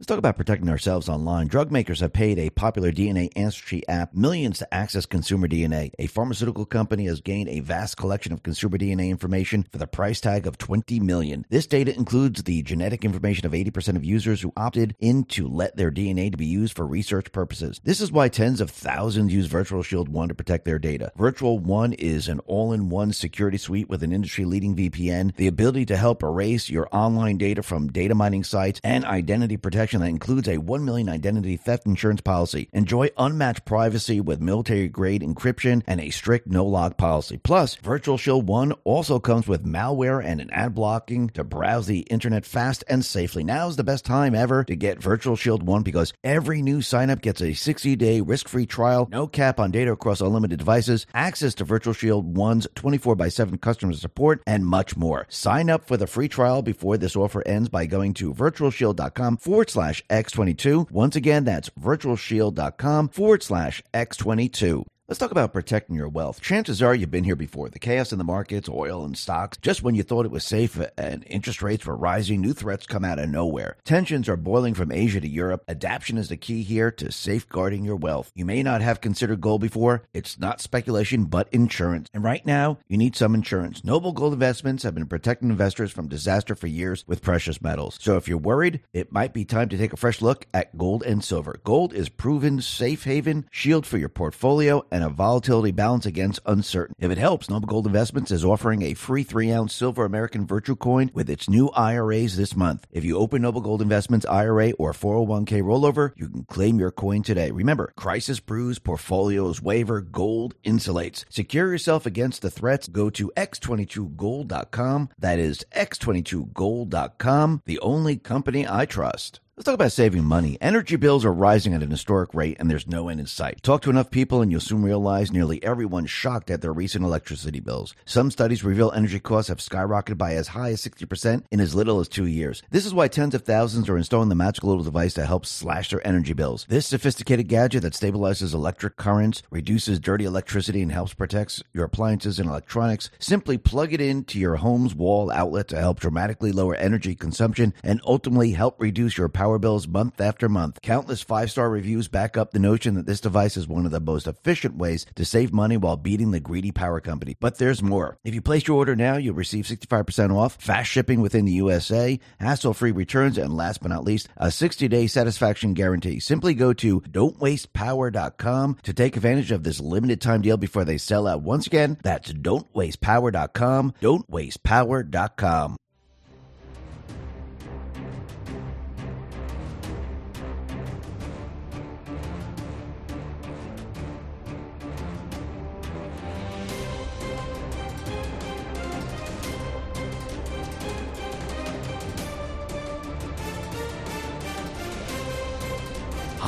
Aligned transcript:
Let's 0.00 0.06
talk 0.06 0.16
about 0.16 0.38
protecting 0.38 0.70
ourselves 0.70 1.10
online. 1.10 1.48
Drug 1.48 1.70
makers 1.70 2.00
have 2.00 2.14
paid 2.14 2.38
a 2.38 2.48
popular 2.48 2.90
DNA 2.90 3.28
ancestry 3.36 3.86
app 3.86 4.14
millions 4.14 4.60
to 4.60 4.74
access 4.74 5.04
consumer 5.04 5.46
DNA. 5.46 5.90
A 5.98 6.06
pharmaceutical 6.06 6.64
company 6.64 7.04
has 7.04 7.20
gained 7.20 7.50
a 7.50 7.60
vast 7.60 7.98
collection 7.98 8.32
of 8.32 8.42
consumer 8.42 8.78
DNA 8.78 9.10
information 9.10 9.66
for 9.70 9.76
the 9.76 9.86
price 9.86 10.18
tag 10.18 10.46
of 10.46 10.56
20 10.56 11.00
million. 11.00 11.44
This 11.50 11.66
data 11.66 11.94
includes 11.94 12.44
the 12.44 12.62
genetic 12.62 13.04
information 13.04 13.44
of 13.44 13.52
80% 13.52 13.96
of 13.96 14.02
users 14.02 14.40
who 14.40 14.54
opted 14.56 14.96
in 15.00 15.24
to 15.24 15.46
let 15.46 15.76
their 15.76 15.90
DNA 15.90 16.30
to 16.30 16.38
be 16.38 16.46
used 16.46 16.74
for 16.74 16.86
research 16.86 17.30
purposes. 17.30 17.78
This 17.84 18.00
is 18.00 18.10
why 18.10 18.30
tens 18.30 18.62
of 18.62 18.70
thousands 18.70 19.34
use 19.34 19.48
Virtual 19.48 19.82
Shield 19.82 20.08
1 20.08 20.28
to 20.28 20.34
protect 20.34 20.64
their 20.64 20.78
data. 20.78 21.12
Virtual 21.16 21.58
1 21.58 21.92
is 21.92 22.26
an 22.26 22.38
all-in-one 22.46 23.12
security 23.12 23.58
suite 23.58 23.90
with 23.90 24.02
an 24.02 24.14
industry-leading 24.14 24.76
VPN, 24.76 25.36
the 25.36 25.46
ability 25.46 25.84
to 25.84 25.98
help 25.98 26.22
erase 26.22 26.70
your 26.70 26.88
online 26.90 27.36
data 27.36 27.62
from 27.62 27.92
data 27.92 28.14
mining 28.14 28.44
sites 28.44 28.80
and 28.82 29.04
identity 29.04 29.58
protection 29.58 29.89
protection 29.90 30.00
that 30.02 30.08
includes 30.08 30.48
a 30.48 30.58
1 30.58 30.84
million 30.84 31.08
identity 31.08 31.56
theft 31.56 31.84
insurance 31.86 32.20
policy. 32.20 32.68
Enjoy 32.72 33.08
unmatched 33.18 33.64
privacy 33.64 34.20
with 34.20 34.40
military 34.40 34.88
grade 34.88 35.22
encryption 35.22 35.82
and 35.86 36.00
a 36.00 36.10
strict 36.10 36.46
no 36.46 36.64
log 36.64 36.96
policy. 36.96 37.38
Plus, 37.38 37.74
Virtual 37.76 38.16
Shield 38.16 38.46
1 38.46 38.72
also 38.84 39.18
comes 39.18 39.48
with 39.48 39.64
malware 39.64 40.24
and 40.24 40.40
an 40.40 40.50
ad 40.50 40.74
blocking 40.74 41.28
to 41.30 41.42
browse 41.42 41.86
the 41.86 42.00
internet 42.00 42.44
fast 42.44 42.84
and 42.88 43.04
safely. 43.04 43.42
Now 43.42 43.68
is 43.68 43.76
the 43.76 43.84
best 43.84 44.04
time 44.04 44.34
ever 44.34 44.62
to 44.64 44.76
get 44.76 45.02
Virtual 45.02 45.34
Shield 45.34 45.64
1 45.64 45.82
because 45.82 46.12
every 46.22 46.62
new 46.62 46.78
signup 46.78 47.20
gets 47.20 47.42
a 47.42 47.54
60 47.54 47.96
day 47.96 48.20
risk 48.20 48.48
free 48.48 48.66
trial, 48.66 49.08
no 49.10 49.26
cap 49.26 49.58
on 49.58 49.72
data 49.72 49.92
across 49.92 50.20
unlimited 50.20 50.58
devices, 50.58 51.06
access 51.14 51.54
to 51.54 51.64
Virtual 51.64 51.94
Shield 51.94 52.34
1's 52.34 52.68
24 52.76 53.16
by 53.16 53.28
7 53.28 53.58
customer 53.58 53.94
support, 53.94 54.40
and 54.46 54.66
much 54.66 54.96
more. 54.96 55.26
Sign 55.28 55.68
up 55.68 55.84
for 55.84 55.96
the 55.96 56.06
free 56.06 56.28
trial 56.28 56.62
before 56.62 56.96
this 56.96 57.16
offer 57.16 57.42
ends 57.46 57.68
by 57.68 57.86
going 57.86 58.14
to 58.14 58.32
virtualshield.com 58.32 59.38
forward 59.38 59.70
slash 59.70 59.79
slash 59.80 60.04
X22. 60.10 60.90
Once 60.90 61.16
again, 61.16 61.44
that's 61.44 61.70
virtualshield.com 61.70 63.08
forward 63.08 63.42
slash 63.42 63.82
X22. 63.94 64.84
Let's 65.10 65.18
talk 65.18 65.32
about 65.32 65.52
protecting 65.52 65.96
your 65.96 66.08
wealth. 66.08 66.40
Chances 66.40 66.80
are 66.80 66.94
you've 66.94 67.10
been 67.10 67.24
here 67.24 67.34
before. 67.34 67.68
The 67.68 67.80
chaos 67.80 68.12
in 68.12 68.18
the 68.18 68.22
markets, 68.22 68.68
oil 68.68 69.04
and 69.04 69.18
stocks, 69.18 69.58
just 69.60 69.82
when 69.82 69.96
you 69.96 70.04
thought 70.04 70.24
it 70.24 70.30
was 70.30 70.44
safe 70.44 70.80
and 70.96 71.24
interest 71.26 71.62
rates 71.62 71.84
were 71.84 71.96
rising, 71.96 72.40
new 72.40 72.52
threats 72.52 72.86
come 72.86 73.04
out 73.04 73.18
of 73.18 73.28
nowhere. 73.28 73.76
Tensions 73.84 74.28
are 74.28 74.36
boiling 74.36 74.72
from 74.72 74.92
Asia 74.92 75.20
to 75.20 75.26
Europe. 75.26 75.64
Adaption 75.66 76.16
is 76.16 76.28
the 76.28 76.36
key 76.36 76.62
here 76.62 76.92
to 76.92 77.10
safeguarding 77.10 77.84
your 77.84 77.96
wealth. 77.96 78.30
You 78.36 78.44
may 78.44 78.62
not 78.62 78.82
have 78.82 79.00
considered 79.00 79.40
gold 79.40 79.62
before. 79.62 80.04
It's 80.14 80.38
not 80.38 80.60
speculation, 80.60 81.24
but 81.24 81.48
insurance. 81.50 82.08
And 82.14 82.22
right 82.22 82.46
now, 82.46 82.78
you 82.86 82.96
need 82.96 83.16
some 83.16 83.34
insurance. 83.34 83.82
Noble 83.82 84.12
Gold 84.12 84.34
Investments 84.34 84.84
have 84.84 84.94
been 84.94 85.06
protecting 85.06 85.50
investors 85.50 85.90
from 85.90 86.06
disaster 86.06 86.54
for 86.54 86.68
years 86.68 87.02
with 87.08 87.20
precious 87.20 87.60
metals. 87.60 87.98
So 88.00 88.16
if 88.16 88.28
you're 88.28 88.38
worried, 88.38 88.80
it 88.92 89.10
might 89.10 89.34
be 89.34 89.44
time 89.44 89.70
to 89.70 89.76
take 89.76 89.92
a 89.92 89.96
fresh 89.96 90.22
look 90.22 90.46
at 90.54 90.78
gold 90.78 91.02
and 91.02 91.24
silver. 91.24 91.58
Gold 91.64 91.94
is 91.94 92.08
proven 92.08 92.62
safe 92.62 93.02
haven, 93.02 93.48
shield 93.50 93.86
for 93.86 93.98
your 93.98 94.08
portfolio, 94.08 94.84
and 94.92 94.99
and 95.00 95.10
a 95.10 95.14
volatility 95.14 95.70
balance 95.70 96.04
against 96.04 96.40
uncertainty. 96.44 97.04
If 97.04 97.10
it 97.10 97.18
helps, 97.18 97.48
Noble 97.48 97.66
Gold 97.66 97.86
Investments 97.86 98.30
is 98.30 98.44
offering 98.44 98.82
a 98.82 98.94
free 98.94 99.22
three 99.22 99.50
ounce 99.50 99.72
silver 99.74 100.04
American 100.04 100.46
Virtue 100.46 100.76
Coin 100.76 101.10
with 101.14 101.30
its 101.30 101.48
new 101.48 101.70
IRAs 101.70 102.36
this 102.36 102.54
month. 102.54 102.86
If 102.90 103.04
you 103.04 103.16
open 103.16 103.42
Noble 103.42 103.62
Gold 103.62 103.82
Investments 103.82 104.26
IRA 104.26 104.72
or 104.72 104.92
401k 104.92 105.62
rollover, 105.62 106.12
you 106.16 106.28
can 106.28 106.44
claim 106.44 106.78
your 106.78 106.90
coin 106.90 107.22
today. 107.22 107.50
Remember, 107.50 107.92
crisis 107.96 108.40
brews, 108.40 108.78
portfolios 108.78 109.62
waiver, 109.62 110.00
gold 110.00 110.54
insulates. 110.64 111.24
Secure 111.30 111.70
yourself 111.72 112.04
against 112.04 112.42
the 112.42 112.50
threats. 112.50 112.88
Go 112.88 113.08
to 113.10 113.32
x22gold.com. 113.36 115.08
That 115.18 115.38
is 115.38 115.64
x22gold.com, 115.74 117.62
the 117.64 117.78
only 117.80 118.16
company 118.16 118.66
I 118.68 118.84
trust. 118.84 119.40
Let's 119.60 119.66
talk 119.66 119.74
about 119.74 119.92
saving 119.92 120.24
money. 120.24 120.56
Energy 120.62 120.96
bills 120.96 121.22
are 121.22 121.34
rising 121.34 121.74
at 121.74 121.82
an 121.82 121.90
historic 121.90 122.32
rate 122.32 122.56
and 122.58 122.70
there's 122.70 122.86
no 122.86 123.10
end 123.10 123.20
in 123.20 123.26
sight. 123.26 123.62
Talk 123.62 123.82
to 123.82 123.90
enough 123.90 124.10
people 124.10 124.40
and 124.40 124.50
you'll 124.50 124.62
soon 124.62 124.82
realize 124.82 125.30
nearly 125.30 125.62
everyone's 125.62 126.08
shocked 126.08 126.50
at 126.50 126.62
their 126.62 126.72
recent 126.72 127.04
electricity 127.04 127.60
bills. 127.60 127.94
Some 128.06 128.30
studies 128.30 128.64
reveal 128.64 128.90
energy 128.92 129.20
costs 129.20 129.50
have 129.50 129.58
skyrocketed 129.58 130.16
by 130.16 130.32
as 130.32 130.48
high 130.48 130.70
as 130.70 130.80
60% 130.80 131.44
in 131.50 131.60
as 131.60 131.74
little 131.74 132.00
as 132.00 132.08
two 132.08 132.24
years. 132.24 132.62
This 132.70 132.86
is 132.86 132.94
why 132.94 133.08
tens 133.08 133.34
of 133.34 133.42
thousands 133.42 133.90
are 133.90 133.98
installing 133.98 134.30
the 134.30 134.34
magical 134.34 134.70
little 134.70 134.82
device 134.82 135.12
that 135.12 135.26
helps 135.26 135.50
slash 135.50 135.90
their 135.90 136.06
energy 136.06 136.32
bills. 136.32 136.64
This 136.70 136.86
sophisticated 136.86 137.46
gadget 137.46 137.82
that 137.82 137.92
stabilizes 137.92 138.54
electric 138.54 138.96
currents, 138.96 139.42
reduces 139.50 140.00
dirty 140.00 140.24
electricity, 140.24 140.80
and 140.80 140.90
helps 140.90 141.12
protect 141.12 141.62
your 141.74 141.84
appliances 141.84 142.38
and 142.38 142.48
electronics. 142.48 143.10
Simply 143.18 143.58
plug 143.58 143.92
it 143.92 144.00
into 144.00 144.38
your 144.38 144.56
home's 144.56 144.94
wall 144.94 145.30
outlet 145.30 145.68
to 145.68 145.78
help 145.78 146.00
dramatically 146.00 146.50
lower 146.50 146.76
energy 146.76 147.14
consumption 147.14 147.74
and 147.84 148.00
ultimately 148.06 148.52
help 148.52 148.80
reduce 148.80 149.18
your 149.18 149.28
power 149.28 149.49
power 149.50 149.58
bills 149.58 149.88
month 149.88 150.20
after 150.20 150.48
month. 150.48 150.78
Countless 150.80 151.22
five 151.22 151.50
star 151.50 151.68
reviews 151.68 152.06
back 152.06 152.36
up 152.36 152.52
the 152.52 152.60
notion 152.60 152.94
that 152.94 153.06
this 153.06 153.20
device 153.20 153.56
is 153.56 153.66
one 153.66 153.84
of 153.84 153.90
the 153.90 153.98
most 153.98 154.28
efficient 154.28 154.76
ways 154.76 155.04
to 155.16 155.24
save 155.24 155.52
money 155.52 155.76
while 155.76 155.96
beating 155.96 156.30
the 156.30 156.38
greedy 156.38 156.70
power 156.70 157.00
company. 157.00 157.36
But 157.40 157.58
there's 157.58 157.82
more. 157.82 158.16
If 158.22 158.32
you 158.32 158.40
place 158.40 158.68
your 158.68 158.76
order 158.76 158.94
now, 158.94 159.16
you'll 159.16 159.34
receive 159.34 159.64
65% 159.64 160.32
off, 160.32 160.54
fast 160.60 160.88
shipping 160.88 161.20
within 161.20 161.46
the 161.46 161.52
USA, 161.64 162.20
hassle 162.38 162.74
free 162.74 162.92
returns, 162.92 163.38
and 163.38 163.56
last 163.56 163.82
but 163.82 163.88
not 163.88 164.04
least, 164.04 164.28
a 164.36 164.52
60 164.52 164.86
day 164.86 165.08
satisfaction 165.08 165.74
guarantee. 165.74 166.20
Simply 166.20 166.54
go 166.54 166.72
to 166.74 167.00
don'twastepower.com 167.00 168.76
to 168.84 168.92
take 168.92 169.16
advantage 169.16 169.50
of 169.50 169.64
this 169.64 169.80
limited 169.80 170.20
time 170.20 170.42
deal 170.42 170.58
before 170.58 170.84
they 170.84 170.96
sell 170.96 171.26
out. 171.26 171.42
Once 171.42 171.66
again, 171.66 171.98
that's 172.04 172.32
don'twastepower.com, 172.32 173.94
don'twastepower.com. 174.00 175.79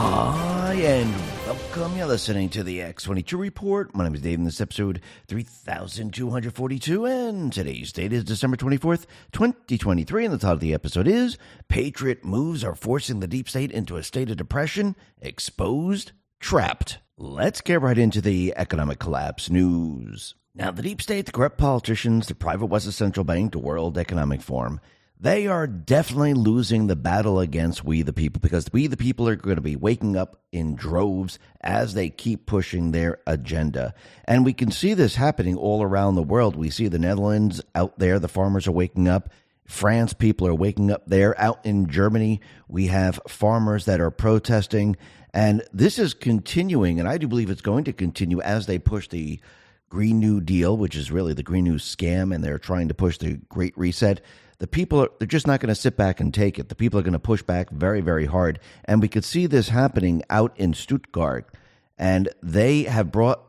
Hi, 0.05 0.75
and 0.75 1.15
welcome. 1.47 1.97
You're 1.97 2.09
listening 2.09 2.49
to 2.49 2.65
the 2.65 2.81
X22 2.81 3.39
Report. 3.39 3.95
My 3.95 4.03
name 4.03 4.17
is 4.17 4.21
Dave, 4.21 4.37
and 4.37 4.49
this 4.49 4.61
episode 4.61 5.01
3242, 5.29 7.07
and 7.07 7.53
today's 7.53 7.93
date 7.93 8.13
is 8.13 8.25
December 8.25 8.57
24th, 8.57 9.07
2023, 9.31 10.25
and 10.25 10.35
the 10.35 10.39
title 10.39 10.55
of 10.55 10.61
the 10.61 10.75
episode 10.75 11.07
is 11.07 11.39
Patriot 11.69 12.25
Moves 12.25 12.65
Are 12.65 12.75
Forcing 12.75 13.21
the 13.21 13.29
Deep 13.29 13.49
State 13.49 13.71
into 13.71 13.97
a 13.97 14.03
State 14.03 14.29
of 14.29 14.37
Depression, 14.37 14.97
Exposed, 15.21 16.11
Trapped. 16.41 16.99
Let's 17.17 17.61
get 17.61 17.81
right 17.81 17.97
into 17.97 18.21
the 18.21 18.55
economic 18.57 18.99
collapse 18.99 19.51
news. 19.51 20.35
Now, 20.53 20.73
the 20.73 20.83
deep 20.83 21.01
state, 21.01 21.27
the 21.27 21.33
corrupt 21.33 21.59
politicians, 21.59 22.27
the 22.27 22.35
private 22.35 22.67
West 22.67 22.91
Central 22.91 23.23
Bank, 23.23 23.53
the 23.53 23.61
World 23.61 23.97
Economic 23.97 24.43
Forum, 24.43 24.81
they 25.23 25.47
are 25.47 25.69
definitely 25.69 26.35
losing 26.35 26.89
the 26.89 26.97
battle 26.97 27.39
against 27.39 27.85
we 27.85 28.03
the 28.03 28.13
people 28.13 28.41
because 28.41 28.67
we 28.73 28.89
the 28.89 28.97
people 28.97 29.29
are 29.29 29.37
going 29.37 29.55
to 29.55 29.63
be 29.63 29.77
waking 29.77 30.17
up 30.17 30.41
in 30.51 30.75
droves 30.75 31.39
as 31.61 31.95
they 31.95 32.11
keep 32.11 32.45
pushing 32.45 32.91
their 32.91 33.21
agenda. 33.25 33.95
And 34.25 34.45
we 34.45 34.53
can 34.53 34.73
see 34.73 34.95
this 34.95 35.15
happening 35.15 35.57
all 35.57 35.81
around 35.81 36.17
the 36.17 36.25
world. 36.25 36.57
We 36.57 36.71
see 36.71 36.89
the 36.89 36.99
Netherlands 36.99 37.63
out 37.73 38.01
there, 38.01 38.19
the 38.19 38.27
farmers 38.27 38.67
are 38.67 38.73
waking 38.73 39.07
up. 39.07 39.29
France, 39.65 40.13
people 40.13 40.49
are 40.49 40.55
waking 40.55 40.91
up 40.91 41.05
there. 41.07 41.41
Out 41.41 41.65
in 41.65 41.89
Germany, 41.89 42.41
we 42.67 42.89
have 42.89 43.21
farmers 43.29 43.85
that 43.85 44.01
are 44.01 44.11
protesting. 44.11 44.97
And 45.33 45.63
this 45.73 46.01
is 46.01 46.15
continuing, 46.15 46.99
and 46.99 47.09
I 47.09 47.17
do 47.17 47.29
believe 47.29 47.49
it's 47.49 47.63
going 47.63 47.85
to 47.85 47.93
continue 47.93 48.41
as 48.41 48.67
they 48.67 48.81
push 48.81 49.09
the 49.09 49.41
Green 49.89 50.19
New 50.19 50.41
Deal, 50.41 50.77
which 50.77 50.97
is 50.97 51.13
really 51.13 51.33
the 51.33 51.45
Green 51.45 51.65
New 51.65 51.77
scam, 51.77 52.35
and 52.35 52.43
they're 52.43 52.59
trying 52.59 52.89
to 52.89 52.95
push 52.95 53.19
the 53.19 53.35
Great 53.49 53.79
Reset 53.79 54.21
the 54.63 54.69
people 54.69 55.03
are 55.03 55.11
they're 55.19 55.27
just 55.27 55.49
not 55.49 55.59
going 55.59 55.75
to 55.75 55.81
sit 55.81 55.97
back 55.97 56.21
and 56.21 56.33
take 56.33 56.57
it. 56.57 56.69
The 56.69 56.77
people 56.77 57.01
are 57.01 57.03
going 57.03 57.15
to 57.15 57.19
push 57.19 57.43
back 57.43 57.71
very, 57.71 58.01
very 58.01 58.27
hard. 58.27 58.61
And 58.85 59.03
we 59.03 59.09
could 59.09 59.25
see 59.25 59.47
this 59.47 59.71
happening 59.71 60.23
out 60.31 60.57
in 60.57 60.73
Stuttgart. 60.73 61.53
And 61.99 62.29
they 62.45 62.85
have 62.85 63.11
brought 63.11 63.43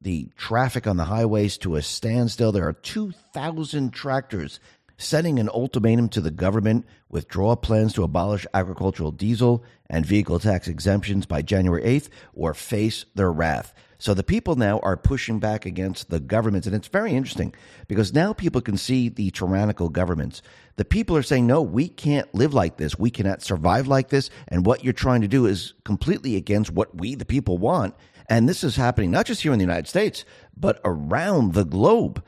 the 0.00 0.30
traffic 0.36 0.86
on 0.86 0.96
the 0.96 1.06
highways 1.06 1.58
to 1.58 1.74
a 1.74 1.82
standstill. 1.82 2.52
There 2.52 2.68
are 2.68 2.72
2,000 2.72 3.92
tractors 3.92 4.60
setting 4.96 5.40
an 5.40 5.48
ultimatum 5.48 6.08
to 6.10 6.20
the 6.20 6.30
government 6.30 6.86
withdraw 7.08 7.56
plans 7.56 7.92
to 7.94 8.04
abolish 8.04 8.46
agricultural 8.54 9.10
diesel 9.10 9.64
and 9.90 10.06
vehicle 10.06 10.38
tax 10.38 10.68
exemptions 10.68 11.26
by 11.26 11.42
January 11.42 11.82
8th 11.82 12.10
or 12.32 12.54
face 12.54 13.06
their 13.16 13.32
wrath. 13.32 13.74
So 14.04 14.12
the 14.12 14.22
people 14.22 14.54
now 14.54 14.80
are 14.80 14.98
pushing 14.98 15.38
back 15.38 15.64
against 15.64 16.10
the 16.10 16.20
governments. 16.20 16.66
And 16.66 16.76
it's 16.76 16.88
very 16.88 17.14
interesting 17.14 17.54
because 17.88 18.12
now 18.12 18.34
people 18.34 18.60
can 18.60 18.76
see 18.76 19.08
the 19.08 19.30
tyrannical 19.30 19.88
governments. 19.88 20.42
The 20.76 20.84
people 20.84 21.16
are 21.16 21.22
saying, 21.22 21.46
no, 21.46 21.62
we 21.62 21.88
can't 21.88 22.32
live 22.34 22.52
like 22.52 22.76
this. 22.76 22.98
We 22.98 23.08
cannot 23.08 23.40
survive 23.40 23.86
like 23.88 24.10
this. 24.10 24.28
And 24.46 24.66
what 24.66 24.84
you're 24.84 24.92
trying 24.92 25.22
to 25.22 25.26
do 25.26 25.46
is 25.46 25.72
completely 25.84 26.36
against 26.36 26.70
what 26.70 26.94
we, 26.94 27.14
the 27.14 27.24
people, 27.24 27.56
want. 27.56 27.94
And 28.28 28.46
this 28.46 28.62
is 28.62 28.76
happening 28.76 29.10
not 29.10 29.24
just 29.24 29.40
here 29.40 29.54
in 29.54 29.58
the 29.58 29.64
United 29.64 29.88
States, 29.88 30.26
but 30.54 30.82
around 30.84 31.54
the 31.54 31.64
globe. 31.64 32.22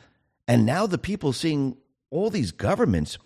And 0.49 0.65
now 0.65 0.87
the 0.87 0.97
people 0.97 1.35
seeing 1.35 1.77
all 2.11 2.31
these 2.31 2.53
governments 2.53 3.19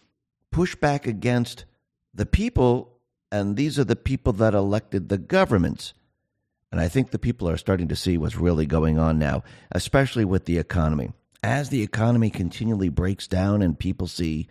push 0.51 0.75
back 0.75 1.07
against 1.07 1.67
the 2.13 2.27
people 2.27 2.97
and 3.31 3.57
these 3.57 3.79
are 3.79 3.85
the 3.85 3.95
people 3.95 4.33
that 4.33 4.55
elected 4.55 5.09
the 5.09 5.19
governments. 5.19 5.95
And 6.73 6.81
I 6.81 6.89
think 6.89 7.11
the 7.11 7.19
people 7.19 7.49
are 7.49 7.57
starting 7.57 7.89
to 7.89 7.97
see 7.97 8.17
what's 8.17 8.37
really 8.37 8.67
going 8.67 8.99
on 8.99 9.19
now, 9.19 9.43
especially 9.73 10.25
with 10.25 10.45
the 10.45 10.59
economy. 10.59 11.13
As 11.43 11.69
the 11.69 11.83
economy 11.83 12.31
continually 12.31 12.89
breaks 12.89 13.27
down 13.27 13.63
and 13.63 13.79
people 13.79 14.07
see 14.07 14.49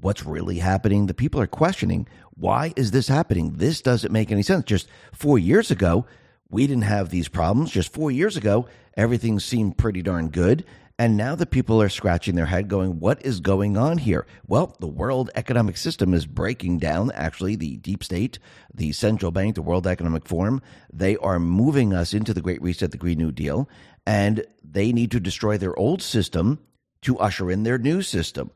what's 0.00 0.24
really 0.24 0.58
happening, 0.58 1.06
the 1.06 1.14
people 1.14 1.40
are 1.40 1.46
questioning 1.46 2.06
why 2.34 2.72
is 2.76 2.90
this 2.90 3.08
happening? 3.08 3.52
This 3.56 3.82
doesn't 3.82 4.12
make 4.12 4.32
any 4.32 4.42
sense. 4.42 4.64
Just 4.64 4.88
four 5.12 5.38
years 5.38 5.70
ago, 5.70 6.06
we 6.50 6.66
didn't 6.66 6.84
have 6.84 7.10
these 7.10 7.28
problems. 7.28 7.70
Just 7.70 7.92
four 7.92 8.10
years 8.10 8.36
ago, 8.36 8.66
everything 8.96 9.38
seemed 9.38 9.78
pretty 9.78 10.02
darn 10.02 10.28
good. 10.28 10.64
And 10.98 11.16
now 11.16 11.34
the 11.34 11.46
people 11.46 11.80
are 11.80 11.88
scratching 11.88 12.34
their 12.34 12.46
head 12.46 12.68
going, 12.68 13.00
what 13.00 13.24
is 13.24 13.40
going 13.40 13.76
on 13.76 13.98
here? 13.98 14.26
Well, 14.46 14.76
the 14.78 14.86
world 14.86 15.30
economic 15.34 15.76
system 15.76 16.14
is 16.14 16.26
breaking 16.26 16.78
down. 16.78 17.10
Actually, 17.12 17.56
the 17.56 17.76
deep 17.78 18.04
state, 18.04 18.38
the 18.72 18.92
central 18.92 19.32
bank, 19.32 19.54
the 19.54 19.62
World 19.62 19.86
Economic 19.86 20.26
Forum, 20.26 20.60
they 20.92 21.16
are 21.16 21.38
moving 21.38 21.92
us 21.94 22.14
into 22.14 22.34
the 22.34 22.42
Great 22.42 22.62
Reset, 22.62 22.90
the 22.90 22.98
Green 22.98 23.18
New 23.18 23.32
Deal, 23.32 23.68
and 24.06 24.44
they 24.62 24.92
need 24.92 25.10
to 25.12 25.20
destroy 25.20 25.56
their 25.58 25.76
old 25.78 26.02
system 26.02 26.58
to 27.02 27.18
usher 27.18 27.50
in 27.50 27.62
their 27.62 27.78
new 27.78 28.02
system. 28.02 28.50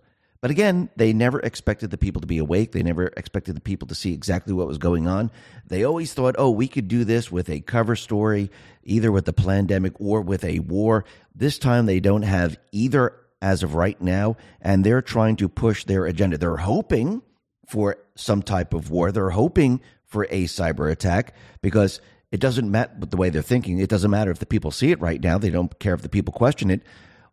But 0.47 0.53
again, 0.53 0.91
they 0.95 1.13
never 1.13 1.41
expected 1.41 1.91
the 1.91 1.99
people 1.99 2.21
to 2.21 2.27
be 2.29 2.39
awake. 2.39 2.71
They 2.71 2.85
never 2.85 3.09
expected 3.17 3.57
the 3.57 3.61
people 3.61 3.89
to 3.89 3.97
see 3.97 4.13
exactly 4.13 4.55
what 4.55 4.69
was 4.69 4.79
going 4.79 5.09
on. 5.09 5.33
They 5.67 5.83
always 5.83 6.15
thought, 6.15 6.37
oh, 6.39 6.51
we 6.51 6.69
could 6.69 6.87
do 6.87 7.03
this 7.03 7.33
with 7.33 7.51
a 7.51 7.63
cover 7.63 7.97
story, 7.97 8.53
either 8.85 9.11
with 9.11 9.25
the 9.25 9.33
pandemic 9.33 9.95
or 10.01 10.21
with 10.21 10.45
a 10.45 10.61
war. 10.61 11.05
This 11.35 11.59
time 11.59 11.87
they 11.87 11.99
don't 11.99 12.23
have 12.23 12.61
either 12.71 13.13
as 13.43 13.65
of 13.65 13.75
right 13.75 14.01
now, 14.01 14.37
and 14.61 14.85
they're 14.85 15.03
trying 15.03 15.35
to 15.35 15.49
push 15.49 15.83
their 15.83 16.07
agenda. 16.07 16.39
They're 16.39 16.59
hoping 16.59 17.23
for 17.67 17.97
some 18.15 18.41
type 18.41 18.73
of 18.73 18.89
war. 18.89 19.11
They're 19.11 19.31
hoping 19.31 19.81
for 20.05 20.29
a 20.31 20.45
cyber 20.45 20.93
attack 20.93 21.35
because 21.61 22.01
it 22.31 22.39
doesn't 22.39 22.71
matter 22.71 22.93
the 23.01 23.17
way 23.17 23.31
they're 23.31 23.43
thinking. 23.43 23.81
It 23.81 23.91
doesn't 23.91 24.13
matter 24.13 24.31
if 24.31 24.39
the 24.39 24.47
people 24.47 24.71
see 24.71 24.93
it 24.93 25.01
right 25.01 25.21
now. 25.21 25.39
They 25.39 25.51
don't 25.51 25.77
care 25.81 25.95
if 25.95 26.03
the 26.03 26.09
people 26.09 26.33
question 26.33 26.71
it. 26.71 26.83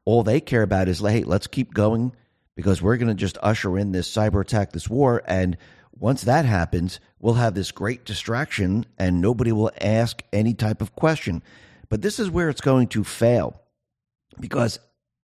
All 0.03 0.23
they 0.23 0.41
care 0.41 0.63
about 0.63 0.87
is, 0.87 0.97
hey, 0.97 1.23
let's 1.23 1.45
keep 1.45 1.75
going 1.75 2.13
because 2.55 2.81
we're 2.81 2.97
going 2.97 3.07
to 3.07 3.13
just 3.13 3.37
usher 3.41 3.77
in 3.77 3.91
this 3.91 4.11
cyber 4.11 4.41
attack, 4.41 4.71
this 4.71 4.89
war. 4.89 5.21
And 5.25 5.57
once 5.91 6.23
that 6.23 6.45
happens, 6.45 6.99
we'll 7.19 7.35
have 7.35 7.53
this 7.53 7.71
great 7.71 8.05
distraction 8.05 8.85
and 8.97 9.21
nobody 9.21 9.51
will 9.51 9.71
ask 9.81 10.21
any 10.31 10.53
type 10.53 10.81
of 10.81 10.95
question. 10.95 11.43
But 11.89 12.01
this 12.01 12.19
is 12.19 12.29
where 12.29 12.49
it's 12.49 12.61
going 12.61 12.87
to 12.89 13.03
fail 13.03 13.61
because 14.39 14.79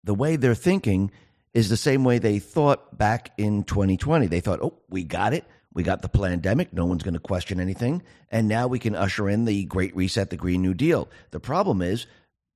the 0.04 0.14
way 0.14 0.36
they're 0.36 0.56
thinking 0.56 1.12
is 1.54 1.70
the 1.70 1.78
same 1.78 2.04
way 2.04 2.20
they 2.20 2.40
thought 2.40 2.98
back 2.98 3.32
in 3.38 3.64
2020. 3.64 4.28
They 4.28 4.42
thought, 4.42 4.62
oh, 4.62 4.78
we 4.90 5.04
got 5.04 5.34
it. 5.34 5.46
We 5.74 5.84
got 5.84 6.02
the 6.02 6.10
pandemic. 6.10 6.74
No 6.74 6.86
one's 6.86 7.04
going 7.04 7.14
to 7.14 7.20
question 7.20 7.60
anything. 7.60 8.04
And 8.30 8.48
now 8.48 8.68
we 8.68 8.80
can 8.80 8.96
usher 8.96 9.30
in 9.30 9.46
the 9.46 9.66
Great 9.66 9.96
Reset, 9.96 10.30
the 10.30 10.38
Green 10.38 10.62
New 10.62 10.74
Deal. 10.74 11.08
The 11.32 11.40
problem 11.40 11.82
is 11.82 12.08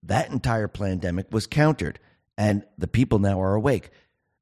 that 0.04 0.32
entire 0.32 0.68
pandemic 0.68 1.28
was 1.32 1.46
countered, 1.46 2.00
and 2.38 2.64
the 2.78 2.88
people 2.88 3.20
now 3.20 3.40
are 3.42 3.54
awake. 3.54 3.92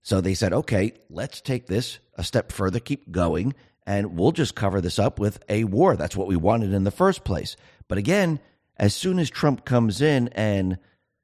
So 0.10 0.22
they 0.22 0.34
said, 0.34 0.54
okay, 0.54 0.94
let's 1.12 1.40
take 1.40 1.68
this 1.68 2.00
a 2.16 2.24
step 2.24 2.52
further, 2.52 2.80
keep 2.80 3.12
going, 3.12 3.54
and 3.86 4.18
we'll 4.18 4.32
just 4.32 4.56
cover 4.56 4.82
this 4.82 4.98
up 4.98 5.20
with 5.20 5.40
a 5.48 5.66
war. 5.66 5.96
That's 5.96 6.16
what 6.16 6.28
we 6.28 6.36
wanted 6.36 6.74
in 6.74 6.84
the 6.84 6.90
first 6.90 7.24
place. 7.24 7.56
But 7.88 8.00
again, 8.00 8.40
as 8.76 8.96
soon 8.96 9.20
as 9.20 9.30
Trump 9.30 9.66
comes 9.66 10.02
in 10.02 10.30
and 10.30 10.80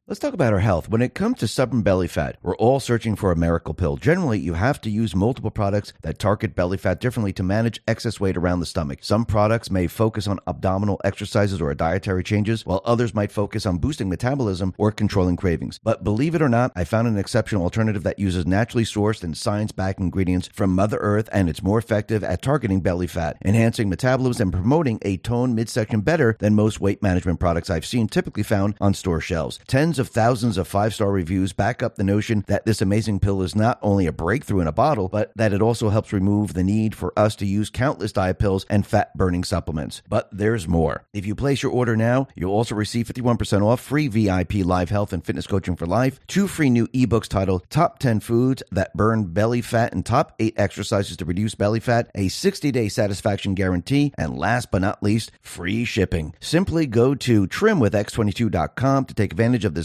Let's 0.07 0.19
talk 0.19 0.35
about 0.35 0.53
our 0.53 0.59
health. 0.59 0.87
When 0.87 1.01
it 1.01 1.15
comes 1.15 1.39
to 1.39 1.47
stubborn 1.47 1.81
belly 1.81 2.07
fat, 2.07 2.37
we're 2.43 2.55
all 2.57 2.79
searching 2.79 3.15
for 3.15 3.31
a 3.31 3.35
miracle 3.35 3.73
pill. 3.73 3.97
Generally, 3.97 4.37
you 4.37 4.53
have 4.53 4.79
to 4.81 4.91
use 4.91 5.15
multiple 5.15 5.49
products 5.49 5.93
that 6.03 6.19
target 6.19 6.53
belly 6.53 6.77
fat 6.77 6.99
differently 6.99 7.33
to 7.33 7.41
manage 7.41 7.81
excess 7.87 8.19
weight 8.19 8.37
around 8.37 8.59
the 8.59 8.67
stomach. 8.67 8.99
Some 9.01 9.25
products 9.25 9.71
may 9.71 9.87
focus 9.87 10.27
on 10.27 10.39
abdominal 10.45 11.01
exercises 11.03 11.59
or 11.59 11.73
dietary 11.73 12.23
changes, 12.23 12.67
while 12.67 12.83
others 12.85 13.15
might 13.15 13.31
focus 13.31 13.65
on 13.65 13.79
boosting 13.79 14.07
metabolism 14.07 14.75
or 14.77 14.91
controlling 14.91 15.37
cravings. 15.37 15.79
But 15.83 16.03
believe 16.03 16.35
it 16.35 16.41
or 16.43 16.49
not, 16.49 16.71
I 16.75 16.83
found 16.83 17.07
an 17.07 17.17
exceptional 17.17 17.63
alternative 17.63 18.03
that 18.03 18.19
uses 18.19 18.45
naturally 18.45 18.83
sourced 18.83 19.23
and 19.23 19.35
science 19.35 19.71
backed 19.71 19.99
ingredients 19.99 20.51
from 20.53 20.75
Mother 20.75 20.97
Earth, 20.97 21.29
and 21.31 21.49
it's 21.49 21.63
more 21.63 21.79
effective 21.79 22.23
at 22.23 22.43
targeting 22.43 22.81
belly 22.81 23.07
fat, 23.07 23.37
enhancing 23.43 23.89
metabolism, 23.89 24.49
and 24.49 24.53
promoting 24.53 24.99
a 25.01 25.17
toned 25.17 25.55
midsection 25.55 26.01
better 26.01 26.37
than 26.39 26.53
most 26.53 26.79
weight 26.79 27.01
management 27.01 27.39
products 27.39 27.71
I've 27.71 27.87
seen 27.87 28.07
typically 28.07 28.43
found 28.43 28.75
on 28.79 28.93
store 28.93 29.19
shelves. 29.19 29.57
Tens 29.65 29.94
Tens 29.95 30.09
of 30.09 30.13
thousands 30.13 30.57
of 30.57 30.67
five 30.67 30.93
star 30.93 31.09
reviews 31.09 31.53
back 31.53 31.81
up 31.81 31.95
the 31.95 32.03
notion 32.03 32.43
that 32.47 32.65
this 32.65 32.81
amazing 32.81 33.21
pill 33.21 33.41
is 33.41 33.55
not 33.55 33.79
only 33.81 34.07
a 34.07 34.11
breakthrough 34.11 34.59
in 34.59 34.67
a 34.67 34.73
bottle, 34.73 35.07
but 35.07 35.31
that 35.37 35.53
it 35.53 35.61
also 35.61 35.87
helps 35.87 36.11
remove 36.11 36.53
the 36.53 36.65
need 36.65 36.93
for 36.93 37.17
us 37.17 37.33
to 37.37 37.45
use 37.45 37.69
countless 37.69 38.11
diet 38.11 38.37
pills 38.37 38.65
and 38.69 38.85
fat 38.85 39.15
burning 39.15 39.45
supplements. 39.45 40.01
But 40.09 40.27
there's 40.33 40.67
more. 40.67 41.05
If 41.13 41.25
you 41.25 41.33
place 41.33 41.63
your 41.63 41.71
order 41.71 41.95
now, 41.95 42.27
you'll 42.35 42.51
also 42.51 42.75
receive 42.75 43.07
51% 43.07 43.61
off 43.61 43.79
free 43.79 44.09
VIP 44.09 44.65
live 44.65 44.89
health 44.89 45.13
and 45.13 45.25
fitness 45.25 45.47
coaching 45.47 45.77
for 45.77 45.85
life, 45.85 46.19
two 46.27 46.49
free 46.49 46.69
new 46.69 46.87
ebooks 46.87 47.29
titled 47.29 47.69
Top 47.69 47.97
10 47.99 48.19
Foods 48.19 48.63
That 48.71 48.93
Burn 48.97 49.27
Belly 49.31 49.61
Fat 49.61 49.93
and 49.93 50.05
Top 50.05 50.35
8 50.39 50.55
Exercises 50.57 51.15
to 51.15 51.23
Reduce 51.23 51.55
Belly 51.55 51.79
Fat, 51.79 52.11
a 52.13 52.27
60 52.27 52.69
day 52.73 52.89
satisfaction 52.89 53.55
guarantee, 53.55 54.11
and 54.17 54.37
last 54.37 54.71
but 54.71 54.81
not 54.81 55.01
least, 55.01 55.31
free 55.41 55.85
shipping. 55.85 56.33
Simply 56.41 56.85
go 56.85 57.15
to 57.15 57.47
trimwithx22.com 57.47 59.05
to 59.05 59.13
take 59.13 59.31
advantage 59.31 59.63
of 59.63 59.73
this 59.73 59.84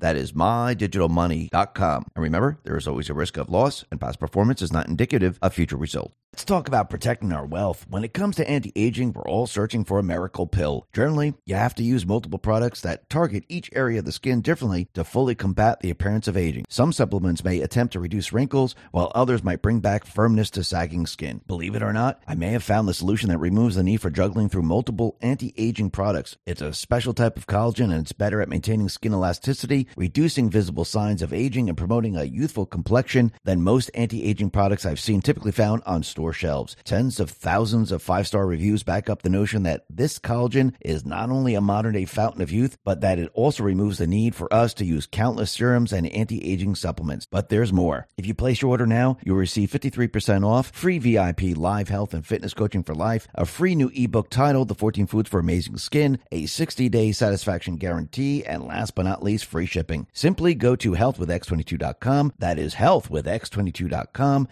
That 0.00 0.16
is 0.16 0.32
MyDigitalMoney.com. 0.32 2.06
And 2.14 2.22
remember, 2.22 2.58
there 2.62 2.76
is 2.76 2.86
always 2.86 3.10
a 3.10 3.14
risk 3.14 3.36
of 3.36 3.48
loss, 3.50 3.84
and 3.90 4.00
past 4.00 4.20
performance 4.20 4.62
is 4.62 4.72
not 4.72 4.86
indicative 4.86 5.40
of 5.42 5.54
future 5.54 5.76
results. 5.76 6.14
Let's 6.36 6.44
talk 6.44 6.68
about 6.68 6.90
protecting 6.90 7.32
our 7.32 7.46
wealth. 7.46 7.86
When 7.88 8.04
it 8.04 8.12
comes 8.12 8.36
to 8.36 8.46
anti 8.46 8.70
aging, 8.76 9.14
we're 9.14 9.22
all 9.22 9.46
searching 9.46 9.86
for 9.86 9.98
a 9.98 10.02
miracle 10.02 10.46
pill. 10.46 10.86
Generally, 10.92 11.32
you 11.46 11.54
have 11.54 11.74
to 11.76 11.82
use 11.82 12.04
multiple 12.04 12.38
products 12.38 12.82
that 12.82 13.08
target 13.08 13.44
each 13.48 13.70
area 13.72 14.00
of 14.00 14.04
the 14.04 14.12
skin 14.12 14.42
differently 14.42 14.86
to 14.92 15.02
fully 15.02 15.34
combat 15.34 15.80
the 15.80 15.88
appearance 15.88 16.28
of 16.28 16.36
aging. 16.36 16.66
Some 16.68 16.92
supplements 16.92 17.42
may 17.42 17.62
attempt 17.62 17.94
to 17.94 18.00
reduce 18.00 18.34
wrinkles, 18.34 18.74
while 18.90 19.10
others 19.14 19.42
might 19.42 19.62
bring 19.62 19.80
back 19.80 20.04
firmness 20.04 20.50
to 20.50 20.62
sagging 20.62 21.06
skin. 21.06 21.40
Believe 21.46 21.74
it 21.74 21.82
or 21.82 21.94
not, 21.94 22.20
I 22.28 22.34
may 22.34 22.50
have 22.50 22.62
found 22.62 22.86
the 22.86 22.92
solution 22.92 23.30
that 23.30 23.38
removes 23.38 23.76
the 23.76 23.82
need 23.82 24.02
for 24.02 24.10
juggling 24.10 24.50
through 24.50 24.60
multiple 24.60 25.16
anti 25.22 25.54
aging 25.56 25.88
products. 25.88 26.36
It's 26.44 26.60
a 26.60 26.74
special 26.74 27.14
type 27.14 27.38
of 27.38 27.46
collagen 27.46 27.84
and 27.84 28.02
it's 28.02 28.12
better 28.12 28.42
at 28.42 28.50
maintaining 28.50 28.90
skin 28.90 29.14
elasticity, 29.14 29.86
reducing 29.96 30.50
visible 30.50 30.84
signs 30.84 31.22
of 31.22 31.32
aging, 31.32 31.70
and 31.70 31.78
promoting 31.78 32.14
a 32.14 32.24
youthful 32.24 32.66
complexion 32.66 33.32
than 33.44 33.62
most 33.62 33.90
anti 33.94 34.22
aging 34.22 34.50
products 34.50 34.84
I've 34.84 35.00
seen 35.00 35.22
typically 35.22 35.52
found 35.52 35.82
on 35.86 36.02
stores 36.02 36.25
store 36.26 36.32
shelves. 36.32 36.76
Tens 36.82 37.20
of 37.20 37.30
thousands 37.30 37.92
of 37.92 38.02
five 38.02 38.26
star 38.26 38.46
reviews 38.46 38.82
back 38.82 39.08
up 39.08 39.22
the 39.22 39.28
notion 39.28 39.62
that 39.62 39.84
this 39.88 40.18
collagen 40.18 40.74
is 40.80 41.06
not 41.06 41.30
only 41.30 41.54
a 41.54 41.60
modern 41.60 41.92
day 41.92 42.04
fountain 42.04 42.42
of 42.42 42.50
youth, 42.50 42.76
but 42.84 43.00
that 43.00 43.20
it 43.20 43.30
also 43.32 43.62
removes 43.62 43.98
the 43.98 44.08
need 44.08 44.34
for 44.34 44.52
us 44.52 44.74
to 44.74 44.84
use 44.84 45.06
countless 45.06 45.52
serums 45.52 45.92
and 45.92 46.08
anti 46.08 46.42
aging 46.44 46.74
supplements. 46.74 47.26
But 47.30 47.48
there's 47.48 47.72
more. 47.72 48.08
If 48.16 48.26
you 48.26 48.34
place 48.34 48.60
your 48.60 48.72
order 48.72 48.86
now, 48.86 49.18
you'll 49.22 49.36
receive 49.36 49.70
53% 49.70 50.44
off, 50.44 50.72
free 50.74 50.98
VIP 50.98 51.56
live 51.56 51.88
health 51.88 52.12
and 52.12 52.26
fitness 52.26 52.54
coaching 52.54 52.82
for 52.82 52.94
life, 52.94 53.28
a 53.36 53.46
free 53.46 53.76
new 53.76 53.92
ebook 53.94 54.28
titled 54.28 54.66
The 54.66 54.74
14 54.74 55.06
Foods 55.06 55.30
for 55.30 55.38
Amazing 55.38 55.78
Skin, 55.78 56.18
a 56.32 56.46
60 56.46 56.88
day 56.88 57.12
satisfaction 57.12 57.76
guarantee, 57.76 58.44
and 58.44 58.64
last 58.64 58.96
but 58.96 59.04
not 59.04 59.22
least, 59.22 59.44
free 59.44 59.66
shipping. 59.66 60.08
Simply 60.12 60.56
go 60.56 60.74
to 60.74 60.92
healthwithx22.com. 60.92 62.32
That 62.38 62.58
is 62.58 62.74
healthwithx22.com 62.74 64.48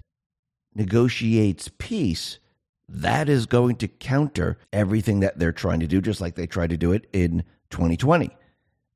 negotiates 0.74 1.70
peace 1.78 2.38
That 2.88 3.28
is 3.28 3.46
going 3.46 3.76
to 3.76 3.88
counter 3.88 4.58
everything 4.72 5.20
that 5.20 5.38
they're 5.38 5.52
trying 5.52 5.80
to 5.80 5.86
do, 5.86 6.00
just 6.00 6.20
like 6.20 6.34
they 6.34 6.46
tried 6.46 6.70
to 6.70 6.76
do 6.76 6.92
it 6.92 7.06
in 7.12 7.44
2020. 7.70 8.30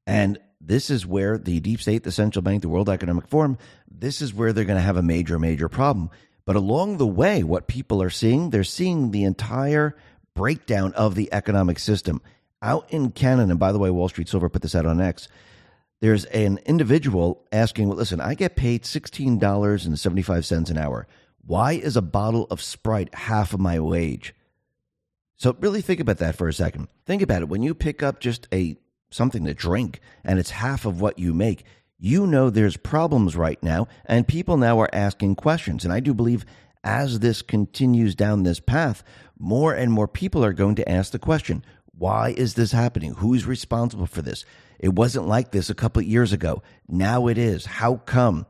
And 0.07 0.39
this 0.61 0.91
is 0.91 1.07
where 1.07 1.39
the 1.39 1.61
deep 1.61 1.81
state, 1.81 2.03
the 2.03 2.13
central 2.13 2.43
bank, 2.43 2.63
the 2.63 2.69
World 2.69 2.89
Economic 2.89 3.29
Forum, 3.29 3.57
this 3.91 4.21
is 4.21 4.35
where 4.35 4.53
they're 4.53 4.65
going 4.65 4.77
to 4.77 4.83
have 4.83 4.97
a 4.97 5.03
major, 5.03 5.39
major 5.39 5.69
problem. 5.69 6.11
But 6.45 6.57
along 6.57 6.97
the 6.97 7.07
way, 7.07 7.43
what 7.43 7.67
people 7.67 8.03
are 8.03 8.11
seeing, 8.11 8.51
they're 8.51 8.65
seeing 8.65 9.11
the 9.11 9.25
entire 9.25 9.97
breakdown 10.35 10.93
of 10.95 11.15
the 11.15 11.33
economic 11.33 11.79
system. 11.79 12.21
Out 12.61 12.87
in 12.91 13.11
Canada, 13.13 13.51
and 13.51 13.59
by 13.59 13.73
the 13.73 13.79
way, 13.79 13.91
Wall 13.91 14.09
Street 14.09 14.29
Silver 14.29 14.49
put 14.49 14.63
this 14.63 14.75
out 14.75 14.87
on 14.87 15.01
X, 15.01 15.29
there's 16.01 16.25
an 16.27 16.59
individual 16.67 17.45
asking, 17.53 17.89
well, 17.89 17.97
listen, 17.97 18.21
I 18.21 18.35
get 18.35 18.57
paid 18.57 18.83
$16.75 18.83 20.71
an 20.71 20.79
hour. 20.79 21.07
Why 21.49 21.73
is 21.73 21.97
a 21.97 22.03
bottle 22.03 22.47
of 22.51 22.61
Sprite 22.61 23.15
half 23.15 23.55
of 23.55 23.61
my 23.61 23.81
wage? 23.81 24.35
So 25.37 25.57
really 25.61 25.81
think 25.81 25.99
about 25.99 26.19
that 26.19 26.37
for 26.37 26.47
a 26.47 26.53
second. 26.53 26.89
Think 27.07 27.23
about 27.23 27.41
it. 27.41 27.49
When 27.49 27.63
you 27.63 27.75
pick 27.75 28.03
up 28.03 28.21
just 28.21 28.47
a 28.53 28.77
something 29.11 29.47
to 29.47 29.55
drink 29.55 30.01
and 30.23 30.39
it's 30.39 30.51
half 30.51 30.85
of 30.85 31.01
what 31.01 31.19
you 31.19 31.33
make, 31.33 31.65
you 31.99 32.27
know 32.27 32.51
there's 32.51 32.77
problems 32.77 33.35
right 33.35 33.63
now 33.63 33.89
and 34.05 34.29
people 34.29 34.59
now 34.59 34.79
are 34.79 34.91
asking 34.93 35.37
questions. 35.37 35.85
And 35.85 35.93
I 35.93 36.01
do 36.01 36.13
believe 36.13 36.45
as 36.85 37.21
this 37.21 37.41
continues 37.41 38.15
down 38.15 38.43
this 38.43 38.61
path, 38.61 39.03
more 39.39 39.73
and 39.73 39.91
more 39.91 40.07
people 40.07 40.45
are 40.45 40.53
going 40.53 40.75
to 40.75 40.89
ask 40.89 41.13
the 41.13 41.19
question, 41.19 41.65
why 41.97 42.35
is 42.37 42.55
this 42.55 42.73
happening? 42.73 43.15
Who's 43.15 43.47
responsible 43.47 44.05
for 44.05 44.21
this? 44.21 44.45
It 44.79 44.91
wasn't 44.91 45.27
like 45.27 45.53
this 45.53 45.71
a 45.71 45.75
couple 45.75 46.01
of 46.01 46.07
years 46.07 46.35
ago. 46.35 46.63
Now 46.87 47.27
it 47.27 47.39
is. 47.39 47.65
How 47.65 47.97
come? 48.05 48.45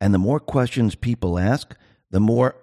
And 0.00 0.12
the 0.12 0.18
more 0.18 0.40
questions 0.40 0.96
people 0.96 1.38
ask, 1.38 1.76
the 2.10 2.20
more 2.20 2.56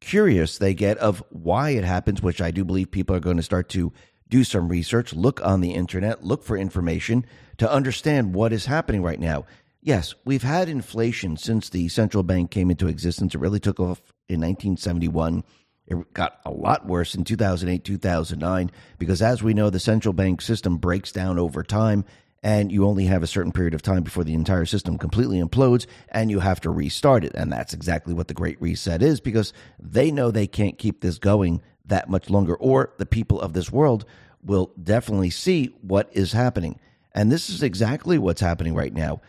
curious 0.00 0.58
they 0.58 0.74
get 0.74 0.98
of 0.98 1.22
why 1.30 1.70
it 1.70 1.84
happens, 1.84 2.22
which 2.22 2.40
I 2.40 2.50
do 2.50 2.64
believe 2.64 2.90
people 2.90 3.16
are 3.16 3.20
going 3.20 3.36
to 3.36 3.42
start 3.42 3.68
to 3.70 3.92
do 4.28 4.44
some 4.44 4.68
research, 4.68 5.14
look 5.14 5.44
on 5.44 5.60
the 5.60 5.72
internet, 5.72 6.24
look 6.24 6.44
for 6.44 6.56
information 6.56 7.24
to 7.56 7.70
understand 7.70 8.34
what 8.34 8.52
is 8.52 8.66
happening 8.66 9.02
right 9.02 9.20
now. 9.20 9.46
Yes, 9.80 10.14
we've 10.24 10.42
had 10.42 10.68
inflation 10.68 11.36
since 11.36 11.70
the 11.70 11.88
central 11.88 12.22
bank 12.22 12.50
came 12.50 12.70
into 12.70 12.88
existence. 12.88 13.34
It 13.34 13.40
really 13.40 13.60
took 13.60 13.80
off 13.80 14.00
in 14.28 14.40
1971. 14.40 15.44
It 15.86 16.12
got 16.12 16.40
a 16.44 16.50
lot 16.50 16.86
worse 16.86 17.14
in 17.14 17.24
2008, 17.24 17.84
2009, 17.84 18.70
because 18.98 19.22
as 19.22 19.42
we 19.42 19.54
know, 19.54 19.70
the 19.70 19.80
central 19.80 20.12
bank 20.12 20.42
system 20.42 20.76
breaks 20.76 21.12
down 21.12 21.38
over 21.38 21.62
time 21.62 22.04
and 22.48 22.72
you 22.72 22.86
only 22.86 23.04
have 23.04 23.22
a 23.22 23.26
certain 23.26 23.52
period 23.52 23.74
of 23.74 23.82
time 23.82 24.02
before 24.02 24.24
the 24.24 24.32
entire 24.32 24.64
system 24.64 24.96
completely 24.96 25.38
implodes 25.38 25.84
and 26.08 26.30
you 26.30 26.40
have 26.40 26.58
to 26.58 26.70
restart 26.70 27.22
it. 27.22 27.34
And 27.34 27.52
that's 27.52 27.74
exactly 27.74 28.14
what 28.14 28.26
the 28.26 28.32
Great 28.32 28.58
Reset 28.58 29.02
is 29.02 29.20
because 29.20 29.52
they 29.78 30.10
know 30.10 30.30
they 30.30 30.46
can't 30.46 30.78
keep 30.78 31.02
this 31.02 31.18
going 31.18 31.60
that 31.84 32.08
much 32.08 32.30
longer, 32.30 32.54
or 32.54 32.94
the 32.96 33.04
people 33.04 33.38
of 33.38 33.52
this 33.52 33.70
world 33.70 34.06
will 34.42 34.72
definitely 34.82 35.28
see 35.28 35.74
what 35.82 36.08
is 36.12 36.32
happening. 36.32 36.80
And 37.12 37.30
this 37.30 37.50
is 37.50 37.62
exactly 37.62 38.16
what's 38.16 38.40
happening 38.40 38.74
right 38.74 38.94
now. 38.94 39.20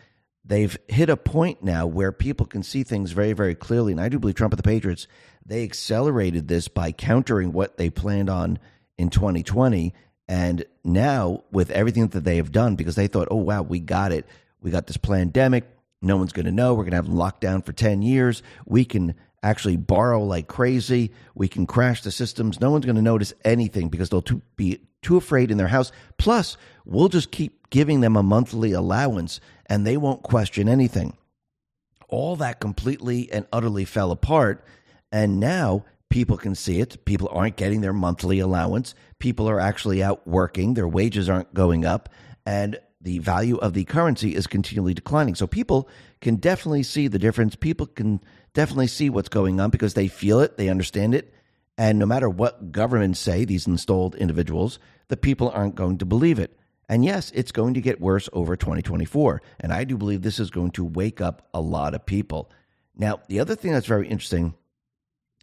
They've 0.46 0.78
hit 0.88 1.10
a 1.10 1.18
point 1.18 1.62
now 1.62 1.88
where 1.88 2.14
people 2.14 2.46
can 2.46 2.64
see 2.64 2.84
things 2.84 3.12
very, 3.12 3.34
very 3.34 3.54
clearly. 3.54 3.92
And 3.92 4.00
I 4.00 4.08
do 4.08 4.18
believe 4.18 4.36
Trump 4.36 4.54
and 4.54 4.60
the 4.60 4.64
Patriots, 4.64 5.08
they 5.46 5.66
accelerated 5.66 6.48
this 6.48 6.70
by 6.70 6.94
countering 6.94 7.52
what 7.52 7.76
they 7.76 7.90
planned 7.90 8.30
on 8.30 8.60
in 8.98 9.10
2020 9.10 9.94
and 10.30 10.64
now, 10.84 11.44
with 11.52 11.72
everything 11.72 12.08
that 12.10 12.24
they 12.24 12.38
have 12.38 12.52
done, 12.52 12.76
because 12.76 12.96
they 12.96 13.08
thought, 13.08 13.30
oh, 13.32 13.38
wow, 13.38 13.64
we 13.64 13.80
got 13.80 14.12
it. 14.12 14.28
We 14.62 14.70
got 14.70 14.86
this 14.86 14.96
pandemic. 14.96 15.66
No 16.04 16.18
one's 16.18 16.34
going 16.34 16.46
to 16.46 16.52
know. 16.52 16.76
We're 16.76 16.84
going 16.84 16.92
to 16.92 16.98
have 16.98 17.08
lockdown 17.08 17.66
for 17.66 17.74
10 17.74 18.04
years. 18.04 18.44
We 18.68 18.86
can 18.86 19.16
actually 19.42 19.78
borrow 19.78 20.24
like 20.24 20.48
crazy. 20.48 21.12
We 21.34 21.48
can 21.48 21.66
crash 21.66 22.04
the 22.04 22.12
systems. 22.12 22.62
No 22.62 22.70
one's 22.70 22.86
going 22.86 22.96
to 22.96 23.02
notice 23.02 23.34
anything 23.44 23.90
because 23.90 24.10
they'll 24.10 24.22
too, 24.22 24.44
be 24.56 24.80
too 25.02 25.18
afraid 25.18 25.50
in 25.50 25.58
their 25.58 25.68
house. 25.68 25.92
Plus, 26.20 26.58
we'll 26.86 27.10
just 27.10 27.32
keep 27.32 27.68
giving 27.72 28.02
them 28.02 28.16
a 28.16 28.22
monthly 28.22 28.72
allowance 28.72 29.42
and 29.66 29.86
they 29.86 29.98
won't 29.98 30.22
question 30.22 30.70
anything. 30.70 31.18
All 32.08 32.36
that 32.36 32.60
completely 32.60 33.32
and 33.32 33.48
utterly 33.52 33.84
fell 33.84 34.12
apart. 34.12 34.64
And 35.12 35.40
now 35.40 35.86
People 36.10 36.38
can 36.38 36.56
see 36.56 36.80
it. 36.80 37.06
People 37.06 37.30
aren't 37.32 37.56
getting 37.56 37.82
their 37.82 37.94
monthly 37.94 38.40
allowance. 38.40 38.96
People 39.20 39.50
are 39.50 39.60
actually 39.60 40.02
out 40.04 40.28
working. 40.28 40.74
Their 40.74 40.88
wages 40.88 41.30
aren't 41.30 41.54
going 41.54 41.86
up. 41.86 42.10
And 42.46 42.80
the 43.02 43.20
value 43.20 43.58
of 43.58 43.74
the 43.74 43.86
currency 43.86 44.36
is 44.36 44.48
continually 44.48 44.94
declining. 44.94 45.36
So 45.36 45.48
people 45.48 45.88
can 46.20 46.36
definitely 46.36 46.84
see 46.84 47.08
the 47.08 47.20
difference. 47.20 47.56
People 47.56 47.86
can 47.86 48.22
definitely 48.54 48.88
see 48.88 49.10
what's 49.10 49.30
going 49.30 49.60
on 49.60 49.70
because 49.70 49.94
they 49.94 50.08
feel 50.08 50.40
it, 50.40 50.58
they 50.58 50.70
understand 50.70 51.14
it. 51.14 51.34
And 51.78 51.98
no 51.98 52.06
matter 52.06 52.30
what 52.30 52.72
governments 52.72 53.20
say, 53.20 53.46
these 53.46 53.68
installed 53.68 54.16
individuals, 54.16 54.80
the 55.08 55.16
people 55.16 55.50
aren't 55.50 55.76
going 55.76 56.00
to 56.00 56.06
believe 56.06 56.40
it. 56.40 56.58
And 56.90 57.06
yes, 57.06 57.32
it's 57.36 57.52
going 57.52 57.76
to 57.76 57.82
get 57.82 58.02
worse 58.02 58.28
over 58.34 58.58
2024. 58.58 59.42
And 59.60 59.72
I 59.72 59.84
do 59.84 59.96
believe 59.96 60.22
this 60.22 60.40
is 60.40 60.50
going 60.50 60.72
to 60.72 60.84
wake 60.84 61.22
up 61.22 61.48
a 61.54 61.62
lot 61.62 61.94
of 61.94 62.06
people. 62.06 62.52
Now, 62.98 63.22
the 63.28 63.40
other 63.40 63.56
thing 63.56 63.72
that's 63.72 63.86
very 63.86 64.10
interesting 64.10 64.56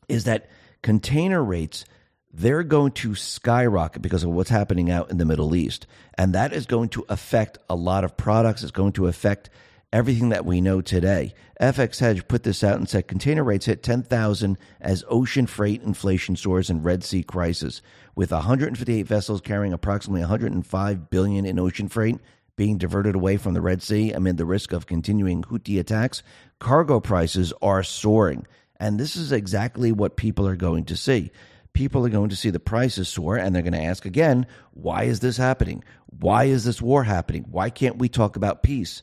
is 0.09 0.25
that 0.25 0.49
container 0.83 1.43
rates 1.43 1.85
they're 2.33 2.63
going 2.63 2.93
to 2.93 3.15
skyrocket 3.15 4.03
because 4.03 4.23
of 4.23 4.31
what's 4.31 4.51
happening 4.51 4.91
out 4.91 5.11
in 5.11 5.17
the 5.17 5.25
Middle 5.25 5.55
East. 5.55 5.87
And 6.19 6.35
that 6.35 6.53
is 6.53 6.67
going 6.67 6.91
to 6.91 7.07
affect 7.09 7.57
a 7.71 7.75
lot 7.75 8.05
of 8.05 8.19
products. 8.19 8.63
It's 8.63 8.73
going 8.73 8.93
to 8.93 9.07
affect 9.07 9.49
everything 9.91 10.29
that 10.29 10.45
we 10.45 10.61
know 10.61 10.83
today. 10.83 11.33
FX 11.61 12.01
Hedge 12.01 12.29
put 12.29 12.43
this 12.43 12.63
out 12.63 12.77
and 12.77 12.87
said 12.87 13.09
container 13.09 13.43
rates 13.43 13.65
hit 13.65 13.83
10,000 13.83 14.59
as 14.83 15.05
ocean 15.09 15.47
freight 15.47 15.83
inflation 15.83 16.37
soars 16.37 16.69
and 16.69 16.85
Red 16.85 17.03
Sea 17.03 17.23
crisis. 17.23 17.81
With 18.15 18.33
158 18.33 19.07
vessels 19.07 19.41
carrying 19.41 19.73
approximately 19.73 20.21
105 20.21 21.09
billion 21.09 21.47
in 21.47 21.59
ocean 21.59 21.89
freight 21.89 22.19
being 22.57 22.77
diverted 22.77 23.15
away 23.15 23.39
from 23.39 23.55
the 23.55 23.61
Red 23.63 23.83
Sea 23.83 24.13
amid 24.13 24.37
the 24.37 24.45
risk 24.45 24.73
of 24.73 24.87
continuing 24.87 25.43
Houthi 25.43 25.79
attacks, 25.79 26.23
cargo 26.59 27.01
prices 27.01 27.55
are 27.63 27.83
soaring. 27.83 28.47
And 28.79 28.99
this 28.99 29.17
is 29.17 29.33
exactly 29.33 29.93
what 29.93 30.17
people 30.17 30.47
are 30.47 30.57
going 30.57 30.85
to 30.87 30.97
see. 30.97 31.31
People 31.73 32.07
are 32.07 32.11
going 32.11 32.31
to 32.31 32.37
see 32.37 32.51
the 32.51 32.61
prices 32.61 33.09
soar 33.09 33.37
and 33.37 33.55
they're 33.55 33.63
going 33.63 33.73
to 33.73 33.83
ask 33.83 34.07
again, 34.07 34.47
why 34.73 35.05
is 35.05 35.21
this 35.21 35.37
happening? 35.37 35.85
Why 36.07 36.45
is 36.45 36.65
this 36.65 36.81
war 36.81 37.05
happening? 37.05 37.45
Why 37.51 37.71
can't 37.71 37.99
we 37.99 38.09
talk 38.09 38.37
about 38.37 38.63
peace? 38.63 39.03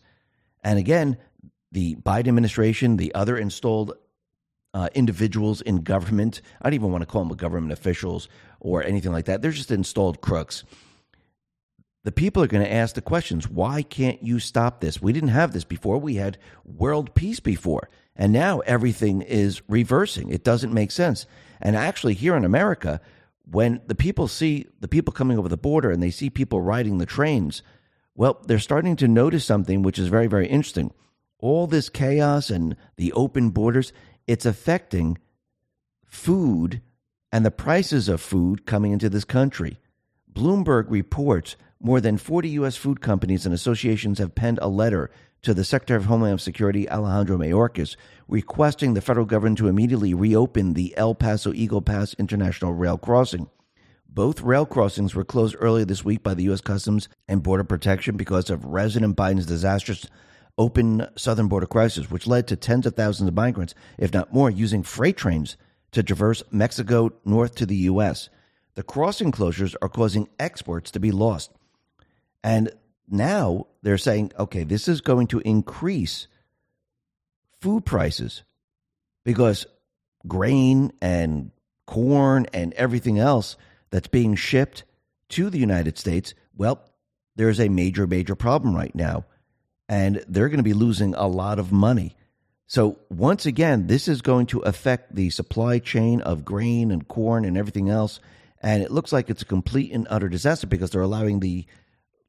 And 0.63 0.79
again, 0.79 1.17
the 1.71 1.95
Biden 1.95 2.29
administration, 2.29 2.97
the 2.97 3.13
other 3.13 3.37
installed 3.37 3.93
uh, 4.73 4.89
individuals 4.95 5.61
in 5.61 5.83
government, 5.83 6.41
I 6.61 6.69
don't 6.69 6.73
even 6.73 6.91
want 6.91 7.03
to 7.03 7.05
call 7.05 7.23
them 7.25 7.37
government 7.37 7.73
officials 7.73 8.27
or 8.59 8.83
anything 8.83 9.11
like 9.11 9.25
that. 9.25 9.41
They're 9.41 9.51
just 9.51 9.71
installed 9.71 10.21
crooks. 10.21 10.63
The 12.03 12.11
people 12.11 12.43
are 12.43 12.47
going 12.47 12.63
to 12.63 12.71
ask 12.71 12.95
the 12.95 13.01
questions 13.01 13.47
why 13.47 13.81
can't 13.81 14.21
you 14.23 14.39
stop 14.39 14.81
this? 14.81 15.01
We 15.01 15.13
didn't 15.13 15.29
have 15.29 15.53
this 15.53 15.63
before. 15.63 15.99
We 15.99 16.15
had 16.15 16.37
world 16.65 17.13
peace 17.15 17.39
before. 17.39 17.89
And 18.15 18.31
now 18.31 18.59
everything 18.59 19.21
is 19.21 19.61
reversing. 19.67 20.29
It 20.29 20.43
doesn't 20.43 20.73
make 20.73 20.91
sense. 20.91 21.25
And 21.61 21.75
actually, 21.75 22.13
here 22.13 22.35
in 22.35 22.45
America, 22.45 23.01
when 23.49 23.81
the 23.87 23.95
people 23.95 24.27
see 24.27 24.67
the 24.79 24.87
people 24.87 25.13
coming 25.13 25.37
over 25.37 25.49
the 25.49 25.57
border 25.57 25.91
and 25.91 26.01
they 26.01 26.11
see 26.11 26.29
people 26.29 26.61
riding 26.61 26.97
the 26.97 27.05
trains, 27.05 27.63
well, 28.15 28.39
they're 28.45 28.59
starting 28.59 28.95
to 28.97 29.07
notice 29.07 29.45
something 29.45 29.81
which 29.81 29.97
is 29.97 30.07
very, 30.07 30.27
very 30.27 30.47
interesting. 30.47 30.93
All 31.39 31.67
this 31.67 31.89
chaos 31.89 32.49
and 32.49 32.75
the 32.95 33.11
open 33.13 33.49
borders, 33.49 33.91
it's 34.27 34.45
affecting 34.45 35.17
food 36.05 36.81
and 37.31 37.43
the 37.43 37.51
prices 37.51 38.07
of 38.07 38.21
food 38.21 38.65
coming 38.65 38.91
into 38.91 39.09
this 39.09 39.25
country. 39.25 39.79
Bloomberg 40.31 40.85
reports 40.89 41.55
more 41.79 41.99
than 41.99 42.17
40 42.17 42.49
U.S. 42.49 42.77
food 42.77 43.01
companies 43.01 43.45
and 43.45 43.53
associations 43.53 44.19
have 44.19 44.35
penned 44.35 44.59
a 44.61 44.69
letter 44.69 45.09
to 45.43 45.53
the 45.53 45.63
Secretary 45.63 45.97
of 45.97 46.05
Homeland 46.05 46.41
Security, 46.41 46.89
Alejandro 46.89 47.37
Mayorkas, 47.37 47.95
requesting 48.27 48.93
the 48.93 49.01
federal 49.01 49.25
government 49.25 49.57
to 49.59 49.67
immediately 49.67 50.13
reopen 50.13 50.73
the 50.73 50.93
El 50.97 51.15
Paso 51.15 51.53
Eagle 51.53 51.81
Pass 51.81 52.13
International 52.15 52.73
Rail 52.73 52.97
Crossing. 52.97 53.49
Both 54.07 54.41
rail 54.41 54.65
crossings 54.65 55.15
were 55.15 55.25
closed 55.25 55.55
earlier 55.59 55.85
this 55.85 56.05
week 56.05 56.23
by 56.23 56.33
the 56.33 56.43
U.S. 56.43 56.61
Customs 56.61 57.09
and 57.27 57.43
Border 57.43 57.63
Protection 57.63 58.15
because 58.15 58.49
of 58.49 58.61
President 58.61 59.17
Biden's 59.17 59.45
disastrous 59.45 60.05
open 60.57 61.07
southern 61.17 61.47
border 61.47 61.65
crisis, 61.65 62.11
which 62.11 62.27
led 62.27 62.47
to 62.47 62.55
tens 62.55 62.85
of 62.85 62.95
thousands 62.95 63.27
of 63.27 63.33
migrants, 63.33 63.73
if 63.97 64.13
not 64.13 64.33
more, 64.33 64.49
using 64.49 64.83
freight 64.83 65.17
trains 65.17 65.57
to 65.91 66.03
traverse 66.03 66.43
Mexico 66.51 67.11
north 67.25 67.55
to 67.55 67.65
the 67.65 67.75
U.S. 67.75 68.29
The 68.75 68.83
crossing 68.83 69.31
closures 69.31 69.75
are 69.81 69.89
causing 69.89 70.29
exports 70.39 70.91
to 70.91 70.99
be 70.99 71.11
lost. 71.11 71.51
And 72.43 72.71
now 73.09 73.67
they're 73.81 73.97
saying, 73.97 74.31
okay, 74.39 74.63
this 74.63 74.87
is 74.87 75.01
going 75.01 75.27
to 75.27 75.39
increase 75.39 76.27
food 77.61 77.85
prices 77.85 78.43
because 79.23 79.65
grain 80.27 80.91
and 81.01 81.51
corn 81.85 82.47
and 82.53 82.73
everything 82.73 83.19
else 83.19 83.57
that's 83.89 84.07
being 84.07 84.35
shipped 84.35 84.83
to 85.29 85.49
the 85.49 85.59
United 85.59 85.97
States, 85.97 86.33
well, 86.55 86.81
there's 87.35 87.59
a 87.59 87.69
major, 87.69 88.07
major 88.07 88.35
problem 88.35 88.75
right 88.75 88.93
now. 88.93 89.25
And 89.89 90.23
they're 90.27 90.49
going 90.49 90.57
to 90.57 90.63
be 90.63 90.73
losing 90.73 91.13
a 91.15 91.27
lot 91.27 91.59
of 91.59 91.71
money. 91.71 92.15
So, 92.65 92.97
once 93.09 93.45
again, 93.45 93.87
this 93.87 94.07
is 94.07 94.21
going 94.21 94.47
to 94.47 94.59
affect 94.59 95.13
the 95.13 95.29
supply 95.29 95.79
chain 95.79 96.21
of 96.21 96.45
grain 96.45 96.89
and 96.89 97.07
corn 97.07 97.45
and 97.45 97.57
everything 97.57 97.89
else. 97.89 98.19
And 98.61 98.81
it 98.81 98.91
looks 98.91 99.11
like 99.11 99.29
it's 99.29 99.41
a 99.41 99.45
complete 99.45 99.91
and 99.91 100.07
utter 100.09 100.29
disaster 100.29 100.67
because 100.67 100.91
they're 100.91 101.01
allowing 101.01 101.39
the 101.39 101.65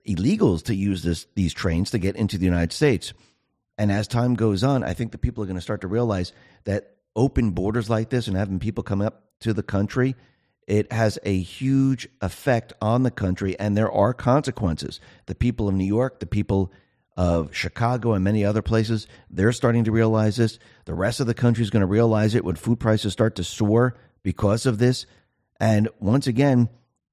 illegals 0.07 0.65
to 0.65 0.75
use 0.75 1.03
this, 1.03 1.27
these 1.35 1.53
trains 1.53 1.91
to 1.91 1.99
get 1.99 2.17
into 2.17 2.39
the 2.39 2.45
United 2.45 2.73
States. 2.73 3.13
And 3.77 3.91
as 3.91 4.07
time 4.07 4.35
goes 4.35 4.63
on, 4.63 4.85
I 4.85 4.95
think 4.95 5.13
the 5.13 5.19
people 5.19 5.43
are 5.43 5.47
going 5.47 5.57
to 5.57 5.63
start 5.63 5.81
to 5.81 5.89
realize 5.89 6.33
that 6.65 6.97
open 7.17 7.51
borders 7.51 7.91
like 7.91 8.11
this 8.11 8.29
and 8.29 8.37
having 8.37 8.59
people 8.59 8.85
come 8.85 9.01
up 9.01 9.25
to 9.41 9.53
the 9.53 9.63
country, 9.63 10.15
it 10.67 10.93
has 10.93 11.19
a 11.25 11.39
huge 11.39 12.09
effect 12.21 12.73
on 12.81 13.03
the 13.03 13.11
country, 13.11 13.59
and 13.59 13.77
there 13.77 13.91
are 13.91 14.15
consequences. 14.15 15.01
The 15.27 15.35
people 15.35 15.69
of 15.69 15.75
New 15.75 15.85
York, 15.85 16.21
the 16.21 16.27
people 16.27 16.73
of 17.17 17.55
Chicago, 17.55 18.13
and 18.13 18.25
many 18.25 18.45
other 18.45 18.63
places, 18.63 19.07
they're 19.31 19.53
starting 19.53 19.85
to 19.85 19.93
realize 19.93 20.37
this. 20.37 20.59
The 20.85 20.95
rest 20.95 21.21
of 21.21 21.27
the 21.27 21.35
country 21.35 21.63
is 21.63 21.71
going 21.71 21.83
to 21.83 21.87
realize 21.87 22.35
it 22.35 22.45
when 22.45 22.57
food 22.57 22.81
prices 22.81 23.13
start 23.13 23.37
to 23.37 23.45
soar 23.45 23.97
because 24.23 24.67
of 24.67 24.79
this. 24.79 25.07
And 25.61 25.89
once 26.01 26.27
again, 26.27 26.69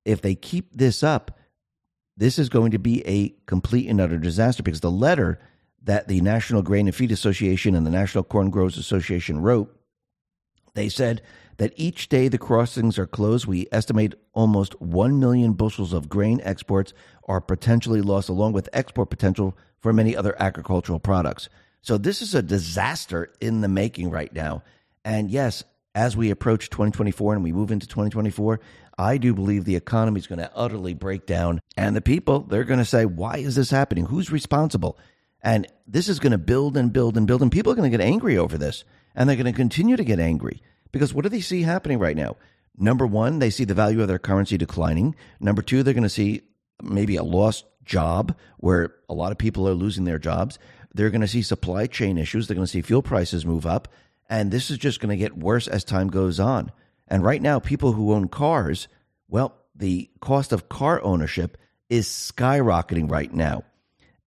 if 0.05 0.21
they 0.21 0.35
keep 0.35 0.73
this 0.73 1.03
up, 1.03 1.37
this 2.17 2.37
is 2.37 2.49
going 2.49 2.71
to 2.71 2.79
be 2.79 3.05
a 3.07 3.29
complete 3.45 3.87
and 3.87 4.01
utter 4.01 4.17
disaster 4.17 4.63
because 4.63 4.81
the 4.81 4.91
letter 4.91 5.39
that 5.83 6.07
the 6.07 6.21
National 6.21 6.61
Grain 6.61 6.87
and 6.87 6.95
Feed 6.95 7.11
Association 7.11 7.75
and 7.75 7.85
the 7.85 7.91
National 7.91 8.23
Corn 8.23 8.49
Growers 8.49 8.77
Association 8.77 9.41
wrote, 9.41 9.75
they 10.73 10.89
said 10.89 11.21
that 11.57 11.73
each 11.75 12.09
day 12.09 12.27
the 12.27 12.37
crossings 12.37 12.97
are 12.97 13.07
closed, 13.07 13.45
we 13.45 13.67
estimate 13.71 14.15
almost 14.33 14.79
1 14.81 15.19
million 15.19 15.53
bushels 15.53 15.93
of 15.93 16.09
grain 16.09 16.39
exports 16.43 16.93
are 17.27 17.41
potentially 17.41 18.01
lost, 18.01 18.29
along 18.29 18.53
with 18.53 18.69
export 18.73 19.09
potential 19.09 19.57
for 19.79 19.93
many 19.93 20.15
other 20.15 20.35
agricultural 20.41 20.99
products. 20.99 21.49
So, 21.81 21.97
this 21.97 22.21
is 22.21 22.35
a 22.35 22.43
disaster 22.43 23.33
in 23.41 23.61
the 23.61 23.67
making 23.67 24.11
right 24.11 24.31
now. 24.33 24.63
And 25.03 25.31
yes, 25.31 25.63
as 25.93 26.15
we 26.15 26.29
approach 26.29 26.69
2024 26.69 27.35
and 27.35 27.43
we 27.43 27.51
move 27.51 27.71
into 27.71 27.87
2024, 27.87 28.59
I 28.97 29.17
do 29.17 29.33
believe 29.33 29.65
the 29.65 29.75
economy 29.75 30.19
is 30.19 30.27
going 30.27 30.39
to 30.39 30.51
utterly 30.55 30.93
break 30.93 31.25
down. 31.25 31.59
And 31.75 31.95
the 31.95 32.01
people, 32.01 32.41
they're 32.41 32.63
going 32.63 32.79
to 32.79 32.85
say, 32.85 33.05
why 33.05 33.37
is 33.37 33.55
this 33.55 33.69
happening? 33.69 34.05
Who's 34.05 34.31
responsible? 34.31 34.97
And 35.41 35.67
this 35.87 36.07
is 36.07 36.19
going 36.19 36.31
to 36.31 36.37
build 36.37 36.77
and 36.77 36.93
build 36.93 37.17
and 37.17 37.27
build. 37.27 37.41
And 37.41 37.51
people 37.51 37.71
are 37.71 37.75
going 37.75 37.91
to 37.91 37.97
get 37.97 38.05
angry 38.05 38.37
over 38.37 38.57
this. 38.57 38.83
And 39.15 39.27
they're 39.27 39.35
going 39.35 39.45
to 39.45 39.53
continue 39.53 39.97
to 39.97 40.03
get 40.03 40.19
angry 40.19 40.61
because 40.91 41.13
what 41.13 41.23
do 41.23 41.29
they 41.29 41.41
see 41.41 41.63
happening 41.63 41.99
right 41.99 42.15
now? 42.15 42.37
Number 42.77 43.05
one, 43.05 43.39
they 43.39 43.49
see 43.49 43.65
the 43.65 43.73
value 43.73 44.01
of 44.01 44.07
their 44.07 44.19
currency 44.19 44.57
declining. 44.57 45.15
Number 45.39 45.61
two, 45.61 45.83
they're 45.83 45.93
going 45.93 46.03
to 46.03 46.09
see 46.09 46.41
maybe 46.81 47.17
a 47.17 47.23
lost 47.23 47.65
job 47.83 48.37
where 48.57 48.95
a 49.09 49.13
lot 49.13 49.31
of 49.31 49.37
people 49.37 49.67
are 49.67 49.73
losing 49.73 50.05
their 50.05 50.19
jobs. 50.19 50.57
They're 50.93 51.09
going 51.09 51.21
to 51.21 51.27
see 51.27 51.41
supply 51.41 51.87
chain 51.87 52.17
issues. 52.17 52.47
They're 52.47 52.55
going 52.55 52.65
to 52.65 52.71
see 52.71 52.81
fuel 52.81 53.01
prices 53.01 53.45
move 53.45 53.65
up. 53.65 53.87
And 54.31 54.49
this 54.49 54.71
is 54.71 54.77
just 54.77 55.01
going 55.01 55.09
to 55.09 55.17
get 55.17 55.37
worse 55.37 55.67
as 55.67 55.83
time 55.83 56.07
goes 56.07 56.39
on. 56.39 56.71
And 57.09 57.21
right 57.21 57.41
now, 57.41 57.59
people 57.59 57.91
who 57.91 58.13
own 58.13 58.29
cars, 58.29 58.87
well, 59.27 59.57
the 59.75 60.09
cost 60.21 60.53
of 60.53 60.69
car 60.69 61.03
ownership 61.03 61.57
is 61.89 62.07
skyrocketing 62.07 63.11
right 63.11 63.31
now. 63.33 63.65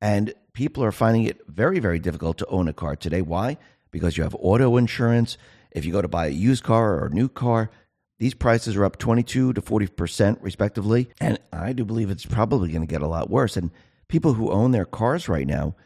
And 0.03 0.35
people 0.53 0.85
are 0.85 0.93
finding 0.93 1.23
it 1.23 1.41
very, 1.49 1.79
very 1.79 1.99
difficult 1.99 2.37
to 2.39 2.47
own 2.49 2.69
a 2.69 2.75
car 2.75 2.97
today. 2.97 3.23
Why? 3.23 3.57
Because 3.91 4.19
you 4.19 4.25
have 4.25 4.37
auto 4.39 4.77
insurance. 4.77 5.39
If 5.71 5.87
you 5.87 5.93
go 5.93 6.03
to 6.03 6.09
buy 6.09 6.27
a 6.27 6.31
used 6.31 6.65
car 6.65 6.99
or 6.99 7.07
a 7.07 7.15
new 7.15 7.31
car, 7.31 7.71
these 8.19 8.35
prices 8.35 8.77
are 8.77 8.85
up 8.85 8.99
22 8.99 9.55
to 9.55 9.63
40% 9.63 10.37
respectively. 10.43 11.09
And 11.19 11.39
I 11.51 11.73
do 11.73 11.87
believe 11.87 12.11
it's 12.11 12.27
probably 12.27 12.69
going 12.69 12.87
to 12.87 12.87
get 12.87 13.01
a 13.01 13.09
lot 13.09 13.31
worse. 13.31 13.57
And 13.57 13.71
people 14.09 14.35
who 14.35 14.51
own 14.51 14.73
their 14.73 14.85
cars 14.85 15.31
right 15.31 15.47
now, 15.47 15.77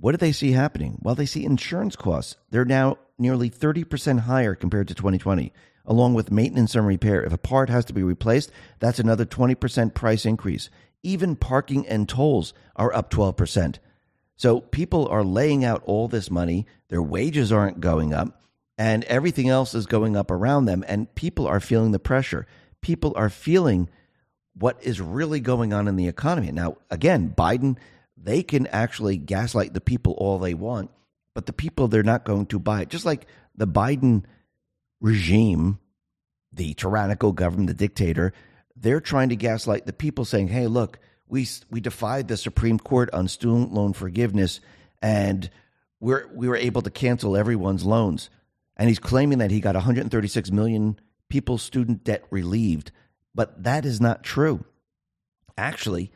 what 0.00 0.12
do 0.12 0.16
they 0.18 0.32
see 0.32 0.52
happening? 0.52 0.98
Well, 1.02 1.14
they 1.14 1.26
see 1.26 1.44
insurance 1.44 1.96
costs. 1.96 2.36
They're 2.50 2.64
now 2.64 2.98
nearly 3.18 3.50
30% 3.50 4.20
higher 4.20 4.54
compared 4.54 4.88
to 4.88 4.94
2020, 4.94 5.52
along 5.84 6.14
with 6.14 6.30
maintenance 6.30 6.74
and 6.74 6.86
repair. 6.86 7.22
If 7.22 7.32
a 7.32 7.38
part 7.38 7.68
has 7.68 7.84
to 7.86 7.92
be 7.92 8.02
replaced, 8.02 8.52
that's 8.78 9.00
another 9.00 9.24
20% 9.24 9.94
price 9.94 10.24
increase. 10.24 10.70
Even 11.02 11.36
parking 11.36 11.86
and 11.86 12.08
tolls 12.08 12.54
are 12.76 12.94
up 12.94 13.10
12%. 13.10 13.78
So 14.36 14.60
people 14.60 15.08
are 15.08 15.24
laying 15.24 15.64
out 15.64 15.82
all 15.84 16.06
this 16.06 16.30
money, 16.30 16.66
their 16.88 17.02
wages 17.02 17.50
aren't 17.50 17.80
going 17.80 18.14
up, 18.14 18.40
and 18.78 19.02
everything 19.04 19.48
else 19.48 19.74
is 19.74 19.86
going 19.86 20.16
up 20.16 20.30
around 20.30 20.66
them, 20.66 20.84
and 20.86 21.12
people 21.16 21.48
are 21.48 21.58
feeling 21.58 21.90
the 21.90 21.98
pressure. 21.98 22.46
People 22.80 23.12
are 23.16 23.30
feeling 23.30 23.90
what 24.54 24.80
is 24.80 25.00
really 25.00 25.40
going 25.40 25.72
on 25.72 25.88
in 25.88 25.96
the 25.96 26.06
economy. 26.06 26.52
Now, 26.52 26.76
again, 26.88 27.34
Biden, 27.36 27.76
they 28.20 28.42
can 28.42 28.66
actually 28.68 29.16
gaslight 29.16 29.74
the 29.74 29.80
people 29.80 30.12
all 30.14 30.38
they 30.38 30.54
want, 30.54 30.90
but 31.34 31.46
the 31.46 31.52
people, 31.52 31.88
they're 31.88 32.02
not 32.02 32.24
going 32.24 32.46
to 32.46 32.58
buy 32.58 32.82
it. 32.82 32.88
Just 32.88 33.04
like 33.04 33.26
the 33.54 33.66
Biden 33.66 34.24
regime, 35.00 35.78
the 36.52 36.74
tyrannical 36.74 37.32
government, 37.32 37.68
the 37.68 37.74
dictator, 37.74 38.32
they're 38.76 39.00
trying 39.00 39.28
to 39.30 39.36
gaslight 39.36 39.86
the 39.86 39.92
people 39.92 40.24
saying, 40.24 40.48
hey, 40.48 40.66
look, 40.66 40.98
we 41.28 41.46
we 41.70 41.80
defied 41.80 42.28
the 42.28 42.36
Supreme 42.36 42.78
Court 42.78 43.10
on 43.12 43.28
student 43.28 43.72
loan 43.72 43.92
forgiveness, 43.92 44.60
and 45.02 45.50
we're 46.00 46.28
we 46.34 46.48
were 46.48 46.56
able 46.56 46.82
to 46.82 46.90
cancel 46.90 47.36
everyone's 47.36 47.84
loans. 47.84 48.30
And 48.76 48.88
he's 48.88 49.00
claiming 49.00 49.38
that 49.38 49.50
he 49.50 49.60
got 49.60 49.74
136 49.74 50.50
million 50.52 50.98
people's 51.28 51.62
student 51.62 52.04
debt 52.04 52.24
relieved, 52.30 52.92
but 53.34 53.64
that 53.64 53.84
is 53.84 54.00
not 54.00 54.22
true. 54.22 54.64
Actually, 55.56 56.12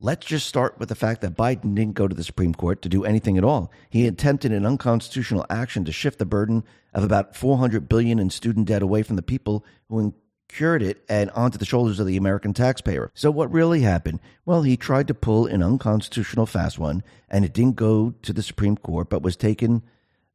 let's 0.00 0.26
just 0.26 0.46
start 0.46 0.78
with 0.78 0.88
the 0.88 0.94
fact 0.94 1.20
that 1.22 1.36
Biden 1.36 1.74
didn't 1.74 1.94
go 1.94 2.06
to 2.06 2.14
the 2.14 2.24
Supreme 2.24 2.54
Court 2.54 2.82
to 2.82 2.88
do 2.88 3.04
anything 3.04 3.38
at 3.38 3.44
all. 3.44 3.70
He 3.88 4.06
attempted 4.06 4.52
an 4.52 4.66
unconstitutional 4.66 5.46
action 5.48 5.84
to 5.84 5.92
shift 5.92 6.18
the 6.18 6.26
burden 6.26 6.64
of 6.92 7.04
about 7.04 7.36
400 7.36 7.88
billion 7.88 8.18
in 8.18 8.30
student 8.30 8.66
debt 8.66 8.82
away 8.82 9.02
from 9.02 9.16
the 9.16 9.22
people 9.22 9.64
who 9.88 10.14
cured 10.48 10.82
it 10.82 11.02
and 11.08 11.30
onto 11.30 11.58
the 11.58 11.64
shoulders 11.64 11.98
of 11.98 12.06
the 12.06 12.16
American 12.16 12.52
taxpayer. 12.52 13.10
So 13.14 13.30
what 13.30 13.50
really 13.50 13.80
happened? 13.80 14.20
Well, 14.44 14.62
he 14.62 14.76
tried 14.76 15.08
to 15.08 15.14
pull 15.14 15.46
an 15.46 15.62
unconstitutional 15.62 16.46
fast 16.46 16.78
one 16.78 17.02
and 17.28 17.44
it 17.44 17.52
didn't 17.52 17.76
go 17.76 18.14
to 18.22 18.32
the 18.32 18.42
Supreme 18.42 18.76
Court 18.76 19.08
but 19.08 19.22
was 19.22 19.36
taken 19.36 19.82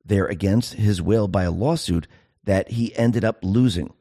there 0.03 0.25
against 0.25 0.73
his 0.73 1.01
will 1.01 1.27
by 1.27 1.43
a 1.43 1.51
lawsuit 1.51 2.07
that 2.43 2.71
he 2.71 2.95
ended 2.95 3.23
up 3.23 3.39
losing. 3.43 3.93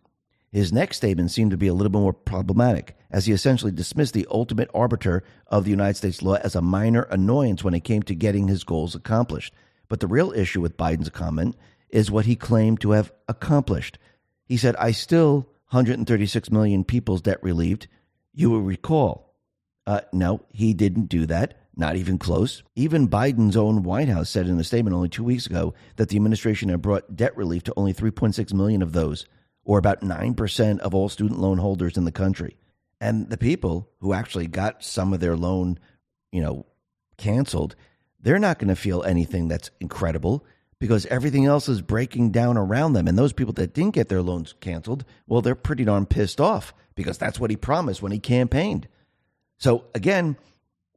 His 0.52 0.72
next 0.72 0.96
statement 0.96 1.30
seemed 1.30 1.52
to 1.52 1.56
be 1.56 1.68
a 1.68 1.74
little 1.74 1.90
bit 1.90 1.98
more 1.98 2.12
problematic, 2.12 2.96
as 3.10 3.26
he 3.26 3.32
essentially 3.32 3.70
dismissed 3.70 4.14
the 4.14 4.26
ultimate 4.30 4.68
arbiter 4.74 5.22
of 5.46 5.64
the 5.64 5.70
United 5.70 5.96
States 5.96 6.22
law 6.22 6.34
as 6.42 6.56
a 6.56 6.60
minor 6.60 7.02
annoyance 7.02 7.62
when 7.62 7.74
it 7.74 7.84
came 7.84 8.02
to 8.04 8.14
getting 8.14 8.48
his 8.48 8.64
goals 8.64 8.94
accomplished. 8.94 9.54
But 9.88 10.00
the 10.00 10.08
real 10.08 10.32
issue 10.32 10.60
with 10.60 10.76
Biden's 10.76 11.08
comment 11.08 11.56
is 11.88 12.10
what 12.10 12.26
he 12.26 12.36
claimed 12.36 12.80
to 12.80 12.92
have 12.92 13.12
accomplished. 13.28 13.98
He 14.44 14.56
said, 14.56 14.74
I 14.76 14.90
still 14.90 15.48
136 15.70 16.50
million 16.50 16.82
people's 16.82 17.22
debt 17.22 17.38
relieved. 17.42 17.86
You 18.32 18.50
will 18.50 18.60
recall. 18.60 19.36
Uh, 19.86 20.00
no, 20.12 20.40
he 20.48 20.74
didn't 20.74 21.06
do 21.06 21.26
that. 21.26 21.54
Not 21.76 21.94
even 21.94 22.18
close. 22.18 22.64
Even 22.74 23.08
Biden's 23.08 23.56
own 23.56 23.84
White 23.84 24.08
House 24.08 24.28
said 24.28 24.48
in 24.48 24.58
a 24.58 24.64
statement 24.64 24.94
only 24.94 25.08
two 25.08 25.22
weeks 25.22 25.46
ago 25.46 25.74
that 25.96 26.08
the 26.08 26.16
administration 26.16 26.68
had 26.68 26.82
brought 26.82 27.16
debt 27.16 27.36
relief 27.36 27.62
to 27.64 27.74
only 27.76 27.94
3.6 27.94 28.52
million 28.52 28.82
of 28.82 28.92
those, 28.92 29.26
or 29.70 29.78
about 29.78 30.00
9% 30.00 30.80
of 30.80 30.96
all 30.96 31.08
student 31.08 31.38
loan 31.38 31.56
holders 31.56 31.96
in 31.96 32.04
the 32.04 32.10
country. 32.10 32.56
And 33.00 33.30
the 33.30 33.38
people 33.38 33.88
who 34.00 34.12
actually 34.12 34.48
got 34.48 34.82
some 34.82 35.12
of 35.12 35.20
their 35.20 35.36
loan, 35.36 35.78
you 36.32 36.42
know, 36.42 36.66
canceled, 37.16 37.76
they're 38.18 38.40
not 38.40 38.58
going 38.58 38.66
to 38.66 38.74
feel 38.74 39.04
anything 39.04 39.46
that's 39.46 39.70
incredible 39.78 40.44
because 40.80 41.06
everything 41.06 41.46
else 41.46 41.68
is 41.68 41.82
breaking 41.82 42.32
down 42.32 42.56
around 42.56 42.94
them. 42.94 43.06
And 43.06 43.16
those 43.16 43.32
people 43.32 43.52
that 43.54 43.72
didn't 43.72 43.94
get 43.94 44.08
their 44.08 44.22
loans 44.22 44.56
canceled, 44.58 45.04
well, 45.28 45.40
they're 45.40 45.54
pretty 45.54 45.84
darn 45.84 46.04
pissed 46.04 46.40
off 46.40 46.74
because 46.96 47.16
that's 47.16 47.38
what 47.38 47.50
he 47.50 47.56
promised 47.56 48.02
when 48.02 48.10
he 48.10 48.18
campaigned. 48.18 48.88
So 49.58 49.84
again, 49.94 50.36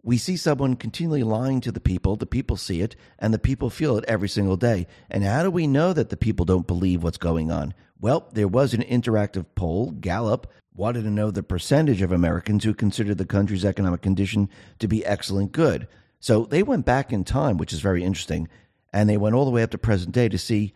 we 0.02 0.18
see 0.18 0.36
someone 0.36 0.78
continually 0.78 1.22
lying 1.22 1.62
to 1.62 1.72
the 1.72 1.80
people, 1.80 2.16
the 2.16 2.26
people 2.26 2.58
see 2.58 2.82
it, 2.82 2.96
and 3.20 3.36
the 3.36 3.40
people 3.40 3.70
feel 3.70 3.98
it 3.98 4.06
every 4.08 4.30
single 4.30 4.58
day. 4.58 4.88
And 5.12 5.24
how 5.24 5.44
do 5.44 5.52
we 5.52 5.68
know 5.68 5.94
that 5.94 6.10
the 6.10 6.18
people 6.18 6.44
don't 6.44 6.66
believe 6.66 7.04
what's 7.04 7.20
going 7.20 7.52
on? 7.52 7.76
Well, 8.04 8.28
there 8.34 8.50
was 8.50 8.74
an 8.74 8.82
interactive 8.82 9.46
poll. 9.56 9.92
Gallup 9.92 10.52
wanted 10.76 11.04
to 11.04 11.10
know 11.10 11.32
the 11.32 11.42
percentage 11.42 12.02
of 12.02 12.12
Americans 12.12 12.66
who 12.66 12.74
considered 12.74 13.18
the 13.18 13.26
country's 13.26 13.64
economic 13.64 14.02
condition 14.02 14.50
to 14.80 14.90
be 14.90 15.06
excellent 15.06 15.54
good. 15.54 15.88
So 16.20 16.44
they 16.44 16.64
went 16.64 16.86
back 16.86 17.14
in 17.14 17.24
time, 17.24 17.56
which 17.56 17.72
is 17.72 17.80
very 17.80 18.04
interesting, 18.04 18.50
and 18.92 19.10
they 19.10 19.16
went 19.16 19.36
all 19.36 19.46
the 19.46 19.52
way 19.52 19.64
up 19.64 19.72
to 19.72 19.78
present 19.78 20.12
day 20.12 20.28
to 20.28 20.38
see 20.38 20.74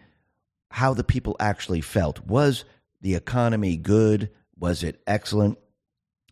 how 0.71 0.93
the 0.93 1.03
people 1.03 1.35
actually 1.37 1.81
felt. 1.81 2.25
Was 2.25 2.63
the 3.01 3.15
economy 3.15 3.75
good? 3.75 4.29
Was 4.57 4.81
it 4.81 5.01
excellent? 5.05 5.57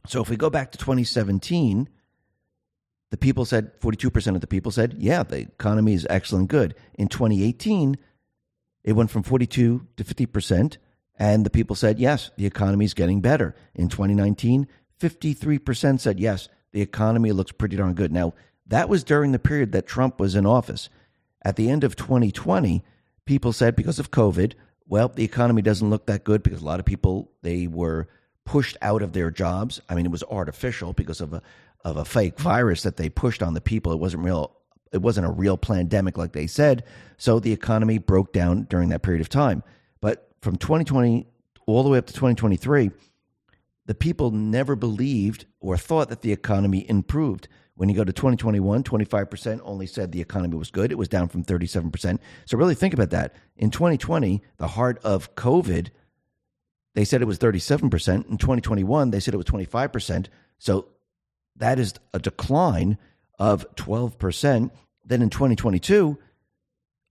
So 0.07 0.21
if 0.21 0.29
we 0.29 0.37
go 0.37 0.49
back 0.49 0.71
to 0.71 0.77
2017, 0.77 1.89
the 3.11 3.17
people 3.17 3.43
said 3.43 3.77
42% 3.81 4.35
of 4.35 4.39
the 4.39 4.47
people 4.47 4.71
said, 4.71 4.95
yeah, 4.97 5.23
the 5.23 5.39
economy 5.39 5.93
is 5.93 6.07
excellent 6.09 6.47
good. 6.47 6.73
In 6.93 7.09
2018, 7.09 7.97
it 8.85 8.93
went 8.93 9.11
from 9.11 9.23
42 9.23 9.87
to 9.97 10.03
50%, 10.05 10.77
and 11.17 11.45
the 11.45 11.49
people 11.49 11.75
said, 11.75 11.99
yes, 11.99 12.31
the 12.37 12.45
economy 12.45 12.85
is 12.85 12.93
getting 12.93 13.21
better. 13.21 13.55
In 13.73 13.89
2019, 13.89 14.67
53% 14.99 15.99
said, 15.99 16.19
yes, 16.19 16.49
the 16.71 16.81
economy 16.81 17.31
looks 17.31 17.51
pretty 17.51 17.77
darn 17.77 17.93
good. 17.93 18.11
Now, 18.11 18.33
that 18.67 18.89
was 18.89 19.03
during 19.03 19.31
the 19.31 19.39
period 19.39 19.71
that 19.71 19.87
Trump 19.87 20.19
was 20.19 20.35
in 20.35 20.45
office. 20.45 20.89
At 21.43 21.55
the 21.55 21.69
end 21.69 21.83
of 21.83 21.95
2020, 21.95 22.83
people 23.25 23.53
said 23.53 23.75
because 23.75 23.99
of 23.99 24.11
COVID, 24.11 24.53
well, 24.87 25.09
the 25.09 25.23
economy 25.23 25.61
doesn't 25.61 25.89
look 25.89 26.07
that 26.07 26.23
good 26.23 26.43
because 26.43 26.61
a 26.61 26.65
lot 26.65 26.79
of 26.79 26.85
people 26.85 27.31
they 27.41 27.67
were 27.67 28.07
pushed 28.45 28.77
out 28.81 29.01
of 29.01 29.13
their 29.13 29.31
jobs. 29.31 29.81
I 29.89 29.95
mean, 29.95 30.05
it 30.05 30.11
was 30.11 30.23
artificial 30.23 30.93
because 30.93 31.21
of 31.21 31.33
a 31.33 31.41
of 31.83 31.97
a 31.97 32.05
fake 32.05 32.39
virus 32.39 32.81
that 32.81 32.97
they 32.97 33.09
pushed 33.09 33.43
on 33.43 33.53
the 33.53 33.61
people. 33.61 33.91
It 33.93 33.99
wasn't 33.99 34.23
real. 34.23 34.55
It 34.91 35.01
wasn't 35.01 35.27
a 35.27 35.31
real 35.31 35.55
pandemic 35.55 36.17
like 36.17 36.33
they 36.33 36.47
said. 36.47 36.83
So 37.17 37.39
the 37.39 37.53
economy 37.53 37.99
broke 37.99 38.33
down 38.33 38.63
during 38.63 38.89
that 38.89 39.03
period 39.03 39.21
of 39.21 39.29
time. 39.29 39.63
But 40.01 40.29
from 40.45 40.55
2020 40.57 41.25
all 41.65 41.81
the 41.81 41.89
way 41.89 41.97
up 41.97 42.05
to 42.05 42.13
2023, 42.13 42.91
the 43.87 43.95
people 43.95 44.29
never 44.29 44.75
believed 44.75 45.45
or 45.59 45.75
thought 45.75 46.09
that 46.09 46.21
the 46.21 46.31
economy 46.31 46.87
improved. 46.87 47.47
When 47.73 47.89
you 47.89 47.95
go 47.95 48.03
to 48.03 48.13
2021, 48.13 48.83
25% 48.83 49.59
only 49.63 49.87
said 49.87 50.11
the 50.11 50.21
economy 50.21 50.55
was 50.55 50.69
good. 50.69 50.91
It 50.91 50.99
was 50.99 51.09
down 51.09 51.27
from 51.29 51.43
37%. 51.43 52.19
So 52.45 52.57
really 52.57 52.75
think 52.75 52.93
about 52.93 53.09
that. 53.09 53.33
In 53.57 53.71
2020, 53.71 54.43
the 54.57 54.67
heart 54.67 54.99
of 55.03 55.33
COVID, 55.35 55.89
they 56.93 57.03
said 57.03 57.23
it 57.23 57.25
was 57.25 57.39
37%. 57.39 58.29
In 58.29 58.37
2021, 58.37 59.09
they 59.09 59.19
said 59.19 59.33
it 59.33 59.37
was 59.37 59.47
25%. 59.47 60.27
So 60.59 60.89
that 61.55 61.79
is 61.79 61.95
a 62.13 62.19
decline 62.19 62.99
of 63.39 63.65
12%. 63.75 64.69
Then 65.03 65.21
in 65.21 65.29
2022, 65.31 66.19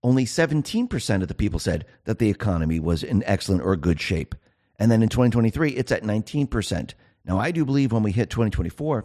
only 0.05 0.25
17% 0.25 1.21
of 1.23 1.27
the 1.27 1.33
people 1.33 1.57
said 1.57 1.83
that 2.03 2.19
the 2.19 2.29
economy 2.29 2.79
was 2.79 3.01
in 3.01 3.23
excellent 3.25 3.63
or 3.63 3.75
good 3.75 3.99
shape. 3.99 4.35
And 4.77 4.91
then 4.91 5.01
in 5.01 5.09
2023, 5.09 5.71
it's 5.71 5.91
at 5.91 6.03
19%. 6.03 6.93
Now, 7.25 7.39
I 7.39 7.49
do 7.49 7.65
believe 7.65 7.91
when 7.91 8.03
we 8.03 8.11
hit 8.11 8.29
2024, 8.29 9.03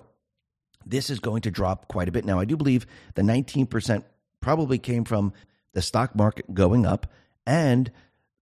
this 0.85 1.09
is 1.09 1.19
going 1.19 1.41
to 1.43 1.51
drop 1.51 1.89
quite 1.89 2.11
a 2.11 2.13
bit. 2.13 2.27
Now, 2.27 2.39
I 2.39 2.45
do 2.45 2.55
believe 2.55 2.87
the 3.15 3.23
19% 3.23 4.05
probably 4.41 4.77
came 4.77 5.05
from 5.05 5.33
the 5.73 5.81
stock 5.81 6.15
market 6.15 6.53
going 6.53 6.85
up 6.85 7.07
and 7.47 7.91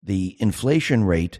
the 0.03 0.35
inflation 0.39 1.05
rate 1.05 1.39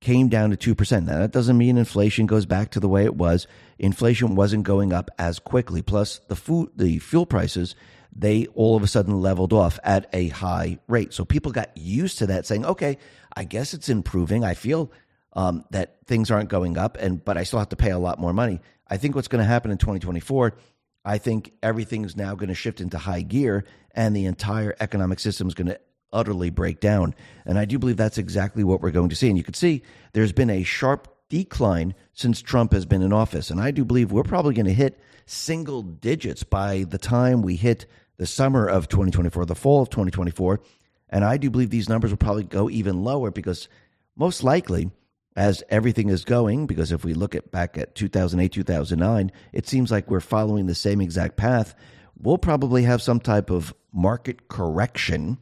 came 0.00 0.28
down 0.28 0.50
to 0.56 0.74
2%. 0.74 1.04
Now, 1.04 1.18
that 1.18 1.32
doesn't 1.32 1.58
mean 1.58 1.78
inflation 1.78 2.26
goes 2.26 2.46
back 2.46 2.70
to 2.70 2.80
the 2.80 2.88
way 2.88 3.04
it 3.04 3.16
was. 3.16 3.48
Inflation 3.80 4.36
wasn't 4.36 4.62
going 4.62 4.92
up 4.92 5.10
as 5.18 5.40
quickly. 5.40 5.82
Plus, 5.82 6.20
the 6.28 6.36
food, 6.36 6.70
the 6.76 7.00
fuel 7.00 7.26
prices, 7.26 7.74
they 8.14 8.46
all 8.54 8.76
of 8.76 8.82
a 8.82 8.86
sudden 8.86 9.20
leveled 9.20 9.52
off 9.52 9.78
at 9.84 10.08
a 10.12 10.28
high 10.28 10.78
rate. 10.88 11.12
So 11.12 11.24
people 11.24 11.52
got 11.52 11.76
used 11.76 12.18
to 12.18 12.26
that 12.26 12.46
saying, 12.46 12.64
okay, 12.64 12.98
I 13.34 13.44
guess 13.44 13.74
it's 13.74 13.88
improving. 13.88 14.44
I 14.44 14.54
feel 14.54 14.92
um, 15.32 15.64
that 15.70 15.98
things 16.06 16.30
aren't 16.30 16.48
going 16.48 16.76
up, 16.76 16.96
and 16.98 17.24
but 17.24 17.36
I 17.36 17.44
still 17.44 17.58
have 17.58 17.68
to 17.70 17.76
pay 17.76 17.90
a 17.90 17.98
lot 17.98 18.18
more 18.18 18.32
money. 18.32 18.60
I 18.88 18.96
think 18.96 19.14
what's 19.14 19.28
going 19.28 19.42
to 19.42 19.48
happen 19.48 19.70
in 19.70 19.78
2024, 19.78 20.56
I 21.04 21.18
think 21.18 21.52
everything's 21.62 22.16
now 22.16 22.34
going 22.34 22.48
to 22.48 22.54
shift 22.54 22.80
into 22.80 22.98
high 22.98 23.22
gear, 23.22 23.64
and 23.94 24.14
the 24.14 24.26
entire 24.26 24.74
economic 24.80 25.20
system 25.20 25.46
is 25.46 25.54
going 25.54 25.68
to 25.68 25.80
utterly 26.12 26.50
break 26.50 26.80
down. 26.80 27.14
And 27.46 27.58
I 27.58 27.64
do 27.64 27.78
believe 27.78 27.96
that's 27.96 28.18
exactly 28.18 28.64
what 28.64 28.80
we're 28.80 28.90
going 28.90 29.10
to 29.10 29.16
see. 29.16 29.28
And 29.28 29.38
you 29.38 29.44
can 29.44 29.54
see 29.54 29.82
there's 30.12 30.32
been 30.32 30.50
a 30.50 30.64
sharp 30.64 31.06
decline 31.28 31.94
since 32.12 32.42
Trump 32.42 32.72
has 32.72 32.84
been 32.84 33.02
in 33.02 33.12
office, 33.12 33.50
and 33.50 33.60
I 33.60 33.70
do 33.70 33.84
believe 33.84 34.10
we're 34.10 34.24
probably 34.24 34.54
going 34.54 34.66
to 34.66 34.74
hit 34.74 35.00
single 35.30 35.82
digits 35.82 36.42
by 36.42 36.84
the 36.84 36.98
time 36.98 37.42
we 37.42 37.56
hit 37.56 37.86
the 38.16 38.26
summer 38.26 38.66
of 38.66 38.88
2024, 38.88 39.46
the 39.46 39.54
fall 39.54 39.82
of 39.82 39.90
2024. 39.90 40.60
And 41.08 41.24
I 41.24 41.36
do 41.36 41.50
believe 41.50 41.70
these 41.70 41.88
numbers 41.88 42.10
will 42.10 42.18
probably 42.18 42.44
go 42.44 42.68
even 42.68 43.02
lower 43.02 43.30
because 43.30 43.68
most 44.16 44.42
likely 44.42 44.90
as 45.36 45.62
everything 45.68 46.08
is 46.08 46.24
going, 46.24 46.66
because 46.66 46.92
if 46.92 47.04
we 47.04 47.14
look 47.14 47.34
at 47.34 47.50
back 47.50 47.78
at 47.78 47.94
2008, 47.94 48.52
2009, 48.52 49.32
it 49.52 49.66
seems 49.66 49.90
like 49.90 50.10
we're 50.10 50.20
following 50.20 50.66
the 50.66 50.74
same 50.74 51.00
exact 51.00 51.36
path. 51.36 51.74
We'll 52.20 52.38
probably 52.38 52.82
have 52.82 53.00
some 53.00 53.20
type 53.20 53.50
of 53.50 53.72
market 53.92 54.48
correction, 54.48 55.38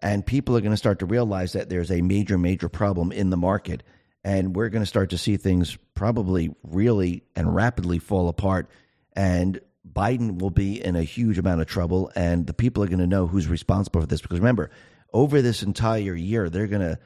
and 0.00 0.24
people 0.24 0.56
are 0.56 0.60
going 0.60 0.72
to 0.72 0.76
start 0.76 1.00
to 1.00 1.06
realize 1.06 1.52
that 1.52 1.68
there's 1.68 1.90
a 1.90 2.02
major, 2.02 2.38
major 2.38 2.68
problem 2.68 3.12
in 3.12 3.30
the 3.30 3.36
market. 3.36 3.82
And 4.24 4.54
we're 4.54 4.68
going 4.68 4.82
to 4.82 4.86
start 4.86 5.10
to 5.10 5.18
see 5.18 5.36
things 5.36 5.76
probably 5.94 6.54
really 6.62 7.24
and 7.34 7.54
rapidly 7.54 7.98
fall 7.98 8.28
apart. 8.28 8.70
And 9.14 9.60
Biden 9.90 10.40
will 10.40 10.50
be 10.50 10.82
in 10.82 10.96
a 10.96 11.02
huge 11.02 11.38
amount 11.38 11.60
of 11.60 11.66
trouble, 11.66 12.10
and 12.14 12.46
the 12.46 12.54
people 12.54 12.82
are 12.82 12.88
going 12.88 12.98
to 12.98 13.06
know 13.06 13.26
who's 13.26 13.46
responsible 13.46 14.00
for 14.00 14.06
this. 14.06 14.22
Because 14.22 14.38
remember, 14.38 14.70
over 15.12 15.42
this 15.42 15.62
entire 15.62 16.14
year, 16.14 16.48
they're 16.48 16.66
going 16.66 16.82
to 16.82 16.98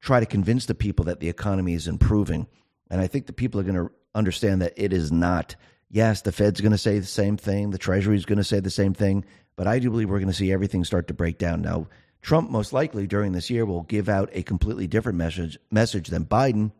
try 0.00 0.20
to 0.20 0.26
convince 0.26 0.66
the 0.66 0.74
people 0.74 1.06
that 1.06 1.20
the 1.20 1.28
economy 1.28 1.74
is 1.74 1.88
improving. 1.88 2.46
And 2.90 3.00
I 3.00 3.06
think 3.06 3.26
the 3.26 3.32
people 3.32 3.60
are 3.60 3.64
going 3.64 3.74
to 3.76 3.92
understand 4.14 4.62
that 4.62 4.74
it 4.76 4.92
is 4.92 5.12
not. 5.12 5.56
Yes, 5.90 6.22
the 6.22 6.32
Fed's 6.32 6.60
going 6.60 6.72
to 6.72 6.78
say 6.78 6.98
the 6.98 7.06
same 7.06 7.36
thing, 7.36 7.70
the 7.70 7.78
Treasury 7.78 8.16
is 8.16 8.26
going 8.26 8.38
to 8.38 8.44
say 8.44 8.60
the 8.60 8.70
same 8.70 8.94
thing, 8.94 9.24
but 9.56 9.66
I 9.66 9.78
do 9.78 9.90
believe 9.90 10.10
we're 10.10 10.18
going 10.18 10.28
to 10.28 10.34
see 10.34 10.52
everything 10.52 10.84
start 10.84 11.08
to 11.08 11.14
break 11.14 11.38
down. 11.38 11.62
Now, 11.62 11.88
Trump 12.20 12.50
most 12.50 12.72
likely 12.72 13.06
during 13.06 13.32
this 13.32 13.48
year 13.48 13.64
will 13.64 13.84
give 13.84 14.08
out 14.08 14.30
a 14.32 14.42
completely 14.42 14.86
different 14.86 15.18
message 15.18 15.58
message 15.70 16.08
than 16.08 16.24
Biden 16.24 16.72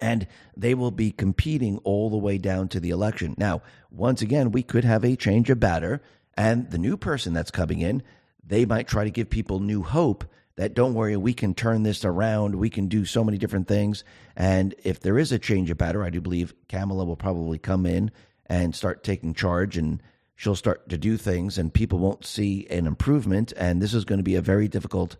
and 0.00 0.26
they 0.56 0.74
will 0.74 0.90
be 0.90 1.10
competing 1.10 1.78
all 1.78 2.10
the 2.10 2.16
way 2.16 2.38
down 2.38 2.68
to 2.68 2.80
the 2.80 2.90
election. 2.90 3.34
Now, 3.38 3.62
once 3.90 4.22
again, 4.22 4.52
we 4.52 4.62
could 4.62 4.84
have 4.84 5.04
a 5.04 5.16
change 5.16 5.50
of 5.50 5.60
batter 5.60 6.00
and 6.36 6.70
the 6.70 6.78
new 6.78 6.96
person 6.96 7.32
that's 7.32 7.50
coming 7.50 7.80
in, 7.80 8.02
they 8.44 8.64
might 8.64 8.88
try 8.88 9.04
to 9.04 9.10
give 9.10 9.30
people 9.30 9.60
new 9.60 9.82
hope 9.82 10.24
that 10.56 10.74
don't 10.74 10.94
worry, 10.94 11.16
we 11.16 11.32
can 11.32 11.54
turn 11.54 11.84
this 11.84 12.04
around. 12.04 12.54
We 12.54 12.68
can 12.68 12.88
do 12.88 13.04
so 13.04 13.24
many 13.24 13.38
different 13.38 13.68
things. 13.68 14.04
And 14.36 14.74
if 14.84 15.00
there 15.00 15.18
is 15.18 15.32
a 15.32 15.38
change 15.38 15.70
of 15.70 15.78
batter, 15.78 16.02
I 16.04 16.10
do 16.10 16.20
believe 16.20 16.54
Kamala 16.68 17.04
will 17.04 17.16
probably 17.16 17.58
come 17.58 17.86
in 17.86 18.10
and 18.46 18.74
start 18.74 19.02
taking 19.02 19.32
charge 19.32 19.78
and 19.78 20.02
she'll 20.34 20.56
start 20.56 20.88
to 20.88 20.98
do 20.98 21.16
things 21.16 21.56
and 21.56 21.72
people 21.72 21.98
won't 21.98 22.26
see 22.26 22.66
an 22.68 22.86
improvement. 22.86 23.52
And 23.56 23.80
this 23.80 23.94
is 23.94 24.04
going 24.04 24.18
to 24.18 24.24
be 24.24 24.34
a 24.34 24.42
very 24.42 24.68
difficult 24.68 25.16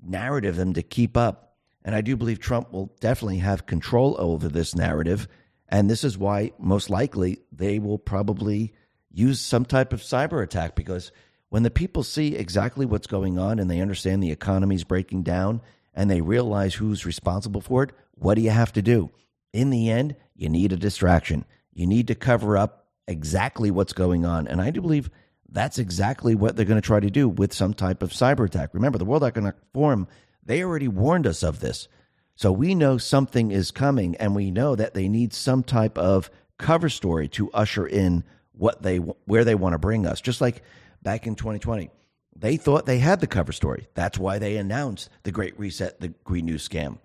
narrative 0.00 0.56
them 0.56 0.74
to 0.74 0.82
keep 0.82 1.16
up. 1.16 1.47
And 1.88 1.96
I 1.96 2.02
do 2.02 2.18
believe 2.18 2.38
Trump 2.38 2.70
will 2.70 2.92
definitely 3.00 3.38
have 3.38 3.64
control 3.64 4.14
over 4.18 4.50
this 4.50 4.74
narrative. 4.74 5.26
And 5.70 5.88
this 5.88 6.04
is 6.04 6.18
why, 6.18 6.52
most 6.58 6.90
likely, 6.90 7.38
they 7.50 7.78
will 7.78 7.96
probably 7.96 8.74
use 9.10 9.40
some 9.40 9.64
type 9.64 9.94
of 9.94 10.02
cyber 10.02 10.42
attack 10.42 10.74
because 10.74 11.12
when 11.48 11.62
the 11.62 11.70
people 11.70 12.02
see 12.02 12.36
exactly 12.36 12.84
what's 12.84 13.06
going 13.06 13.38
on 13.38 13.58
and 13.58 13.70
they 13.70 13.80
understand 13.80 14.22
the 14.22 14.32
economy's 14.32 14.84
breaking 14.84 15.22
down 15.22 15.62
and 15.94 16.10
they 16.10 16.20
realize 16.20 16.74
who's 16.74 17.06
responsible 17.06 17.62
for 17.62 17.84
it, 17.84 17.92
what 18.16 18.34
do 18.34 18.42
you 18.42 18.50
have 18.50 18.74
to 18.74 18.82
do? 18.82 19.10
In 19.54 19.70
the 19.70 19.88
end, 19.88 20.14
you 20.36 20.50
need 20.50 20.74
a 20.74 20.76
distraction. 20.76 21.46
You 21.72 21.86
need 21.86 22.08
to 22.08 22.14
cover 22.14 22.58
up 22.58 22.88
exactly 23.06 23.70
what's 23.70 23.94
going 23.94 24.26
on. 24.26 24.46
And 24.46 24.60
I 24.60 24.72
do 24.72 24.82
believe 24.82 25.08
that's 25.48 25.78
exactly 25.78 26.34
what 26.34 26.54
they're 26.54 26.66
going 26.66 26.78
to 26.78 26.86
try 26.86 27.00
to 27.00 27.08
do 27.08 27.30
with 27.30 27.54
some 27.54 27.72
type 27.72 28.02
of 28.02 28.10
cyber 28.10 28.44
attack. 28.44 28.74
Remember, 28.74 28.98
the 28.98 29.06
World 29.06 29.24
Economic 29.24 29.56
Forum, 29.72 30.06
they 30.48 30.64
already 30.64 30.88
warned 30.88 31.26
us 31.26 31.42
of 31.42 31.60
this. 31.60 31.88
So 32.34 32.50
we 32.50 32.74
know 32.74 32.96
something 32.98 33.50
is 33.50 33.70
coming 33.70 34.16
and 34.16 34.34
we 34.34 34.50
know 34.50 34.74
that 34.74 34.94
they 34.94 35.06
need 35.06 35.34
some 35.34 35.62
type 35.62 35.98
of 35.98 36.30
cover 36.56 36.88
story 36.88 37.28
to 37.28 37.50
usher 37.52 37.86
in 37.86 38.24
what 38.52 38.82
they 38.82 38.96
where 38.96 39.44
they 39.44 39.54
want 39.54 39.74
to 39.74 39.78
bring 39.78 40.06
us. 40.06 40.20
Just 40.20 40.40
like 40.40 40.62
back 41.02 41.26
in 41.26 41.34
2020. 41.34 41.90
They 42.34 42.56
thought 42.56 42.86
they 42.86 42.98
had 42.98 43.20
the 43.20 43.26
cover 43.26 43.52
story. 43.52 43.88
That's 43.94 44.18
why 44.18 44.38
they 44.38 44.56
announced 44.56 45.10
the 45.24 45.32
Great 45.32 45.58
Reset, 45.58 46.00
the 46.00 46.08
Green 46.24 46.46
New 46.46 46.54
scam. 46.54 46.98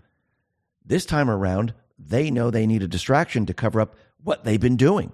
This 0.86 1.06
time 1.06 1.30
around, 1.30 1.74
they 2.00 2.32
know 2.32 2.50
they 2.50 2.68
need 2.68 2.84
a 2.84 2.88
distraction 2.88 3.46
to 3.48 3.54
cover 3.54 3.82
up 3.82 3.96
what 4.24 4.44
they've 4.44 4.60
been 4.60 4.78
doing 4.78 5.12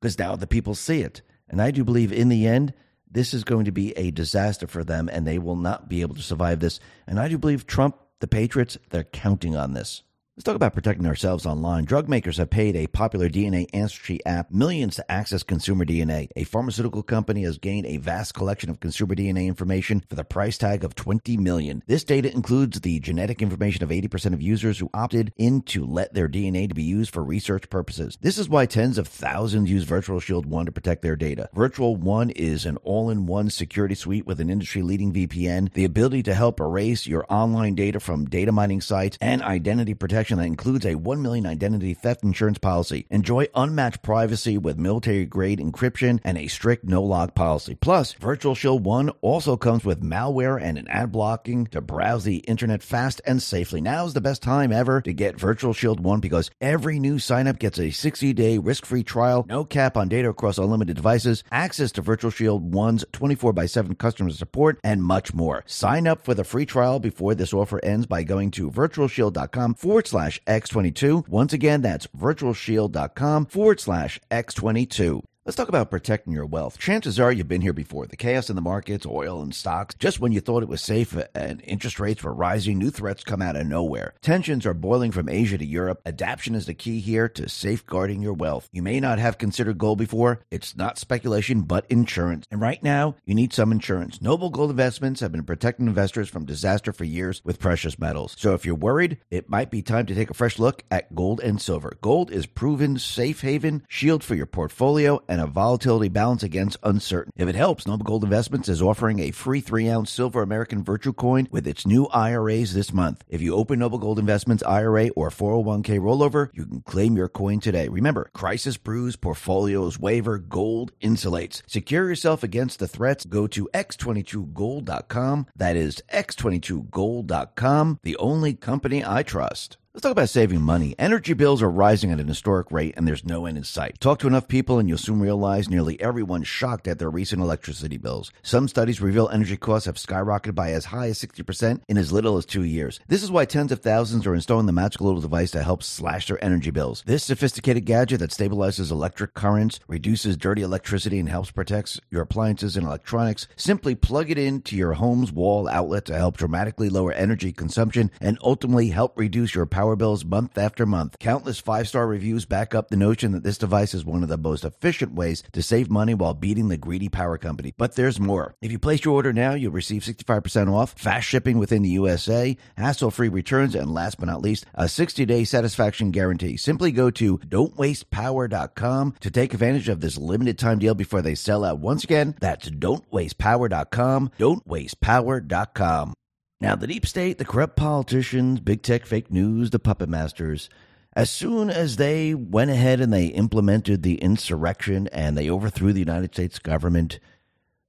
because 0.00 0.18
now 0.18 0.36
the 0.36 0.46
people 0.46 0.74
see 0.74 1.00
it. 1.00 1.22
And 1.48 1.62
I 1.62 1.70
do 1.70 1.84
believe 1.84 2.12
in 2.12 2.28
the 2.28 2.46
end, 2.46 2.74
this 3.10 3.34
is 3.34 3.44
going 3.44 3.64
to 3.64 3.72
be 3.72 3.92
a 3.92 4.10
disaster 4.10 4.66
for 4.66 4.84
them 4.84 5.08
and 5.10 5.26
they 5.26 5.38
will 5.38 5.56
not 5.56 5.88
be 5.88 6.02
able 6.02 6.14
to 6.14 6.22
survive 6.22 6.60
this. 6.60 6.80
And 7.06 7.18
I 7.18 7.28
do 7.28 7.38
believe 7.38 7.66
Trump, 7.66 7.96
the 8.20 8.28
Patriots, 8.28 8.78
they're 8.90 9.04
counting 9.04 9.56
on 9.56 9.74
this. 9.74 10.02
Let's 10.40 10.46
talk 10.46 10.56
about 10.56 10.72
protecting 10.72 11.04
ourselves 11.04 11.44
online. 11.44 11.84
Drug 11.84 12.08
makers 12.08 12.38
have 12.38 12.48
paid 12.48 12.74
a 12.74 12.86
popular 12.86 13.28
DNA 13.28 13.66
ancestry 13.74 14.24
app 14.24 14.50
millions 14.50 14.96
to 14.96 15.12
access 15.12 15.42
consumer 15.42 15.84
DNA. 15.84 16.30
A 16.34 16.44
pharmaceutical 16.44 17.02
company 17.02 17.42
has 17.42 17.58
gained 17.58 17.84
a 17.84 17.98
vast 17.98 18.32
collection 18.32 18.70
of 18.70 18.80
consumer 18.80 19.14
DNA 19.14 19.48
information 19.48 20.02
for 20.08 20.14
the 20.14 20.24
price 20.24 20.56
tag 20.56 20.82
of 20.82 20.94
20 20.94 21.36
million. 21.36 21.82
This 21.86 22.04
data 22.04 22.32
includes 22.32 22.80
the 22.80 23.00
genetic 23.00 23.42
information 23.42 23.84
of 23.84 23.90
80% 23.90 24.32
of 24.32 24.40
users 24.40 24.78
who 24.78 24.88
opted 24.94 25.34
in 25.36 25.60
to 25.64 25.84
let 25.84 26.14
their 26.14 26.26
DNA 26.26 26.70
to 26.70 26.74
be 26.74 26.84
used 26.84 27.12
for 27.12 27.22
research 27.22 27.68
purposes. 27.68 28.16
This 28.22 28.38
is 28.38 28.48
why 28.48 28.64
tens 28.64 28.96
of 28.96 29.08
thousands 29.08 29.70
use 29.70 29.84
Virtual 29.84 30.20
Shield 30.20 30.46
1 30.46 30.64
to 30.64 30.72
protect 30.72 31.02
their 31.02 31.16
data. 31.16 31.50
Virtual 31.52 31.96
1 31.96 32.30
is 32.30 32.64
an 32.64 32.78
all-in-one 32.78 33.50
security 33.50 33.94
suite 33.94 34.24
with 34.24 34.40
an 34.40 34.48
industry-leading 34.48 35.12
VPN, 35.12 35.70
the 35.74 35.84
ability 35.84 36.22
to 36.22 36.32
help 36.32 36.60
erase 36.60 37.06
your 37.06 37.26
online 37.28 37.74
data 37.74 38.00
from 38.00 38.24
data 38.24 38.52
mining 38.52 38.80
sites 38.80 39.18
and 39.20 39.42
identity 39.42 39.92
protection 39.92 40.29
protection 40.30 40.38
that 40.38 40.46
includes 40.46 40.86
a 40.86 40.94
1 40.94 41.22
million 41.22 41.46
identity 41.46 41.94
theft 41.94 42.22
insurance 42.22 42.58
policy. 42.58 43.06
Enjoy 43.10 43.46
unmatched 43.54 44.02
privacy 44.02 44.58
with 44.58 44.78
military 44.78 45.24
grade 45.24 45.58
encryption 45.58 46.20
and 46.24 46.38
a 46.38 46.46
strict 46.46 46.84
no 46.84 47.02
log 47.02 47.34
policy. 47.34 47.74
Plus, 47.74 48.12
Virtual 48.14 48.54
Shield 48.54 48.84
1 48.84 49.10
also 49.20 49.56
comes 49.56 49.84
with 49.84 50.02
malware 50.02 50.60
and 50.60 50.78
an 50.78 50.88
ad 50.88 51.12
blocking 51.12 51.66
to 51.68 51.80
browse 51.80 52.24
the 52.24 52.38
internet 52.48 52.82
fast 52.82 53.20
and 53.26 53.42
safely. 53.42 53.80
Now 53.80 54.06
is 54.06 54.14
the 54.14 54.20
best 54.20 54.42
time 54.42 54.72
ever 54.72 55.00
to 55.02 55.12
get 55.12 55.40
Virtual 55.40 55.72
Shield 55.72 56.00
1 56.00 56.20
because 56.20 56.50
every 56.60 56.98
new 56.98 57.16
signup 57.16 57.58
gets 57.58 57.78
a 57.78 57.90
60 57.90 58.32
day 58.32 58.58
risk 58.58 58.86
free 58.86 59.02
trial, 59.02 59.44
no 59.48 59.64
cap 59.64 59.96
on 59.96 60.08
data 60.08 60.28
across 60.28 60.58
unlimited 60.58 60.96
devices, 60.96 61.42
access 61.50 61.92
to 61.92 62.02
Virtual 62.02 62.30
Shield 62.30 62.72
1's 62.72 63.04
24 63.12 63.52
by 63.52 63.66
7 63.66 63.94
customer 63.96 64.30
support, 64.30 64.78
and 64.84 65.02
much 65.02 65.34
more. 65.34 65.64
Sign 65.66 66.06
up 66.06 66.22
for 66.22 66.34
the 66.34 66.44
free 66.44 66.66
trial 66.66 67.00
before 67.00 67.34
this 67.34 67.52
offer 67.52 67.80
ends 67.82 68.06
by 68.06 68.22
going 68.22 68.50
to 68.52 68.70
virtualshield.com 68.70 69.74
forward 69.74 70.06
slash 70.06 70.19
X22. 70.46 71.26
Once 71.28 71.52
again, 71.52 71.82
that's 71.82 72.06
virtualshield.com 72.08 73.46
forward 73.46 73.80
slash 73.80 74.20
X22. 74.30 75.22
Let's 75.50 75.56
talk 75.56 75.68
about 75.68 75.90
protecting 75.90 76.32
your 76.32 76.46
wealth. 76.46 76.78
Chances 76.78 77.18
are 77.18 77.32
you've 77.32 77.48
been 77.48 77.60
here 77.60 77.72
before. 77.72 78.06
The 78.06 78.16
chaos 78.16 78.50
in 78.50 78.54
the 78.54 78.62
markets, 78.62 79.04
oil 79.04 79.42
and 79.42 79.52
stocks, 79.52 79.96
just 79.96 80.20
when 80.20 80.30
you 80.30 80.40
thought 80.40 80.62
it 80.62 80.68
was 80.68 80.80
safe 80.80 81.12
and 81.34 81.60
interest 81.64 81.98
rates 81.98 82.22
were 82.22 82.32
rising, 82.32 82.78
new 82.78 82.90
threats 82.90 83.24
come 83.24 83.42
out 83.42 83.56
of 83.56 83.66
nowhere. 83.66 84.14
Tensions 84.22 84.64
are 84.64 84.74
boiling 84.74 85.10
from 85.10 85.28
Asia 85.28 85.58
to 85.58 85.66
Europe. 85.66 86.02
Adaption 86.06 86.54
is 86.54 86.66
the 86.66 86.74
key 86.74 87.00
here 87.00 87.28
to 87.30 87.48
safeguarding 87.48 88.22
your 88.22 88.34
wealth. 88.34 88.68
You 88.70 88.84
may 88.84 89.00
not 89.00 89.18
have 89.18 89.38
considered 89.38 89.76
gold 89.76 89.98
before. 89.98 90.38
It's 90.52 90.76
not 90.76 90.98
speculation, 90.98 91.62
but 91.62 91.84
insurance. 91.90 92.46
And 92.52 92.60
right 92.60 92.80
now, 92.80 93.16
you 93.24 93.34
need 93.34 93.52
some 93.52 93.72
insurance. 93.72 94.22
Noble 94.22 94.50
Gold 94.50 94.70
Investments 94.70 95.18
have 95.18 95.32
been 95.32 95.42
protecting 95.42 95.88
investors 95.88 96.28
from 96.28 96.46
disaster 96.46 96.92
for 96.92 97.02
years 97.02 97.42
with 97.44 97.58
precious 97.58 97.98
metals. 97.98 98.36
So 98.38 98.54
if 98.54 98.64
you're 98.64 98.76
worried, 98.76 99.18
it 99.32 99.50
might 99.50 99.72
be 99.72 99.82
time 99.82 100.06
to 100.06 100.14
take 100.14 100.30
a 100.30 100.34
fresh 100.34 100.60
look 100.60 100.84
at 100.92 101.12
gold 101.16 101.40
and 101.40 101.60
silver. 101.60 101.96
Gold 102.00 102.30
is 102.30 102.46
proven 102.46 103.00
safe 103.00 103.40
haven, 103.40 103.82
shield 103.88 104.22
for 104.22 104.36
your 104.36 104.46
portfolio, 104.46 105.20
and 105.28 105.39
a 105.40 105.46
volatility 105.46 106.08
balance 106.08 106.42
against 106.42 106.76
uncertainty. 106.82 107.32
If 107.42 107.48
it 107.48 107.54
helps, 107.54 107.86
Noble 107.86 108.04
Gold 108.04 108.24
Investments 108.24 108.68
is 108.68 108.82
offering 108.82 109.18
a 109.18 109.30
free 109.30 109.60
three 109.60 109.88
ounce 109.88 110.10
silver 110.10 110.42
American 110.42 110.84
Virtue 110.84 111.12
coin 111.12 111.48
with 111.50 111.66
its 111.66 111.86
new 111.86 112.06
IRAs 112.06 112.74
this 112.74 112.92
month. 112.92 113.24
If 113.28 113.40
you 113.40 113.54
open 113.54 113.78
Noble 113.78 113.98
Gold 113.98 114.18
Investments 114.18 114.62
IRA 114.62 115.08
or 115.10 115.30
401k 115.30 115.98
rollover, 115.98 116.50
you 116.52 116.66
can 116.66 116.82
claim 116.82 117.16
your 117.16 117.28
coin 117.28 117.60
today. 117.60 117.88
Remember, 117.88 118.30
crisis 118.32 118.76
brews, 118.76 119.16
portfolios 119.16 119.98
waiver, 119.98 120.38
gold 120.38 120.92
insulates. 121.00 121.62
Secure 121.66 122.08
yourself 122.08 122.42
against 122.42 122.78
the 122.78 122.88
threats. 122.88 123.24
Go 123.24 123.46
to 123.48 123.68
x22gold.com. 123.74 125.46
That 125.56 125.76
is 125.76 126.02
x22gold.com, 126.12 128.00
the 128.02 128.16
only 128.16 128.54
company 128.54 129.04
I 129.04 129.22
trust. 129.22 129.76
Let's 129.92 130.02
talk 130.02 130.12
about 130.12 130.28
saving 130.28 130.62
money. 130.62 130.94
Energy 131.00 131.32
bills 131.32 131.60
are 131.62 131.68
rising 131.68 132.12
at 132.12 132.20
an 132.20 132.28
historic 132.28 132.70
rate 132.70 132.94
and 132.96 133.08
there's 133.08 133.24
no 133.24 133.44
end 133.44 133.58
in 133.58 133.64
sight. 133.64 133.98
Talk 133.98 134.20
to 134.20 134.28
enough 134.28 134.46
people 134.46 134.78
and 134.78 134.88
you'll 134.88 134.98
soon 134.98 135.18
realize 135.18 135.68
nearly 135.68 136.00
everyone's 136.00 136.46
shocked 136.46 136.86
at 136.86 137.00
their 137.00 137.10
recent 137.10 137.42
electricity 137.42 137.96
bills. 137.96 138.30
Some 138.40 138.68
studies 138.68 139.00
reveal 139.00 139.28
energy 139.30 139.56
costs 139.56 139.86
have 139.86 139.96
skyrocketed 139.96 140.54
by 140.54 140.70
as 140.70 140.84
high 140.84 141.08
as 141.08 141.18
60% 141.18 141.80
in 141.88 141.98
as 141.98 142.12
little 142.12 142.36
as 142.36 142.46
two 142.46 142.62
years. 142.62 143.00
This 143.08 143.24
is 143.24 143.32
why 143.32 143.44
tens 143.46 143.72
of 143.72 143.80
thousands 143.80 144.28
are 144.28 144.34
installing 144.36 144.66
the 144.66 144.72
magical 144.72 145.08
little 145.08 145.20
device 145.20 145.50
to 145.50 145.62
help 145.64 145.82
slash 145.82 146.28
their 146.28 146.42
energy 146.42 146.70
bills. 146.70 147.02
This 147.04 147.24
sophisticated 147.24 147.84
gadget 147.84 148.20
that 148.20 148.30
stabilizes 148.30 148.92
electric 148.92 149.34
currents, 149.34 149.80
reduces 149.88 150.36
dirty 150.36 150.62
electricity, 150.62 151.18
and 151.18 151.28
helps 151.28 151.50
protect 151.50 151.98
your 152.10 152.22
appliances 152.22 152.76
and 152.76 152.86
electronics. 152.86 153.48
Simply 153.56 153.96
plug 153.96 154.30
it 154.30 154.38
into 154.38 154.76
your 154.76 154.92
home's 154.92 155.32
wall 155.32 155.66
outlet 155.66 156.04
to 156.04 156.16
help 156.16 156.36
dramatically 156.36 156.88
lower 156.88 157.12
energy 157.12 157.50
consumption 157.52 158.12
and 158.20 158.38
ultimately 158.44 158.90
help 158.90 159.18
reduce 159.18 159.52
your 159.52 159.66
power 159.66 159.79
bills 159.96 160.24
month 160.24 160.56
after 160.58 160.86
month. 160.86 161.18
Countless 161.18 161.58
five 161.58 161.88
star 161.88 162.06
reviews 162.06 162.44
back 162.44 162.74
up 162.74 162.88
the 162.88 162.96
notion 162.96 163.32
that 163.32 163.42
this 163.42 163.58
device 163.58 163.94
is 163.94 164.04
one 164.04 164.22
of 164.22 164.28
the 164.28 164.36
most 164.36 164.64
efficient 164.64 165.14
ways 165.14 165.42
to 165.52 165.62
save 165.62 165.90
money 165.90 166.14
while 166.14 166.34
beating 166.34 166.68
the 166.68 166.76
greedy 166.76 167.08
power 167.08 167.38
company. 167.38 167.72
But 167.76 167.94
there's 167.96 168.20
more. 168.20 168.54
If 168.60 168.72
you 168.72 168.78
place 168.78 169.04
your 169.04 169.14
order 169.14 169.32
now, 169.32 169.54
you'll 169.54 169.72
receive 169.72 170.02
65% 170.02 170.72
off, 170.72 170.92
fast 170.98 171.26
shipping 171.26 171.58
within 171.58 171.82
the 171.82 171.90
USA, 171.90 172.56
hassle 172.76 173.10
free 173.10 173.28
returns, 173.28 173.74
and 173.74 173.92
last 173.92 174.18
but 174.18 174.26
not 174.26 174.42
least, 174.42 174.66
a 174.74 174.88
60 174.88 175.24
day 175.24 175.44
satisfaction 175.44 176.10
guarantee. 176.10 176.56
Simply 176.56 176.92
go 176.92 177.10
to 177.10 177.38
don'twastepower.com 177.38 179.14
to 179.20 179.30
take 179.30 179.54
advantage 179.54 179.88
of 179.88 180.00
this 180.00 180.18
limited 180.18 180.58
time 180.58 180.78
deal 180.78 180.94
before 180.94 181.22
they 181.22 181.34
sell 181.34 181.64
out. 181.64 181.78
Once 181.78 182.04
again, 182.04 182.34
that's 182.40 182.68
don'twastepower.com. 182.68 184.30
Don'twastepower.com. 184.38 186.14
Now, 186.60 186.76
the 186.76 186.86
deep 186.86 187.06
state, 187.06 187.38
the 187.38 187.44
corrupt 187.44 187.76
politicians, 187.76 188.60
big 188.60 188.82
tech 188.82 189.06
fake 189.06 189.30
news, 189.30 189.70
the 189.70 189.78
puppet 189.78 190.10
masters, 190.10 190.68
as 191.14 191.30
soon 191.30 191.70
as 191.70 191.96
they 191.96 192.34
went 192.34 192.70
ahead 192.70 193.00
and 193.00 193.12
they 193.12 193.26
implemented 193.26 194.02
the 194.02 194.16
insurrection 194.16 195.08
and 195.08 195.36
they 195.36 195.48
overthrew 195.48 195.92
the 195.92 196.00
United 196.00 196.34
States 196.34 196.58
government, 196.58 197.18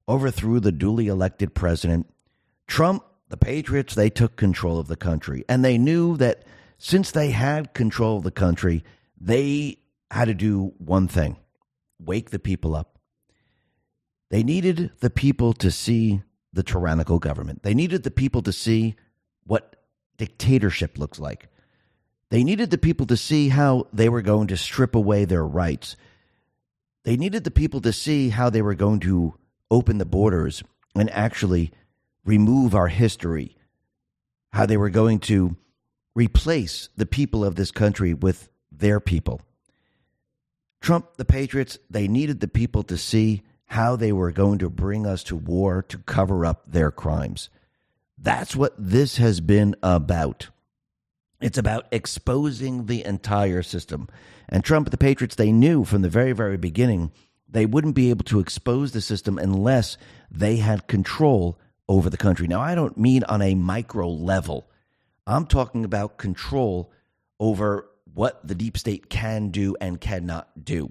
overthrew 0.08 0.60
the 0.60 0.72
duly 0.72 1.08
elected 1.08 1.54
president, 1.54 2.12
Trump, 2.66 3.04
the 3.28 3.38
Patriots, 3.38 3.94
they 3.94 4.10
took 4.10 4.38
control 4.38 4.80
of 4.80 4.88
the 4.88 4.96
country. 4.96 5.44
And 5.48 5.64
they 5.64 5.78
knew 5.78 6.18
that 6.18 6.44
since 6.78 7.12
they 7.12 7.32
had 7.32 7.74
control 7.74 8.18
of 8.18 8.24
the 8.24 8.32
country, 8.32 8.84
they 9.20 9.80
had 10.10 10.26
to 10.26 10.34
do 10.34 10.74
one 10.78 11.08
thing 11.08 11.38
wake 12.00 12.32
the 12.32 12.40
people 12.40 12.76
up. 12.76 12.98
They 14.30 14.42
needed 14.42 14.92
the 15.02 15.12
people 15.12 15.54
to 15.54 15.70
see 15.70 16.24
the 16.54 16.64
tyrannical 16.64 17.20
government. 17.20 17.64
They 17.64 17.74
needed 17.74 18.04
the 18.04 18.12
people 18.12 18.42
to 18.44 18.54
see 18.54 18.96
what 19.46 19.76
dictatorship 20.18 20.98
looks 20.98 21.20
like. 21.20 21.48
They 22.30 22.44
needed 22.44 22.72
the 22.72 22.78
people 22.78 23.06
to 23.08 23.18
see 23.18 23.50
how 23.50 23.88
they 23.92 24.10
were 24.10 24.22
going 24.22 24.48
to 24.48 24.58
strip 24.58 24.96
away 24.96 25.26
their 25.26 25.46
rights. 25.46 25.96
They 27.04 27.18
needed 27.18 27.44
the 27.44 27.52
people 27.52 27.82
to 27.82 27.92
see 27.92 28.30
how 28.30 28.50
they 28.50 28.62
were 28.62 28.76
going 28.76 29.00
to 29.02 29.36
open 29.70 29.98
the 29.98 30.06
borders 30.06 30.64
and 30.96 31.10
actually 31.10 31.72
remove 32.24 32.76
our 32.76 32.88
history, 32.88 33.56
how 34.52 34.66
they 34.66 34.78
were 34.78 34.90
going 34.90 35.20
to 35.20 35.56
replace 36.16 36.90
the 36.96 37.06
people 37.06 37.44
of 37.44 37.56
this 37.56 37.72
country 37.72 38.14
with 38.14 38.50
their 38.72 39.00
people. 39.00 39.42
Trump, 40.82 41.18
the 41.18 41.26
Patriots, 41.26 41.78
they 41.90 42.08
needed 42.08 42.40
the 42.40 42.48
people 42.48 42.84
to 42.84 42.98
see 42.98 43.44
how 43.72 43.96
they 43.96 44.12
were 44.12 44.34
going 44.34 44.60
to 44.60 44.70
bring 44.70 45.08
us 45.08 45.24
to 45.24 45.34
war 45.34 45.82
to 45.82 45.98
cover 46.00 46.46
up 46.46 46.70
their 46.70 46.92
crimes. 46.92 47.50
That's 48.18 48.54
what 48.54 48.74
this 48.78 49.16
has 49.16 49.40
been 49.40 49.78
about. 49.82 50.50
It's 51.40 51.58
about 51.58 51.88
exposing 51.90 52.88
the 52.88 53.06
entire 53.06 53.64
system. 53.64 54.10
And 54.50 54.62
Trump 54.62 54.90
the 54.90 54.98
Patriots, 54.98 55.36
they 55.36 55.54
knew 55.54 55.86
from 55.86 56.02
the 56.02 56.10
very, 56.10 56.34
very 56.34 56.58
beginning 56.58 57.14
they 57.48 57.66
wouldn't 57.66 57.96
be 57.96 58.10
able 58.10 58.26
to 58.26 58.42
expose 58.42 58.92
the 58.92 59.00
system 59.00 59.38
unless 59.38 59.96
they 60.30 60.58
had 60.58 60.88
control 60.88 61.58
over 61.88 62.10
the 62.10 62.18
country. 62.18 62.48
Now, 62.48 62.60
I 62.60 62.76
don't 62.76 62.98
mean 62.98 63.24
on 63.24 63.42
a 63.42 63.56
micro 63.56 64.10
level, 64.10 64.70
I'm 65.26 65.46
talking 65.46 65.86
about 65.86 66.18
control 66.18 66.92
over 67.40 67.90
what 68.14 68.46
the 68.46 68.56
deep 68.56 68.78
state 68.78 69.10
can 69.10 69.48
do 69.48 69.78
and 69.80 70.02
cannot 70.02 70.66
do. 70.66 70.90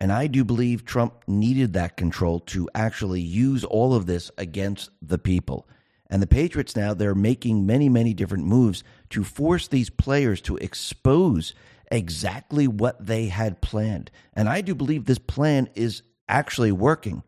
And 0.00 0.12
I 0.12 0.26
do 0.26 0.44
believe 0.44 0.84
Trump 0.84 1.24
needed 1.26 1.72
that 1.72 1.96
control 1.96 2.40
to 2.40 2.68
actually 2.74 3.22
use 3.22 3.64
all 3.64 3.94
of 3.94 4.06
this 4.06 4.30
against 4.36 4.90
the 5.00 5.18
people. 5.18 5.66
And 6.08 6.22
the 6.22 6.26
Patriots 6.26 6.76
now, 6.76 6.94
they're 6.94 7.14
making 7.14 7.66
many, 7.66 7.88
many 7.88 8.14
different 8.14 8.46
moves 8.46 8.84
to 9.10 9.24
force 9.24 9.68
these 9.68 9.90
players 9.90 10.40
to 10.42 10.56
expose 10.58 11.54
exactly 11.90 12.68
what 12.68 13.04
they 13.04 13.26
had 13.26 13.60
planned. 13.60 14.10
And 14.34 14.48
I 14.48 14.60
do 14.60 14.74
believe 14.74 15.04
this 15.04 15.18
plan 15.18 15.68
is 15.74 16.02
actually 16.28 16.72
working 16.72 17.22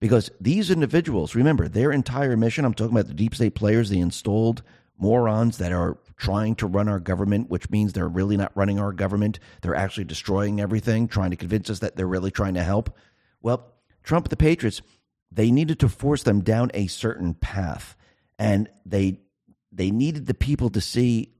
because 0.00 0.30
these 0.40 0.70
individuals, 0.70 1.34
remember, 1.34 1.68
their 1.68 1.92
entire 1.92 2.36
mission, 2.36 2.64
I'm 2.64 2.74
talking 2.74 2.94
about 2.94 3.08
the 3.08 3.14
deep 3.14 3.34
state 3.34 3.54
players, 3.54 3.88
the 3.88 4.00
installed 4.00 4.62
morons 4.98 5.58
that 5.58 5.72
are 5.72 5.98
trying 6.16 6.54
to 6.56 6.66
run 6.66 6.88
our 6.88 7.00
government, 7.00 7.50
which 7.50 7.70
means 7.70 7.92
they're 7.92 8.08
really 8.08 8.36
not 8.36 8.56
running 8.56 8.78
our 8.78 8.92
government. 8.92 9.38
They're 9.62 9.74
actually 9.74 10.04
destroying 10.04 10.60
everything, 10.60 11.08
trying 11.08 11.30
to 11.30 11.36
convince 11.36 11.70
us 11.70 11.80
that 11.80 11.96
they're 11.96 12.06
really 12.06 12.30
trying 12.30 12.54
to 12.54 12.62
help. 12.62 12.96
Well, 13.42 13.74
Trump, 14.02 14.28
the 14.28 14.36
Patriots, 14.36 14.82
they 15.30 15.50
needed 15.50 15.80
to 15.80 15.88
force 15.88 16.22
them 16.22 16.42
down 16.42 16.70
a 16.74 16.86
certain 16.86 17.34
path. 17.34 17.96
And 18.38 18.68
they 18.84 19.20
they 19.72 19.90
needed 19.90 20.26
the 20.26 20.34
people 20.34 20.70
to 20.70 20.80
see, 20.80 21.34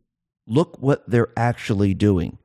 look 0.46 0.76
what 0.80 1.08
they're 1.08 1.32
actually 1.36 1.94
doing. 1.94 2.38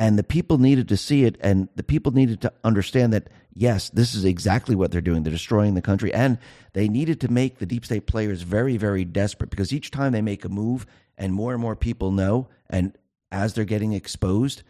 And 0.00 0.18
the 0.18 0.24
people 0.24 0.56
needed 0.58 0.88
to 0.88 0.96
see 0.96 1.24
it, 1.24 1.36
and 1.40 1.68
the 1.76 1.82
people 1.84 2.12
needed 2.12 2.40
to 2.40 2.52
understand 2.64 3.12
that, 3.12 3.28
yes, 3.52 3.90
this 3.90 4.14
is 4.14 4.24
exactly 4.24 4.74
what 4.74 4.90
they're 4.90 5.02
doing. 5.02 5.22
They're 5.22 5.30
destroying 5.30 5.74
the 5.74 5.82
country. 5.82 6.12
And 6.14 6.38
they 6.72 6.88
needed 6.88 7.20
to 7.20 7.30
make 7.30 7.58
the 7.58 7.66
deep 7.66 7.84
state 7.84 8.06
players 8.06 8.40
very, 8.40 8.78
very 8.78 9.04
desperate 9.04 9.50
because 9.50 9.74
each 9.74 9.90
time 9.90 10.12
they 10.12 10.22
make 10.22 10.44
a 10.46 10.48
move 10.48 10.86
and 11.18 11.34
more 11.34 11.52
and 11.52 11.60
more 11.60 11.76
people 11.76 12.12
know, 12.12 12.48
and 12.70 12.96
as 13.30 13.52
they're 13.52 13.66
getting 13.66 13.92
exposed, 13.92 14.62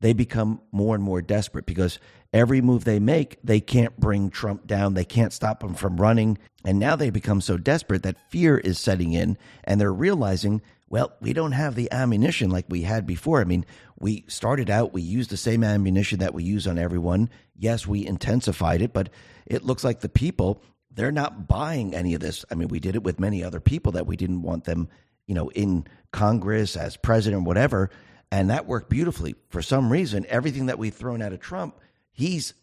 they 0.00 0.12
become 0.12 0.60
more 0.72 0.96
and 0.96 1.04
more 1.04 1.22
desperate 1.22 1.64
because 1.64 2.00
every 2.32 2.60
move 2.60 2.82
they 2.82 2.98
make, 2.98 3.38
they 3.44 3.60
can't 3.60 3.96
bring 4.00 4.30
Trump 4.30 4.66
down. 4.66 4.94
They 4.94 5.04
can't 5.04 5.32
stop 5.32 5.62
him 5.62 5.74
from 5.74 6.00
running. 6.00 6.38
And 6.64 6.80
now 6.80 6.96
they 6.96 7.10
become 7.10 7.40
so 7.40 7.56
desperate 7.56 8.02
that 8.02 8.30
fear 8.30 8.58
is 8.58 8.80
setting 8.80 9.12
in 9.12 9.38
and 9.62 9.80
they're 9.80 9.92
realizing 9.92 10.60
Well, 10.92 11.16
we 11.22 11.32
don't 11.32 11.52
have 11.52 11.74
the 11.74 11.90
ammunition 11.90 12.50
like 12.50 12.66
we 12.68 12.82
had 12.82 13.06
before. 13.06 13.40
I 13.40 13.44
mean, 13.44 13.64
we 14.02 14.24
started 14.26 14.68
out, 14.68 14.92
we 14.92 15.00
used 15.00 15.30
the 15.30 15.36
same 15.36 15.62
ammunition 15.62 16.18
that 16.18 16.34
we 16.34 16.42
use 16.42 16.66
on 16.66 16.76
everyone. 16.76 17.30
Yes, 17.54 17.86
we 17.86 18.04
intensified 18.04 18.82
it, 18.82 18.92
but 18.92 19.10
it 19.46 19.64
looks 19.64 19.84
like 19.84 20.00
the 20.00 20.08
people, 20.08 20.60
they're 20.90 21.12
not 21.12 21.46
buying 21.46 21.94
any 21.94 22.14
of 22.14 22.20
this. 22.20 22.44
I 22.50 22.56
mean, 22.56 22.66
we 22.66 22.80
did 22.80 22.96
it 22.96 23.04
with 23.04 23.20
many 23.20 23.44
other 23.44 23.60
people 23.60 23.92
that 23.92 24.08
we 24.08 24.16
didn't 24.16 24.42
want 24.42 24.64
them, 24.64 24.88
you 25.28 25.36
know, 25.36 25.50
in 25.50 25.86
Congress 26.10 26.76
as 26.76 26.96
president, 26.96 27.44
whatever. 27.44 27.90
And 28.32 28.50
that 28.50 28.66
worked 28.66 28.90
beautifully. 28.90 29.36
For 29.50 29.62
some 29.62 29.90
reason, 29.90 30.26
everything 30.28 30.66
that 30.66 30.80
we've 30.80 30.92
thrown 30.92 31.22
at 31.22 31.40
Trump, 31.40 31.78
he's, 32.10 32.54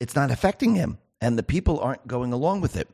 it's 0.00 0.14
not 0.14 0.30
affecting 0.30 0.74
him. 0.74 0.98
And 1.18 1.38
the 1.38 1.42
people 1.42 1.80
aren't 1.80 2.06
going 2.06 2.34
along 2.34 2.60
with 2.60 2.76
it. 2.76 2.90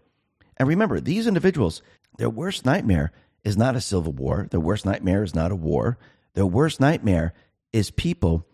And 0.56 0.68
remember, 0.68 1.00
these 1.00 1.26
individuals, 1.26 1.82
their 2.18 2.30
worst 2.30 2.64
nightmare 2.64 3.10
is 3.42 3.56
not 3.56 3.74
a 3.74 3.80
civil 3.80 4.12
war. 4.12 4.46
Their 4.48 4.60
worst 4.60 4.86
nightmare 4.86 5.24
is 5.24 5.34
not 5.34 5.50
a 5.50 5.56
war. 5.56 5.98
Their 6.34 6.46
worst 6.46 6.78
nightmare 6.78 7.34
is 7.72 7.90
people 7.90 8.46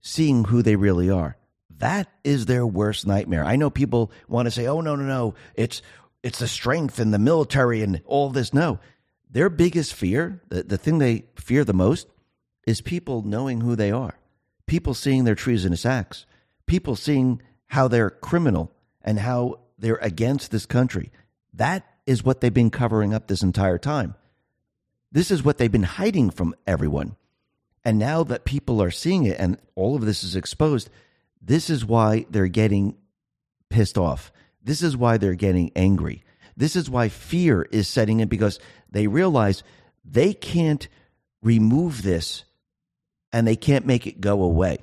seeing 0.00 0.44
who 0.44 0.62
they 0.62 0.76
really 0.76 1.10
are. 1.10 1.36
That 1.78 2.08
is 2.24 2.46
their 2.46 2.66
worst 2.66 3.06
nightmare. 3.06 3.44
I 3.44 3.56
know 3.56 3.70
people 3.70 4.12
want 4.28 4.46
to 4.46 4.50
say, 4.50 4.66
"Oh 4.66 4.80
no, 4.80 4.96
no, 4.96 5.04
no, 5.04 5.34
it's 5.54 5.82
it's 6.22 6.38
the 6.38 6.48
strength 6.48 6.98
and 6.98 7.12
the 7.12 7.18
military 7.18 7.82
and 7.82 8.02
all 8.04 8.30
this." 8.30 8.52
No, 8.52 8.78
their 9.30 9.48
biggest 9.48 9.94
fear, 9.94 10.42
the, 10.48 10.62
the 10.62 10.78
thing 10.78 10.98
they 10.98 11.24
fear 11.36 11.64
the 11.64 11.72
most, 11.72 12.08
is 12.66 12.80
people 12.80 13.22
knowing 13.22 13.60
who 13.62 13.76
they 13.76 13.90
are, 13.90 14.18
people 14.66 14.92
seeing 14.92 15.24
their 15.24 15.34
treasonous 15.34 15.86
acts, 15.86 16.26
people 16.66 16.96
seeing 16.96 17.40
how 17.66 17.88
they're 17.88 18.10
criminal 18.10 18.72
and 19.02 19.18
how 19.18 19.60
they're 19.78 19.98
against 20.02 20.50
this 20.50 20.66
country. 20.66 21.10
That 21.54 21.86
is 22.06 22.24
what 22.24 22.40
they've 22.40 22.52
been 22.52 22.70
covering 22.70 23.14
up 23.14 23.26
this 23.26 23.42
entire 23.42 23.78
time. 23.78 24.14
This 25.12 25.30
is 25.30 25.42
what 25.42 25.58
they've 25.58 25.72
been 25.72 25.82
hiding 25.82 26.30
from 26.30 26.54
everyone. 26.66 27.16
And 27.84 27.98
now 27.98 28.24
that 28.24 28.44
people 28.44 28.82
are 28.82 28.90
seeing 28.90 29.24
it 29.24 29.38
and 29.38 29.58
all 29.74 29.96
of 29.96 30.02
this 30.02 30.22
is 30.22 30.36
exposed, 30.36 30.90
this 31.40 31.70
is 31.70 31.84
why 31.84 32.26
they're 32.28 32.48
getting 32.48 32.96
pissed 33.70 33.96
off. 33.96 34.32
This 34.62 34.82
is 34.82 34.96
why 34.96 35.16
they're 35.16 35.34
getting 35.34 35.72
angry. 35.74 36.22
This 36.56 36.76
is 36.76 36.90
why 36.90 37.08
fear 37.08 37.62
is 37.70 37.88
setting 37.88 38.20
in 38.20 38.28
because 38.28 38.58
they 38.90 39.06
realize 39.06 39.62
they 40.04 40.34
can't 40.34 40.88
remove 41.42 42.02
this 42.02 42.44
and 43.32 43.46
they 43.46 43.56
can't 43.56 43.86
make 43.86 44.06
it 44.06 44.20
go 44.20 44.42
away. 44.42 44.78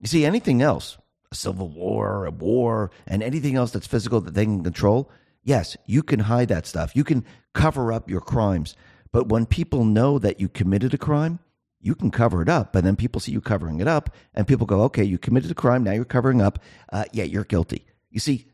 You 0.00 0.06
see, 0.06 0.24
anything 0.24 0.62
else, 0.62 0.96
a 1.30 1.34
civil 1.34 1.68
war, 1.68 2.24
a 2.24 2.30
war, 2.30 2.90
and 3.06 3.22
anything 3.22 3.56
else 3.56 3.72
that's 3.72 3.86
physical 3.86 4.20
that 4.22 4.32
they 4.32 4.44
can 4.44 4.64
control, 4.64 5.10
yes, 5.42 5.76
you 5.84 6.02
can 6.02 6.20
hide 6.20 6.48
that 6.48 6.66
stuff. 6.66 6.96
You 6.96 7.04
can 7.04 7.24
cover 7.52 7.92
up 7.92 8.08
your 8.08 8.22
crimes. 8.22 8.74
But 9.12 9.28
when 9.28 9.44
people 9.44 9.84
know 9.84 10.18
that 10.18 10.40
you 10.40 10.48
committed 10.48 10.94
a 10.94 10.98
crime, 10.98 11.40
you 11.80 11.94
can 11.94 12.10
cover 12.10 12.42
it 12.42 12.48
up, 12.48 12.72
but 12.72 12.84
then 12.84 12.96
people 12.96 13.20
see 13.20 13.32
you 13.32 13.40
covering 13.40 13.80
it 13.80 13.88
up, 13.88 14.14
and 14.34 14.46
people 14.46 14.66
go, 14.66 14.82
okay, 14.82 15.04
you 15.04 15.18
committed 15.18 15.50
a 15.50 15.54
crime, 15.54 15.82
now 15.82 15.92
you're 15.92 16.04
covering 16.04 16.42
up. 16.42 16.58
Uh, 16.92 17.04
yeah, 17.12 17.24
you're 17.24 17.44
guilty. 17.44 17.86
You 18.10 18.20
see, 18.20 18.46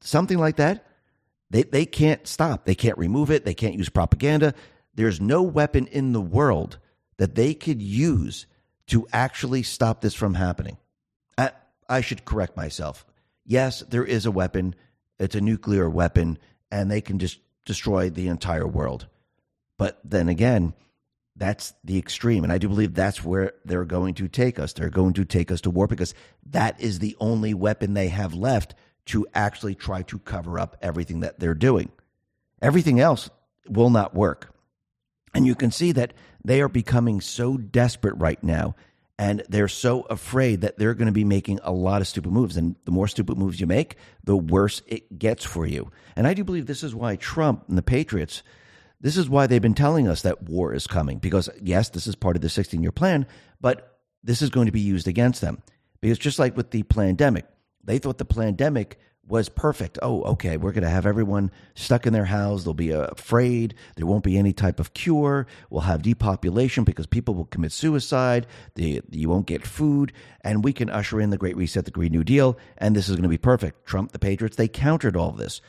something 0.00 0.38
like 0.38 0.56
that, 0.56 0.86
they, 1.50 1.64
they 1.64 1.84
can't 1.84 2.26
stop. 2.26 2.64
They 2.64 2.74
can't 2.74 2.96
remove 2.96 3.30
it. 3.30 3.44
They 3.44 3.54
can't 3.54 3.74
use 3.74 3.90
propaganda. 3.90 4.54
There's 4.94 5.20
no 5.20 5.42
weapon 5.42 5.86
in 5.86 6.12
the 6.12 6.20
world 6.20 6.78
that 7.18 7.34
they 7.34 7.52
could 7.52 7.82
use 7.82 8.46
to 8.86 9.06
actually 9.12 9.62
stop 9.62 10.00
this 10.00 10.14
from 10.14 10.34
happening. 10.34 10.78
I, 11.36 11.50
I 11.88 12.00
should 12.00 12.24
correct 12.24 12.56
myself. 12.56 13.04
Yes, 13.44 13.80
there 13.80 14.04
is 14.04 14.24
a 14.24 14.30
weapon, 14.30 14.74
it's 15.18 15.34
a 15.34 15.40
nuclear 15.40 15.90
weapon, 15.90 16.38
and 16.70 16.90
they 16.90 17.00
can 17.00 17.18
just 17.18 17.38
destroy 17.64 18.08
the 18.08 18.28
entire 18.28 18.66
world. 18.66 19.06
But 19.78 20.00
then 20.04 20.28
again, 20.28 20.74
that's 21.36 21.72
the 21.84 21.98
extreme. 21.98 22.44
And 22.44 22.52
I 22.52 22.58
do 22.58 22.68
believe 22.68 22.94
that's 22.94 23.24
where 23.24 23.52
they're 23.64 23.84
going 23.84 24.14
to 24.14 24.28
take 24.28 24.58
us. 24.58 24.72
They're 24.72 24.90
going 24.90 25.14
to 25.14 25.24
take 25.24 25.50
us 25.50 25.62
to 25.62 25.70
war 25.70 25.86
because 25.86 26.14
that 26.50 26.80
is 26.80 26.98
the 26.98 27.16
only 27.20 27.54
weapon 27.54 27.94
they 27.94 28.08
have 28.08 28.34
left 28.34 28.74
to 29.06 29.26
actually 29.34 29.74
try 29.74 30.02
to 30.02 30.18
cover 30.18 30.58
up 30.58 30.76
everything 30.82 31.20
that 31.20 31.40
they're 31.40 31.54
doing. 31.54 31.90
Everything 32.60 33.00
else 33.00 33.30
will 33.68 33.90
not 33.90 34.14
work. 34.14 34.54
And 35.34 35.46
you 35.46 35.54
can 35.54 35.70
see 35.70 35.92
that 35.92 36.12
they 36.44 36.60
are 36.60 36.68
becoming 36.68 37.20
so 37.20 37.56
desperate 37.56 38.16
right 38.18 38.42
now 38.42 38.74
and 39.18 39.42
they're 39.48 39.68
so 39.68 40.02
afraid 40.02 40.62
that 40.62 40.78
they're 40.78 40.94
going 40.94 41.06
to 41.06 41.12
be 41.12 41.24
making 41.24 41.60
a 41.62 41.72
lot 41.72 42.00
of 42.00 42.08
stupid 42.08 42.32
moves. 42.32 42.56
And 42.56 42.76
the 42.84 42.90
more 42.90 43.06
stupid 43.06 43.38
moves 43.38 43.60
you 43.60 43.66
make, 43.66 43.96
the 44.24 44.36
worse 44.36 44.82
it 44.86 45.18
gets 45.18 45.44
for 45.44 45.66
you. 45.66 45.90
And 46.16 46.26
I 46.26 46.34
do 46.34 46.44
believe 46.44 46.66
this 46.66 46.82
is 46.82 46.94
why 46.94 47.16
Trump 47.16 47.64
and 47.68 47.78
the 47.78 47.82
Patriots 47.82 48.42
this 49.02 49.16
is 49.16 49.28
why 49.28 49.46
they've 49.46 49.60
been 49.60 49.74
telling 49.74 50.08
us 50.08 50.22
that 50.22 50.44
war 50.44 50.72
is 50.72 50.86
coming 50.86 51.18
because, 51.18 51.50
yes, 51.60 51.90
this 51.90 52.06
is 52.06 52.14
part 52.14 52.36
of 52.36 52.42
the 52.42 52.48
16 52.48 52.82
year 52.82 52.92
plan, 52.92 53.26
but 53.60 53.98
this 54.22 54.40
is 54.40 54.50
going 54.50 54.66
to 54.66 54.72
be 54.72 54.80
used 54.80 55.08
against 55.08 55.40
them. 55.40 55.62
Because 56.00 56.18
just 56.18 56.38
like 56.38 56.56
with 56.56 56.70
the 56.70 56.84
pandemic, 56.84 57.46
they 57.84 57.98
thought 57.98 58.18
the 58.18 58.24
pandemic 58.24 58.98
was 59.26 59.48
perfect. 59.48 59.98
Oh, 60.02 60.22
okay, 60.22 60.56
we're 60.56 60.72
going 60.72 60.82
to 60.82 60.88
have 60.88 61.06
everyone 61.06 61.50
stuck 61.74 62.06
in 62.06 62.12
their 62.12 62.24
house. 62.24 62.64
They'll 62.64 62.74
be 62.74 62.92
uh, 62.92 63.06
afraid. 63.06 63.74
There 63.96 64.06
won't 64.06 64.24
be 64.24 64.36
any 64.36 64.52
type 64.52 64.80
of 64.80 64.94
cure. 64.94 65.46
We'll 65.70 65.82
have 65.82 66.02
depopulation 66.02 66.84
because 66.84 67.06
people 67.06 67.34
will 67.34 67.44
commit 67.44 67.72
suicide. 67.72 68.46
You 68.76 69.28
won't 69.28 69.46
get 69.46 69.66
food. 69.66 70.12
And 70.42 70.64
we 70.64 70.72
can 70.72 70.90
usher 70.90 71.20
in 71.20 71.30
the 71.30 71.38
Great 71.38 71.56
Reset, 71.56 71.84
the 71.84 71.90
Green 71.90 72.12
New 72.12 72.24
Deal, 72.24 72.58
and 72.78 72.96
this 72.96 73.08
is 73.08 73.14
going 73.14 73.22
to 73.22 73.28
be 73.28 73.38
perfect. 73.38 73.86
Trump, 73.86 74.12
the 74.12 74.18
Patriots, 74.18 74.56
they 74.56 74.68
countered 74.68 75.16
all 75.16 75.32
this. 75.32 75.60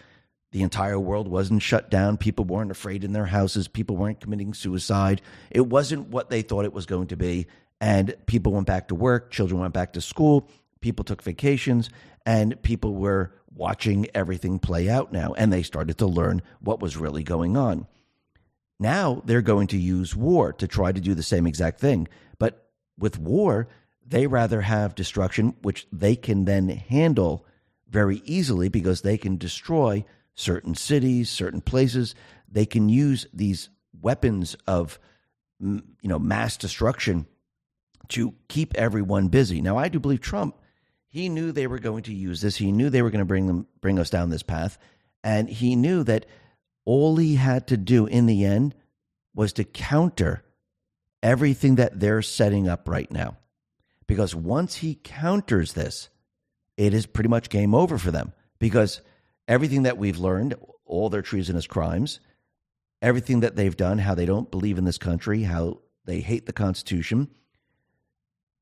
The 0.53 0.61
entire 0.61 0.99
world 0.99 1.27
wasn't 1.27 1.63
shut 1.63 1.89
down. 1.89 2.17
People 2.17 2.45
weren't 2.45 2.69
afraid 2.69 3.03
in 3.03 3.11
their 3.11 3.25
houses. 3.25 3.67
People 3.67 3.97
weren't 3.97 4.21
committing 4.21 4.53
suicide. 4.53 5.19
It 5.49 5.67
wasn't 5.67 6.09
what 6.09 6.29
they 6.29 6.43
thought 6.43 6.63
it 6.63 6.73
was 6.73 6.85
going 6.85 7.07
to 7.07 7.17
be. 7.17 7.47
And 7.81 8.15
people 8.27 8.51
went 8.51 8.67
back 8.67 8.89
to 8.89 8.95
work. 8.95 9.31
Children 9.31 9.61
went 9.61 9.73
back 9.73 9.93
to 9.93 10.01
school. 10.01 10.47
People 10.79 11.03
took 11.03 11.23
vacations. 11.23 11.89
And 12.23 12.61
people 12.61 12.93
were 12.93 13.33
watching 13.51 14.07
everything 14.13 14.59
play 14.59 14.89
out 14.89 15.11
now. 15.11 15.33
And 15.33 15.51
they 15.51 15.63
started 15.63 15.97
to 15.97 16.05
learn 16.05 16.43
what 16.59 16.79
was 16.79 16.97
really 16.97 17.23
going 17.23 17.57
on. 17.57 17.87
Now 18.79 19.23
they're 19.25 19.41
going 19.41 19.67
to 19.67 19.77
use 19.77 20.15
war 20.15 20.53
to 20.53 20.67
try 20.67 20.91
to 20.91 21.01
do 21.01 21.15
the 21.15 21.23
same 21.23 21.47
exact 21.47 21.79
thing. 21.79 22.07
But 22.37 22.69
with 22.95 23.17
war, 23.17 23.69
they 24.05 24.27
rather 24.27 24.61
have 24.61 24.93
destruction, 24.93 25.55
which 25.63 25.87
they 25.91 26.15
can 26.15 26.45
then 26.45 26.69
handle 26.69 27.43
very 27.89 28.21
easily 28.23 28.69
because 28.69 29.01
they 29.01 29.17
can 29.17 29.37
destroy 29.37 30.05
certain 30.35 30.75
cities, 30.75 31.29
certain 31.29 31.61
places. 31.61 32.15
They 32.49 32.65
can 32.65 32.89
use 32.89 33.27
these 33.33 33.69
weapons 34.01 34.55
of 34.67 34.99
you 35.59 35.81
know 36.03 36.19
mass 36.19 36.57
destruction 36.57 37.25
to 38.09 38.33
keep 38.47 38.75
everyone 38.75 39.29
busy. 39.29 39.61
Now, 39.61 39.77
I 39.77 39.87
do 39.87 39.99
believe 39.99 40.21
Trump. 40.21 40.57
He 41.07 41.29
knew 41.29 41.51
they 41.51 41.67
were 41.67 41.79
going 41.79 42.03
to 42.03 42.13
use 42.13 42.41
this. 42.41 42.55
He 42.55 42.71
knew 42.71 42.89
they 42.89 43.01
were 43.01 43.11
going 43.11 43.19
to 43.19 43.25
bring 43.25 43.47
them 43.47 43.67
bring 43.81 43.99
us 43.99 44.09
down 44.09 44.29
this 44.29 44.43
path, 44.43 44.77
and 45.23 45.49
he 45.49 45.75
knew 45.75 46.03
that 46.03 46.25
all 46.85 47.15
he 47.15 47.35
had 47.35 47.67
to 47.67 47.77
do 47.77 48.05
in 48.05 48.25
the 48.25 48.45
end 48.45 48.75
was 49.35 49.53
to 49.53 49.63
counter 49.63 50.43
everything 51.21 51.75
that 51.75 51.99
they're 51.99 52.21
setting 52.21 52.67
up 52.67 52.87
right 52.87 53.11
now. 53.11 53.37
Because 54.07 54.35
once 54.35 54.75
he 54.75 54.95
counters 54.95 55.73
this, 55.73 56.09
it 56.77 56.93
is 56.93 57.05
pretty 57.05 57.29
much 57.29 57.49
game 57.49 57.73
over 57.73 57.97
for 57.97 58.11
them. 58.11 58.33
Because 58.59 59.01
everything 59.47 59.83
that 59.83 59.97
we've 59.97 60.19
learned, 60.19 60.55
all 60.85 61.09
their 61.09 61.21
treasonous 61.21 61.67
crimes, 61.67 62.19
everything 63.01 63.41
that 63.41 63.55
they've 63.55 63.75
done, 63.75 63.97
how 63.97 64.15
they 64.15 64.25
don't 64.25 64.51
believe 64.51 64.77
in 64.77 64.85
this 64.85 64.97
country, 64.97 65.43
how 65.43 65.79
they 66.05 66.21
hate 66.21 66.45
the 66.45 66.53
Constitution, 66.53 67.29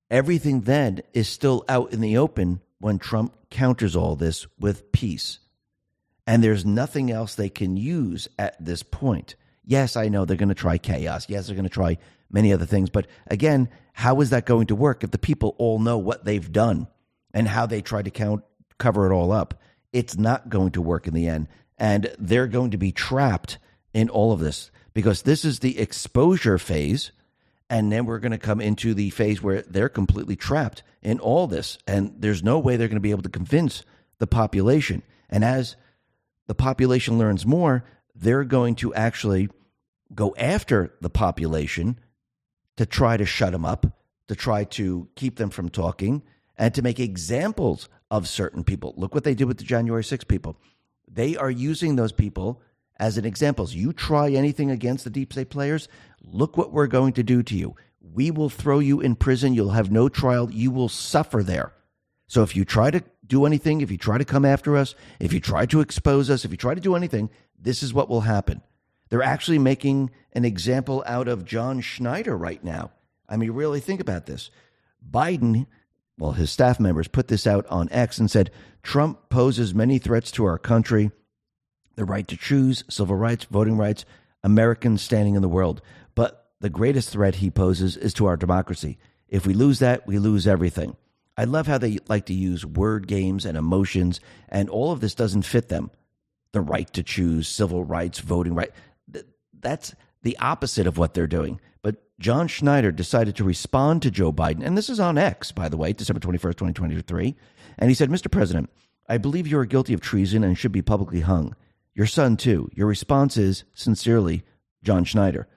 everything 0.10 0.62
then 0.62 1.02
is 1.14 1.28
still 1.28 1.64
out 1.70 1.94
in 1.94 2.02
the 2.02 2.18
open 2.18 2.62
when 2.80 2.98
Trump 3.00 3.36
counters 3.50 3.96
all 3.96 4.16
this 4.16 4.48
with 4.60 4.92
peace. 4.92 5.40
And 6.28 6.44
there's 6.44 6.66
nothing 6.66 7.12
else 7.12 7.36
they 7.36 7.50
can 7.50 7.78
use 7.78 8.28
at 8.38 8.64
this 8.64 8.84
point. 8.84 9.36
Yes, 9.66 9.96
I 9.96 10.10
know 10.10 10.26
they're 10.26 10.38
going 10.38 10.50
to 10.50 10.56
try 10.56 10.78
chaos. 10.78 11.28
Yes, 11.30 11.48
they're 11.48 11.56
going 11.56 11.64
to 11.64 11.70
try 11.70 11.98
many 12.32 12.54
other 12.54 12.66
things. 12.66 12.90
But 12.90 13.08
again, 13.28 13.70
how 13.94 14.22
is 14.22 14.32
that 14.32 14.46
going 14.46 14.68
to 14.68 14.76
work 14.76 15.04
if 15.04 15.12
the 15.12 15.18
people 15.18 15.56
all 15.58 15.80
know 15.80 15.98
what 15.98 16.26
they've 16.26 16.52
done 16.52 16.88
and 17.34 17.48
how 17.48 17.66
they 17.66 17.82
try 17.82 18.02
to 18.02 18.10
count, 18.10 18.44
cover 18.78 19.10
it 19.10 19.14
all 19.14 19.32
up? 19.32 19.61
It's 19.94 20.18
not 20.18 20.50
going 20.50 20.72
to 20.72 20.82
work 20.82 21.08
in 21.08 21.14
the 21.14 21.28
end. 21.28 21.48
And 21.78 22.14
they're 22.20 22.48
going 22.48 22.72
to 22.72 22.78
be 22.78 22.92
trapped 22.92 23.58
in 23.94 24.10
all 24.10 24.32
of 24.32 24.40
this 24.40 24.72
because 24.94 25.24
this 25.24 25.44
is 25.46 25.60
the 25.60 25.80
exposure 25.80 26.58
phase. 26.58 27.12
And 27.70 27.92
then 27.92 28.06
we're 28.06 28.20
going 28.20 28.34
to 28.34 28.38
come 28.38 28.62
into 28.62 28.94
the 28.94 29.10
phase 29.12 29.42
where 29.42 29.62
they're 29.62 29.90
completely 29.90 30.36
trapped 30.36 30.84
in 31.02 31.20
all 31.20 31.48
this. 31.48 31.78
And 31.88 32.14
there's 32.20 32.44
no 32.44 32.60
way 32.60 32.76
they're 32.76 32.88
going 32.88 32.96
to 32.96 33.02
be 33.02 33.12
able 33.12 33.24
to 33.24 33.30
convince 33.30 33.84
the 34.20 34.28
population. 34.28 35.04
And 35.30 35.44
as 35.44 35.76
the 36.48 36.56
population 36.56 37.18
learns 37.18 37.46
more, 37.46 37.86
they're 38.14 38.44
going 38.44 38.76
to 38.76 38.94
actually 38.94 39.50
go 40.14 40.36
after 40.38 40.94
the 41.02 41.10
population 41.10 41.98
to 42.78 42.86
try 42.86 43.18
to 43.18 43.26
shut 43.26 43.54
them 43.54 43.66
up, 43.66 43.86
to 44.28 44.36
try 44.36 44.66
to 44.66 45.08
keep 45.16 45.38
them 45.38 45.50
from 45.50 45.70
talking, 45.70 46.22
and 46.58 46.74
to 46.76 46.82
make 46.82 47.00
examples 47.00 47.90
of 48.12 48.28
certain 48.28 48.64
people. 48.64 48.94
Look 48.96 49.16
what 49.16 49.24
they 49.24 49.34
did 49.34 49.46
with 49.46 49.58
the 49.58 49.64
January 49.64 50.04
6 50.04 50.24
people. 50.26 50.56
They 51.12 51.36
are 51.36 51.50
using 51.50 51.96
those 51.96 52.12
people 52.12 52.62
as 53.00 53.18
an 53.18 53.26
example. 53.26 53.68
You 53.68 53.92
try 53.92 54.30
anything 54.30 54.70
against 54.70 55.04
the 55.04 55.10
deep 55.10 55.34
state 55.34 55.50
players, 55.50 55.88
Look 56.24 56.58
what 56.58 56.72
we're 56.72 56.88
going 56.88 57.14
to 57.14 57.24
do 57.24 57.44
to 57.44 57.56
you. 57.56 57.76
We 58.00 58.32
will 58.32 58.50
throw 58.50 58.80
you 58.80 59.02
in 59.02 59.16
prison. 59.16 59.54
You'll 59.54 59.72
have 59.72 59.92
no 59.92 60.10
trial. 60.10 60.52
You 60.52 60.72
will 60.72 60.90
suffer 60.90 61.44
there. 61.44 61.74
So 62.28 62.44
if 62.44 62.56
you 62.56 62.64
try 62.64 62.92
to 62.92 63.04
do 63.26 63.46
anything, 63.46 63.82
if 63.82 63.92
you 63.92 63.98
try 63.98 64.18
to 64.18 64.26
come 64.26 64.46
after 64.46 64.78
us, 64.78 64.96
if 65.20 65.34
you 65.34 65.40
try 65.40 65.66
to 65.68 65.82
expose 65.82 66.30
us, 66.30 66.46
if 66.46 66.52
you 66.52 66.58
try 66.58 66.74
to 66.74 66.82
do 66.82 66.96
anything, 66.96 67.30
this 67.60 67.84
is 67.84 67.94
what 67.94 68.10
will 68.10 68.22
happen. 68.22 68.62
They're 69.10 69.24
actually 69.24 69.60
making 69.60 70.12
an 70.34 70.46
example 70.46 71.04
out 71.06 71.28
of 71.28 71.46
John 71.46 71.82
Schneider 71.82 72.38
right 72.38 72.64
now. 72.64 72.92
I 73.28 73.38
mean, 73.38 73.52
really 73.52 73.80
think 73.80 74.00
about 74.00 74.26
this. 74.26 74.50
Biden, 75.10 75.68
well, 76.18 76.34
his 76.34 76.52
staff 76.52 76.80
members 76.80 77.08
put 77.08 77.28
this 77.28 77.48
out 77.48 77.66
on 77.68 77.90
X 77.92 78.18
and 78.20 78.30
said 78.30 78.52
Trump 78.84 79.30
poses 79.30 79.74
many 79.74 79.98
threats 79.98 80.32
to 80.32 80.46
our 80.46 80.58
country 80.58 81.12
the 81.96 82.06
right 82.06 82.28
to 82.28 82.38
choose, 82.38 82.84
civil 82.90 83.16
rights, 83.16 83.46
voting 83.46 83.78
rights, 83.78 84.06
Americans 84.44 85.02
standing 85.02 85.36
in 85.36 85.42
the 85.42 85.50
world. 85.50 85.82
But 86.16 86.52
the 86.60 86.70
greatest 86.70 87.10
threat 87.10 87.36
he 87.36 87.52
poses 87.52 87.98
is 87.98 88.14
to 88.16 88.26
our 88.26 88.38
democracy. 88.38 88.98
If 89.28 89.46
we 89.46 89.54
lose 89.54 89.80
that, 89.80 90.08
we 90.08 90.18
lose 90.18 90.48
everything. 90.48 90.96
I 91.38 91.46
love 91.46 91.68
how 91.68 91.78
they 91.78 92.00
like 92.08 92.26
to 92.28 92.34
use 92.34 92.66
word 92.66 93.08
games 93.08 93.46
and 93.46 93.58
emotions, 93.58 94.20
and 94.50 94.70
all 94.70 94.92
of 94.92 95.00
this 95.00 95.16
doesn't 95.16 95.44
fit 95.44 95.70
them. 95.70 95.92
The 96.54 96.62
right 96.62 96.92
to 96.94 97.04
choose, 97.04 97.48
civil 97.48 97.84
rights, 97.84 98.20
voting 98.20 98.56
right. 98.56 98.72
That's 99.60 99.96
the 100.24 100.38
opposite 100.40 100.88
of 100.88 100.98
what 100.98 101.14
they're 101.14 101.28
doing. 101.28 101.62
But 101.82 101.96
John 102.22 102.48
Schneider 102.48 102.92
decided 102.92 103.36
to 103.36 103.44
respond 103.44 104.04
to 104.04 104.12
Joe 104.12 104.32
Biden, 104.32 104.64
and 104.64 104.78
this 104.78 104.92
is 104.92 105.00
on 105.00 105.18
X, 105.18 105.52
by 105.52 105.68
the 105.68 105.76
way, 105.76 105.92
December 105.92 106.20
21st, 106.20 106.56
2023. 106.56 107.36
And 107.80 107.90
he 107.90 107.96
said, 107.96 108.12
Mr. 108.12 108.30
President, 108.30 108.70
I 109.10 109.18
believe 109.18 109.48
you 109.48 109.58
are 109.58 109.66
guilty 109.66 109.96
of 109.96 110.02
treason 110.02 110.44
and 110.44 110.56
should 110.56 110.72
be 110.72 110.84
publicly 110.84 111.22
hung. 111.22 111.56
Your 111.96 112.06
son, 112.06 112.38
too. 112.38 112.70
Your 112.76 112.86
response 112.86 113.38
is, 113.38 113.64
sincerely, 113.74 114.44
John 114.84 115.04
Schneider. 115.04 115.48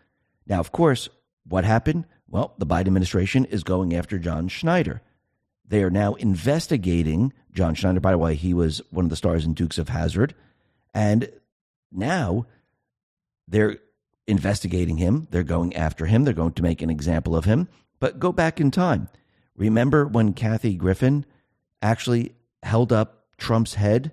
Now, 0.47 0.59
of 0.59 0.73
course, 0.73 1.11
what 1.47 1.65
happened? 1.65 2.07
Well, 2.29 2.55
the 2.57 2.67
Biden 2.67 2.87
administration 2.87 3.45
is 3.45 3.62
going 3.62 3.95
after 3.95 4.19
John 4.19 4.49
Schneider. 4.49 5.03
They 5.69 5.83
are 5.83 5.91
now 5.91 6.15
investigating 6.15 7.35
John 7.53 7.75
Schneider. 7.75 8.01
By 8.01 8.12
the 8.12 8.19
way, 8.19 8.37
he 8.37 8.55
was 8.55 8.81
one 8.91 9.05
of 9.05 9.11
the 9.11 9.17
stars 9.17 9.45
in 9.45 9.53
Dukes 9.53 9.77
of 9.77 9.91
Hazzard, 9.91 10.35
And 10.95 11.31
now 11.93 12.47
they're 13.47 13.81
investigating 14.27 14.97
him. 14.97 15.29
They're 15.31 15.43
going 15.43 15.75
after 15.77 16.07
him. 16.07 16.25
They're 16.25 16.35
going 16.35 16.53
to 16.55 16.62
make 16.62 16.83
an 16.83 16.91
example 16.91 17.37
of 17.37 17.45
him. 17.45 17.68
But 18.01 18.18
go 18.18 18.33
back 18.33 18.61
in 18.61 18.70
time. 18.70 19.09
Remember 19.57 20.07
when 20.07 20.33
Kathy 20.33 20.75
Griffin 20.75 21.25
actually 21.81 22.35
held 22.62 22.93
up 22.93 23.27
Trump's 23.39 23.75
head? 23.75 24.12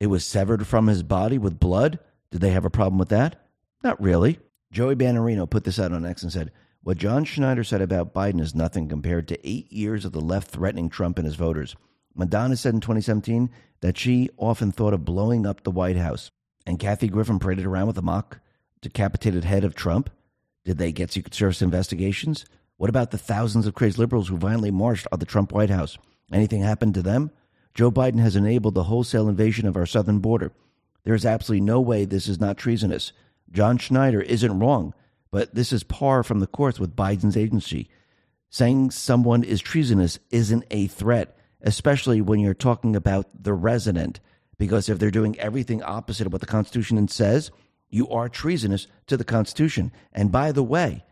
It 0.00 0.08
was 0.08 0.24
severed 0.24 0.66
from 0.66 0.88
his 0.88 1.02
body 1.02 1.38
with 1.38 1.60
blood. 1.60 1.98
Did 2.30 2.40
they 2.40 2.50
have 2.50 2.64
a 2.64 2.70
problem 2.70 2.98
with 2.98 3.10
that? 3.10 3.46
Not 3.84 4.00
really. 4.02 4.38
Joey 4.72 4.96
Mannarino 4.96 5.48
put 5.48 5.64
this 5.64 5.78
out 5.78 5.92
on 5.92 6.06
X 6.06 6.22
and 6.22 6.32
said, 6.32 6.50
What 6.82 6.96
John 6.96 7.24
Schneider 7.24 7.62
said 7.62 7.82
about 7.82 8.14
Biden 8.14 8.40
is 8.40 8.54
nothing 8.54 8.88
compared 8.88 9.28
to 9.28 9.48
eight 9.48 9.70
years 9.70 10.04
of 10.04 10.12
the 10.12 10.20
left 10.20 10.50
threatening 10.50 10.88
Trump 10.88 11.18
and 11.18 11.26
his 11.26 11.36
voters. 11.36 11.76
Madonna 12.14 12.56
said 12.56 12.74
in 12.74 12.80
2017 12.80 13.50
that 13.80 13.98
she 13.98 14.30
often 14.36 14.72
thought 14.72 14.94
of 14.94 15.04
blowing 15.04 15.46
up 15.46 15.62
the 15.62 15.70
White 15.70 15.96
House. 15.96 16.30
And 16.66 16.78
Kathy 16.78 17.08
Griffin 17.08 17.38
paraded 17.38 17.66
around 17.66 17.88
with 17.88 17.98
a 17.98 18.02
mock 18.02 18.40
decapitated 18.82 19.44
head 19.44 19.64
of 19.64 19.74
Trump. 19.74 20.10
Did 20.64 20.78
they 20.78 20.92
get 20.92 21.10
Secret 21.10 21.34
Service 21.34 21.62
investigations? 21.62 22.44
What 22.76 22.90
about 22.90 23.10
the 23.12 23.18
thousands 23.18 23.66
of 23.66 23.74
crazed 23.74 23.98
liberals 23.98 24.28
who 24.28 24.36
violently 24.36 24.70
marched 24.70 25.06
on 25.10 25.18
the 25.20 25.26
Trump 25.26 25.52
White 25.52 25.70
House? 25.70 25.96
Anything 26.32 26.62
happened 26.62 26.94
to 26.94 27.02
them? 27.02 27.30
Joe 27.74 27.90
Biden 27.90 28.20
has 28.20 28.36
enabled 28.36 28.74
the 28.74 28.84
wholesale 28.84 29.28
invasion 29.28 29.66
of 29.66 29.76
our 29.76 29.86
southern 29.86 30.18
border. 30.18 30.52
There 31.04 31.14
is 31.14 31.24
absolutely 31.24 31.64
no 31.64 31.80
way 31.80 32.04
this 32.04 32.28
is 32.28 32.40
not 32.40 32.58
treasonous. 32.58 33.12
John 33.50 33.78
Schneider 33.78 34.20
isn't 34.20 34.58
wrong, 34.58 34.94
but 35.30 35.54
this 35.54 35.72
is 35.72 35.82
par 35.82 36.22
from 36.22 36.40
the 36.40 36.46
course 36.46 36.78
with 36.78 36.96
Biden's 36.96 37.36
agency. 37.36 37.88
Saying 38.50 38.90
someone 38.90 39.42
is 39.42 39.60
treasonous 39.60 40.18
isn't 40.30 40.64
a 40.70 40.86
threat, 40.86 41.36
especially 41.62 42.20
when 42.20 42.40
you're 42.40 42.54
talking 42.54 42.94
about 42.94 43.26
the 43.42 43.54
resident, 43.54 44.20
because 44.58 44.88
if 44.88 44.98
they're 44.98 45.10
doing 45.10 45.38
everything 45.38 45.82
opposite 45.82 46.26
of 46.26 46.32
what 46.32 46.40
the 46.40 46.46
Constitution 46.46 47.08
says, 47.08 47.50
you 47.92 48.08
are 48.08 48.28
treasonous 48.28 48.88
to 49.06 49.16
the 49.16 49.24
Constitution. 49.24 49.92
And 50.12 50.32
by 50.32 50.50
the 50.50 50.64
way, 50.64 51.04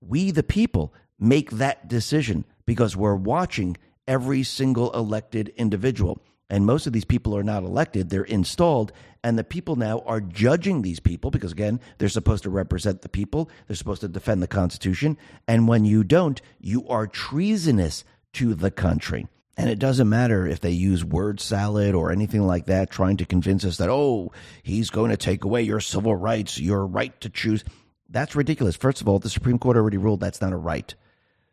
we, 0.00 0.32
the 0.32 0.42
people, 0.42 0.92
make 1.20 1.50
that 1.52 1.86
decision 1.86 2.44
because 2.66 2.96
we're 2.96 3.14
watching 3.14 3.76
every 4.08 4.42
single 4.42 4.90
elected 4.92 5.52
individual. 5.56 6.20
And 6.50 6.66
most 6.66 6.86
of 6.86 6.92
these 6.92 7.04
people 7.04 7.36
are 7.36 7.44
not 7.44 7.62
elected, 7.62 8.10
they're 8.10 8.24
installed. 8.24 8.92
And 9.22 9.38
the 9.38 9.44
people 9.44 9.76
now 9.76 10.00
are 10.00 10.20
judging 10.20 10.82
these 10.82 10.98
people 10.98 11.30
because, 11.30 11.52
again, 11.52 11.80
they're 11.98 12.08
supposed 12.08 12.42
to 12.42 12.50
represent 12.50 13.02
the 13.02 13.08
people, 13.08 13.48
they're 13.66 13.76
supposed 13.76 14.00
to 14.00 14.08
defend 14.08 14.42
the 14.42 14.48
Constitution. 14.48 15.16
And 15.46 15.68
when 15.68 15.84
you 15.84 16.02
don't, 16.02 16.42
you 16.60 16.88
are 16.88 17.06
treasonous 17.06 18.04
to 18.34 18.54
the 18.54 18.70
country. 18.70 19.28
And 19.56 19.68
it 19.68 19.78
doesn't 19.78 20.08
matter 20.08 20.46
if 20.46 20.60
they 20.60 20.70
use 20.70 21.04
word 21.04 21.38
salad 21.38 21.94
or 21.94 22.10
anything 22.10 22.46
like 22.46 22.66
that, 22.66 22.90
trying 22.90 23.18
to 23.18 23.26
convince 23.26 23.64
us 23.64 23.76
that, 23.76 23.90
oh, 23.90 24.32
he's 24.62 24.88
going 24.88 25.10
to 25.10 25.16
take 25.16 25.44
away 25.44 25.62
your 25.62 25.80
civil 25.80 26.16
rights, 26.16 26.58
your 26.58 26.86
right 26.86 27.18
to 27.20 27.28
choose. 27.28 27.62
That's 28.08 28.34
ridiculous. 28.34 28.76
First 28.76 29.02
of 29.02 29.08
all, 29.08 29.18
the 29.18 29.28
Supreme 29.28 29.58
Court 29.58 29.76
already 29.76 29.98
ruled 29.98 30.20
that's 30.20 30.40
not 30.40 30.54
a 30.54 30.56
right. 30.56 30.94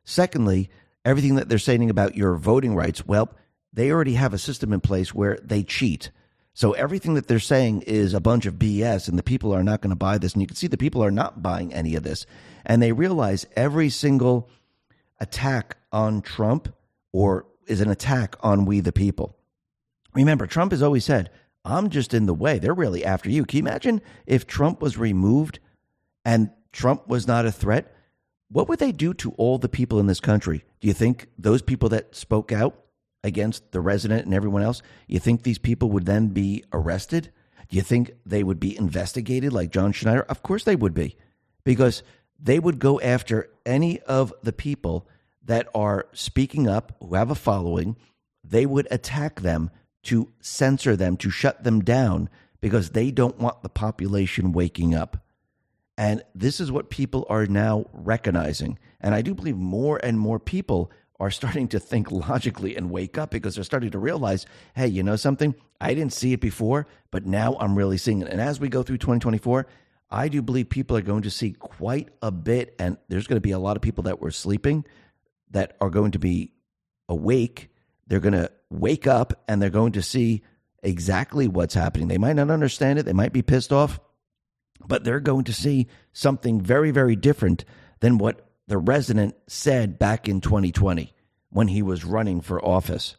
Secondly, 0.06 0.70
everything 1.04 1.36
that 1.36 1.50
they're 1.50 1.60
saying 1.60 1.90
about 1.90 2.16
your 2.16 2.36
voting 2.36 2.74
rights, 2.74 3.06
well, 3.06 3.30
they 3.74 3.92
already 3.92 4.14
have 4.14 4.34
a 4.34 4.38
system 4.38 4.72
in 4.72 4.80
place 4.80 5.14
where 5.14 5.38
they 5.44 5.64
cheat. 5.64 6.12
So 6.54 6.72
everything 6.74 7.14
that 7.14 7.28
they're 7.28 7.40
saying 7.40 7.84
is 7.84 8.14
a 8.14 8.20
bunch 8.20 8.46
of 8.46 8.56
BS, 8.56 9.08
and 9.08 9.18
the 9.18 9.24
people 9.24 9.54
are 9.54 9.64
not 9.64 9.82
going 9.82 9.92
to 9.92 9.96
buy 9.96 10.18
this. 10.18 10.34
And 10.34 10.42
you 10.42 10.48
can 10.48 10.56
see 10.56 10.68
the 10.68 10.78
people 10.78 11.04
are 11.04 11.12
not 11.12 11.44
buying 11.44 11.74
any 11.74 11.96
of 11.96 12.04
this. 12.04 12.26
And 12.66 12.82
they 12.82 12.92
realize 12.92 13.46
every 13.56 13.90
single 13.90 14.50
attack 15.20 15.78
on 15.92 16.22
Trump 16.22 16.74
or 17.12 17.46
is 17.70 17.82
an 17.82 17.90
attack 17.90 18.36
on 18.42 18.66
we 18.66 18.80
the 18.80 18.92
people. 18.92 19.38
Remember, 20.14 20.48
Trump 20.48 20.72
has 20.72 20.82
always 20.82 21.06
said, 21.06 21.30
I'm 21.64 21.90
just 21.90 22.14
in 22.14 22.26
the 22.26 22.34
way. 22.34 22.58
They're 22.58 22.74
really 22.74 23.06
after 23.06 23.30
you. 23.30 23.46
Can 23.46 23.58
you 23.58 23.64
imagine 23.64 24.02
if 24.26 24.48
Trump 24.48 24.82
was 24.82 24.98
removed 24.98 25.60
and 26.26 26.50
Trump 26.72 27.08
was 27.08 27.28
not 27.28 27.46
a 27.46 27.52
threat? 27.52 27.94
What 28.50 28.68
would 28.68 28.80
they 28.80 28.92
do 28.92 29.14
to 29.16 29.32
all 29.34 29.58
the 29.58 29.70
people 29.70 30.00
in 30.00 30.08
this 30.08 30.20
country? 30.20 30.64
Do 30.80 30.88
you 30.88 30.94
think 30.94 31.28
those 31.38 31.62
people 31.62 31.90
that 31.90 32.16
spoke 32.16 32.52
out 32.52 32.84
against 33.24 33.72
the 33.72 33.82
resident 33.82 34.26
and 34.26 34.34
everyone 34.34 34.64
else, 34.64 34.82
you 35.08 35.20
think 35.20 35.44
these 35.44 35.58
people 35.60 35.92
would 35.92 36.06
then 36.06 36.30
be 36.30 36.64
arrested? 36.74 37.32
Do 37.70 37.76
you 37.76 37.84
think 37.84 38.12
they 38.26 38.44
would 38.44 38.60
be 38.60 38.78
investigated 38.78 39.54
like 39.54 39.72
John 39.72 39.92
Schneider? 39.92 40.24
Of 40.24 40.42
course 40.42 40.64
they 40.64 40.76
would 40.76 40.94
be, 40.94 41.18
because 41.64 42.02
they 42.40 42.58
would 42.58 42.80
go 42.80 43.00
after 43.02 43.50
any 43.66 44.00
of 44.02 44.34
the 44.42 44.54
people 44.54 45.08
that 45.50 45.68
are 45.74 46.06
speaking 46.14 46.68
up, 46.68 46.96
who 47.00 47.16
have 47.16 47.32
a 47.32 47.36
following. 47.36 47.96
They 48.44 48.68
would 48.68 48.88
attack 48.92 49.42
them 49.42 49.72
to 50.04 50.32
censor 50.40 50.96
them, 50.96 51.18
to 51.18 51.32
shut 51.32 51.64
them 51.64 51.80
down, 51.80 52.30
because 52.62 52.92
they 52.92 53.10
don't 53.10 53.40
want 53.40 53.64
the 53.64 53.70
population 53.70 54.52
waking 54.52 54.94
up. 54.94 55.26
And 55.98 56.22
this 56.36 56.60
is 56.60 56.72
what 56.72 56.92
people 56.92 57.26
are 57.30 57.48
now 57.48 57.86
recognizing. 57.94 58.78
And 59.02 59.16
I 59.16 59.24
do 59.24 59.34
believe 59.34 59.58
more 59.58 60.00
and 60.04 60.20
more 60.20 60.38
people 60.38 60.92
are 61.20 61.32
starting 61.32 61.68
to 61.70 61.80
think 61.80 62.12
logically 62.12 62.76
and 62.76 62.92
wake 62.92 63.18
up 63.18 63.32
because 63.32 63.56
they're 63.56 63.64
starting 63.64 63.90
to 63.90 63.98
realize, 63.98 64.46
hey, 64.76 64.88
you 64.88 65.02
know 65.02 65.16
something? 65.16 65.56
I 65.82 65.96
didn't 65.96 66.14
see 66.14 66.32
it 66.32 66.42
before, 66.42 66.86
but 67.10 67.26
now 67.26 67.58
I'm 67.60 67.76
really 67.76 67.98
seeing 67.98 68.22
it. 68.22 68.28
And 68.28 68.40
as 68.40 68.60
we 68.60 68.70
go 68.70 68.84
through 68.84 69.00
2024, 69.00 69.66
I 70.12 70.28
do 70.28 70.44
believe 70.44 70.70
people 70.70 70.96
are 70.96 71.02
going 71.02 71.24
to 71.24 71.32
see 71.32 71.54
quite 71.54 72.10
a 72.22 72.30
bit, 72.30 72.76
and 72.78 72.98
there's 73.08 73.26
going 73.26 73.38
to 73.38 73.42
be 73.42 73.52
a 73.52 73.60
lot 73.60 73.78
of 73.78 73.82
people 73.82 74.04
that 74.04 74.22
were 74.22 74.32
sleeping 74.32 74.86
that 75.52 75.76
are 75.82 75.90
going 75.90 76.12
to 76.12 76.20
be 76.20 76.54
awake. 77.08 77.70
They're 78.08 78.20
going 78.20 78.34
to 78.34 78.52
wake 78.70 79.08
up 79.08 79.44
and 79.48 79.62
they're 79.62 79.70
going 79.70 79.94
to 79.94 80.02
see 80.02 80.44
exactly 80.84 81.48
what's 81.48 81.74
happening. 81.74 82.08
They 82.08 82.18
might 82.18 82.36
not 82.36 82.52
understand 82.52 83.00
it, 83.00 83.06
they 83.06 83.14
might 83.14 83.34
be 83.34 83.42
pissed 83.42 83.74
off, 83.74 84.00
but 84.88 85.04
they're 85.04 85.20
going 85.20 85.46
to 85.46 85.54
see 85.54 85.88
something 86.14 86.62
very, 86.62 86.92
very 86.92 87.16
different 87.16 87.66
than 88.00 88.18
what 88.18 88.50
the 88.68 88.78
resident 88.78 89.36
said 89.48 90.00
back 90.00 90.30
in 90.30 90.42
2020 90.42 91.14
when 91.50 91.68
he 91.68 91.82
was 91.82 92.06
running 92.06 92.42
for 92.42 92.64
office. 92.64 93.18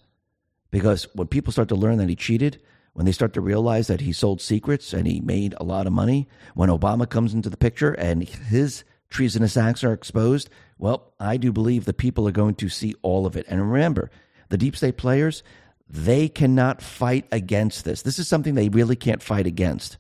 Because 0.71 1.09
when 1.15 1.27
people 1.27 1.53
start 1.53 1.69
to 1.69 1.75
learn 1.75 1.99
that 1.99 2.09
he 2.09 2.17
cheated, 2.17 2.63
when 2.93 3.07
they 3.07 3.13
start 3.13 3.33
to 3.35 3.41
realize 3.41 3.89
that 3.89 4.01
he 4.01 4.13
sold 4.13 4.41
secrets 4.41 4.93
and 4.93 5.07
he 5.07 5.21
made 5.21 5.55
a 5.57 5.65
lot 5.65 5.87
of 5.87 5.93
money, 5.93 6.29
when 6.55 6.69
Obama 6.69 7.09
comes 7.09 7.35
into 7.35 7.51
the 7.51 7.57
picture 7.57 7.93
and 7.93 8.23
his 8.23 8.85
treasonous 9.09 9.57
acts 9.57 9.83
are 9.83 9.93
exposed, 9.93 10.49
well, 10.81 11.13
I 11.21 11.37
do 11.37 11.53
believe 11.53 11.85
the 11.85 11.93
people 11.93 12.27
are 12.27 12.33
going 12.33 12.55
to 12.57 12.71
see 12.71 12.95
all 13.03 13.27
of 13.27 13.37
it. 13.37 13.45
And 13.49 13.71
remember, 13.71 14.11
the 14.49 14.57
deep 14.57 14.75
state 14.75 14.97
players, 14.97 15.43
they 15.89 16.29
cannot 16.29 16.81
fight 16.81 17.27
against 17.31 17.85
this. 17.85 18.01
This 18.03 18.19
is 18.19 18.27
something 18.27 18.55
they 18.55 18.71
really 18.71 18.97
can't 18.97 19.23
fight 19.23 19.47
against. 19.47 19.99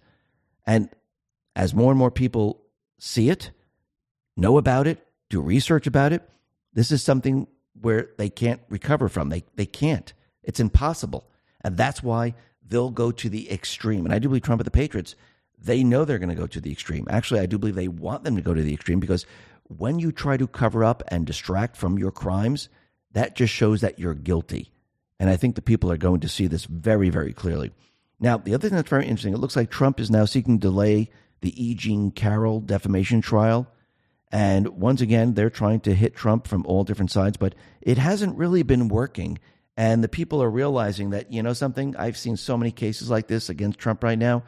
And 0.67 0.89
as 1.55 1.75
more 1.75 1.93
and 1.93 1.99
more 1.99 2.11
people 2.11 2.63
see 2.99 3.29
it, 3.29 3.51
know 4.39 4.57
about 4.57 4.87
it, 4.87 5.07
do 5.29 5.43
research 5.43 5.87
about 5.87 6.15
it. 6.15 6.27
This 6.73 6.91
is 6.91 7.03
something 7.03 7.47
where 7.79 8.11
they 8.17 8.31
can't 8.31 8.63
recover 8.71 9.11
from. 9.11 9.29
They, 9.29 9.45
they 9.57 9.67
can't. 9.67 10.13
It's 10.43 10.61
impossible. 10.61 11.29
And 11.61 11.77
that's 11.77 12.03
why 12.03 12.35
they'll 12.67 12.91
go 12.91 13.13
to 13.13 13.29
the 13.29 13.53
extreme. 13.53 14.07
And 14.07 14.15
I 14.15 14.19
do 14.19 14.29
believe 14.29 14.43
Trump 14.43 14.61
and 14.61 14.67
the 14.67 14.71
Patriots, 14.71 15.15
they 15.59 15.85
know 15.85 16.07
they're 16.07 16.19
going 16.19 16.31
to 16.31 16.35
go 16.35 16.47
to 16.47 16.61
the 16.61 16.73
extreme. 16.73 17.07
Actually, 17.11 17.41
I 17.41 17.47
do 17.47 17.59
believe 17.59 17.75
they 17.75 17.89
want 17.89 18.25
them 18.25 18.37
to 18.37 18.43
go 18.43 18.55
to 18.55 18.63
the 18.63 18.73
extreme 18.73 18.99
because 18.99 19.27
when 19.77 19.99
you 19.99 20.13
try 20.13 20.37
to 20.37 20.47
cover 20.47 20.85
up 20.85 21.03
and 21.09 21.27
distract 21.27 21.77
from 21.77 21.99
your 21.99 22.11
crimes, 22.11 22.69
that 23.13 23.37
just 23.37 23.53
shows 23.53 23.81
that 23.81 23.99
you're 23.99 24.15
guilty. 24.15 24.71
And 25.19 25.31
I 25.31 25.37
think 25.37 25.55
the 25.55 25.63
people 25.63 25.93
are 25.93 25.97
going 25.97 26.21
to 26.21 26.29
see 26.29 26.47
this 26.47 26.65
very, 26.65 27.11
very 27.11 27.33
clearly. 27.33 27.73
Now, 28.19 28.37
the 28.37 28.55
other 28.55 28.69
thing 28.69 28.77
that's 28.77 28.89
very 28.89 29.05
interesting, 29.05 29.33
it 29.33 29.39
looks 29.39 29.57
like 29.57 29.71
Trump 29.71 30.01
is 30.01 30.11
now 30.11 30.25
seeking 30.25 30.59
to 30.59 30.69
delay 30.69 31.11
the 31.41 31.63
E. 31.63 31.75
Jean 31.75 32.11
Carroll 32.11 32.61
defamation 32.61 33.21
trial. 33.21 33.69
And 34.33 34.69
once 34.69 35.01
again, 35.01 35.35
they're 35.35 35.51
trying 35.51 35.81
to 35.81 35.95
hit 35.95 36.15
Trump 36.15 36.47
from 36.47 36.65
all 36.67 36.85
different 36.85 37.11
sides, 37.11 37.37
but 37.37 37.55
it 37.81 37.99
hasn't 37.99 38.37
really 38.37 38.63
been 38.63 38.89
working. 38.89 39.39
And 39.77 40.05
the 40.05 40.09
people 40.09 40.43
are 40.43 40.51
realizing 40.51 41.11
that, 41.11 41.33
you 41.33 41.43
know, 41.43 41.53
something, 41.53 41.97
I've 41.97 42.17
seen 42.17 42.37
so 42.37 42.57
many 42.57 42.71
cases 42.71 43.11
like 43.11 43.27
this 43.27 43.49
against 43.49 43.79
Trump 43.79 44.05
right 44.05 44.19
now. 44.19 44.43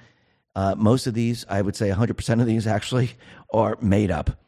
Uh, 0.54 0.74
most 0.76 1.06
of 1.06 1.14
these, 1.14 1.46
I 1.48 1.62
would 1.62 1.76
say 1.76 1.90
100% 1.90 2.40
of 2.40 2.46
these 2.46 2.66
actually, 2.66 3.12
are 3.52 3.78
made 3.80 4.10
up. 4.10 4.41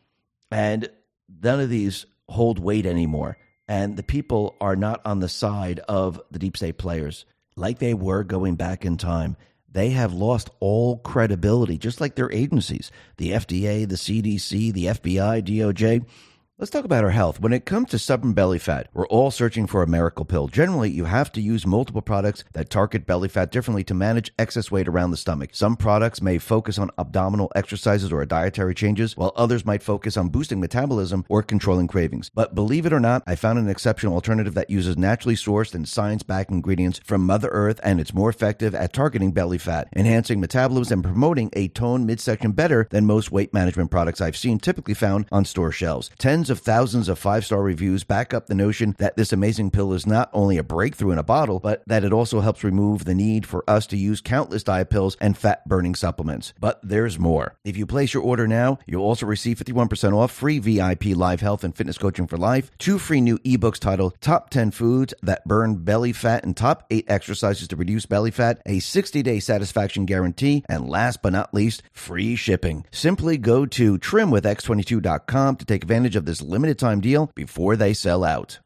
And 0.55 0.89
none 1.43 1.59
of 1.59 1.69
these 1.69 2.07
hold 2.29 2.61
weight 2.61 2.87
anymore. 2.87 3.37
And 3.67 3.97
the 3.97 4.05
people 4.05 4.55
are 4.61 4.77
not 4.77 5.01
on 5.05 5.19
the 5.19 5.29
side 5.29 5.81
of 5.81 6.21
the 6.31 6.39
deep 6.39 6.57
state 6.57 6.79
players 6.79 7.25
like 7.57 7.81
they 7.81 7.93
were 7.93 8.23
going 8.23 8.55
back 8.55 8.85
in 8.85 8.97
time. 8.97 9.37
They 9.69 9.91
have 9.91 10.13
lost 10.13 10.51
all 10.61 10.99
credibility, 10.99 11.77
just 11.77 12.01
like 12.01 12.15
their 12.15 12.31
agencies 12.31 12.93
the 13.17 13.33
FDA, 13.33 13.89
the 13.89 13.97
CDC, 13.97 14.73
the 14.73 14.87
FBI, 14.87 15.43
DOJ. 15.43 16.07
Let's 16.57 16.71
talk 16.71 16.85
about 16.85 17.03
our 17.03 17.11
health. 17.11 17.41
When 17.41 17.53
it 17.53 17.67
comes 17.67 17.91
to 17.91 17.99
stubborn 17.99 18.33
belly 18.33 18.61
fat, 18.61 18.87
we're 18.95 19.09
all 19.09 19.33
searching 19.33 19.67
for 19.67 19.83
a 19.83 19.89
miracle 19.89 20.25
pill. 20.25 20.47
Generally, 20.47 20.91
you 20.91 21.07
have 21.07 21.33
to 21.33 21.41
use 21.41 21.67
multiple 21.67 22.01
products 22.01 22.45
that 22.53 22.71
target 22.71 23.07
belly 23.07 23.29
fat 23.29 23.51
differently 23.51 23.83
to 23.83 23.93
manage 23.93 24.33
excess 24.39 24.71
weight 24.71 24.87
around 24.87 25.11
the 25.11 25.17
stomach. 25.17 25.51
Some 25.53 25.75
products 25.75 26.23
may 26.23 26.39
focus 26.39 26.79
on 26.79 26.93
abdominal 26.97 27.51
exercises 27.57 28.13
or 28.13 28.25
dietary 28.25 28.73
changes, 28.73 29.17
while 29.17 29.33
others 29.35 29.67
might 29.67 29.83
focus 29.83 30.17
on 30.17 30.29
boosting 30.29 30.61
metabolism 30.61 31.25
or 31.29 31.43
controlling 31.43 31.89
cravings. 31.89 32.31
But 32.33 32.55
believe 32.55 32.87
it 32.87 32.93
or 32.93 33.01
not, 33.01 33.25
I 33.27 33.35
found 33.35 33.59
an 33.59 33.69
exceptional 33.69 34.15
alternative 34.15 34.55
that 34.55 34.71
uses 34.71 34.97
naturally 34.97 35.35
sourced 35.35 35.75
and 35.75 35.89
science 35.89 36.23
backed 36.23 36.53
ingredients 36.53 37.01
from 37.03 37.27
Mother 37.27 37.49
Earth, 37.49 37.81
and 37.83 38.01
it's 38.01 38.15
more 38.15 38.31
effective 38.31 38.77
at 38.77 38.93
targeting 38.93 39.33
belly 39.33 39.59
fat, 39.59 39.89
enhancing 39.97 40.39
metabolism, 40.39 40.99
and 40.99 41.05
promoting 41.05 41.51
a 41.55 41.67
toned 41.67 42.07
midsection 42.07 42.53
better 42.53 42.87
than 42.93 43.07
most 43.07 43.33
weight 43.33 43.53
management 43.53 43.91
products 43.91 44.21
I've 44.21 44.37
seen 44.37 44.61
typically 44.61 44.95
found 44.95 45.27
on 45.33 45.45
store 45.45 45.73
shelves. 45.73 46.11
Tens 46.45 46.51
of 46.51 46.61
thousands 46.61 47.09
of 47.09 47.19
five 47.19 47.43
star 47.47 47.63
reviews 47.63 48.05
back 48.05 48.35
up 48.35 48.49
the 48.49 48.55
notion 48.55 48.95
that 48.99 49.17
this 49.17 49.33
amazing 49.33 49.71
pill 49.71 49.95
is 49.95 50.07
not 50.07 50.29
only 50.35 50.59
a 50.59 50.63
breakthrough 50.63 51.13
in 51.13 51.17
a 51.17 51.23
bottle, 51.23 51.59
but 51.59 51.83
that 51.87 52.05
it 52.05 52.13
also 52.13 52.41
helps 52.41 52.63
remove 52.63 53.07
the 53.07 53.15
need 53.15 53.47
for 53.47 53.65
us 53.67 53.87
to 53.87 53.97
use 53.97 54.21
countless 54.21 54.63
diet 54.63 54.91
pills 54.91 55.17
and 55.23 55.39
fat 55.39 55.67
burning 55.67 55.95
supplements. 55.95 56.53
But 56.61 56.81
there's 56.83 57.19
more. 57.19 57.57
If 57.65 57.79
you 57.79 57.87
place 57.87 58.13
your 58.13 58.23
order 58.23 58.47
now, 58.47 58.79
you'll 58.85 59.07
also 59.07 59.25
receive 59.25 59.59
51% 59.59 60.13
off 60.13 60.33
free 60.33 60.59
VIP 60.59 61.17
live 61.17 61.41
health 61.41 61.65
and 61.65 61.75
fitness 61.75 61.97
coaching 61.97 62.27
for 62.27 62.37
life, 62.37 62.71
two 62.77 62.99
free 62.99 63.23
new 63.23 63.39
ebooks 63.39 63.79
titled 63.79 64.21
Top 64.21 64.51
10 64.51 64.73
Foods 64.73 65.15
That 65.23 65.49
Burn 65.49 65.77
Belly 65.77 66.13
Fat 66.13 66.45
and 66.45 66.55
Top 66.55 66.85
8 66.91 67.07
Exercises 67.09 67.69
to 67.69 67.77
Reduce 67.77 68.05
Belly 68.05 68.31
Fat, 68.31 68.61
a 68.67 68.81
60 68.81 69.23
day 69.23 69.41
satisfaction 69.41 70.05
guarantee, 70.05 70.63
and 70.69 70.91
last 70.91 71.23
but 71.23 71.33
not 71.33 71.55
least, 71.55 71.83
free 71.91 72.37
shipping. 72.37 72.85
Simply 72.91 73.39
go 73.39 73.65
to 73.65 73.97
trimwithx22.com 73.97 75.57
to 75.57 75.65
take 75.65 75.83
advantage 75.83 76.17
of 76.17 76.27
this 76.27 76.34
limited 76.43 76.79
time 76.79 77.01
deal 77.01 77.31
before 77.35 77.77
they 77.77 77.95
sell 77.95 78.25
out. 78.25 78.61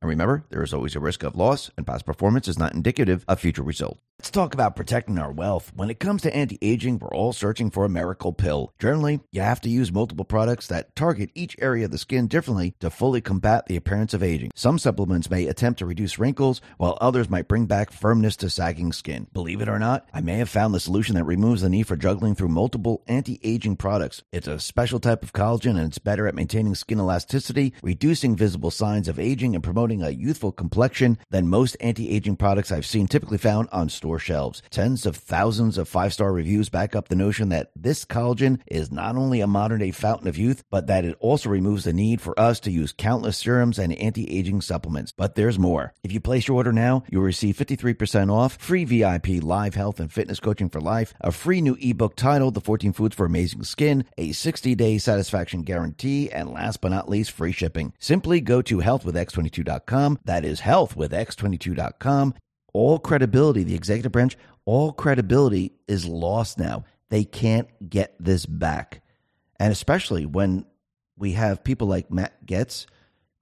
And 0.00 0.08
remember, 0.08 0.44
there 0.50 0.62
is 0.62 0.74
always 0.74 0.96
a 0.96 1.00
risk 1.00 1.22
of 1.22 1.36
loss, 1.36 1.70
and 1.76 1.86
past 1.86 2.06
performance 2.06 2.48
is 2.48 2.58
not 2.58 2.74
indicative 2.74 3.24
of 3.28 3.40
future 3.40 3.62
results. 3.62 4.00
Let's 4.20 4.32
talk 4.32 4.52
about 4.52 4.76
protecting 4.76 5.18
our 5.18 5.32
wealth. 5.32 5.72
When 5.74 5.88
it 5.88 5.98
comes 5.98 6.20
to 6.22 6.36
anti 6.36 6.58
aging, 6.60 6.98
we're 6.98 7.08
all 7.08 7.32
searching 7.32 7.70
for 7.70 7.86
a 7.86 7.88
miracle 7.88 8.34
pill. 8.34 8.70
Generally, 8.78 9.20
you 9.32 9.40
have 9.40 9.62
to 9.62 9.70
use 9.70 9.90
multiple 9.90 10.26
products 10.26 10.66
that 10.66 10.94
target 10.94 11.30
each 11.34 11.56
area 11.58 11.86
of 11.86 11.90
the 11.90 11.96
skin 11.96 12.26
differently 12.26 12.74
to 12.80 12.90
fully 12.90 13.22
combat 13.22 13.64
the 13.64 13.76
appearance 13.76 14.12
of 14.12 14.22
aging. 14.22 14.50
Some 14.54 14.78
supplements 14.78 15.30
may 15.30 15.46
attempt 15.46 15.78
to 15.78 15.86
reduce 15.86 16.18
wrinkles, 16.18 16.60
while 16.76 16.98
others 17.00 17.30
might 17.30 17.48
bring 17.48 17.64
back 17.64 17.90
firmness 17.90 18.36
to 18.36 18.50
sagging 18.50 18.92
skin. 18.92 19.26
Believe 19.32 19.62
it 19.62 19.70
or 19.70 19.78
not, 19.78 20.06
I 20.12 20.20
may 20.20 20.34
have 20.34 20.50
found 20.50 20.74
the 20.74 20.80
solution 20.80 21.14
that 21.14 21.24
removes 21.24 21.62
the 21.62 21.70
need 21.70 21.86
for 21.86 21.96
juggling 21.96 22.34
through 22.34 22.48
multiple 22.48 23.02
anti 23.06 23.40
aging 23.42 23.76
products. 23.76 24.22
It's 24.32 24.46
a 24.46 24.60
special 24.60 25.00
type 25.00 25.22
of 25.22 25.32
collagen 25.32 25.78
and 25.78 25.86
it's 25.86 25.98
better 25.98 26.26
at 26.26 26.34
maintaining 26.34 26.74
skin 26.74 27.00
elasticity, 27.00 27.72
reducing 27.82 28.36
visible 28.36 28.70
signs 28.70 29.08
of 29.08 29.18
aging, 29.18 29.54
and 29.54 29.64
promoting 29.64 29.79
a 29.80 30.10
youthful 30.10 30.52
complexion 30.52 31.16
than 31.30 31.48
most 31.48 31.74
anti 31.80 32.10
aging 32.10 32.36
products 32.36 32.70
I've 32.70 32.84
seen 32.84 33.06
typically 33.06 33.38
found 33.38 33.68
on 33.72 33.88
store 33.88 34.18
shelves. 34.18 34.62
Tens 34.68 35.06
of 35.06 35.16
thousands 35.16 35.78
of 35.78 35.88
five 35.88 36.12
star 36.12 36.32
reviews 36.32 36.68
back 36.68 36.94
up 36.94 37.08
the 37.08 37.16
notion 37.16 37.48
that 37.48 37.70
this 37.74 38.04
collagen 38.04 38.60
is 38.66 38.92
not 38.92 39.16
only 39.16 39.40
a 39.40 39.46
modern 39.46 39.80
day 39.80 39.90
fountain 39.90 40.28
of 40.28 40.36
youth, 40.36 40.62
but 40.70 40.86
that 40.86 41.06
it 41.06 41.16
also 41.18 41.48
removes 41.48 41.84
the 41.84 41.94
need 41.94 42.20
for 42.20 42.38
us 42.38 42.60
to 42.60 42.70
use 42.70 42.92
countless 42.92 43.38
serums 43.38 43.78
and 43.78 43.94
anti 43.94 44.30
aging 44.30 44.60
supplements. 44.60 45.12
But 45.16 45.34
there's 45.34 45.58
more. 45.58 45.94
If 46.02 46.12
you 46.12 46.20
place 46.20 46.46
your 46.46 46.58
order 46.58 46.72
now, 46.72 47.04
you'll 47.08 47.22
receive 47.22 47.56
53% 47.56 48.30
off, 48.30 48.58
free 48.58 48.84
VIP 48.84 49.42
live 49.42 49.74
health 49.74 49.98
and 49.98 50.12
fitness 50.12 50.40
coaching 50.40 50.68
for 50.68 50.80
life, 50.80 51.14
a 51.22 51.32
free 51.32 51.62
new 51.62 51.78
ebook 51.80 52.16
titled 52.16 52.52
The 52.52 52.60
14 52.60 52.92
Foods 52.92 53.16
for 53.16 53.24
Amazing 53.24 53.64
Skin, 53.64 54.04
a 54.18 54.32
60 54.32 54.74
day 54.74 54.98
satisfaction 54.98 55.62
guarantee, 55.62 56.30
and 56.30 56.50
last 56.52 56.82
but 56.82 56.90
not 56.90 57.08
least, 57.08 57.30
free 57.30 57.52
shipping. 57.52 57.94
Simply 57.98 58.40
go 58.40 58.60
to 58.60 58.78
healthwithx22.com. 58.78 59.69
That 60.24 60.44
is 60.44 60.60
healthwithx22.com. 60.60 62.34
All 62.72 62.98
credibility, 62.98 63.64
the 63.64 63.74
executive 63.74 64.12
branch, 64.12 64.36
all 64.64 64.92
credibility 64.92 65.72
is 65.88 66.06
lost 66.06 66.58
now. 66.58 66.84
They 67.08 67.24
can't 67.24 67.68
get 67.90 68.14
this 68.20 68.46
back. 68.46 69.02
And 69.58 69.72
especially 69.72 70.26
when 70.26 70.64
we 71.18 71.32
have 71.32 71.64
people 71.64 71.88
like 71.88 72.10
Matt 72.10 72.46
Gaetz 72.46 72.86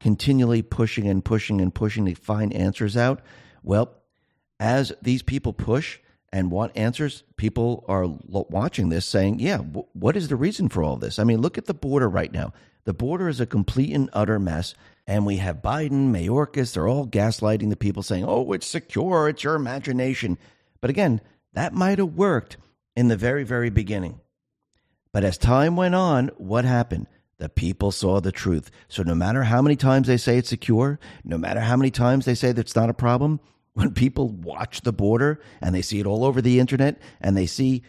continually 0.00 0.62
pushing 0.62 1.06
and 1.06 1.24
pushing 1.24 1.60
and 1.60 1.74
pushing 1.74 2.06
to 2.06 2.14
find 2.14 2.52
answers 2.52 2.96
out. 2.96 3.20
Well, 3.62 3.94
as 4.60 4.92
these 5.02 5.22
people 5.22 5.52
push 5.52 5.98
and 6.32 6.50
want 6.50 6.76
answers, 6.76 7.24
people 7.36 7.84
are 7.88 8.06
watching 8.30 8.88
this 8.88 9.06
saying, 9.06 9.40
yeah, 9.40 9.58
what 9.58 10.16
is 10.16 10.28
the 10.28 10.36
reason 10.36 10.68
for 10.68 10.82
all 10.82 10.96
this? 10.96 11.18
I 11.18 11.24
mean, 11.24 11.40
look 11.40 11.58
at 11.58 11.66
the 11.66 11.74
border 11.74 12.08
right 12.08 12.32
now. 12.32 12.52
The 12.84 12.94
border 12.94 13.28
is 13.28 13.40
a 13.40 13.46
complete 13.46 13.94
and 13.94 14.08
utter 14.12 14.38
mess. 14.38 14.74
And 15.08 15.24
we 15.24 15.38
have 15.38 15.62
Biden, 15.62 16.12
Mayorkas, 16.12 16.74
they're 16.74 16.86
all 16.86 17.06
gaslighting 17.06 17.70
the 17.70 17.76
people 17.76 18.02
saying, 18.02 18.26
oh, 18.28 18.52
it's 18.52 18.66
secure, 18.66 19.26
it's 19.26 19.42
your 19.42 19.54
imagination. 19.54 20.36
But 20.82 20.90
again, 20.90 21.22
that 21.54 21.72
might 21.72 21.96
have 21.96 22.12
worked 22.12 22.58
in 22.94 23.08
the 23.08 23.16
very, 23.16 23.42
very 23.42 23.70
beginning. 23.70 24.20
But 25.10 25.24
as 25.24 25.38
time 25.38 25.76
went 25.76 25.94
on, 25.94 26.28
what 26.36 26.66
happened? 26.66 27.06
The 27.38 27.48
people 27.48 27.90
saw 27.90 28.20
the 28.20 28.30
truth. 28.32 28.70
So 28.88 29.02
no 29.02 29.14
matter 29.14 29.44
how 29.44 29.62
many 29.62 29.76
times 29.76 30.08
they 30.08 30.18
say 30.18 30.36
it's 30.36 30.50
secure, 30.50 31.00
no 31.24 31.38
matter 31.38 31.60
how 31.60 31.76
many 31.78 31.90
times 31.90 32.26
they 32.26 32.34
say 32.34 32.52
that's 32.52 32.76
not 32.76 32.90
a 32.90 32.94
problem, 32.94 33.40
when 33.72 33.94
people 33.94 34.28
watch 34.28 34.82
the 34.82 34.92
border 34.92 35.40
and 35.62 35.74
they 35.74 35.82
see 35.82 36.00
it 36.00 36.06
all 36.06 36.22
over 36.22 36.42
the 36.42 36.60
internet 36.60 37.00
and 37.22 37.34
they 37.34 37.46
see 37.46 37.82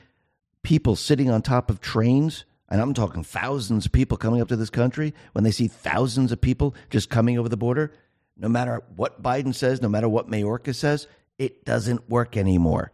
people 0.64 0.96
sitting 0.96 1.30
on 1.30 1.42
top 1.42 1.70
of 1.70 1.82
trains 1.82 2.46
and 2.70 2.82
I'm 2.82 2.94
talking 2.94 3.24
thousands 3.24 3.86
of 3.88 3.92
people 3.92 4.18
coming 4.18 4.42
up 4.42 4.48
to 4.50 4.56
this 4.56 4.70
country, 4.70 5.14
when 5.34 5.44
they 5.44 5.52
see 5.52 5.68
thousands 5.68 6.32
of 6.32 6.40
people 6.40 6.76
just 6.90 7.10
coming 7.10 7.38
over 7.38 7.50
the 7.50 7.58
border, 7.58 7.92
no 8.38 8.48
matter 8.48 8.84
what 8.96 9.22
Biden 9.22 9.54
says, 9.54 9.82
no 9.82 9.90
matter 9.90 10.08
what 10.08 10.30
Mayorkas 10.30 10.76
says, 10.76 11.08
it 11.38 11.66
doesn't 11.66 12.10
work 12.10 12.38
anymore. 12.38 12.92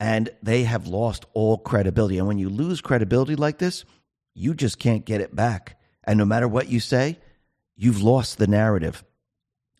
And 0.00 0.30
they 0.42 0.64
have 0.64 0.88
lost 0.88 1.26
all 1.32 1.58
credibility. 1.58 2.18
And 2.18 2.26
when 2.26 2.38
you 2.38 2.48
lose 2.48 2.80
credibility 2.80 3.36
like 3.36 3.58
this, 3.58 3.84
you 4.34 4.52
just 4.52 4.78
can't 4.78 5.04
get 5.04 5.20
it 5.20 5.34
back. 5.34 5.78
And 6.02 6.18
no 6.18 6.24
matter 6.24 6.48
what 6.48 6.68
you 6.68 6.80
say, 6.80 7.18
you've 7.76 8.02
lost 8.02 8.38
the 8.38 8.48
narrative. 8.48 9.04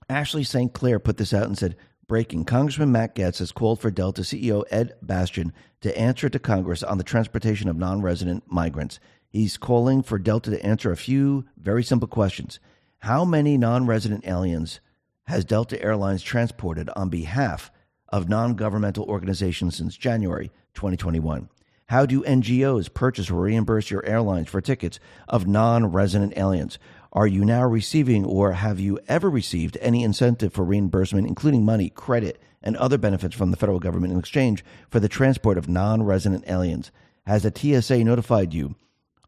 Ashley 0.08 0.44
St. 0.44 0.72
Clair 0.72 1.00
put 1.00 1.16
this 1.16 1.34
out 1.34 1.46
and 1.46 1.58
said, 1.58 1.76
Breaking 2.12 2.44
Congressman 2.44 2.92
Matt 2.92 3.14
Gaetz 3.14 3.38
has 3.38 3.52
called 3.52 3.80
for 3.80 3.90
Delta 3.90 4.20
CEO 4.20 4.64
Ed 4.70 4.92
Bastian 5.00 5.50
to 5.80 5.98
answer 5.98 6.28
to 6.28 6.38
Congress 6.38 6.82
on 6.82 6.98
the 6.98 7.04
transportation 7.04 7.70
of 7.70 7.78
non 7.78 8.02
resident 8.02 8.44
migrants. 8.52 9.00
He's 9.30 9.56
calling 9.56 10.02
for 10.02 10.18
Delta 10.18 10.50
to 10.50 10.62
answer 10.62 10.92
a 10.92 10.96
few 10.98 11.46
very 11.56 11.82
simple 11.82 12.06
questions. 12.06 12.60
How 12.98 13.24
many 13.24 13.56
non 13.56 13.86
resident 13.86 14.26
aliens 14.26 14.80
has 15.24 15.46
Delta 15.46 15.82
Airlines 15.82 16.22
transported 16.22 16.90
on 16.94 17.08
behalf 17.08 17.70
of 18.10 18.28
non 18.28 18.56
governmental 18.56 19.06
organizations 19.06 19.76
since 19.76 19.96
January 19.96 20.52
2021? 20.74 21.48
How 21.86 22.04
do 22.04 22.22
NGOs 22.24 22.92
purchase 22.92 23.30
or 23.30 23.40
reimburse 23.40 23.90
your 23.90 24.04
airlines 24.04 24.50
for 24.50 24.60
tickets 24.60 25.00
of 25.28 25.46
non 25.46 25.86
resident 25.86 26.34
aliens? 26.36 26.78
Are 27.14 27.26
you 27.26 27.44
now 27.44 27.66
receiving 27.66 28.24
or 28.24 28.52
have 28.52 28.80
you 28.80 28.98
ever 29.06 29.28
received 29.28 29.76
any 29.82 30.02
incentive 30.02 30.54
for 30.54 30.64
reimbursement, 30.64 31.26
including 31.26 31.62
money, 31.62 31.90
credit, 31.90 32.40
and 32.62 32.74
other 32.76 32.96
benefits 32.96 33.34
from 33.34 33.50
the 33.50 33.56
federal 33.58 33.80
government 33.80 34.14
in 34.14 34.18
exchange 34.18 34.64
for 34.88 34.98
the 34.98 35.10
transport 35.10 35.58
of 35.58 35.68
non 35.68 36.02
resident 36.02 36.44
aliens? 36.48 36.90
Has 37.26 37.42
the 37.42 37.52
TSA 37.54 38.02
notified 38.04 38.54
you 38.54 38.76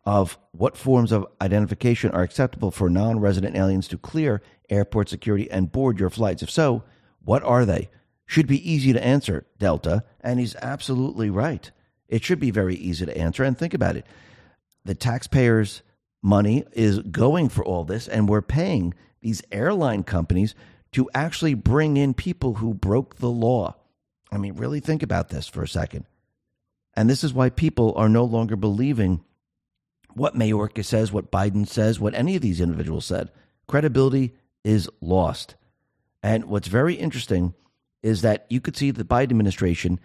of 0.06 0.38
what 0.52 0.78
forms 0.78 1.12
of 1.12 1.26
identification 1.42 2.10
are 2.12 2.22
acceptable 2.22 2.70
for 2.70 2.88
non 2.88 3.20
resident 3.20 3.54
aliens 3.54 3.86
to 3.88 3.98
clear 3.98 4.40
airport 4.70 5.10
security 5.10 5.50
and 5.50 5.70
board 5.70 6.00
your 6.00 6.10
flights? 6.10 6.42
If 6.42 6.50
so, 6.50 6.84
what 7.22 7.42
are 7.42 7.66
they? 7.66 7.90
Should 8.24 8.46
be 8.46 8.70
easy 8.70 8.94
to 8.94 9.04
answer, 9.04 9.46
Delta. 9.58 10.04
And 10.22 10.40
he's 10.40 10.56
absolutely 10.56 11.28
right. 11.28 11.70
It 12.08 12.24
should 12.24 12.40
be 12.40 12.50
very 12.50 12.76
easy 12.76 13.04
to 13.04 13.18
answer. 13.18 13.44
And 13.44 13.58
think 13.58 13.74
about 13.74 13.96
it 13.96 14.06
the 14.86 14.94
taxpayers' 14.94 15.82
money 16.24 16.64
is 16.72 16.98
going 17.00 17.50
for 17.50 17.64
all 17.64 17.84
this, 17.84 18.08
and 18.08 18.28
we're 18.28 18.42
paying 18.42 18.94
these 19.20 19.42
airline 19.52 20.02
companies 20.02 20.54
to 20.92 21.08
actually 21.14 21.54
bring 21.54 21.96
in 21.96 22.14
people 22.14 22.54
who 22.54 22.72
broke 22.72 23.16
the 23.16 23.30
law. 23.30 23.76
I 24.32 24.38
mean, 24.38 24.54
really 24.54 24.80
think 24.80 25.02
about 25.02 25.28
this 25.28 25.46
for 25.46 25.62
a 25.62 25.68
second. 25.68 26.06
And 26.94 27.10
this 27.10 27.24
is 27.24 27.34
why 27.34 27.50
people 27.50 27.92
are 27.96 28.08
no 28.08 28.24
longer 28.24 28.56
believing 28.56 29.22
what 30.14 30.36
Mayorkas 30.36 30.86
says, 30.86 31.12
what 31.12 31.30
Biden 31.30 31.68
says, 31.68 32.00
what 32.00 32.14
any 32.14 32.36
of 32.36 32.42
these 32.42 32.60
individuals 32.60 33.04
said. 33.04 33.30
Credibility 33.66 34.34
is 34.62 34.88
lost. 35.00 35.56
And 36.22 36.44
what's 36.46 36.68
very 36.68 36.94
interesting 36.94 37.54
is 38.02 38.22
that 38.22 38.46
you 38.48 38.60
could 38.60 38.76
see 38.76 38.90
the 38.90 39.04
Biden 39.04 39.30
administration, 39.30 39.98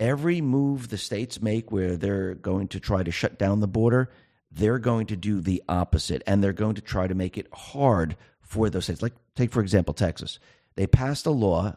every 0.00 0.40
move 0.40 0.88
the 0.88 0.98
states 0.98 1.40
make 1.40 1.70
where 1.70 1.96
they're 1.96 2.34
going 2.34 2.68
to 2.68 2.80
try 2.80 3.02
to 3.02 3.10
shut 3.10 3.38
down 3.38 3.60
the 3.60 3.68
border, 3.68 4.10
they're 4.54 4.78
going 4.78 5.06
to 5.06 5.16
do 5.16 5.40
the 5.40 5.62
opposite 5.68 6.22
and 6.26 6.42
they're 6.42 6.52
going 6.52 6.74
to 6.74 6.82
try 6.82 7.06
to 7.06 7.14
make 7.14 7.38
it 7.38 7.48
hard 7.52 8.16
for 8.42 8.68
those 8.68 8.84
states. 8.84 9.02
Like, 9.02 9.14
take, 9.34 9.50
for 9.52 9.60
example, 9.60 9.94
Texas. 9.94 10.38
They 10.74 10.86
passed 10.86 11.26
a 11.26 11.30
law 11.30 11.76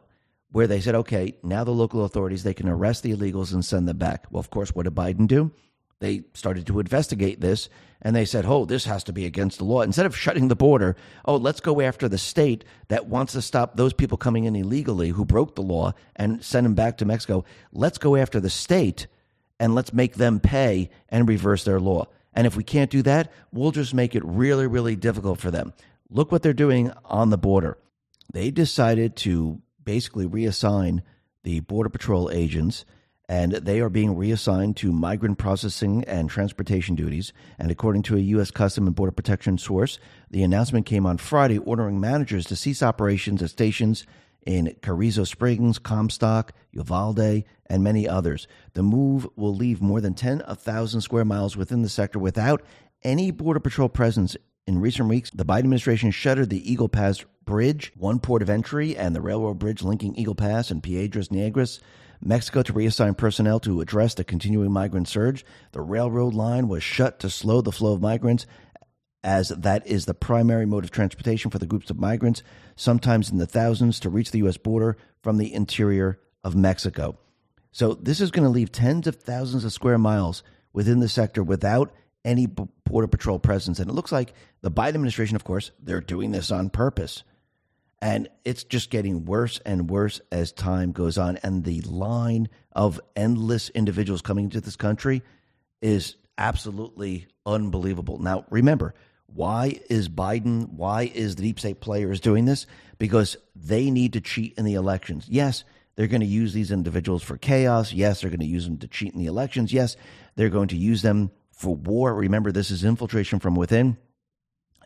where 0.52 0.68
they 0.68 0.82
said, 0.82 0.96
okay, 0.96 1.36
now 1.44 1.64
the 1.64 1.72
local 1.72 2.06
authorities, 2.06 2.44
they 2.44 2.54
can 2.54 2.70
arrest 2.70 3.04
the 3.04 3.14
illegals 3.14 3.54
and 3.54 3.64
send 3.64 3.88
them 3.88 3.98
back. 3.98 4.26
Well, 4.30 4.40
of 4.40 4.50
course, 4.50 4.74
what 4.74 4.84
did 4.84 4.96
Biden 4.96 5.28
do? 5.28 5.52
They 6.00 6.24
started 6.34 6.68
to 6.68 6.80
investigate 6.80 7.40
this 7.40 7.70
and 8.02 8.16
they 8.16 8.26
said, 8.26 8.46
oh, 8.46 8.66
this 8.66 8.86
has 8.86 9.04
to 9.06 9.14
be 9.14 9.26
against 9.26 9.58
the 9.58 9.64
law. 9.64 9.82
Instead 9.82 10.06
of 10.06 10.16
shutting 10.16 10.50
the 10.50 10.56
border, 10.56 10.96
oh, 11.26 11.38
let's 11.38 11.62
go 11.62 11.82
after 11.82 12.08
the 12.10 12.18
state 12.18 12.66
that 12.90 13.08
wants 13.08 13.34
to 13.34 13.42
stop 13.42 13.76
those 13.76 13.94
people 13.94 14.18
coming 14.18 14.44
in 14.44 14.56
illegally 14.56 15.10
who 15.10 15.26
broke 15.26 15.56
the 15.56 15.62
law 15.62 15.94
and 16.16 16.44
send 16.44 16.66
them 16.66 16.76
back 16.76 16.98
to 16.98 17.06
Mexico. 17.06 17.46
Let's 17.72 17.98
go 17.98 18.16
after 18.16 18.40
the 18.40 18.50
state 18.50 19.08
and 19.60 19.74
let's 19.74 19.94
make 19.94 20.16
them 20.16 20.40
pay 20.40 20.90
and 21.10 21.28
reverse 21.28 21.64
their 21.64 21.80
law. 21.80 22.08
And 22.36 22.46
if 22.46 22.56
we 22.56 22.64
can't 22.64 22.92
do 22.92 23.02
that, 23.04 23.32
we'll 23.52 23.72
just 23.72 23.94
make 23.94 24.14
it 24.14 24.24
really, 24.26 24.68
really 24.68 24.96
difficult 24.96 25.40
for 25.40 25.50
them. 25.50 25.74
Look 26.10 26.32
what 26.32 26.44
they're 26.44 26.54
doing 26.54 26.92
on 27.06 27.30
the 27.30 27.38
border. 27.38 27.78
They 28.32 28.52
decided 28.52 29.16
to 29.18 29.62
basically 29.84 30.28
reassign 30.28 31.02
the 31.44 31.62
Border 31.62 31.90
Patrol 31.90 32.30
agents, 32.32 32.86
and 33.30 33.54
they 33.54 33.80
are 33.80 33.90
being 33.90 34.18
reassigned 34.18 34.76
to 34.78 34.92
migrant 34.92 35.38
processing 35.38 36.04
and 36.06 36.30
transportation 36.30 36.96
duties. 36.96 37.32
And 37.58 37.72
according 37.72 38.04
to 38.04 38.18
a 38.18 38.20
U.S. 38.20 38.52
Custom 38.52 38.88
and 38.88 38.96
Border 38.96 39.12
Protection 39.12 39.58
source, 39.58 40.00
the 40.30 40.44
announcement 40.44 40.86
came 40.86 41.06
on 41.06 41.18
Friday 41.18 41.58
ordering 41.60 42.00
managers 42.00 42.46
to 42.48 42.56
cease 42.56 42.84
operations 42.84 43.42
at 43.42 43.52
stations 43.52 44.06
in 44.46 44.76
Carrizo 44.82 45.24
Springs, 45.24 45.80
Comstock, 45.80 46.54
Uvalde, 46.72 47.43
and 47.66 47.84
many 47.84 48.08
others. 48.08 48.48
The 48.74 48.84
move 48.84 49.28
will 49.36 49.56
leave 49.56 49.82
more 49.82 50.02
than 50.02 50.14
10,000 50.14 51.02
square 51.02 51.26
miles 51.26 51.58
within 51.58 51.82
the 51.82 51.89
sector 51.89 52.20
without 52.20 52.62
any 53.04 53.32
Border 53.32 53.60
Patrol 53.60 53.89
presence. 53.89 54.38
In 54.68 54.80
recent 54.80 55.10
weeks, 55.10 55.32
the 55.32 55.46
Biden 55.46 55.60
administration 55.60 56.12
shuttered 56.12 56.50
the 56.50 56.72
Eagle 56.72 56.89
Pass 56.89 57.24
Bridge, 57.43 57.91
one 57.96 58.20
port 58.20 58.41
of 58.41 58.50
entry, 58.50 58.98
and 58.98 59.16
the 59.16 59.22
railroad 59.22 59.60
bridge 59.60 59.84
linking 59.84 60.16
Eagle 60.16 60.36
Pass 60.36 60.72
and 60.72 60.82
Piedras 60.82 61.30
Negras. 61.30 61.80
Mexico 62.22 62.64
to 62.64 62.74
reassign 62.74 63.16
personnel 63.16 63.60
to 63.60 63.82
address 63.82 64.14
the 64.16 64.24
continuing 64.24 64.72
migrant 64.72 65.08
surge. 65.08 65.46
The 65.74 65.82
railroad 65.82 66.34
line 66.34 66.68
was 66.68 66.82
shut 66.82 67.20
to 67.20 67.30
slow 67.30 67.62
the 67.62 67.72
flow 67.72 67.93
of 67.93 68.02
migrants 68.02 68.48
as 69.26 69.50
that 69.50 69.86
is 69.88 70.06
the 70.06 70.14
primary 70.14 70.68
mode 70.68 70.84
of 70.84 70.92
transportation 70.92 71.50
for 71.50 71.58
the 71.58 71.66
groups 71.66 71.90
of 71.90 72.00
migrants, 72.00 72.44
sometimes 72.76 73.32
in 73.32 73.40
the 73.40 73.48
thousands, 73.48 74.00
to 74.00 74.10
reach 74.10 74.30
the 74.30 74.38
U.S. 74.38 74.56
border 74.56 74.96
from 75.24 75.38
the 75.38 75.52
interior 75.52 76.20
of 76.44 76.56
Mexico. 76.56 77.18
So 77.72 77.96
this 77.96 78.22
is 78.22 78.30
going 78.30 78.46
to 78.46 78.52
leave 78.52 78.72
tens 78.72 79.08
of 79.08 79.16
thousands 79.16 79.66
of 79.66 79.74
square 79.74 79.98
miles 79.98 80.44
within 80.74 81.00
the 81.00 81.10
sector 81.10 81.44
without 81.44 81.92
any 82.24 82.46
border 82.46 83.08
patrol 83.08 83.40
presence. 83.40 83.80
And 83.80 83.90
it 83.90 83.94
looks 83.94 84.12
like 84.12 84.32
the 84.62 84.72
Biden 84.72 84.90
administration, 84.90 85.36
of 85.36 85.44
course, 85.44 85.72
they're 85.82 86.02
doing 86.02 86.32
this 86.32 86.52
on 86.52 86.70
purpose. 86.70 87.24
And 88.02 88.30
it's 88.44 88.64
just 88.64 88.92
getting 88.92 89.26
worse 89.26 89.60
and 89.66 89.90
worse 89.90 90.22
as 90.32 90.52
time 90.52 90.92
goes 90.92 91.18
on. 91.18 91.38
And 91.38 91.64
the 91.64 91.82
line 91.82 92.48
of 92.74 93.02
endless 93.16 93.70
individuals 93.70 94.22
coming 94.22 94.46
into 94.46 94.62
this 94.62 94.76
country 94.76 95.24
is 95.82 96.16
absolutely 96.38 97.28
unbelievable. 97.46 98.20
Now, 98.20 98.46
remember, 98.50 98.94
why 99.28 99.80
is 99.90 100.08
Biden, 100.08 100.70
why 100.70 101.12
is 101.14 101.36
the 101.36 101.44
deep 101.44 101.60
state 101.60 101.82
players 101.82 102.20
doing 102.20 102.46
this? 102.46 102.66
Because 102.98 103.38
they 103.56 103.92
need 103.92 104.14
to 104.14 104.22
cheat 104.22 104.54
in 104.58 104.66
the 104.66 104.76
elections. 104.76 105.26
Yes, 105.30 105.64
they're 105.96 106.08
going 106.08 106.22
to 106.22 106.28
use 106.28 106.54
these 106.54 106.72
individuals 106.72 107.24
for 107.24 107.38
chaos. 107.38 107.94
Yes, 107.94 108.22
they're 108.22 108.30
going 108.30 108.40
to 108.40 108.46
use 108.46 108.66
them 108.66 108.78
to 108.78 108.88
cheat 108.88 109.14
in 109.14 109.20
the 109.20 109.26
elections. 109.26 109.74
Yes, 109.74 109.96
they're 110.36 110.50
going 110.50 110.70
to 110.70 110.78
use 110.78 111.02
them 111.02 111.32
for 111.52 111.76
war. 111.76 112.14
Remember, 112.14 112.52
this 112.52 112.72
is 112.72 112.84
infiltration 112.84 113.40
from 113.40 113.56
within. 113.56 113.98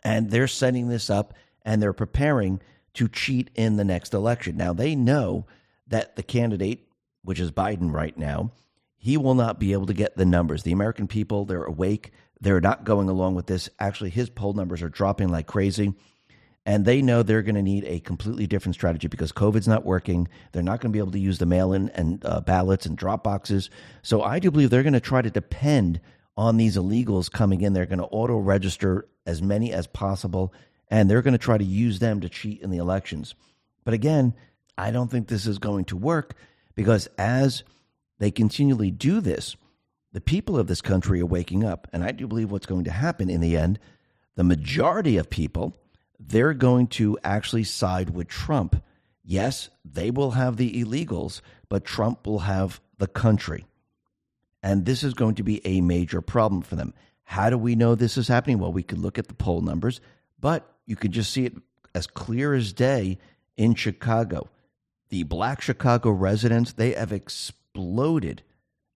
And 0.02 0.30
they're 0.30 0.48
setting 0.48 0.88
this 0.88 1.10
up 1.10 1.34
and 1.62 1.82
they're 1.82 1.92
preparing 1.92 2.60
to 2.94 3.08
cheat 3.08 3.50
in 3.54 3.76
the 3.76 3.84
next 3.84 4.14
election. 4.14 4.56
Now, 4.56 4.72
they 4.72 4.94
know 4.94 5.46
that 5.88 6.16
the 6.16 6.22
candidate, 6.22 6.88
which 7.22 7.40
is 7.40 7.50
Biden 7.50 7.92
right 7.92 8.16
now, 8.16 8.52
he 8.96 9.16
will 9.16 9.34
not 9.34 9.58
be 9.58 9.72
able 9.72 9.86
to 9.86 9.94
get 9.94 10.16
the 10.16 10.24
numbers. 10.24 10.62
The 10.62 10.72
American 10.72 11.06
people, 11.06 11.44
they're 11.44 11.64
awake. 11.64 12.12
They're 12.40 12.60
not 12.60 12.84
going 12.84 13.08
along 13.08 13.34
with 13.34 13.46
this. 13.46 13.68
Actually, 13.78 14.10
his 14.10 14.30
poll 14.30 14.54
numbers 14.54 14.82
are 14.82 14.88
dropping 14.88 15.28
like 15.28 15.46
crazy. 15.46 15.94
And 16.66 16.84
they 16.84 17.00
know 17.00 17.22
they're 17.22 17.42
going 17.42 17.54
to 17.54 17.62
need 17.62 17.84
a 17.84 18.00
completely 18.00 18.46
different 18.46 18.74
strategy 18.74 19.08
because 19.08 19.32
COVID's 19.32 19.66
not 19.66 19.84
working. 19.84 20.28
They're 20.52 20.62
not 20.62 20.80
going 20.80 20.92
to 20.92 20.96
be 20.96 20.98
able 20.98 21.12
to 21.12 21.18
use 21.18 21.38
the 21.38 21.46
mail 21.46 21.72
in 21.72 21.88
and 21.90 22.24
uh, 22.24 22.40
ballots 22.40 22.84
and 22.86 22.96
drop 22.96 23.24
boxes. 23.24 23.70
So 24.02 24.22
I 24.22 24.38
do 24.38 24.50
believe 24.50 24.70
they're 24.70 24.82
going 24.82 24.92
to 24.92 25.00
try 25.00 25.22
to 25.22 25.30
depend 25.30 26.00
on 26.36 26.58
these 26.58 26.76
illegals 26.76 27.30
coming 27.30 27.62
in. 27.62 27.72
They're 27.72 27.86
going 27.86 27.98
to 27.98 28.04
auto 28.04 28.38
register 28.38 29.08
as 29.26 29.42
many 29.42 29.72
as 29.72 29.86
possible, 29.86 30.52
and 30.88 31.10
they're 31.10 31.22
going 31.22 31.32
to 31.32 31.38
try 31.38 31.56
to 31.56 31.64
use 31.64 31.98
them 31.98 32.20
to 32.20 32.28
cheat 32.28 32.60
in 32.60 32.70
the 32.70 32.78
elections. 32.78 33.34
But 33.84 33.94
again, 33.94 34.34
I 34.76 34.90
don't 34.90 35.10
think 35.10 35.28
this 35.28 35.46
is 35.46 35.58
going 35.58 35.86
to 35.86 35.96
work 35.96 36.34
because 36.74 37.08
as 37.18 37.64
they 38.18 38.30
continually 38.30 38.90
do 38.90 39.20
this, 39.20 39.56
the 40.12 40.20
people 40.20 40.58
of 40.58 40.66
this 40.66 40.80
country 40.80 41.20
are 41.20 41.26
waking 41.26 41.64
up. 41.64 41.88
And 41.92 42.02
I 42.04 42.12
do 42.12 42.26
believe 42.26 42.50
what's 42.50 42.66
going 42.66 42.84
to 42.84 42.90
happen 42.90 43.30
in 43.30 43.40
the 43.40 43.56
end, 43.56 43.78
the 44.36 44.44
majority 44.44 45.16
of 45.16 45.30
people, 45.30 45.76
they're 46.18 46.54
going 46.54 46.88
to 46.88 47.18
actually 47.24 47.64
side 47.64 48.10
with 48.10 48.28
Trump. 48.28 48.82
Yes, 49.24 49.70
they 49.84 50.10
will 50.10 50.32
have 50.32 50.56
the 50.56 50.82
illegals, 50.82 51.40
but 51.68 51.84
Trump 51.84 52.26
will 52.26 52.40
have 52.40 52.80
the 52.98 53.06
country. 53.06 53.66
And 54.62 54.84
this 54.84 55.02
is 55.02 55.14
going 55.14 55.36
to 55.36 55.42
be 55.42 55.64
a 55.66 55.80
major 55.80 56.20
problem 56.20 56.62
for 56.62 56.76
them. 56.76 56.92
How 57.24 57.48
do 57.48 57.56
we 57.56 57.76
know 57.76 57.94
this 57.94 58.18
is 58.18 58.28
happening? 58.28 58.58
Well, 58.58 58.72
we 58.72 58.82
could 58.82 58.98
look 58.98 59.18
at 59.18 59.28
the 59.28 59.34
poll 59.34 59.60
numbers, 59.60 60.00
but 60.38 60.74
you 60.84 60.96
could 60.96 61.12
just 61.12 61.32
see 61.32 61.46
it 61.46 61.54
as 61.94 62.06
clear 62.06 62.54
as 62.54 62.72
day 62.72 63.18
in 63.56 63.74
Chicago. 63.74 64.50
The 65.08 65.22
black 65.22 65.60
Chicago 65.60 66.10
residents, 66.10 66.72
they 66.72 66.92
have 66.92 67.12
exploded 67.12 68.42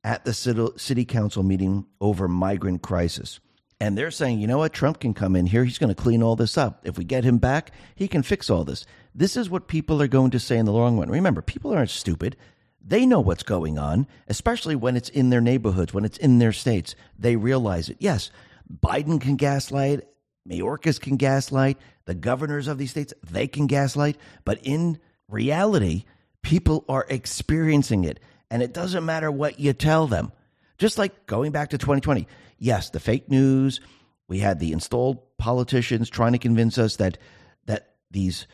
at 0.04 0.24
the 0.24 0.72
city 0.76 1.04
council 1.04 1.42
meeting 1.42 1.86
over 2.00 2.28
migrant 2.28 2.82
crisis. 2.82 3.40
And 3.80 3.98
they're 3.98 4.12
saying, 4.12 4.38
you 4.38 4.46
know 4.46 4.58
what, 4.58 4.72
Trump 4.72 5.00
can 5.00 5.14
come 5.14 5.34
in 5.34 5.46
here. 5.46 5.64
He's 5.64 5.78
going 5.78 5.92
to 5.92 6.00
clean 6.00 6.22
all 6.22 6.36
this 6.36 6.56
up. 6.56 6.82
If 6.84 6.96
we 6.96 7.04
get 7.04 7.24
him 7.24 7.38
back, 7.38 7.72
he 7.96 8.06
can 8.06 8.22
fix 8.22 8.48
all 8.48 8.64
this. 8.64 8.86
This 9.14 9.36
is 9.36 9.50
what 9.50 9.66
people 9.66 10.00
are 10.00 10.08
going 10.08 10.30
to 10.30 10.38
say 10.38 10.58
in 10.58 10.66
the 10.66 10.72
long 10.72 10.98
run. 10.98 11.10
Remember, 11.10 11.42
people 11.42 11.72
aren't 11.72 11.90
stupid. 11.90 12.36
They 12.80 13.06
know 13.06 13.20
what's 13.20 13.42
going 13.42 13.78
on, 13.78 14.06
especially 14.28 14.76
when 14.76 14.96
it's 14.96 15.08
in 15.08 15.30
their 15.30 15.40
neighborhoods, 15.40 15.92
when 15.92 16.04
it's 16.04 16.18
in 16.18 16.38
their 16.38 16.52
states. 16.52 16.94
They 17.18 17.34
realize 17.34 17.88
it. 17.88 17.96
Yes, 17.98 18.30
Biden 18.70 19.20
can 19.20 19.36
gaslight 19.36 20.04
Mayorkas 20.48 21.00
can 21.00 21.16
gaslight, 21.16 21.78
the 22.04 22.14
governors 22.14 22.68
of 22.68 22.78
these 22.78 22.90
states, 22.90 23.14
they 23.22 23.46
can 23.46 23.66
gaslight. 23.66 24.18
But 24.44 24.58
in 24.62 24.98
reality, 25.28 26.04
people 26.42 26.84
are 26.88 27.06
experiencing 27.08 28.04
it. 28.04 28.20
And 28.54 28.62
it 28.62 28.72
doesn't 28.72 29.04
matter 29.04 29.32
what 29.32 29.58
you 29.58 29.72
tell 29.72 30.06
them. 30.06 30.30
Just 30.78 30.96
like 30.96 31.26
going 31.26 31.50
back 31.50 31.70
to 31.70 31.78
2020. 31.78 32.28
Yes, 32.56 32.88
the 32.88 33.00
fake 33.00 33.28
news, 33.28 33.80
we 34.28 34.38
had 34.38 34.60
the 34.60 34.70
installed 34.70 35.18
politicians 35.38 36.08
trying 36.08 36.34
to 36.34 36.38
convince 36.38 36.78
us 36.78 36.94
that 36.96 37.18
that 37.66 37.94
these 38.12 38.46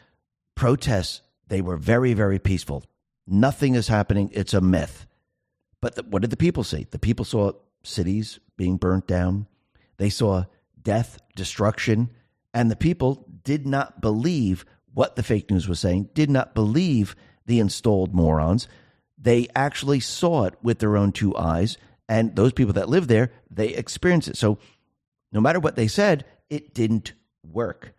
protests 0.55 1.21
they 1.49 1.61
were 1.61 1.77
very 1.77 2.15
very 2.15 2.39
peaceful. 2.39 2.83
Nothing 3.27 3.75
is 3.75 3.89
happening. 3.89 4.31
It's 4.33 4.55
a 4.55 4.63
myth. 4.63 5.05
But 5.83 5.97
the, 5.97 6.03
what 6.05 6.23
did 6.23 6.31
the 6.31 6.37
people 6.39 6.65
see? 6.65 6.87
The 6.91 6.99
people 6.99 7.27
saw 7.27 7.53
cities 7.83 8.41
being 8.57 8.79
burnt 8.79 9.07
down. 9.07 9.49
They 9.99 10.09
saw 10.09 10.45
death, 10.83 11.19
destruction, 11.37 12.09
and 12.55 12.71
the 12.71 12.77
people 12.77 13.29
did 13.45 13.67
not 13.67 14.01
believe 14.01 14.65
what 14.95 15.17
the 15.17 15.23
fake 15.23 15.51
news 15.51 15.69
was 15.69 15.79
saying, 15.79 16.09
did 16.15 16.31
not 16.31 16.55
believe 16.55 17.15
the 17.45 17.61
installed 17.61 18.15
morons. 18.15 18.67
They 19.21 19.49
actually 19.55 20.01
saw 20.01 20.45
it 20.45 20.55
with 20.63 20.79
their 20.79 20.97
own 20.97 21.13
two 21.13 21.37
eyes, 21.37 21.77
and 22.09 22.35
those 22.35 22.53
people 22.53 22.73
that 22.73 22.89
live 22.89 23.07
there, 23.07 23.31
they 23.51 23.69
experienced 23.69 24.29
it. 24.29 24.37
So 24.37 24.59
no 25.31 25.41
matter 25.41 25.61
what 25.61 25.77
they 25.77 25.89
said, 25.89 26.25
it 26.49 26.75
didn't 26.75 27.13
work. 27.45 27.93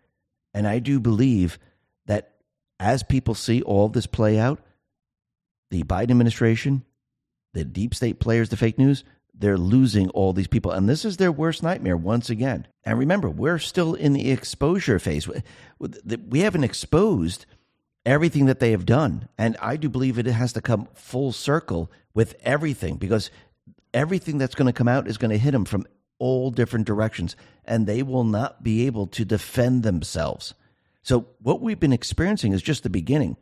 And 0.52 0.66
I 0.66 0.80
do 0.80 0.98
believe 1.00 1.58
that 2.06 2.34
as 2.80 3.02
people 3.02 3.34
see 3.34 3.62
all 3.62 3.88
this 3.88 4.06
play 4.06 4.38
out, 4.38 4.60
the 5.70 5.84
Biden 5.84 6.10
administration, 6.10 6.84
the 7.54 7.64
deep 7.64 7.94
state 7.94 8.18
players, 8.18 8.48
the 8.48 8.56
fake 8.56 8.78
news, 8.78 9.04
they're 9.34 9.56
losing 9.56 10.10
all 10.10 10.32
these 10.32 10.48
people. 10.48 10.72
And 10.72 10.88
this 10.88 11.04
is 11.04 11.16
their 11.16 11.32
worst 11.32 11.62
nightmare 11.62 11.96
once 11.96 12.28
again. 12.28 12.66
And 12.84 12.98
remember, 12.98 13.30
we're 13.30 13.58
still 13.58 13.94
in 13.94 14.12
the 14.12 14.30
exposure 14.30 14.98
phase. 14.98 15.28
We 15.78 16.40
haven't 16.40 16.64
exposed 16.64 17.46
everything 18.04 18.46
that 18.46 18.60
they 18.60 18.72
have 18.72 18.86
done. 18.86 19.28
And 19.38 19.56
I 19.60 19.76
do 19.76 19.88
believe 19.88 20.18
it 20.18 20.26
has 20.26 20.52
to 20.54 20.60
come 20.60 20.88
full 20.94 21.32
circle 21.32 21.90
with 22.14 22.34
everything 22.42 22.96
because 22.96 23.30
everything 23.94 24.38
that's 24.38 24.54
going 24.54 24.66
to 24.66 24.72
come 24.72 24.88
out 24.88 25.08
is 25.08 25.18
going 25.18 25.30
to 25.30 25.38
hit 25.38 25.52
them 25.52 25.64
from 25.64 25.86
all 26.18 26.50
different 26.50 26.86
directions. 26.86 27.36
And 27.64 27.86
they 27.86 28.02
will 28.02 28.24
not 28.24 28.62
be 28.62 28.86
able 28.86 29.06
to 29.08 29.24
defend 29.24 29.82
themselves. 29.82 30.54
So, 31.02 31.26
what 31.40 31.60
we've 31.60 31.80
been 31.80 31.92
experiencing 31.92 32.52
is 32.52 32.62
just 32.62 32.82
the 32.82 32.90
beginning. 32.90 33.36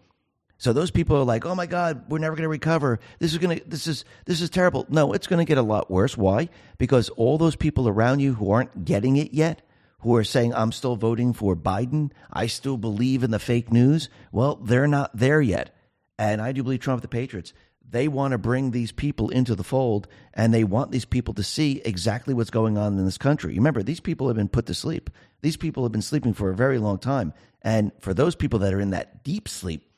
So 0.60 0.74
those 0.74 0.90
people 0.90 1.16
are 1.16 1.24
like, 1.24 1.46
"Oh 1.46 1.54
my 1.54 1.64
God, 1.64 2.04
we're 2.10 2.18
never 2.18 2.36
going 2.36 2.44
to 2.44 2.48
recover. 2.50 3.00
This 3.18 3.32
is 3.32 3.38
going 3.38 3.58
to 3.58 3.64
this 3.66 3.86
is 3.86 4.04
this 4.26 4.42
is 4.42 4.50
terrible." 4.50 4.84
No, 4.90 5.14
it's 5.14 5.26
going 5.26 5.38
to 5.38 5.48
get 5.48 5.56
a 5.56 5.62
lot 5.62 5.90
worse. 5.90 6.18
Why? 6.18 6.50
Because 6.76 7.08
all 7.10 7.38
those 7.38 7.56
people 7.56 7.88
around 7.88 8.20
you 8.20 8.34
who 8.34 8.50
aren't 8.50 8.84
getting 8.84 9.16
it 9.16 9.32
yet, 9.32 9.62
who 10.00 10.14
are 10.16 10.24
saying, 10.24 10.54
"I'm 10.54 10.72
still 10.72 10.96
voting 10.96 11.32
for 11.32 11.56
Biden. 11.56 12.10
I 12.32 12.46
still 12.46 12.76
believe 12.76 13.22
in 13.22 13.30
the 13.30 13.38
fake 13.38 13.72
news." 13.72 14.08
Well, 14.32 14.56
they're 14.56 14.86
not 14.88 15.16
there 15.16 15.40
yet, 15.40 15.74
and 16.18 16.40
I 16.40 16.52
do 16.52 16.62
believe 16.62 16.80
Trump, 16.80 17.02
the 17.02 17.08
Patriots, 17.08 17.52
they 17.88 18.06
want 18.06 18.32
to 18.32 18.38
bring 18.38 18.70
these 18.70 18.92
people 18.92 19.30
into 19.30 19.54
the 19.54 19.64
fold, 19.64 20.06
and 20.32 20.54
they 20.54 20.64
want 20.64 20.92
these 20.92 21.04
people 21.04 21.34
to 21.34 21.42
see 21.42 21.82
exactly 21.84 22.34
what's 22.34 22.50
going 22.50 22.78
on 22.78 22.98
in 22.98 23.04
this 23.04 23.18
country. 23.18 23.54
Remember, 23.54 23.82
these 23.82 24.00
people 24.00 24.28
have 24.28 24.36
been 24.36 24.48
put 24.48 24.66
to 24.66 24.74
sleep. 24.74 25.10
These 25.42 25.56
people 25.56 25.82
have 25.82 25.92
been 25.92 26.02
sleeping 26.02 26.34
for 26.34 26.50
a 26.50 26.56
very 26.56 26.78
long 26.78 26.98
time, 26.98 27.32
and 27.62 27.92
for 27.98 28.14
those 28.14 28.34
people 28.34 28.60
that 28.60 28.72
are 28.72 28.80
in 28.80 28.90
that 28.90 29.24
deep 29.24 29.48
sleep 29.48 29.90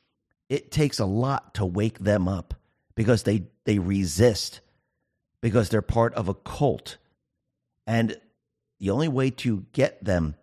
it 0.52 0.70
takes 0.70 0.98
a 0.98 1.06
lot 1.06 1.54
to 1.54 1.64
wake 1.64 1.98
them 1.98 2.28
up 2.28 2.52
because 2.94 3.22
they 3.22 3.44
they 3.64 3.78
resist 3.78 4.60
because 5.40 5.70
they're 5.70 5.80
part 5.80 6.12
of 6.12 6.28
a 6.28 6.34
cult 6.34 6.98
and 7.86 8.20
the 8.82 8.90
only 8.90 9.08
way 9.08 9.30
to 9.30 9.64
get 9.72 10.04
them 10.04 10.34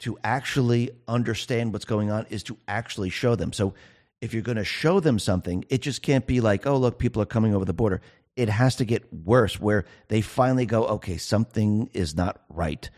to 0.00 0.16
actually 0.22 0.90
understand 1.08 1.72
what's 1.72 1.84
going 1.84 2.10
on 2.10 2.26
is 2.30 2.42
to 2.44 2.56
actually 2.68 3.10
show 3.10 3.34
them 3.34 3.52
so 3.52 3.74
if 4.20 4.34
you're 4.34 4.42
going 4.42 4.56
to 4.56 4.64
show 4.64 5.00
them 5.00 5.18
something 5.18 5.64
it 5.68 5.82
just 5.82 6.02
can't 6.02 6.26
be 6.26 6.40
like 6.40 6.66
oh 6.66 6.76
look 6.76 6.98
people 6.98 7.20
are 7.22 7.26
coming 7.26 7.54
over 7.54 7.64
the 7.64 7.72
border 7.72 8.00
it 8.36 8.48
has 8.48 8.76
to 8.76 8.84
get 8.84 9.12
worse 9.12 9.58
where 9.58 9.84
they 10.08 10.20
finally 10.20 10.66
go 10.66 10.84
okay 10.84 11.16
something 11.16 11.90
is 11.92 12.14
not 12.14 12.42
right 12.48 12.90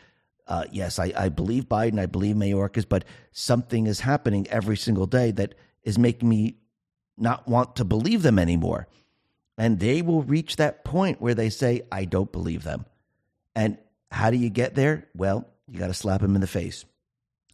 uh, 0.48 0.64
yes 0.70 0.98
I, 0.98 1.12
I 1.16 1.28
believe 1.28 1.64
biden 1.64 1.98
i 1.98 2.06
believe 2.06 2.36
mayorkas 2.36 2.86
but 2.86 3.04
something 3.30 3.86
is 3.86 4.00
happening 4.00 4.46
every 4.48 4.76
single 4.76 5.06
day 5.06 5.30
that 5.30 5.54
is 5.84 5.98
making 5.98 6.28
me 6.28 6.56
not 7.16 7.46
want 7.46 7.76
to 7.76 7.84
believe 7.84 8.22
them 8.22 8.38
anymore. 8.38 8.88
And 9.58 9.78
they 9.78 10.02
will 10.02 10.22
reach 10.22 10.56
that 10.56 10.84
point 10.84 11.20
where 11.20 11.34
they 11.34 11.50
say, 11.50 11.82
I 11.90 12.04
don't 12.04 12.32
believe 12.32 12.64
them. 12.64 12.86
And 13.54 13.78
how 14.12 14.30
do 14.30 14.36
you 14.36 14.50
get 14.50 14.74
there? 14.74 15.08
Well, 15.14 15.48
you 15.66 15.78
got 15.78 15.88
to 15.88 15.94
slap 15.94 16.20
them 16.20 16.34
in 16.34 16.40
the 16.40 16.46
face. 16.46 16.84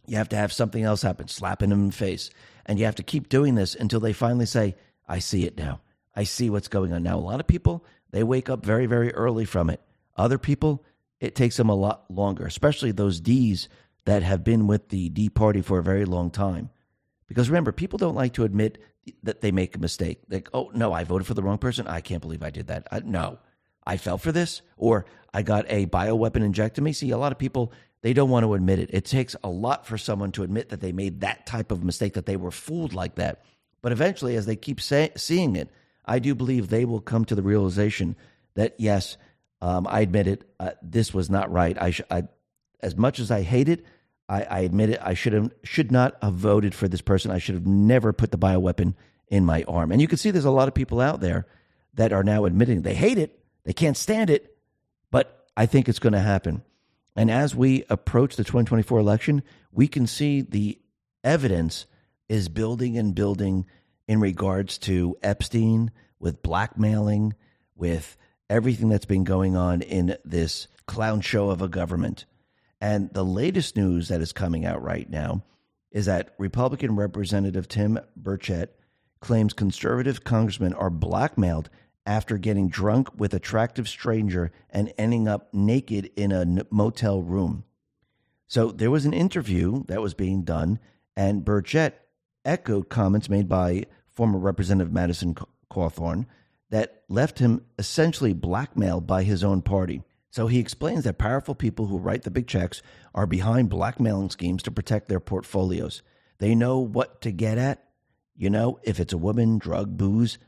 You 0.05 0.17
have 0.17 0.29
to 0.29 0.35
have 0.35 0.51
something 0.51 0.83
else 0.83 1.01
happen, 1.01 1.27
slapping 1.27 1.69
them 1.69 1.81
in 1.81 1.87
the 1.87 1.95
face. 1.95 2.29
And 2.65 2.77
you 2.77 2.85
have 2.85 2.95
to 2.95 3.03
keep 3.03 3.29
doing 3.29 3.55
this 3.55 3.75
until 3.75 3.99
they 3.99 4.13
finally 4.13 4.45
say, 4.45 4.75
I 5.07 5.19
see 5.19 5.45
it 5.45 5.57
now. 5.57 5.81
I 6.15 6.23
see 6.23 6.49
what's 6.49 6.67
going 6.67 6.91
on. 6.91 7.03
Now, 7.03 7.17
a 7.17 7.21
lot 7.21 7.39
of 7.39 7.47
people, 7.47 7.85
they 8.11 8.23
wake 8.23 8.49
up 8.49 8.65
very, 8.65 8.87
very 8.87 9.13
early 9.13 9.45
from 9.45 9.69
it. 9.69 9.81
Other 10.17 10.37
people, 10.37 10.83
it 11.19 11.33
takes 11.33 11.57
them 11.57 11.69
a 11.69 11.75
lot 11.75 12.05
longer, 12.11 12.45
especially 12.45 12.91
those 12.91 13.21
D's 13.21 13.69
that 14.05 14.23
have 14.23 14.43
been 14.43 14.67
with 14.67 14.89
the 14.89 15.09
D 15.09 15.29
party 15.29 15.61
for 15.61 15.79
a 15.79 15.83
very 15.83 16.05
long 16.05 16.29
time. 16.29 16.69
Because 17.27 17.49
remember, 17.49 17.71
people 17.71 17.97
don't 17.97 18.15
like 18.15 18.33
to 18.33 18.43
admit 18.43 18.79
that 19.23 19.41
they 19.41 19.51
make 19.51 19.75
a 19.75 19.79
mistake. 19.79 20.19
Like, 20.29 20.49
oh, 20.53 20.71
no, 20.73 20.91
I 20.91 21.03
voted 21.03 21.27
for 21.27 21.35
the 21.35 21.43
wrong 21.43 21.57
person. 21.57 21.87
I 21.87 22.01
can't 22.01 22.21
believe 22.21 22.43
I 22.43 22.49
did 22.49 22.67
that. 22.67 22.87
I, 22.91 22.99
no, 22.99 23.39
I 23.89 23.97
fell 23.97 24.19
for 24.19 24.31
this, 24.31 24.61
or 24.77 25.05
I 25.33 25.41
got 25.41 25.65
a 25.67 25.87
bioweapon 25.87 26.43
injected 26.43 26.83
me. 26.83 26.93
See, 26.93 27.09
a 27.09 27.17
lot 27.17 27.31
of 27.31 27.39
people, 27.39 27.73
they 28.01 28.13
don't 28.13 28.29
want 28.29 28.43
to 28.43 28.53
admit 28.53 28.79
it. 28.79 28.89
It 28.93 29.05
takes 29.05 29.35
a 29.43 29.49
lot 29.49 29.87
for 29.87 29.97
someone 29.97 30.31
to 30.33 30.43
admit 30.43 30.69
that 30.69 30.79
they 30.79 30.91
made 30.91 31.21
that 31.21 31.47
type 31.47 31.71
of 31.71 31.83
mistake, 31.83 32.13
that 32.13 32.27
they 32.27 32.37
were 32.37 32.51
fooled 32.51 32.93
like 32.93 33.15
that. 33.15 33.43
But 33.81 33.91
eventually, 33.91 34.35
as 34.35 34.45
they 34.45 34.55
keep 34.55 34.79
say, 34.79 35.09
seeing 35.15 35.55
it, 35.55 35.69
I 36.05 36.19
do 36.19 36.35
believe 36.35 36.67
they 36.67 36.85
will 36.85 37.01
come 37.01 37.25
to 37.25 37.35
the 37.35 37.41
realization 37.41 38.15
that, 38.53 38.75
yes, 38.77 39.17
um, 39.61 39.87
I 39.89 40.01
admit 40.01 40.27
it, 40.27 40.43
uh, 40.59 40.71
this 40.81 41.13
was 41.13 41.29
not 41.29 41.51
right. 41.51 41.75
I, 41.81 41.91
sh- 41.91 42.01
I, 42.11 42.23
as 42.79 42.95
much 42.95 43.19
as 43.19 43.31
I 43.31 43.41
hate 43.41 43.69
it, 43.69 43.83
I, 44.29 44.43
I 44.43 44.59
admit 44.59 44.91
it. 44.91 44.99
I 45.01 45.15
should 45.15 45.33
have 45.33 45.51
should 45.63 45.91
not 45.91 46.15
have 46.21 46.35
voted 46.35 46.75
for 46.75 46.87
this 46.87 47.01
person. 47.01 47.31
I 47.31 47.39
should 47.39 47.55
have 47.55 47.65
never 47.65 48.13
put 48.13 48.29
the 48.31 48.37
bioweapon 48.37 48.93
in 49.27 49.45
my 49.45 49.63
arm. 49.67 49.91
And 49.91 49.99
you 49.99 50.07
can 50.07 50.17
see 50.17 50.29
there's 50.29 50.45
a 50.45 50.51
lot 50.51 50.67
of 50.67 50.75
people 50.75 51.01
out 51.01 51.19
there 51.19 51.47
that 51.95 52.13
are 52.13 52.23
now 52.23 52.45
admitting 52.45 52.83
they 52.83 52.93
hate 52.93 53.17
it, 53.17 53.39
they 53.63 53.73
can't 53.73 53.97
stand 53.97 54.29
it, 54.29 54.57
but 55.11 55.47
I 55.55 55.65
think 55.65 55.89
it's 55.89 55.99
going 55.99 56.13
to 56.13 56.19
happen. 56.19 56.63
And 57.15 57.29
as 57.29 57.55
we 57.55 57.83
approach 57.89 58.35
the 58.35 58.43
2024 58.43 58.99
election, 58.99 59.43
we 59.71 59.87
can 59.87 60.07
see 60.07 60.41
the 60.41 60.79
evidence 61.23 61.85
is 62.27 62.47
building 62.47 62.97
and 62.97 63.13
building 63.13 63.65
in 64.07 64.19
regards 64.19 64.77
to 64.79 65.17
Epstein, 65.21 65.91
with 66.19 66.41
blackmailing, 66.41 67.33
with 67.75 68.17
everything 68.49 68.89
that's 68.89 69.05
been 69.05 69.23
going 69.23 69.55
on 69.55 69.81
in 69.81 70.17
this 70.25 70.67
clown 70.85 71.21
show 71.21 71.49
of 71.49 71.61
a 71.61 71.67
government. 71.67 72.25
And 72.81 73.13
the 73.13 73.23
latest 73.23 73.75
news 73.75 74.07
that 74.07 74.21
is 74.21 74.33
coming 74.33 74.65
out 74.65 74.81
right 74.81 75.09
now 75.09 75.43
is 75.91 76.05
that 76.05 76.33
Republican 76.37 76.95
Representative 76.95 77.67
Tim 77.67 77.99
Burchett 78.19 78.69
claims 79.19 79.53
conservative 79.53 80.23
congressmen 80.23 80.73
are 80.73 80.89
blackmailed 80.89 81.69
after 82.09 82.39
getting 82.39 82.67
drunk 82.67 83.07
with 83.15 83.35
attractive 83.35 83.87
stranger 83.87 84.51
and 84.71 84.91
ending 84.97 85.27
up 85.27 85.53
naked 85.53 86.09
in 86.15 86.31
a 86.31 86.65
motel 86.71 87.21
room. 87.21 87.63
So 88.47 88.71
there 88.71 88.89
was 88.89 89.05
an 89.05 89.13
interview 89.13 89.83
that 89.85 90.01
was 90.01 90.15
being 90.15 90.41
done, 90.41 90.79
and 91.15 91.45
Burchett 91.45 91.93
echoed 92.43 92.89
comments 92.89 93.29
made 93.29 93.47
by 93.47 93.85
former 94.07 94.39
Representative 94.39 94.91
Madison 94.91 95.35
Cawthorn 95.71 96.25
that 96.71 97.03
left 97.09 97.37
him 97.37 97.63
essentially 97.77 98.33
blackmailed 98.33 99.05
by 99.05 99.21
his 99.21 99.43
own 99.43 99.61
party. 99.61 100.01
So 100.31 100.47
he 100.47 100.57
explains 100.57 101.03
that 101.03 101.19
powerful 101.19 101.53
people 101.53 101.85
who 101.85 101.99
write 101.99 102.23
the 102.23 102.31
big 102.31 102.47
checks 102.47 102.81
are 103.13 103.27
behind 103.27 103.69
blackmailing 103.69 104.31
schemes 104.31 104.63
to 104.63 104.71
protect 104.71 105.09
their 105.09 105.19
portfolios. 105.19 106.01
They 106.39 106.55
know 106.55 106.79
what 106.79 107.21
to 107.21 107.31
get 107.31 107.59
at. 107.59 107.83
You 108.35 108.49
know, 108.49 108.79
if 108.81 108.99
it's 108.99 109.13
a 109.13 109.17
woman, 109.17 109.59
drug, 109.59 109.95
booze, 109.95 110.39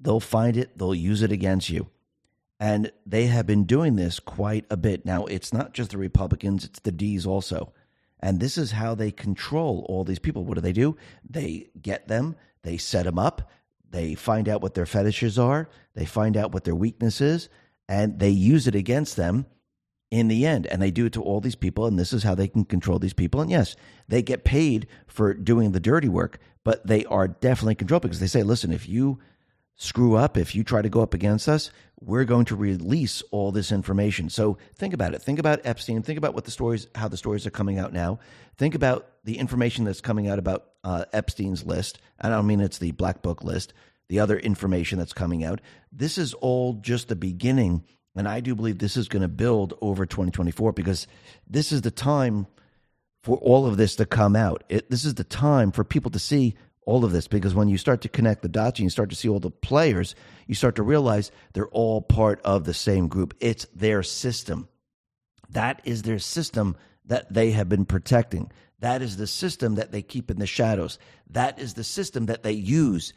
they'll 0.00 0.20
find 0.20 0.56
it, 0.56 0.76
they'll 0.78 0.94
use 0.94 1.22
it 1.22 1.32
against 1.32 1.70
you. 1.70 1.88
And 2.58 2.92
they 3.06 3.26
have 3.26 3.46
been 3.46 3.64
doing 3.64 3.96
this 3.96 4.20
quite 4.20 4.66
a 4.70 4.76
bit. 4.76 5.06
Now, 5.06 5.24
it's 5.26 5.52
not 5.52 5.72
just 5.72 5.92
the 5.92 5.98
Republicans, 5.98 6.64
it's 6.64 6.80
the 6.80 6.92
D's 6.92 7.26
also. 7.26 7.72
And 8.20 8.38
this 8.38 8.58
is 8.58 8.72
how 8.72 8.94
they 8.94 9.10
control 9.10 9.86
all 9.88 10.04
these 10.04 10.18
people. 10.18 10.44
What 10.44 10.56
do 10.56 10.60
they 10.60 10.74
do? 10.74 10.96
They 11.28 11.70
get 11.80 12.08
them, 12.08 12.36
they 12.62 12.76
set 12.76 13.04
them 13.06 13.18
up, 13.18 13.50
they 13.90 14.14
find 14.14 14.48
out 14.48 14.60
what 14.60 14.74
their 14.74 14.86
fetishes 14.86 15.38
are, 15.38 15.68
they 15.94 16.04
find 16.04 16.36
out 16.36 16.52
what 16.52 16.64
their 16.64 16.74
weakness 16.74 17.20
is, 17.20 17.48
and 17.88 18.18
they 18.18 18.28
use 18.28 18.66
it 18.66 18.74
against 18.74 19.16
them 19.16 19.46
in 20.10 20.28
the 20.28 20.44
end. 20.44 20.66
And 20.66 20.82
they 20.82 20.90
do 20.90 21.06
it 21.06 21.14
to 21.14 21.22
all 21.22 21.40
these 21.40 21.56
people, 21.56 21.86
and 21.86 21.98
this 21.98 22.12
is 22.12 22.22
how 22.22 22.34
they 22.34 22.48
can 22.48 22.66
control 22.66 22.98
these 22.98 23.14
people. 23.14 23.40
And 23.40 23.50
yes, 23.50 23.74
they 24.06 24.22
get 24.22 24.44
paid 24.44 24.86
for 25.06 25.32
doing 25.32 25.72
the 25.72 25.80
dirty 25.80 26.08
work, 26.08 26.38
but 26.62 26.86
they 26.86 27.06
are 27.06 27.26
definitely 27.26 27.74
controlled 27.74 28.02
because 28.02 28.20
they 28.20 28.26
say, 28.26 28.42
listen, 28.42 28.70
if 28.70 28.86
you 28.86 29.18
screw 29.80 30.14
up, 30.14 30.36
if 30.36 30.54
you 30.54 30.62
try 30.62 30.82
to 30.82 30.90
go 30.90 31.00
up 31.00 31.14
against 31.14 31.48
us, 31.48 31.70
we're 32.02 32.26
going 32.26 32.44
to 32.44 32.54
release 32.54 33.22
all 33.30 33.50
this 33.50 33.72
information. 33.72 34.28
So 34.28 34.58
think 34.74 34.92
about 34.92 35.14
it. 35.14 35.22
Think 35.22 35.38
about 35.38 35.60
Epstein. 35.64 36.02
Think 36.02 36.18
about 36.18 36.34
what 36.34 36.44
the 36.44 36.50
stories, 36.50 36.86
how 36.94 37.08
the 37.08 37.16
stories 37.16 37.46
are 37.46 37.50
coming 37.50 37.78
out 37.78 37.90
now. 37.90 38.18
Think 38.58 38.74
about 38.74 39.06
the 39.24 39.38
information 39.38 39.86
that's 39.86 40.02
coming 40.02 40.28
out 40.28 40.38
about 40.38 40.66
uh, 40.84 41.06
Epstein's 41.14 41.64
list. 41.64 41.98
I 42.20 42.28
don't 42.28 42.46
mean 42.46 42.60
it's 42.60 42.76
the 42.76 42.92
black 42.92 43.22
book 43.22 43.42
list. 43.42 43.72
The 44.10 44.20
other 44.20 44.38
information 44.38 44.98
that's 44.98 45.14
coming 45.14 45.44
out. 45.44 45.62
This 45.90 46.18
is 46.18 46.34
all 46.34 46.74
just 46.74 47.08
the 47.08 47.16
beginning, 47.16 47.84
and 48.14 48.28
I 48.28 48.40
do 48.40 48.54
believe 48.54 48.78
this 48.78 48.98
is 48.98 49.08
going 49.08 49.22
to 49.22 49.28
build 49.28 49.72
over 49.80 50.04
2024 50.04 50.72
because 50.74 51.06
this 51.46 51.72
is 51.72 51.80
the 51.80 51.90
time 51.90 52.46
for 53.22 53.38
all 53.38 53.66
of 53.66 53.78
this 53.78 53.96
to 53.96 54.04
come 54.04 54.36
out. 54.36 54.62
It, 54.68 54.90
this 54.90 55.06
is 55.06 55.14
the 55.14 55.24
time 55.24 55.72
for 55.72 55.84
people 55.84 56.10
to 56.10 56.18
see 56.18 56.54
all 56.90 57.04
of 57.04 57.12
this 57.12 57.28
because 57.28 57.54
when 57.54 57.68
you 57.68 57.78
start 57.78 58.00
to 58.00 58.08
connect 58.08 58.42
the 58.42 58.48
dots 58.48 58.80
and 58.80 58.84
you 58.84 58.90
start 58.90 59.10
to 59.10 59.16
see 59.16 59.28
all 59.28 59.38
the 59.38 59.50
players, 59.50 60.16
you 60.48 60.56
start 60.56 60.74
to 60.74 60.82
realize 60.82 61.30
they're 61.52 61.68
all 61.68 62.02
part 62.02 62.40
of 62.44 62.64
the 62.64 62.74
same 62.74 63.06
group. 63.06 63.32
It's 63.38 63.64
their 63.74 64.02
system. 64.02 64.68
That 65.50 65.80
is 65.84 66.02
their 66.02 66.18
system 66.18 66.76
that 67.04 67.32
they 67.32 67.52
have 67.52 67.68
been 67.68 67.84
protecting. 67.84 68.50
That 68.80 69.02
is 69.02 69.16
the 69.16 69.28
system 69.28 69.76
that 69.76 69.92
they 69.92 70.02
keep 70.02 70.32
in 70.32 70.40
the 70.40 70.46
shadows. 70.46 70.98
That 71.28 71.60
is 71.60 71.74
the 71.74 71.84
system 71.84 72.26
that 72.26 72.42
they 72.42 72.52
use 72.52 73.12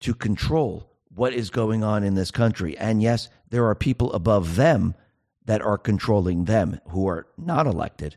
to 0.00 0.14
control 0.14 0.90
what 1.14 1.32
is 1.32 1.50
going 1.50 1.84
on 1.84 2.02
in 2.02 2.14
this 2.14 2.32
country. 2.32 2.76
And 2.76 3.00
yes, 3.00 3.28
there 3.50 3.66
are 3.66 3.76
people 3.76 4.12
above 4.14 4.56
them 4.56 4.96
that 5.44 5.62
are 5.62 5.78
controlling 5.78 6.46
them 6.46 6.80
who 6.88 7.06
are 7.06 7.28
not 7.38 7.68
elected. 7.68 8.16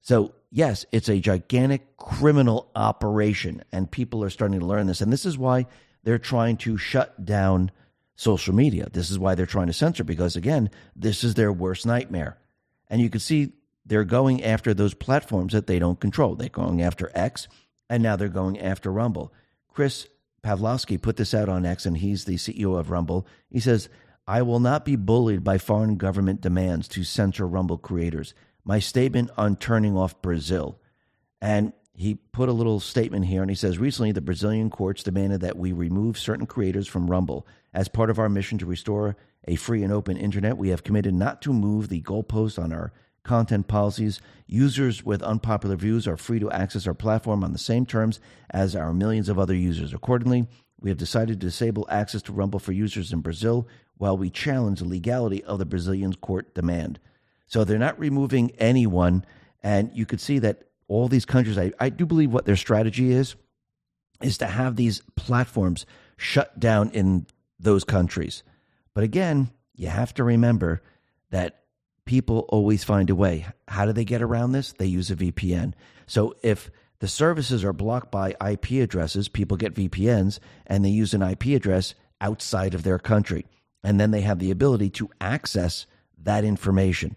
So 0.00 0.34
yes, 0.54 0.86
it's 0.92 1.08
a 1.08 1.18
gigantic 1.18 1.96
criminal 1.96 2.70
operation, 2.76 3.62
and 3.72 3.90
people 3.90 4.22
are 4.22 4.30
starting 4.30 4.60
to 4.60 4.64
learn 4.64 4.86
this. 4.86 5.00
And 5.00 5.12
this 5.12 5.26
is 5.26 5.36
why 5.36 5.66
they're 6.04 6.18
trying 6.18 6.56
to 6.58 6.78
shut 6.78 7.24
down 7.24 7.72
social 8.14 8.54
media. 8.54 8.88
This 8.92 9.10
is 9.10 9.18
why 9.18 9.34
they're 9.34 9.46
trying 9.46 9.66
to 9.66 9.72
censor, 9.72 10.04
because 10.04 10.36
again, 10.36 10.70
this 10.94 11.24
is 11.24 11.34
their 11.34 11.52
worst 11.52 11.84
nightmare. 11.84 12.38
And 12.88 13.02
you 13.02 13.10
can 13.10 13.20
see 13.20 13.52
they're 13.84 14.04
going 14.04 14.44
after 14.44 14.72
those 14.72 14.94
platforms 14.94 15.52
that 15.52 15.66
they 15.66 15.80
don't 15.80 15.98
control. 15.98 16.36
They're 16.36 16.48
going 16.48 16.80
after 16.80 17.10
X, 17.14 17.48
and 17.90 18.02
now 18.02 18.14
they're 18.14 18.28
going 18.28 18.60
after 18.60 18.92
Rumble. 18.92 19.32
Chris 19.68 20.06
Pavlovski 20.44 21.02
put 21.02 21.16
this 21.16 21.34
out 21.34 21.48
on 21.48 21.66
X, 21.66 21.84
and 21.84 21.98
he's 21.98 22.26
the 22.26 22.36
CEO 22.36 22.78
of 22.78 22.90
Rumble. 22.90 23.26
He 23.50 23.58
says, 23.58 23.88
I 24.26 24.42
will 24.42 24.60
not 24.60 24.84
be 24.84 24.94
bullied 24.94 25.42
by 25.42 25.58
foreign 25.58 25.96
government 25.96 26.40
demands 26.40 26.86
to 26.88 27.02
censor 27.02 27.46
Rumble 27.46 27.76
creators 27.76 28.34
my 28.64 28.78
statement 28.78 29.30
on 29.36 29.56
turning 29.56 29.96
off 29.96 30.20
Brazil. 30.22 30.78
And 31.40 31.72
he 31.92 32.14
put 32.14 32.48
a 32.48 32.52
little 32.52 32.80
statement 32.80 33.26
here 33.26 33.42
and 33.42 33.50
he 33.50 33.54
says 33.54 33.78
recently 33.78 34.10
the 34.10 34.20
Brazilian 34.20 34.70
courts 34.70 35.02
demanded 35.02 35.40
that 35.42 35.56
we 35.56 35.72
remove 35.72 36.18
certain 36.18 36.46
creators 36.46 36.88
from 36.88 37.10
Rumble. 37.10 37.46
As 37.72 37.88
part 37.88 38.10
of 38.10 38.18
our 38.18 38.28
mission 38.28 38.58
to 38.58 38.66
restore 38.66 39.16
a 39.46 39.56
free 39.56 39.82
and 39.82 39.92
open 39.92 40.16
internet, 40.16 40.56
we 40.56 40.70
have 40.70 40.82
committed 40.82 41.14
not 41.14 41.42
to 41.42 41.52
move 41.52 41.88
the 41.88 42.02
goalpost 42.02 42.60
on 42.60 42.72
our 42.72 42.92
content 43.22 43.68
policies. 43.68 44.20
Users 44.46 45.04
with 45.04 45.22
unpopular 45.22 45.76
views 45.76 46.08
are 46.08 46.16
free 46.16 46.38
to 46.40 46.50
access 46.50 46.86
our 46.86 46.94
platform 46.94 47.44
on 47.44 47.52
the 47.52 47.58
same 47.58 47.86
terms 47.86 48.20
as 48.50 48.74
our 48.74 48.92
millions 48.92 49.28
of 49.28 49.38
other 49.38 49.54
users. 49.54 49.92
Accordingly, 49.92 50.46
we 50.80 50.90
have 50.90 50.98
decided 50.98 51.40
to 51.40 51.46
disable 51.46 51.86
access 51.88 52.22
to 52.22 52.32
Rumble 52.32 52.58
for 52.58 52.72
users 52.72 53.12
in 53.12 53.20
Brazil 53.20 53.68
while 53.96 54.16
we 54.18 54.30
challenge 54.30 54.80
the 54.80 54.88
legality 54.88 55.42
of 55.44 55.58
the 55.58 55.64
Brazilian 55.64 56.14
court 56.14 56.54
demand. 56.54 56.98
So 57.54 57.62
they're 57.62 57.78
not 57.78 58.00
removing 58.00 58.50
anyone. 58.58 59.24
And 59.62 59.92
you 59.94 60.06
could 60.06 60.20
see 60.20 60.40
that 60.40 60.64
all 60.88 61.06
these 61.06 61.24
countries, 61.24 61.56
I, 61.56 61.70
I 61.78 61.88
do 61.88 62.04
believe 62.04 62.32
what 62.32 62.46
their 62.46 62.56
strategy 62.56 63.12
is, 63.12 63.36
is 64.20 64.38
to 64.38 64.48
have 64.48 64.74
these 64.74 65.02
platforms 65.14 65.86
shut 66.16 66.58
down 66.58 66.90
in 66.90 67.28
those 67.60 67.84
countries. 67.84 68.42
But 68.92 69.04
again, 69.04 69.52
you 69.76 69.86
have 69.86 70.12
to 70.14 70.24
remember 70.24 70.82
that 71.30 71.62
people 72.06 72.40
always 72.48 72.82
find 72.82 73.08
a 73.08 73.14
way. 73.14 73.46
How 73.68 73.86
do 73.86 73.92
they 73.92 74.04
get 74.04 74.20
around 74.20 74.50
this? 74.50 74.72
They 74.72 74.86
use 74.86 75.12
a 75.12 75.14
VPN. 75.14 75.74
So 76.08 76.34
if 76.42 76.72
the 76.98 77.06
services 77.06 77.62
are 77.62 77.72
blocked 77.72 78.10
by 78.10 78.34
IP 78.44 78.82
addresses, 78.82 79.28
people 79.28 79.56
get 79.56 79.76
VPNs 79.76 80.40
and 80.66 80.84
they 80.84 80.90
use 80.90 81.14
an 81.14 81.22
IP 81.22 81.44
address 81.54 81.94
outside 82.20 82.74
of 82.74 82.82
their 82.82 82.98
country. 82.98 83.46
And 83.84 84.00
then 84.00 84.10
they 84.10 84.22
have 84.22 84.40
the 84.40 84.50
ability 84.50 84.90
to 84.90 85.08
access 85.20 85.86
that 86.20 86.44
information. 86.44 87.14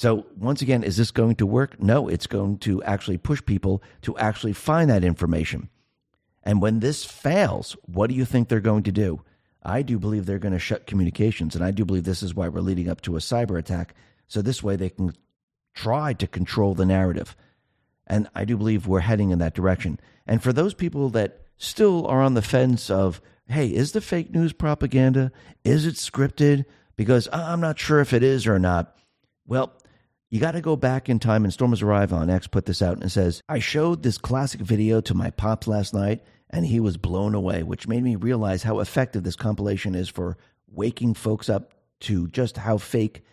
So, 0.00 0.24
once 0.34 0.62
again, 0.62 0.82
is 0.82 0.96
this 0.96 1.10
going 1.10 1.34
to 1.34 1.46
work? 1.46 1.78
No, 1.78 2.08
it's 2.08 2.26
going 2.26 2.56
to 2.60 2.82
actually 2.84 3.18
push 3.18 3.44
people 3.44 3.82
to 4.00 4.16
actually 4.16 4.54
find 4.54 4.88
that 4.88 5.04
information. 5.04 5.68
And 6.42 6.62
when 6.62 6.80
this 6.80 7.04
fails, 7.04 7.76
what 7.84 8.08
do 8.08 8.16
you 8.16 8.24
think 8.24 8.48
they're 8.48 8.60
going 8.60 8.84
to 8.84 8.92
do? 8.92 9.20
I 9.62 9.82
do 9.82 9.98
believe 9.98 10.24
they're 10.24 10.38
going 10.38 10.54
to 10.54 10.58
shut 10.58 10.86
communications. 10.86 11.54
And 11.54 11.62
I 11.62 11.70
do 11.70 11.84
believe 11.84 12.04
this 12.04 12.22
is 12.22 12.34
why 12.34 12.48
we're 12.48 12.62
leading 12.62 12.88
up 12.88 13.02
to 13.02 13.16
a 13.16 13.18
cyber 13.18 13.58
attack. 13.58 13.94
So, 14.26 14.40
this 14.40 14.62
way 14.62 14.74
they 14.74 14.88
can 14.88 15.12
try 15.74 16.14
to 16.14 16.26
control 16.26 16.74
the 16.74 16.86
narrative. 16.86 17.36
And 18.06 18.26
I 18.34 18.46
do 18.46 18.56
believe 18.56 18.86
we're 18.86 19.00
heading 19.00 19.28
in 19.28 19.38
that 19.40 19.54
direction. 19.54 20.00
And 20.26 20.42
for 20.42 20.54
those 20.54 20.72
people 20.72 21.10
that 21.10 21.42
still 21.58 22.06
are 22.06 22.22
on 22.22 22.32
the 22.32 22.40
fence 22.40 22.88
of, 22.88 23.20
hey, 23.48 23.66
is 23.66 23.92
the 23.92 24.00
fake 24.00 24.32
news 24.32 24.54
propaganda? 24.54 25.30
Is 25.62 25.84
it 25.84 25.96
scripted? 25.96 26.64
Because 26.96 27.28
uh, 27.28 27.44
I'm 27.48 27.60
not 27.60 27.78
sure 27.78 28.00
if 28.00 28.14
it 28.14 28.22
is 28.22 28.46
or 28.46 28.58
not. 28.58 28.96
Well, 29.46 29.74
you 30.30 30.38
got 30.38 30.52
to 30.52 30.60
go 30.60 30.76
back 30.76 31.08
in 31.08 31.18
time, 31.18 31.44
and 31.44 31.52
Stormers 31.52 31.82
Arrive 31.82 32.12
on 32.12 32.30
X 32.30 32.46
put 32.46 32.64
this 32.64 32.80
out 32.80 32.98
and 32.98 33.10
says, 33.10 33.42
I 33.48 33.58
showed 33.58 34.02
this 34.02 34.16
classic 34.16 34.60
video 34.60 35.00
to 35.02 35.14
my 35.14 35.30
pops 35.30 35.66
last 35.66 35.92
night, 35.92 36.22
and 36.50 36.64
he 36.64 36.78
was 36.78 36.96
blown 36.96 37.34
away, 37.34 37.64
which 37.64 37.88
made 37.88 38.04
me 38.04 38.14
realize 38.14 38.62
how 38.62 38.78
effective 38.78 39.24
this 39.24 39.36
compilation 39.36 39.96
is 39.96 40.08
for 40.08 40.38
waking 40.68 41.14
folks 41.14 41.48
up 41.48 41.74
to 42.00 42.28
just 42.28 42.58
how 42.58 42.78
fake 42.78 43.24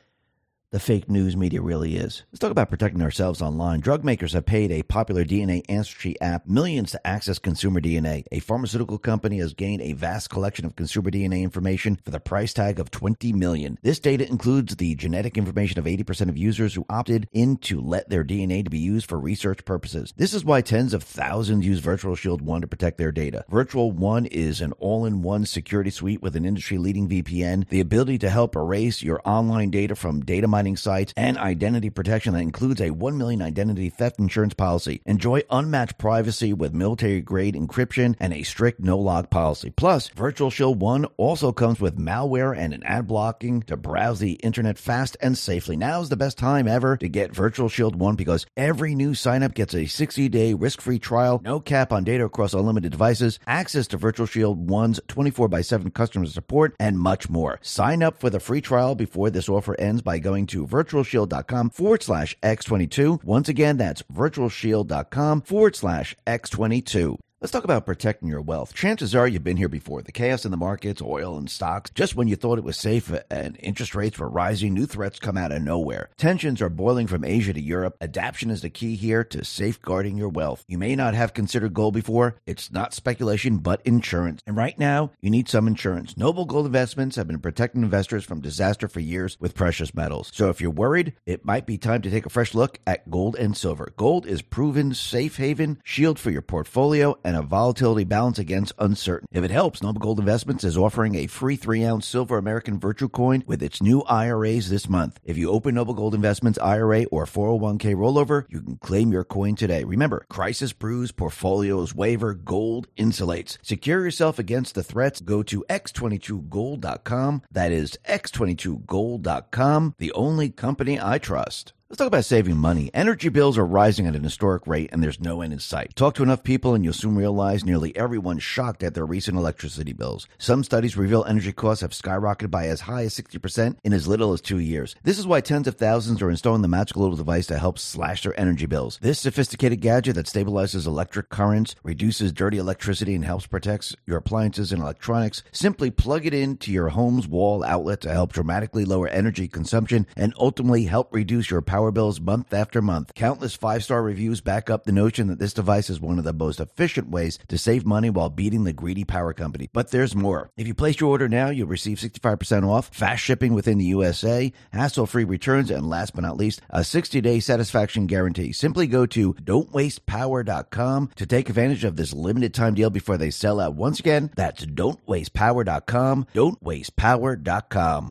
the 0.72 0.80
fake 0.82 1.10
news 1.10 1.38
media 1.38 1.62
really 1.62 1.96
is. 1.96 2.24
Let's 2.30 2.40
talk 2.40 2.52
about 2.52 2.70
protecting 2.70 3.02
ourselves 3.02 3.42
online. 3.42 3.80
Drug 3.80 4.04
makers 4.04 4.34
have 4.34 4.46
paid 4.46 4.70
a 4.70 4.84
popular 4.84 5.24
DNA 5.24 5.64
ancestry 5.70 6.20
app 6.20 6.46
millions 6.46 6.92
to 6.92 7.08
access 7.08 7.40
consumer 7.40 7.80
DNA. 7.80 8.26
A 8.34 8.40
pharmaceutical 8.40 8.98
company 8.98 9.38
has 9.40 9.54
gained 9.54 9.82
a 9.82 9.94
vast 9.94 10.30
collection 10.30 10.66
of 10.66 10.76
consumer 10.76 11.10
DNA 11.10 11.42
information 11.42 11.98
for 12.04 12.12
the 12.12 12.20
price 12.20 12.52
tag 12.52 12.82
of 12.82 12.92
20 12.92 13.32
million. 13.32 13.78
This 13.82 14.00
data 14.00 14.28
includes 14.28 14.76
the 14.76 14.94
genetic 14.96 15.38
information 15.38 15.80
of 15.80 15.86
80% 15.86 16.28
of 16.28 16.38
users 16.38 16.74
who 16.74 16.86
opted 16.90 17.30
in 17.32 17.56
to 17.60 17.80
let 17.80 18.10
their 18.10 18.26
DNA 18.26 18.66
to 18.66 18.70
be 18.70 18.78
used 18.78 19.08
for 19.08 19.18
research 19.18 19.64
purposes. 19.64 20.14
This 20.18 20.34
is 20.34 20.44
why 20.44 20.60
tens 20.60 20.94
of 20.94 21.02
thousands 21.02 21.66
use 21.66 21.80
Virtual 21.80 22.16
Shield 22.16 22.42
1 22.42 22.62
to 22.62 22.68
protect 22.68 22.98
their 22.98 23.14
data. 23.14 23.46
Virtual 23.50 23.94
1 23.94 24.26
is 24.26 24.60
an 24.60 24.74
all-in-one 24.74 25.46
security 25.46 25.92
suite 25.92 26.22
with 26.22 26.36
an 26.36 26.44
industry-leading 26.44 27.08
VPN, 27.08 27.70
the 27.70 27.80
ability 27.80 28.18
to 28.18 28.30
help 28.30 28.54
erase 28.58 29.02
your 29.02 29.22
online 29.24 29.70
data 29.70 29.96
from 29.96 30.26
data 30.26 30.48
mining 30.58 30.67
sites, 30.76 31.14
and 31.16 31.38
identity 31.38 31.90
protection 31.90 32.34
that 32.34 32.42
includes 32.42 32.82
a 32.82 32.90
1 32.92 33.18
million 33.18 33.42
identity 33.42 33.90
theft 33.90 34.20
insurance 34.20 34.54
policy. 34.54 35.02
Enjoy 35.06 35.44
unmatched 35.50 35.98
privacy 35.98 36.52
with 36.54 36.74
military 36.74 37.22
grade 37.22 37.56
encryption 37.56 38.16
and 38.20 38.34
a 38.34 38.44
strict 38.44 38.80
no 38.80 38.98
log 38.98 39.30
policy. 39.30 39.70
Plus, 39.70 40.10
Virtual 40.10 40.50
Shield 40.50 40.82
1 40.82 41.06
also 41.18 41.52
comes 41.52 41.80
with 41.80 41.98
malware 41.98 42.58
and 42.58 42.74
an 42.74 42.84
ad 42.84 43.08
blocking 43.08 43.62
to 43.64 43.78
browse 43.78 44.20
the 44.20 44.34
internet 44.34 44.78
fast 44.78 45.16
and 45.22 45.38
safely. 45.38 45.78
Now 45.78 46.02
is 46.02 46.10
the 46.10 46.18
best 46.18 46.38
time 46.38 46.68
ever 46.68 46.98
to 46.98 47.08
get 47.08 47.36
Virtual 47.36 47.70
Shield 47.70 47.96
1 47.96 48.16
because 48.16 48.46
every 48.58 48.96
new 48.96 49.12
signup 49.12 49.54
gets 49.54 49.76
a 49.76 49.86
60 49.86 50.30
day 50.30 50.54
risk 50.54 50.82
free 50.82 51.00
trial, 51.00 51.40
no 51.44 51.60
cap 51.60 51.94
on 51.94 52.04
data 52.04 52.26
across 52.26 52.54
unlimited 52.54 52.92
devices, 52.92 53.40
access 53.46 53.86
to 53.88 53.98
Virtual 53.98 54.26
Shield 54.26 54.68
1's 54.68 55.00
24 55.08 55.48
by 55.48 55.62
7 55.62 55.92
customer 55.92 56.26
support, 56.26 56.76
and 56.80 56.98
much 56.98 57.30
more. 57.30 57.60
Sign 57.62 58.02
up 58.02 58.20
for 58.20 58.30
the 58.30 58.40
free 58.40 58.62
trial 58.62 58.96
before 58.96 59.30
this 59.30 59.50
offer 59.50 59.80
ends 59.80 60.02
by 60.02 60.18
going 60.20 60.47
to 60.48 60.66
virtualshield.com 60.66 61.70
forward 61.70 62.04
slash 62.04 62.38
X22. 62.42 63.24
Once 63.24 63.50
again, 63.50 63.78
that's 63.78 64.02
virtualshield.com 64.04 65.42
forward 65.42 65.76
slash 65.76 66.16
X22. 66.26 67.18
Let's 67.40 67.52
talk 67.52 67.66
about 67.66 67.86
protecting 67.86 68.30
your 68.30 68.42
wealth. 68.42 68.74
Chances 68.74 69.14
are 69.14 69.28
you've 69.28 69.44
been 69.44 69.58
here 69.58 69.70
before. 69.70 70.02
The 70.02 70.12
chaos 70.12 70.44
in 70.44 70.50
the 70.50 70.58
markets, 70.58 71.04
oil 71.04 71.38
and 71.38 71.48
stocks, 71.48 71.92
just 71.92 72.16
when 72.16 72.28
you 72.28 72.36
thought 72.36 72.58
it 72.58 72.64
was 72.64 72.78
safe 72.78 73.14
and 73.30 73.56
interest 73.60 73.94
rates 73.94 74.18
were 74.18 74.28
rising, 74.28 74.74
new 74.74 74.88
threats 74.88 75.20
come 75.20 75.38
out 75.38 75.52
of 75.52 75.62
nowhere. 75.62 76.10
Tensions 76.18 76.64
are 76.64 76.70
boiling 76.70 77.06
from 77.06 77.24
Asia 77.24 77.54
to 77.54 77.62
Europe. 77.62 77.96
Adaption 78.02 78.50
is 78.50 78.64
the 78.64 78.72
key 78.72 78.96
here 78.96 79.24
to 79.26 79.46
safeguarding 79.46 80.18
your 80.18 80.30
wealth. 80.30 80.66
You 80.68 80.80
may 80.80 80.96
not 80.96 81.14
have 81.14 81.36
considered 81.36 81.76
gold 81.76 81.94
before. 81.94 82.38
It's 82.48 82.72
not 82.72 82.96
speculation, 82.96 83.60
but 83.60 83.84
insurance. 83.86 84.42
And 84.48 84.58
right 84.58 84.78
now, 84.80 85.12
you 85.22 85.30
need 85.30 85.48
some 85.48 85.68
insurance. 85.68 86.18
Noble 86.18 86.46
Gold 86.46 86.66
Investments 86.66 87.18
have 87.18 87.28
been 87.28 87.38
protecting 87.38 87.84
investors 87.84 88.26
from 88.26 88.42
disaster 88.42 88.88
for 88.88 89.00
years 89.00 89.38
with 89.40 89.54
precious 89.54 89.94
metals. 89.94 90.32
So 90.34 90.50
if 90.50 90.60
you're 90.60 90.72
worried, 90.72 91.14
it 91.28 91.46
might 91.46 91.68
be 91.68 91.78
time 91.78 92.02
to 92.02 92.10
take 92.10 92.26
a 92.26 92.32
fresh 92.32 92.56
look 92.56 92.80
at 92.88 93.12
gold 93.12 93.36
and 93.36 93.56
silver. 93.56 93.94
Gold 93.96 94.26
is 94.26 94.42
proven 94.42 94.96
safe 94.96 95.38
haven, 95.38 95.80
shield 95.84 96.18
for 96.18 96.32
your 96.32 96.42
portfolio 96.42 97.16
and 97.28 97.36
a 97.36 97.42
volatility 97.42 98.06
balance 98.06 98.40
against 98.40 98.72
uncertainty. 98.80 99.28
If 99.38 99.44
it 99.44 99.52
helps, 99.52 99.84
Noble 99.84 100.00
Gold 100.00 100.20
Investments 100.20 100.64
is 100.64 100.78
offering 100.78 101.16
a 101.16 101.28
free 101.28 101.58
three 101.58 101.84
ounce 101.84 102.08
silver 102.08 102.38
American 102.38 102.80
Virtue 102.80 103.10
Coin 103.10 103.44
with 103.46 103.62
its 103.62 103.82
new 103.82 104.02
IRAs 104.04 104.70
this 104.70 104.88
month. 104.88 105.20
If 105.26 105.38
you 105.38 105.52
open 105.52 105.76
Noble 105.76 105.94
Gold 105.94 106.16
Investments 106.16 106.58
IRA 106.60 107.04
or 107.12 107.26
401k 107.26 107.96
rollover, 107.96 108.46
you 108.48 108.62
can 108.62 108.78
claim 108.78 109.12
your 109.12 109.26
coin 109.26 109.56
today. 109.56 109.84
Remember, 109.84 110.26
crisis 110.30 110.72
brews, 110.72 111.12
portfolios 111.12 111.94
waiver, 111.94 112.34
gold 112.34 112.88
insulates. 112.96 113.58
Secure 113.62 114.06
yourself 114.06 114.40
against 114.40 114.74
the 114.74 114.84
threats. 114.84 115.20
Go 115.20 115.44
to 115.44 115.66
x22gold.com. 115.70 117.42
That 117.52 117.74
is 117.74 117.98
x22gold.com, 118.08 119.96
the 119.98 120.14
only 120.14 120.50
company 120.50 120.98
I 120.98 121.18
trust. 121.18 121.74
Let's 121.90 122.00
talk 122.00 122.08
about 122.08 122.26
saving 122.26 122.58
money. 122.58 122.92
Energy 122.94 123.30
bills 123.30 123.58
are 123.58 123.66
rising 123.66 124.08
at 124.08 124.16
an 124.18 124.22
historic 124.26 124.68
rate 124.68 124.90
and 124.92 125.02
there's 125.02 125.22
no 125.22 125.40
end 125.40 125.54
in 125.54 125.60
sight. 125.60 125.96
Talk 125.96 126.16
to 126.16 126.24
enough 126.24 126.44
people 126.44 126.76
and 126.76 126.84
you'll 126.84 126.92
soon 126.92 127.16
realize 127.16 127.64
nearly 127.64 127.96
everyone's 127.96 128.44
shocked 128.44 128.84
at 128.84 128.94
their 128.94 129.06
recent 129.06 129.38
electricity 129.38 129.94
bills. 129.94 130.28
Some 130.38 130.66
studies 130.66 130.98
reveal 130.98 131.24
energy 131.24 131.54
costs 131.54 131.80
have 131.80 131.92
skyrocketed 131.92 132.52
by 132.52 132.68
as 132.68 132.82
high 132.82 133.04
as 133.04 133.14
60% 133.14 133.78
in 133.86 133.94
as 133.94 134.06
little 134.06 134.34
as 134.34 134.42
two 134.42 134.60
years. 134.60 134.98
This 135.04 135.18
is 135.18 135.26
why 135.26 135.40
tens 135.40 135.66
of 135.66 135.76
thousands 135.76 136.22
are 136.22 136.30
installing 136.30 136.62
the 136.62 136.68
magical 136.68 137.04
little 137.04 137.16
device 137.16 137.48
to 137.48 137.58
help 137.58 137.80
slash 137.80 138.24
their 138.24 138.38
energy 138.38 138.66
bills. 138.66 139.00
This 139.02 139.22
sophisticated 139.22 139.80
gadget 139.80 140.16
that 140.16 140.26
stabilizes 140.26 140.88
electric 140.88 141.30
currents, 141.30 141.74
reduces 141.84 142.34
dirty 142.34 142.58
electricity, 142.58 143.16
and 143.16 143.24
helps 143.24 143.48
protect 143.48 143.96
your 144.06 144.18
appliances 144.18 144.74
and 144.74 144.82
electronics. 144.82 145.42
Simply 145.54 145.90
plug 145.90 146.26
it 146.26 146.34
into 146.34 146.70
your 146.74 146.90
home's 146.90 147.30
wall 147.30 147.64
outlet 147.64 148.02
to 148.02 148.12
help 148.12 148.34
dramatically 148.34 148.84
lower 148.84 149.08
energy 149.08 149.48
consumption 149.48 150.06
and 150.18 150.34
ultimately 150.38 150.84
help 150.84 151.14
reduce 151.14 151.50
your 151.50 151.62
power 151.62 151.77
bills 151.92 152.20
month 152.20 152.54
after 152.54 152.82
month. 152.82 153.14
Countless 153.14 153.56
five 153.56 153.84
star 153.84 154.02
reviews 154.02 154.42
back 154.42 154.70
up 154.70 154.84
the 154.84 154.92
notion 154.92 155.28
that 155.28 155.40
this 155.40 155.54
device 155.54 155.90
is 155.90 156.02
one 156.02 156.18
of 156.18 156.24
the 156.24 156.34
most 156.34 156.60
efficient 156.60 157.10
ways 157.10 157.40
to 157.48 157.58
save 157.58 157.86
money 157.86 158.10
while 158.10 158.30
beating 158.30 158.64
the 158.64 158.74
greedy 158.74 159.04
power 159.04 159.34
company. 159.34 159.70
But 159.72 159.92
there's 159.92 160.16
more. 160.16 160.50
If 160.58 160.68
you 160.68 160.74
place 160.74 161.00
your 161.00 161.10
order 161.10 161.30
now, 161.30 161.50
you'll 161.50 161.68
receive 161.68 161.98
65% 161.98 162.68
off, 162.68 162.94
fast 162.94 163.24
shipping 163.24 163.54
within 163.54 163.78
the 163.78 163.86
USA, 163.86 164.52
hassle 164.72 165.06
free 165.06 165.24
returns, 165.24 165.72
and 165.72 165.90
last 165.90 166.14
but 166.16 166.22
not 166.22 166.38
least, 166.38 166.62
a 166.70 166.84
60 166.84 167.22
day 167.22 167.40
satisfaction 167.40 168.08
guarantee. 168.08 168.52
Simply 168.52 168.88
go 168.88 169.06
to 169.06 169.34
don'twastepower.com 169.36 171.12
to 171.16 171.26
take 171.26 171.50
advantage 171.50 171.84
of 171.84 171.96
this 171.96 172.14
limited 172.14 172.54
time 172.54 172.74
deal 172.74 172.90
before 172.90 173.18
they 173.18 173.32
sell 173.32 173.60
out. 173.60 173.76
Once 173.76 174.00
again, 174.00 174.32
that's 174.36 174.66
don'twastepower.com, 174.66 176.28
don'twastepower.com. 176.34 178.10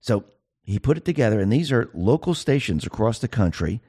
So 0.00 0.24
he 0.64 0.78
put 0.78 0.96
it 0.96 1.04
together, 1.04 1.40
and 1.40 1.52
these 1.52 1.70
are 1.70 1.90
local 1.92 2.34
stations 2.34 2.86
across 2.86 3.18
the 3.18 3.28
country, 3.28 3.80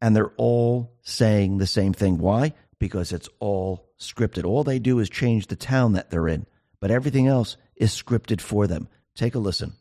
and 0.00 0.16
they're 0.16 0.32
all 0.36 0.92
saying 1.02 1.58
the 1.58 1.66
same 1.66 1.92
thing. 1.92 2.18
Why? 2.18 2.54
Because 2.78 3.12
it's 3.12 3.28
all 3.38 3.86
scripted. 3.98 4.44
All 4.44 4.64
they 4.64 4.78
do 4.78 4.98
is 4.98 5.10
change 5.10 5.46
the 5.46 5.56
town 5.56 5.92
that 5.92 6.10
they're 6.10 6.28
in, 6.28 6.46
but 6.80 6.90
everything 6.90 7.26
else 7.26 7.56
is 7.76 7.92
scripted 7.92 8.40
for 8.40 8.66
them. 8.66 8.88
Take 9.14 9.34
a 9.34 9.38
listen. 9.38 9.74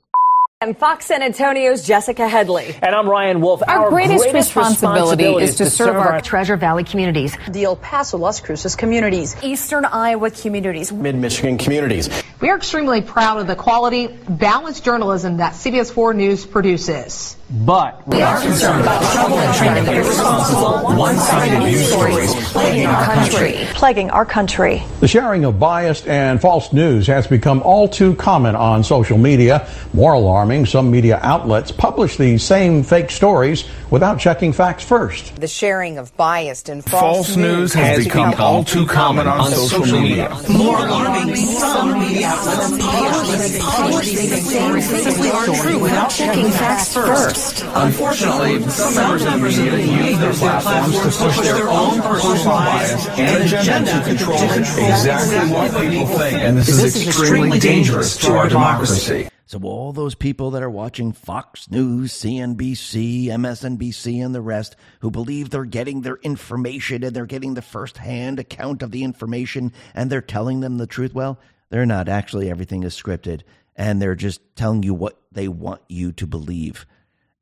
And 0.62 0.78
Fox 0.78 1.08
San 1.08 1.24
Antonio's 1.24 1.84
Jessica 1.84 2.28
Headley. 2.28 2.76
And 2.84 2.94
I'm 2.94 3.10
Ryan 3.10 3.42
Wolf. 3.42 3.64
Our, 3.68 3.86
our 3.86 3.90
greatest, 3.90 4.22
greatest 4.22 4.56
responsibility, 4.56 5.24
responsibility, 5.24 5.44
is 5.44 5.56
to, 5.56 5.64
to 5.64 5.70
serve, 5.72 5.88
serve 5.88 5.96
our, 5.96 6.14
our 6.14 6.22
Treasure 6.22 6.56
Valley 6.56 6.84
communities, 6.84 7.36
the 7.50 7.64
El 7.64 7.76
Paso, 7.76 8.20
Las 8.20 8.42
Cruces 8.42 8.76
communities, 8.76 9.36
Eastern 9.42 9.86
Iowa 9.86 10.30
communities, 10.30 10.92
Mid 10.92 11.16
Michigan 11.16 11.58
communities. 11.58 12.12
We 12.40 12.52
are 12.52 12.58
extremely 12.58 13.02
proud 13.02 13.40
of 13.40 13.48
the 13.48 13.56
quality, 13.56 14.06
balanced 14.06 14.86
journalism 14.86 15.38
that 15.38 15.54
CBS 15.54 15.92
4 15.92 16.14
News 16.14 16.46
produces. 16.46 17.36
But 17.52 18.08
we 18.08 18.22
are 18.22 18.40
concerned 18.40 18.80
about 18.82 19.04
troubling 19.12 19.42
and 19.42 19.56
trying 19.56 19.76
to 19.76 19.92
make 19.92 20.06
irresponsible, 20.06 20.96
one-sided 20.96 21.60
news 21.60 21.86
stories 21.86 22.34
plaguing 22.52 22.86
our 22.88 23.04
country. 23.04 23.68
Plaguing 23.74 24.10
our 24.10 24.26
country. 24.26 24.84
The 25.02 25.08
sharing 25.10 25.44
of 25.44 25.60
biased 25.60 26.08
and 26.08 26.40
false 26.40 26.72
news 26.72 27.08
has 27.08 27.28
become 27.28 27.62
all 27.64 27.90
too 27.90 28.16
common 28.16 28.56
on 28.56 28.86
social 28.86 29.18
media. 29.18 29.68
More 29.92 30.14
alarming, 30.14 30.66
some 30.66 30.90
media 30.90 31.20
outlets 31.22 31.74
publish 31.74 32.16
these 32.16 32.42
same 32.42 32.84
fake 32.84 33.12
stories 33.12 33.66
without 33.90 34.18
checking 34.18 34.54
facts 34.54 34.86
first. 34.86 35.36
The 35.36 35.48
sharing 35.48 35.98
of 35.98 36.16
biased 36.16 36.70
and 36.70 36.82
false, 36.86 37.28
false 37.28 37.36
news 37.36 37.74
has, 37.74 37.98
has 37.98 38.06
become, 38.06 38.32
become, 38.32 38.46
all 38.46 38.64
too 38.64 38.86
common 38.86 39.28
on, 39.28 39.42
on 39.42 39.52
social, 39.52 39.84
social 39.84 40.00
media. 40.00 40.30
media. 40.30 40.58
More 40.58 40.78
alarming, 40.78 41.36
some 41.36 42.00
media 42.00 42.28
outlets 42.28 43.58
publish 43.60 44.12
these 44.14 44.50
same 44.50 44.80
fake 44.80 45.22
stories 45.22 45.82
without 45.82 46.10
checking 46.10 46.50
facts 46.52 46.94
first. 46.94 47.41
Unfortunately, 47.42 48.62
some 48.70 48.96
members 48.96 49.26
of 49.26 49.32
the 49.32 49.38
media 49.38 50.10
use 50.10 50.20
their 50.20 50.34
platforms 50.34 50.96
to 51.00 51.24
push 51.24 51.40
their 51.40 51.70
own 51.70 52.02
personal 52.02 52.46
bias 52.46 53.08
and 53.10 53.44
agenda 53.44 53.92
to 53.92 54.04
control 54.04 54.44
exactly 54.44 55.52
what 55.52 55.72
people 55.72 56.06
think. 56.06 56.38
And 56.40 56.58
this, 56.58 56.68
this 56.68 56.96
is 56.96 57.08
extremely 57.08 57.60
dangerous 57.60 58.18
to 58.18 58.34
our 58.34 58.48
democracy. 58.48 59.30
So, 59.48 59.60
all 59.64 59.92
those 59.92 60.16
people 60.16 60.52
that 60.52 60.64
are 60.64 60.70
watching 60.70 61.12
Fox 61.12 61.70
News, 61.70 62.14
CNBC, 62.14 63.26
MSNBC, 63.26 64.24
and 64.24 64.34
the 64.34 64.42
rest 64.42 64.78
who 65.02 65.12
believe 65.12 65.50
they're 65.50 65.66
getting 65.66 66.02
their 66.02 66.18
information 66.18 67.04
and 67.04 67.14
they're 67.14 67.26
getting 67.26 67.56
the 67.56 67.62
first 67.62 67.98
hand 67.98 68.40
account 68.40 68.82
of 68.82 68.92
the 68.92 69.04
information 69.04 69.74
and 69.94 70.10
they're 70.10 70.22
telling 70.22 70.62
them 70.62 70.78
the 70.78 70.88
truth, 70.88 71.14
well, 71.14 71.38
they're 71.70 71.86
not. 71.86 72.08
Actually, 72.08 72.50
everything 72.50 72.84
is 72.84 72.96
scripted 72.96 73.42
and 73.76 74.02
they're 74.02 74.16
just 74.16 74.42
telling 74.56 74.84
you 74.84 74.94
what 74.94 75.20
they 75.32 75.48
want 75.48 75.82
you 75.90 76.12
to 76.14 76.28
believe. 76.28 76.86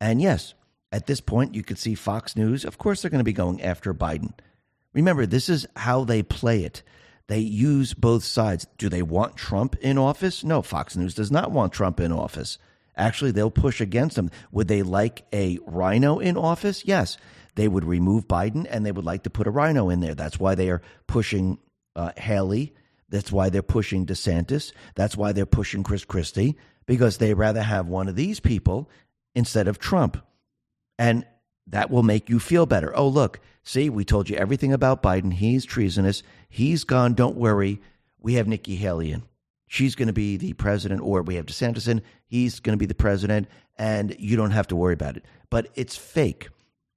And 0.01 0.21
yes, 0.21 0.53
at 0.91 1.05
this 1.05 1.21
point, 1.21 1.55
you 1.55 1.63
could 1.63 1.77
see 1.77 1.95
Fox 1.95 2.35
News. 2.35 2.65
Of 2.65 2.77
course, 2.77 3.01
they're 3.01 3.11
going 3.11 3.19
to 3.19 3.23
be 3.25 3.33
going 3.33 3.61
after 3.61 3.93
Biden. 3.93 4.33
Remember, 4.93 5.25
this 5.25 5.49
is 5.49 5.67
how 5.75 6.03
they 6.03 6.23
play 6.23 6.63
it. 6.63 6.81
They 7.27 7.39
use 7.39 7.93
both 7.93 8.23
sides. 8.23 8.65
Do 8.77 8.89
they 8.89 9.03
want 9.03 9.35
Trump 9.37 9.75
in 9.81 9.99
office? 9.99 10.43
No, 10.43 10.63
Fox 10.63 10.95
News 10.95 11.13
does 11.13 11.31
not 11.31 11.51
want 11.51 11.73
Trump 11.73 11.99
in 11.99 12.11
office. 12.11 12.57
Actually, 12.97 13.31
they'll 13.31 13.51
push 13.51 13.79
against 13.79 14.17
him. 14.17 14.31
Would 14.51 14.67
they 14.67 14.81
like 14.81 15.25
a 15.31 15.59
rhino 15.65 16.17
in 16.19 16.37
office? 16.37 16.83
Yes. 16.85 17.17
They 17.55 17.67
would 17.67 17.85
remove 17.85 18.27
Biden 18.27 18.65
and 18.69 18.85
they 18.85 18.91
would 18.91 19.05
like 19.05 19.23
to 19.23 19.29
put 19.29 19.47
a 19.47 19.51
rhino 19.51 19.89
in 19.89 19.99
there. 19.99 20.15
That's 20.15 20.39
why 20.39 20.55
they 20.55 20.69
are 20.69 20.81
pushing 21.07 21.59
uh, 21.95 22.11
Haley. 22.17 22.73
That's 23.09 23.31
why 23.31 23.49
they're 23.49 23.61
pushing 23.61 24.05
DeSantis. 24.05 24.71
That's 24.95 25.15
why 25.15 25.31
they're 25.31 25.45
pushing 25.45 25.83
Chris 25.83 26.05
Christie 26.05 26.57
because 26.85 27.17
they 27.17 27.33
rather 27.33 27.61
have 27.61 27.87
one 27.87 28.07
of 28.07 28.15
these 28.15 28.39
people 28.39 28.89
instead 29.35 29.67
of 29.67 29.79
Trump. 29.79 30.23
And 30.97 31.25
that 31.67 31.89
will 31.89 32.03
make 32.03 32.29
you 32.29 32.39
feel 32.39 32.65
better. 32.65 32.95
Oh, 32.95 33.07
look, 33.07 33.39
see, 33.63 33.89
we 33.89 34.03
told 34.03 34.29
you 34.29 34.35
everything 34.35 34.73
about 34.73 35.03
Biden. 35.03 35.33
He's 35.33 35.65
treasonous. 35.65 36.23
He's 36.49 36.83
gone. 36.83 37.13
Don't 37.13 37.37
worry. 37.37 37.81
We 38.19 38.33
have 38.33 38.47
Nikki 38.47 38.75
Haley 38.75 39.11
in. 39.11 39.23
She's 39.67 39.95
going 39.95 40.07
to 40.07 40.13
be 40.13 40.35
the 40.35 40.53
president, 40.53 41.01
or 41.01 41.21
we 41.21 41.35
have 41.35 41.45
DeSantis 41.45 41.87
in. 41.87 42.01
He's 42.25 42.59
going 42.59 42.73
to 42.73 42.79
be 42.79 42.87
the 42.87 42.95
president, 42.95 43.47
and 43.77 44.15
you 44.17 44.35
don't 44.35 44.51
have 44.51 44.67
to 44.67 44.75
worry 44.75 44.95
about 44.95 45.15
it. 45.15 45.25
But 45.51 45.69
it's 45.75 45.95
fake. 45.95 46.49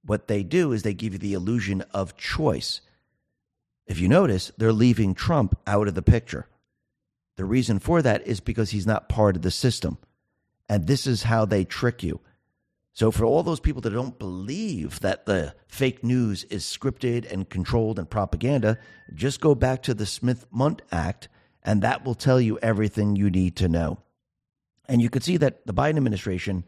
What 0.03 0.27
they 0.27 0.41
do 0.41 0.71
is 0.71 0.81
they 0.81 0.95
give 0.95 1.13
you 1.13 1.19
the 1.19 1.33
illusion 1.33 1.83
of 1.93 2.17
choice. 2.17 2.81
If 3.85 3.99
you 3.99 4.07
notice, 4.07 4.51
they're 4.57 4.73
leaving 4.73 5.13
Trump 5.13 5.55
out 5.67 5.87
of 5.87 5.93
the 5.93 6.01
picture. 6.01 6.47
The 7.37 7.45
reason 7.45 7.79
for 7.79 8.01
that 8.01 8.25
is 8.25 8.39
because 8.39 8.71
he's 8.71 8.87
not 8.87 9.07
part 9.07 9.35
of 9.35 9.43
the 9.43 9.51
system. 9.51 9.97
And 10.73 10.87
this 10.87 11.05
is 11.05 11.21
how 11.21 11.45
they 11.45 11.65
trick 11.65 12.01
you. 12.01 12.19
So, 12.93 13.11
for 13.11 13.25
all 13.25 13.43
those 13.43 13.59
people 13.59 13.81
that 13.81 13.91
don't 13.91 14.17
believe 14.17 15.01
that 15.01 15.27
the 15.27 15.53
fake 15.67 16.03
news 16.03 16.45
is 16.45 16.63
scripted 16.63 17.31
and 17.31 17.47
controlled 17.47 17.99
and 17.99 18.09
propaganda, 18.09 18.79
just 19.13 19.39
go 19.39 19.53
back 19.53 19.83
to 19.83 19.93
the 19.93 20.07
Smith 20.07 20.47
Mundt 20.49 20.81
Act, 20.91 21.29
and 21.61 21.83
that 21.83 22.03
will 22.03 22.15
tell 22.15 22.41
you 22.41 22.57
everything 22.57 23.15
you 23.15 23.29
need 23.29 23.55
to 23.57 23.67
know. 23.67 23.99
And 24.87 24.99
you 24.99 25.11
can 25.11 25.21
see 25.21 25.37
that 25.37 25.67
the 25.67 25.75
Biden 25.75 25.97
administration, 25.97 26.65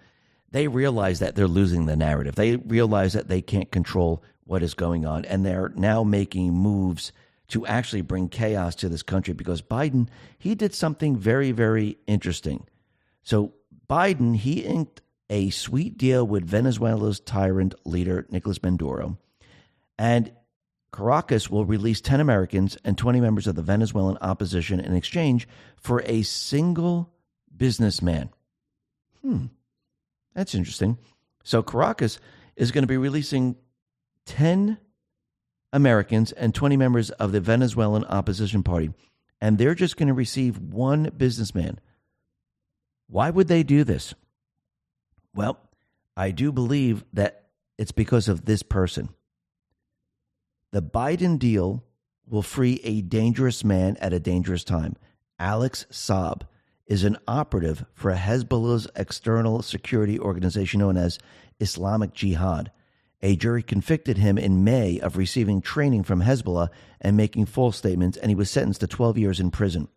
they 0.51 0.67
realize 0.67 1.17
that 1.17 1.33
they're 1.33 1.47
losing 1.47 1.87
the 1.87 1.95
narrative. 1.95 2.35
They 2.35 2.57
realize 2.57 3.13
that 3.13 3.27
they 3.27 3.41
can't 3.41 3.71
control 3.71 4.21
what 4.43 4.61
is 4.61 4.75
going 4.75 5.07
on, 5.07 5.25
and 5.25 5.43
they're 5.43 5.73
now 5.75 6.03
making 6.03 6.53
moves 6.53 7.11
to 7.47 7.65
actually 7.65 8.03
bring 8.03 8.29
chaos 8.29 8.75
to 8.75 8.87
this 8.87 9.01
country 9.01 9.33
because 9.33 9.63
Biden, 9.63 10.09
he 10.37 10.53
did 10.53 10.75
something 10.75 11.17
very, 11.17 11.51
very 11.51 11.97
interesting. 12.05 12.67
So, 13.23 13.53
Biden, 13.89 14.35
he 14.35 14.61
inked 14.61 15.01
a 15.29 15.49
sweet 15.49 15.97
deal 15.97 16.25
with 16.25 16.45
Venezuela's 16.45 17.19
tyrant 17.19 17.75
leader, 17.85 18.25
Nicolas 18.29 18.61
Maduro. 18.61 19.17
And 19.97 20.31
Caracas 20.91 21.49
will 21.49 21.65
release 21.65 21.99
10 22.01 22.19
Americans 22.19 22.77
and 22.85 22.97
20 22.97 23.19
members 23.19 23.47
of 23.47 23.55
the 23.55 23.61
Venezuelan 23.61 24.17
opposition 24.21 24.79
in 24.79 24.95
exchange 24.95 25.47
for 25.75 26.01
a 26.05 26.21
single 26.21 27.11
businessman. 27.55 28.29
Hmm, 29.21 29.47
that's 30.33 30.55
interesting. 30.55 30.97
So 31.43 31.61
Caracas 31.61 32.19
is 32.55 32.71
going 32.71 32.83
to 32.83 32.87
be 32.87 32.97
releasing 32.97 33.55
10 34.25 34.77
Americans 35.73 36.31
and 36.31 36.55
20 36.55 36.77
members 36.77 37.09
of 37.11 37.31
the 37.31 37.41
Venezuelan 37.41 38.05
opposition 38.05 38.63
party, 38.63 38.91
and 39.41 39.57
they're 39.57 39.75
just 39.75 39.97
going 39.97 40.07
to 40.07 40.13
receive 40.13 40.57
one 40.57 41.11
businessman 41.17 41.79
why 43.07 43.29
would 43.29 43.47
they 43.47 43.63
do 43.63 43.83
this? 43.83 44.13
Well, 45.33 45.59
I 46.17 46.31
do 46.31 46.51
believe 46.51 47.03
that 47.13 47.47
it's 47.77 47.91
because 47.91 48.27
of 48.27 48.45
this 48.45 48.63
person. 48.63 49.09
The 50.71 50.81
Biden 50.81 51.37
deal 51.37 51.83
will 52.27 52.41
free 52.41 52.79
a 52.83 53.01
dangerous 53.01 53.63
man 53.63 53.97
at 53.97 54.13
a 54.13 54.19
dangerous 54.19 54.63
time. 54.63 54.95
Alex 55.37 55.85
Saab 55.91 56.41
is 56.87 57.03
an 57.03 57.17
operative 57.27 57.85
for 57.93 58.13
Hezbollah's 58.13 58.87
external 58.95 59.61
security 59.61 60.19
organization 60.19 60.79
known 60.79 60.97
as 60.97 61.19
Islamic 61.59 62.13
Jihad. 62.13 62.71
A 63.21 63.35
jury 63.35 63.63
convicted 63.63 64.17
him 64.17 64.37
in 64.37 64.63
May 64.63 64.99
of 64.99 65.17
receiving 65.17 65.61
training 65.61 66.03
from 66.03 66.21
Hezbollah 66.21 66.69
and 67.01 67.17
making 67.17 67.45
false 67.45 67.77
statements, 67.77 68.17
and 68.17 68.29
he 68.29 68.35
was 68.35 68.49
sentenced 68.49 68.81
to 68.81 68.87
12 68.87 69.17
years 69.17 69.39
in 69.39 69.51
prison. 69.51 69.87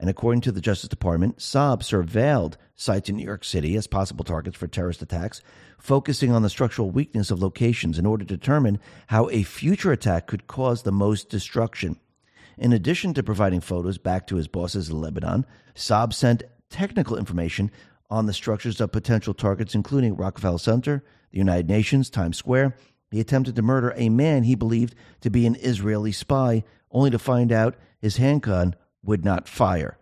And 0.00 0.08
according 0.08 0.40
to 0.42 0.52
the 0.52 0.62
Justice 0.62 0.88
Department, 0.88 1.36
Saab 1.36 1.82
surveilled 1.82 2.54
sites 2.74 3.10
in 3.10 3.16
New 3.16 3.24
York 3.24 3.44
City 3.44 3.76
as 3.76 3.86
possible 3.86 4.24
targets 4.24 4.56
for 4.56 4.66
terrorist 4.66 5.02
attacks, 5.02 5.42
focusing 5.78 6.32
on 6.32 6.40
the 6.40 6.48
structural 6.48 6.90
weakness 6.90 7.30
of 7.30 7.42
locations 7.42 7.98
in 7.98 8.06
order 8.06 8.24
to 8.24 8.36
determine 8.36 8.80
how 9.08 9.28
a 9.28 9.42
future 9.42 9.92
attack 9.92 10.26
could 10.26 10.46
cause 10.46 10.82
the 10.82 10.90
most 10.90 11.28
destruction. 11.28 12.00
In 12.56 12.72
addition 12.72 13.12
to 13.12 13.22
providing 13.22 13.60
photos 13.60 13.98
back 13.98 14.26
to 14.28 14.36
his 14.36 14.48
bosses 14.48 14.88
in 14.88 14.98
Lebanon, 14.98 15.44
Saab 15.74 16.14
sent 16.14 16.44
technical 16.70 17.18
information 17.18 17.70
on 18.08 18.24
the 18.24 18.32
structures 18.32 18.80
of 18.80 18.92
potential 18.92 19.34
targets, 19.34 19.74
including 19.74 20.16
Rockefeller 20.16 20.58
Center, 20.58 21.04
the 21.30 21.38
United 21.38 21.68
Nations, 21.68 22.08
Times 22.08 22.38
Square. 22.38 22.74
He 23.10 23.20
attempted 23.20 23.54
to 23.56 23.62
murder 23.62 23.92
a 23.96 24.08
man 24.08 24.44
he 24.44 24.54
believed 24.54 24.94
to 25.20 25.28
be 25.28 25.44
an 25.44 25.56
Israeli 25.56 26.12
spy, 26.12 26.64
only 26.90 27.10
to 27.10 27.18
find 27.18 27.52
out 27.52 27.76
his 28.00 28.16
handgun 28.16 28.74
would 29.02 29.24
not 29.24 29.48
fire. 29.48 29.98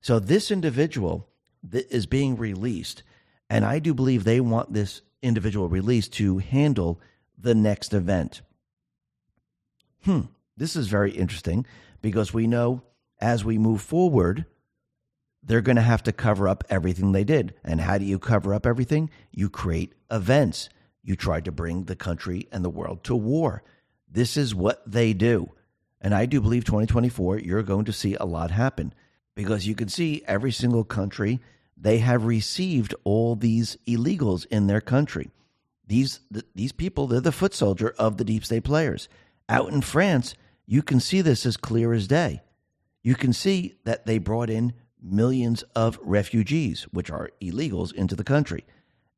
So 0.00 0.18
this 0.18 0.50
individual 0.50 1.28
is 1.72 2.06
being 2.06 2.36
released, 2.36 3.02
and 3.48 3.64
I 3.64 3.78
do 3.78 3.94
believe 3.94 4.24
they 4.24 4.40
want 4.40 4.72
this 4.72 5.02
individual 5.22 5.68
released 5.68 6.12
to 6.14 6.38
handle 6.38 7.00
the 7.38 7.54
next 7.54 7.92
event. 7.92 8.42
Hmm, 10.04 10.22
this 10.56 10.76
is 10.76 10.88
very 10.88 11.10
interesting 11.10 11.66
because 12.00 12.32
we 12.32 12.46
know 12.46 12.82
as 13.20 13.44
we 13.44 13.58
move 13.58 13.82
forward, 13.82 14.46
they're 15.42 15.60
going 15.60 15.76
to 15.76 15.82
have 15.82 16.02
to 16.04 16.12
cover 16.12 16.48
up 16.48 16.64
everything 16.70 17.12
they 17.12 17.24
did. 17.24 17.54
And 17.64 17.80
how 17.80 17.98
do 17.98 18.04
you 18.04 18.18
cover 18.18 18.54
up 18.54 18.66
everything? 18.66 19.10
You 19.30 19.48
create 19.50 19.94
events. 20.10 20.68
You 21.02 21.16
try 21.16 21.40
to 21.40 21.52
bring 21.52 21.84
the 21.84 21.96
country 21.96 22.48
and 22.52 22.64
the 22.64 22.70
world 22.70 23.04
to 23.04 23.16
war. 23.16 23.62
This 24.10 24.36
is 24.36 24.54
what 24.54 24.82
they 24.90 25.12
do. 25.12 25.52
And 26.00 26.14
I 26.14 26.26
do 26.26 26.40
believe 26.40 26.64
2024, 26.64 27.40
you're 27.40 27.62
going 27.62 27.84
to 27.84 27.92
see 27.92 28.14
a 28.14 28.24
lot 28.24 28.50
happen 28.50 28.94
because 29.34 29.66
you 29.66 29.74
can 29.74 29.88
see 29.88 30.22
every 30.26 30.52
single 30.52 30.84
country, 30.84 31.40
they 31.76 31.98
have 31.98 32.24
received 32.24 32.94
all 33.04 33.36
these 33.36 33.76
illegals 33.86 34.46
in 34.46 34.66
their 34.66 34.80
country. 34.80 35.30
These, 35.86 36.20
these 36.54 36.72
people, 36.72 37.06
they're 37.06 37.20
the 37.20 37.32
foot 37.32 37.54
soldier 37.54 37.94
of 37.98 38.16
the 38.16 38.24
deep 38.24 38.44
state 38.44 38.64
players. 38.64 39.08
Out 39.48 39.72
in 39.72 39.82
France, 39.82 40.34
you 40.66 40.82
can 40.82 41.00
see 41.00 41.20
this 41.20 41.44
as 41.44 41.56
clear 41.56 41.92
as 41.92 42.06
day. 42.06 42.42
You 43.02 43.14
can 43.14 43.32
see 43.32 43.74
that 43.84 44.06
they 44.06 44.18
brought 44.18 44.50
in 44.50 44.74
millions 45.02 45.64
of 45.74 45.98
refugees, 46.02 46.82
which 46.92 47.10
are 47.10 47.30
illegals, 47.40 47.92
into 47.92 48.14
the 48.14 48.24
country. 48.24 48.64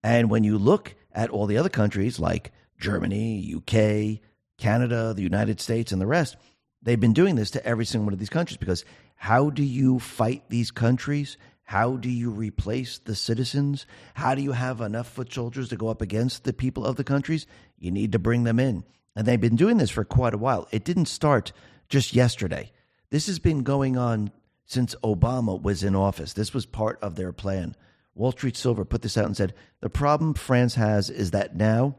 And 0.02 0.30
when 0.30 0.44
you 0.44 0.56
look 0.56 0.94
at 1.12 1.30
all 1.30 1.46
the 1.46 1.58
other 1.58 1.68
countries 1.68 2.18
like 2.18 2.52
Germany, 2.78 3.54
UK, 3.56 4.20
Canada, 4.56 5.12
the 5.14 5.22
United 5.22 5.60
States, 5.60 5.92
and 5.92 6.00
the 6.00 6.06
rest, 6.06 6.36
they've 6.82 7.00
been 7.00 7.12
doing 7.12 7.36
this 7.36 7.50
to 7.52 7.66
every 7.66 7.84
single 7.84 8.06
one 8.06 8.12
of 8.12 8.18
these 8.18 8.28
countries 8.28 8.56
because 8.56 8.84
how 9.16 9.50
do 9.50 9.62
you 9.62 9.98
fight 9.98 10.44
these 10.48 10.70
countries? 10.70 11.36
How 11.64 11.96
do 11.96 12.10
you 12.10 12.30
replace 12.30 12.98
the 12.98 13.14
citizens? 13.14 13.86
How 14.14 14.34
do 14.34 14.42
you 14.42 14.52
have 14.52 14.80
enough 14.80 15.08
foot 15.08 15.32
soldiers 15.32 15.68
to 15.68 15.76
go 15.76 15.88
up 15.88 16.02
against 16.02 16.44
the 16.44 16.52
people 16.52 16.84
of 16.84 16.96
the 16.96 17.04
countries? 17.04 17.46
You 17.78 17.90
need 17.90 18.12
to 18.12 18.18
bring 18.18 18.44
them 18.44 18.58
in. 18.58 18.84
And 19.14 19.26
they've 19.26 19.40
been 19.40 19.56
doing 19.56 19.76
this 19.76 19.90
for 19.90 20.04
quite 20.04 20.34
a 20.34 20.38
while. 20.38 20.68
It 20.70 20.84
didn't 20.84 21.06
start 21.06 21.52
just 21.88 22.14
yesterday. 22.14 22.72
This 23.10 23.26
has 23.26 23.38
been 23.38 23.62
going 23.62 23.96
on 23.96 24.32
since 24.64 24.94
Obama 25.04 25.60
was 25.60 25.82
in 25.82 25.94
office. 25.94 26.32
This 26.32 26.54
was 26.54 26.66
part 26.66 26.98
of 27.02 27.14
their 27.14 27.32
plan. 27.32 27.76
Wall 28.14 28.32
Street 28.32 28.56
Silver 28.56 28.84
put 28.84 29.02
this 29.02 29.16
out 29.16 29.26
and 29.26 29.36
said 29.36 29.54
the 29.80 29.88
problem 29.88 30.34
France 30.34 30.74
has 30.74 31.10
is 31.10 31.30
that 31.30 31.56
now 31.56 31.96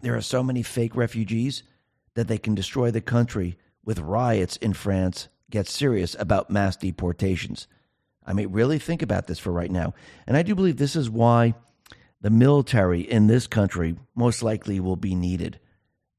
there 0.00 0.16
are 0.16 0.22
so 0.22 0.42
many 0.42 0.62
fake 0.62 0.96
refugees 0.96 1.62
that 2.14 2.28
they 2.28 2.38
can 2.38 2.54
destroy 2.54 2.90
the 2.90 3.00
country 3.00 3.56
with 3.84 3.98
riots 3.98 4.56
in 4.56 4.72
France 4.72 5.28
get 5.50 5.68
serious 5.68 6.16
about 6.18 6.50
mass 6.50 6.76
deportations. 6.76 7.66
I 8.24 8.32
mean, 8.32 8.52
really 8.52 8.78
think 8.78 9.02
about 9.02 9.26
this 9.26 9.38
for 9.38 9.52
right 9.52 9.70
now. 9.70 9.94
And 10.26 10.36
I 10.36 10.42
do 10.42 10.54
believe 10.54 10.76
this 10.76 10.96
is 10.96 11.10
why 11.10 11.54
the 12.20 12.30
military 12.30 13.00
in 13.00 13.26
this 13.26 13.46
country 13.46 13.96
most 14.14 14.42
likely 14.42 14.80
will 14.80 14.96
be 14.96 15.14
needed. 15.14 15.58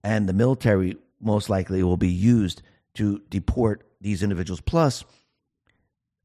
And 0.03 0.27
the 0.27 0.33
military 0.33 0.97
most 1.21 1.49
likely 1.49 1.81
will 1.81 1.97
be 1.97 2.09
used 2.09 2.61
to 2.95 3.21
deport 3.29 3.87
these 4.01 4.21
individuals. 4.21 4.61
Plus, 4.61 5.05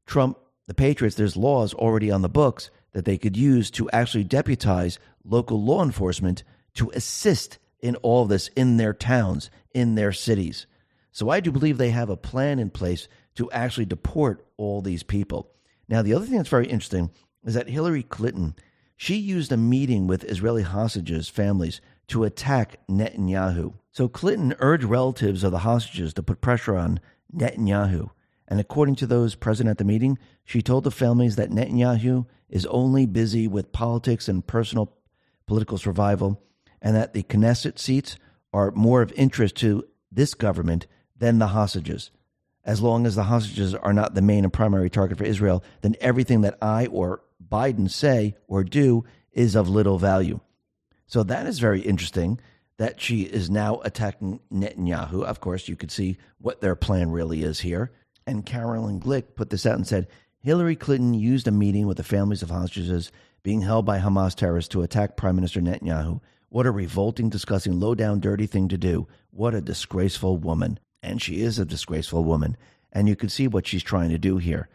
Trump, 0.05 0.37
the 0.67 0.73
Patriots, 0.73 1.15
there's 1.15 1.37
laws 1.37 1.73
already 1.73 2.11
on 2.11 2.21
the 2.21 2.29
books 2.29 2.69
that 2.91 3.05
they 3.05 3.17
could 3.17 3.37
use 3.37 3.71
to 3.71 3.89
actually 3.91 4.25
deputize 4.25 4.99
local 5.23 5.63
law 5.63 5.83
enforcement 5.83 6.43
to 6.73 6.91
assist 6.91 7.57
in 7.79 7.95
all 7.97 8.25
this 8.25 8.49
in 8.49 8.77
their 8.77 8.93
towns, 8.93 9.49
in 9.73 9.95
their 9.95 10.11
cities. 10.11 10.67
So 11.11 11.29
I 11.29 11.39
do 11.39 11.51
believe 11.51 11.77
they 11.77 11.89
have 11.91 12.09
a 12.09 12.17
plan 12.17 12.59
in 12.59 12.69
place 12.69 13.07
to 13.35 13.51
actually 13.51 13.85
deport 13.85 14.45
all 14.57 14.81
these 14.81 15.03
people. 15.03 15.51
Now, 15.87 16.01
the 16.01 16.13
other 16.13 16.25
thing 16.25 16.37
that's 16.37 16.49
very 16.49 16.67
interesting 16.67 17.09
is 17.43 17.53
that 17.53 17.69
Hillary 17.69 18.03
Clinton, 18.03 18.55
she 18.95 19.15
used 19.15 19.51
a 19.51 19.57
meeting 19.57 20.07
with 20.07 20.23
Israeli 20.25 20.63
hostages' 20.63 21.29
families 21.29 21.81
to 22.07 22.23
attack 22.23 22.79
Netanyahu. 22.87 23.73
So 23.91 24.07
Clinton 24.07 24.55
urged 24.59 24.83
relatives 24.83 25.43
of 25.43 25.51
the 25.51 25.59
hostages 25.59 26.13
to 26.13 26.23
put 26.23 26.41
pressure 26.41 26.75
on 26.75 26.99
Netanyahu. 27.35 28.09
And 28.47 28.59
according 28.59 28.95
to 28.95 29.07
those 29.07 29.35
present 29.35 29.69
at 29.69 29.77
the 29.77 29.83
meeting, 29.83 30.17
she 30.43 30.61
told 30.61 30.83
the 30.83 30.91
families 30.91 31.35
that 31.35 31.51
Netanyahu 31.51 32.25
is 32.49 32.65
only 32.67 33.05
busy 33.05 33.47
with 33.47 33.71
politics 33.71 34.27
and 34.27 34.45
personal 34.45 34.95
political 35.45 35.77
survival, 35.77 36.41
and 36.81 36.95
that 36.95 37.13
the 37.13 37.23
Knesset 37.23 37.79
seats 37.79 38.17
are 38.53 38.71
more 38.71 39.01
of 39.01 39.11
interest 39.13 39.55
to 39.57 39.85
this 40.11 40.33
government 40.33 40.87
than 41.19 41.39
the 41.39 41.47
hostages. 41.47 42.11
As 42.65 42.81
long 42.81 43.05
as 43.05 43.15
the 43.15 43.23
hostages 43.23 43.73
are 43.75 43.93
not 43.93 44.15
the 44.15 44.21
main 44.21 44.43
and 44.43 44.51
primary 44.51 44.89
target 44.89 45.17
for 45.17 45.23
Israel, 45.23 45.63
then 45.81 45.95
everything 46.01 46.41
that 46.41 46.57
I 46.61 46.87
or 46.87 47.21
Biden 47.47 47.89
say 47.89 48.35
or 48.47 48.63
do 48.63 49.05
is 49.31 49.55
of 49.55 49.69
little 49.69 49.97
value. 49.97 50.39
So 51.07 51.23
that 51.23 51.47
is 51.47 51.59
very 51.59 51.81
interesting 51.81 52.39
that 52.77 53.01
she 53.01 53.23
is 53.23 53.49
now 53.49 53.81
attacking 53.83 54.39
Netanyahu. 54.53 55.23
Of 55.23 55.39
course, 55.39 55.67
you 55.67 55.75
could 55.75 55.91
see 55.91 56.17
what 56.37 56.61
their 56.61 56.75
plan 56.75 57.11
really 57.11 57.43
is 57.43 57.59
here. 57.59 57.91
And 58.25 58.45
Caroline 58.45 58.99
Glick 58.99 59.35
put 59.35 59.49
this 59.49 59.65
out 59.65 59.75
and 59.75 59.87
said 59.87 60.07
Hillary 60.39 60.75
Clinton 60.75 61.13
used 61.13 61.47
a 61.47 61.51
meeting 61.51 61.87
with 61.87 61.97
the 61.97 62.03
families 62.03 62.43
of 62.43 62.49
hostages 62.49 63.11
being 63.43 63.61
held 63.61 63.85
by 63.85 63.99
Hamas 63.99 64.35
terrorists 64.35 64.69
to 64.69 64.81
attack 64.81 65.17
Prime 65.17 65.35
Minister 65.35 65.59
Netanyahu. 65.59 66.21
What 66.49 66.65
a 66.65 66.71
revolting, 66.71 67.29
disgusting, 67.29 67.79
low 67.79 67.95
down, 67.95 68.19
dirty 68.19 68.47
thing 68.47 68.69
to 68.69 68.77
do. 68.77 69.07
What 69.31 69.55
a 69.55 69.61
disgraceful 69.61 70.37
woman. 70.37 70.79
And 71.01 71.21
she 71.21 71.41
is 71.41 71.59
a 71.59 71.65
disgraceful 71.65 72.23
woman. 72.23 72.57
And 72.91 73.07
you 73.07 73.15
can 73.15 73.29
see 73.29 73.47
what 73.47 73.67
she's 73.67 73.83
trying 73.83 74.09
to 74.09 74.17
do 74.17 74.37
here. 74.37 74.67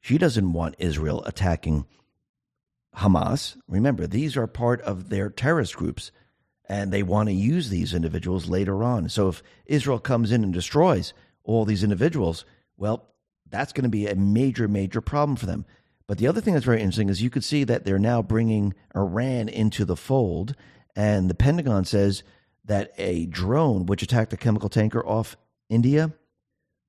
She 0.00 0.18
doesn't 0.18 0.52
want 0.52 0.76
Israel 0.78 1.22
attacking 1.24 1.86
Hamas. 2.96 3.56
Remember, 3.68 4.06
these 4.06 4.36
are 4.36 4.46
part 4.46 4.80
of 4.82 5.08
their 5.10 5.30
terrorist 5.30 5.76
groups, 5.76 6.10
and 6.68 6.92
they 6.92 7.02
want 7.02 7.28
to 7.28 7.34
use 7.34 7.68
these 7.68 7.94
individuals 7.94 8.48
later 8.48 8.82
on. 8.82 9.08
So 9.08 9.28
if 9.28 9.42
Israel 9.66 9.98
comes 9.98 10.32
in 10.32 10.42
and 10.42 10.52
destroys 10.52 11.12
all 11.44 11.64
these 11.64 11.84
individuals, 11.84 12.44
well, 12.76 13.08
that's 13.48 13.72
going 13.72 13.84
to 13.84 13.90
be 13.90 14.06
a 14.06 14.14
major, 14.14 14.68
major 14.68 15.00
problem 15.00 15.36
for 15.36 15.46
them. 15.46 15.64
But 16.06 16.18
the 16.18 16.26
other 16.26 16.40
thing 16.40 16.54
that's 16.54 16.66
very 16.66 16.80
interesting 16.80 17.08
is 17.08 17.22
you 17.22 17.30
could 17.30 17.44
see 17.44 17.64
that 17.64 17.84
they're 17.84 17.98
now 17.98 18.22
bringing 18.22 18.74
Iran 18.96 19.48
into 19.48 19.84
the 19.84 19.96
fold, 19.96 20.56
and 20.96 21.30
the 21.30 21.34
Pentagon 21.34 21.84
says 21.84 22.22
that 22.64 22.92
a 22.98 23.26
drone 23.26 23.86
which 23.86 24.02
attacked 24.02 24.32
a 24.32 24.36
chemical 24.36 24.68
tanker 24.68 25.04
off 25.04 25.36
India, 25.68 26.12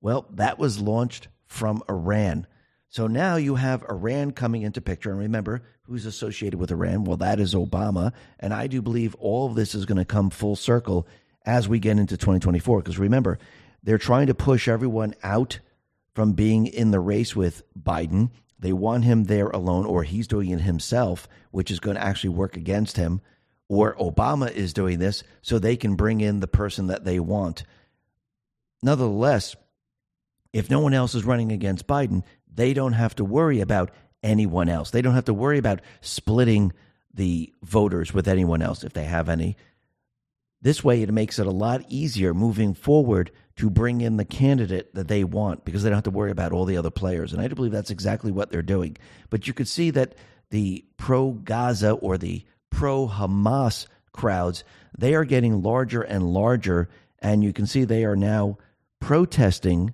well, 0.02 0.26
that 0.32 0.60
was 0.60 0.80
launched 0.80 1.28
from 1.46 1.84
Iran. 1.90 2.48
So 2.90 3.08
now 3.08 3.38
you 3.38 3.56
have 3.56 3.86
Iran 3.90 4.32
coming 4.32 4.64
into 4.64 4.82
picture. 4.82 5.12
And 5.12 5.20
remember, 5.20 5.62
who's 5.84 6.06
associated 6.06 6.60
with 6.60 6.72
Iran? 6.72 7.06
Well, 7.06 7.18
that 7.18 7.40
is 7.40 7.56
Obama. 7.56 8.12
And 8.40 8.54
I 8.54 8.68
do 8.68 8.82
believe 8.82 9.16
all 9.16 9.48
of 9.48 9.56
this 9.56 9.74
is 9.76 9.86
going 9.86 9.98
to 9.98 10.06
come 10.06 10.30
full 10.30 10.56
circle 10.58 11.08
as 11.46 11.70
we 11.70 11.80
get 11.80 11.98
into 11.98 12.18
2024. 12.18 12.80
Because 12.80 13.00
remember, 13.00 13.40
they're 13.84 13.98
trying 13.98 14.28
to 14.28 14.34
push 14.34 14.68
everyone 14.68 15.16
out 15.24 15.60
from 16.14 16.34
being 16.34 16.68
in 16.68 16.92
the 16.92 17.00
race 17.00 17.36
with 17.36 17.64
Biden. 17.82 18.30
They 18.60 18.74
want 18.74 19.06
him 19.06 19.24
there 19.24 19.48
alone, 19.50 19.86
or 19.86 20.04
he's 20.04 20.28
doing 20.28 20.50
it 20.50 20.62
himself, 20.62 21.28
which 21.52 21.72
is 21.72 21.80
going 21.80 21.96
to 21.96 22.04
actually 22.04 22.32
work 22.32 22.58
against 22.58 22.98
him. 22.98 23.22
Or 23.72 23.96
Obama 23.96 24.52
is 24.52 24.74
doing 24.74 25.00
this 25.00 25.24
so 25.42 25.58
they 25.58 25.78
can 25.78 25.96
bring 25.96 26.20
in 26.20 26.42
the 26.42 26.48
person 26.48 26.88
that 26.88 27.06
they 27.06 27.22
want. 27.22 27.64
Nonetheless, 28.84 29.56
if 30.52 30.70
no 30.70 30.82
one 30.82 30.94
else 30.94 31.16
is 31.16 31.24
running 31.24 31.54
against 31.54 31.88
Biden, 31.88 32.24
they 32.54 32.74
don't 32.74 32.92
have 32.92 33.16
to 33.16 33.24
worry 33.24 33.62
about 33.62 33.92
anyone 34.22 34.68
else. 34.68 34.92
They 34.92 35.02
don't 35.02 35.14
have 35.14 35.24
to 35.24 35.34
worry 35.34 35.58
about 35.58 35.80
splitting 36.02 36.74
the 37.14 37.54
voters 37.64 38.14
with 38.14 38.28
anyone 38.28 38.62
else 38.62 38.84
if 38.84 38.92
they 38.92 39.06
have 39.06 39.30
any. 39.30 39.56
This 40.62 40.84
way, 40.84 41.02
it 41.02 41.14
makes 41.14 41.40
it 41.40 41.48
a 41.48 41.52
lot 41.52 41.86
easier 41.88 42.34
moving 42.34 42.74
forward 42.74 43.32
to 43.56 43.70
bring 43.70 44.02
in 44.02 44.18
the 44.18 44.26
candidate 44.26 44.94
that 44.96 45.08
they 45.08 45.24
want 45.24 45.64
because 45.64 45.82
they 45.84 45.90
don't 45.90 45.96
have 45.96 46.04
to 46.04 46.12
worry 46.12 46.32
about 46.32 46.52
all 46.52 46.66
the 46.66 46.76
other 46.76 46.92
players. 46.92 47.32
And 47.32 47.42
I 47.42 47.48
do 47.48 47.56
believe 47.56 47.72
that's 47.72 47.90
exactly 47.90 48.34
what 48.34 48.52
they're 48.52 48.62
doing. 48.62 48.98
But 49.30 49.48
you 49.48 49.54
could 49.54 49.70
see 49.70 49.92
that 49.92 50.16
the 50.50 50.84
pro 50.98 51.32
Gaza 51.32 51.94
or 51.94 52.18
the 52.18 52.44
pro 52.72 53.08
Hamas 53.08 53.86
crowds, 54.12 54.64
they 54.98 55.14
are 55.14 55.26
getting 55.26 55.62
larger 55.62 56.02
and 56.02 56.34
larger. 56.34 56.90
And 57.20 57.44
you 57.44 57.54
can 57.54 57.68
see 57.68 57.84
they 57.84 58.04
are 58.04 58.16
now 58.16 58.58
protesting 59.00 59.94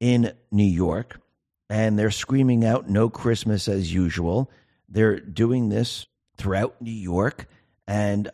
in 0.00 0.32
New 0.50 0.64
York 0.64 1.20
and 1.68 1.96
they're 1.96 2.10
screaming 2.10 2.64
out 2.64 2.90
no 2.90 3.08
Christmas 3.08 3.68
as 3.68 3.94
usual. 3.94 4.50
They're 4.88 5.20
doing 5.20 5.68
this 5.68 6.06
throughout 6.36 6.82
New 6.82 6.90
York. 6.90 7.46
And 7.86 8.28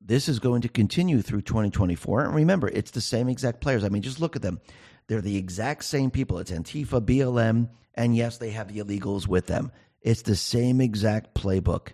this 0.00 0.28
is 0.28 0.38
going 0.38 0.62
to 0.62 0.68
continue 0.68 1.22
through 1.22 1.42
2024. 1.42 2.24
And 2.24 2.34
remember, 2.34 2.68
it's 2.68 2.90
the 2.90 3.00
same 3.00 3.28
exact 3.28 3.60
players. 3.60 3.84
I 3.84 3.88
mean, 3.88 4.02
just 4.02 4.20
look 4.20 4.36
at 4.36 4.42
them. 4.42 4.60
They're 5.06 5.22
the 5.22 5.36
exact 5.36 5.84
same 5.84 6.10
people. 6.10 6.38
It's 6.38 6.50
Antifa, 6.50 7.00
BLM, 7.00 7.68
and 7.94 8.16
yes, 8.16 8.38
they 8.38 8.50
have 8.50 8.72
the 8.72 8.80
illegals 8.80 9.26
with 9.26 9.46
them. 9.46 9.72
It's 10.00 10.22
the 10.22 10.36
same 10.36 10.80
exact 10.80 11.34
playbook. 11.34 11.88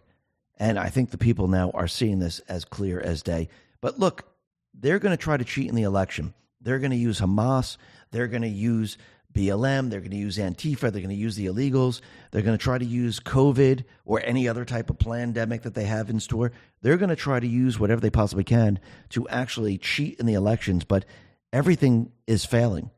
And 0.59 0.78
I 0.78 0.90
think 0.90 1.10
the 1.10 1.18
people 1.18 1.48
now 1.48 1.70
are 1.70 1.89
seeing 1.89 2.18
this 2.18 2.40
as 2.40 2.64
clear 2.64 3.01
as 3.01 3.22
day. 3.22 3.48
But 3.80 3.98
look, 3.98 4.28
they're 4.74 4.98
going 4.98 5.16
to 5.16 5.22
try 5.22 5.36
to 5.36 5.44
cheat 5.44 5.68
in 5.68 5.74
the 5.74 5.85
election. 5.85 6.35
They're 6.60 6.80
going 6.80 6.90
to 6.90 6.97
use 6.97 7.20
Hamas. 7.20 7.76
They're 8.10 8.26
going 8.26 8.43
to 8.43 8.48
use 8.48 8.98
BLM. 9.32 9.90
They're 9.90 10.01
going 10.01 10.10
to 10.10 10.16
use 10.16 10.36
Antifa. 10.36 10.80
They're 10.80 10.90
going 10.90 11.09
to 11.09 11.14
use 11.14 11.36
the 11.36 11.47
illegals. 11.47 12.01
They're 12.30 12.43
going 12.43 12.59
to 12.59 12.62
try 12.62 12.78
to 12.78 12.85
use 12.85 13.20
COVID 13.20 13.85
or 14.05 14.20
any 14.24 14.48
other 14.48 14.64
type 14.64 14.90
of 14.90 14.98
pandemic 14.98 15.62
that 15.62 15.74
they 15.74 15.85
have 15.85 16.10
in 16.10 16.18
store. 16.18 16.51
They're 16.82 16.97
going 16.97 17.10
to 17.10 17.16
try 17.16 17.39
to 17.39 17.47
use 17.47 17.78
whatever 17.78 18.01
they 18.01 18.10
possibly 18.10 18.44
can 18.44 18.80
to 19.10 19.28
actually 19.28 19.78
cheat 19.78 20.18
in 20.18 20.26
the 20.26 20.35
elections, 20.35 20.85
but 20.85 21.05
everything 21.52 22.10
is 22.26 22.44
failing. 22.44 22.90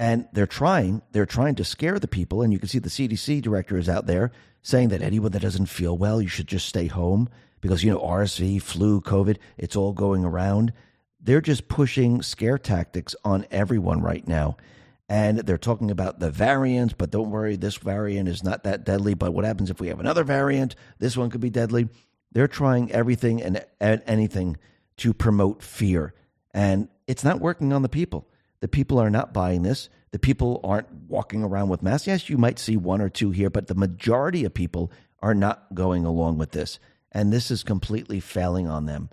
And 0.00 0.28
they're 0.32 0.46
trying, 0.46 1.02
they're 1.12 1.26
trying 1.26 1.56
to 1.56 1.64
scare 1.64 1.98
the 1.98 2.08
people. 2.08 2.42
And 2.42 2.52
you 2.52 2.58
can 2.58 2.68
see 2.68 2.78
the 2.78 2.88
CDC 2.88 3.42
director 3.42 3.76
is 3.76 3.88
out 3.88 4.06
there 4.06 4.30
saying 4.62 4.88
that 4.90 5.02
anyone 5.02 5.32
that 5.32 5.42
doesn't 5.42 5.66
feel 5.66 5.96
well, 5.96 6.22
you 6.22 6.28
should 6.28 6.46
just 6.46 6.68
stay 6.68 6.86
home 6.86 7.28
because, 7.60 7.82
you 7.82 7.90
know, 7.90 7.98
RSV, 7.98 8.62
flu, 8.62 9.00
COVID, 9.00 9.38
it's 9.56 9.74
all 9.76 9.92
going 9.92 10.24
around. 10.24 10.72
They're 11.20 11.40
just 11.40 11.68
pushing 11.68 12.22
scare 12.22 12.58
tactics 12.58 13.16
on 13.24 13.46
everyone 13.50 14.00
right 14.00 14.26
now 14.26 14.56
and 15.08 15.38
they're 15.38 15.56
talking 15.56 15.90
about 15.90 16.20
the 16.20 16.30
variants, 16.30 16.94
but 16.96 17.10
don't 17.10 17.30
worry, 17.30 17.56
this 17.56 17.76
variant 17.76 18.28
is 18.28 18.44
not 18.44 18.64
that 18.64 18.84
deadly. 18.84 19.14
But 19.14 19.32
what 19.32 19.44
happens 19.44 19.70
if 19.70 19.80
we 19.80 19.88
have 19.88 20.00
another 20.00 20.22
variant? 20.22 20.76
This 20.98 21.16
one 21.16 21.30
could 21.30 21.40
be 21.40 21.50
deadly. 21.50 21.88
They're 22.32 22.48
trying 22.48 22.92
everything 22.92 23.42
and, 23.42 23.64
and 23.80 24.02
anything 24.06 24.58
to 24.98 25.14
promote 25.14 25.62
fear, 25.62 26.12
and 26.52 26.88
it's 27.06 27.24
not 27.24 27.40
working 27.40 27.72
on 27.72 27.82
the 27.82 27.88
people. 27.88 28.28
The 28.60 28.68
people 28.68 28.98
are 28.98 29.10
not 29.10 29.32
buying 29.32 29.62
this. 29.62 29.88
The 30.10 30.18
people 30.18 30.60
aren't 30.64 30.92
walking 31.08 31.42
around 31.42 31.68
with 31.68 31.82
masks. 31.82 32.06
Yes, 32.06 32.28
you 32.28 32.38
might 32.38 32.58
see 32.58 32.76
one 32.76 33.00
or 33.00 33.08
two 33.08 33.30
here, 33.30 33.50
but 33.50 33.66
the 33.66 33.74
majority 33.74 34.44
of 34.44 34.54
people 34.54 34.90
are 35.20 35.34
not 35.34 35.74
going 35.74 36.04
along 36.04 36.38
with 36.38 36.52
this. 36.52 36.78
And 37.12 37.32
this 37.32 37.50
is 37.50 37.62
completely 37.62 38.20
failing 38.20 38.68
on 38.68 38.86
them. 38.86 39.10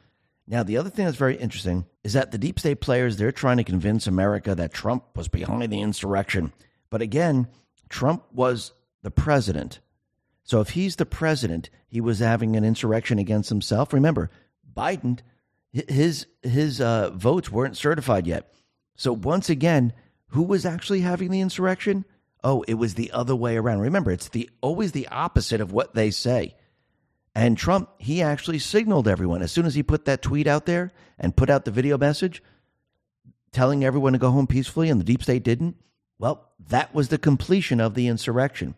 Now, 0.48 0.64
the 0.64 0.78
other 0.78 0.90
thing 0.90 1.06
that's 1.06 1.18
very 1.18 1.38
interesting 1.38 1.86
is 2.04 2.14
that 2.14 2.32
the 2.32 2.38
deep 2.38 2.60
state 2.60 2.80
players, 2.80 3.18
they're 3.18 3.32
trying 3.32 3.58
to 3.58 3.64
convince 3.64 4.06
America 4.06 4.54
that 4.54 4.74
Trump 4.74 5.04
was 5.16 5.28
behind 5.28 5.72
the 5.72 5.82
insurrection. 5.82 6.54
But 6.90 7.02
again, 7.02 7.48
Trump 7.90 8.24
was 8.32 8.72
the 9.02 9.12
president. 9.12 9.80
So 10.44 10.62
if 10.62 10.70
he's 10.70 10.98
the 10.98 11.06
president, 11.06 11.70
he 11.88 12.00
was 12.00 12.20
having 12.20 12.56
an 12.56 12.64
insurrection 12.64 13.18
against 13.18 13.50
himself. 13.50 13.92
Remember, 13.92 14.30
Biden, 14.76 15.20
his 15.72 16.28
his 16.44 16.80
uh, 16.80 17.10
votes 17.12 17.52
weren't 17.52 17.78
certified 17.78 18.28
yet. 18.28 18.55
So 18.96 19.14
once 19.14 19.50
again, 19.50 19.94
who 20.28 20.44
was 20.44 20.66
actually 20.66 21.02
having 21.02 21.32
the 21.32 21.42
insurrection? 21.42 22.06
Oh, 22.44 22.64
it 22.68 22.76
was 22.76 22.96
the 22.96 23.12
other 23.12 23.36
way 23.36 23.58
around. 23.58 23.80
Remember, 23.80 24.12
it's 24.12 24.30
the 24.30 24.50
always 24.62 24.92
the 24.92 25.08
opposite 25.08 25.62
of 25.62 25.72
what 25.72 25.96
they 25.96 26.12
say. 26.12 26.56
And 27.34 27.58
Trump, 27.58 27.90
he 27.98 28.22
actually 28.22 28.60
signaled 28.60 29.08
everyone 29.08 29.42
as 29.42 29.52
soon 29.52 29.66
as 29.66 29.76
he 29.76 29.84
put 29.84 30.06
that 30.06 30.22
tweet 30.22 30.48
out 30.48 30.66
there 30.66 30.92
and 31.20 31.36
put 31.36 31.50
out 31.50 31.66
the 31.66 31.72
video 31.72 31.98
message 31.98 32.42
telling 33.52 33.84
everyone 33.84 34.14
to 34.14 34.20
go 34.20 34.32
home 34.32 34.48
peacefully 34.48 34.90
and 34.90 35.00
the 35.00 35.06
deep 35.06 35.24
state 35.24 35.44
didn't. 35.44 35.76
Well, 36.20 36.50
that 36.70 36.94
was 36.94 37.10
the 37.10 37.18
completion 37.18 37.82
of 37.82 37.94
the 37.94 38.08
insurrection. 38.08 38.76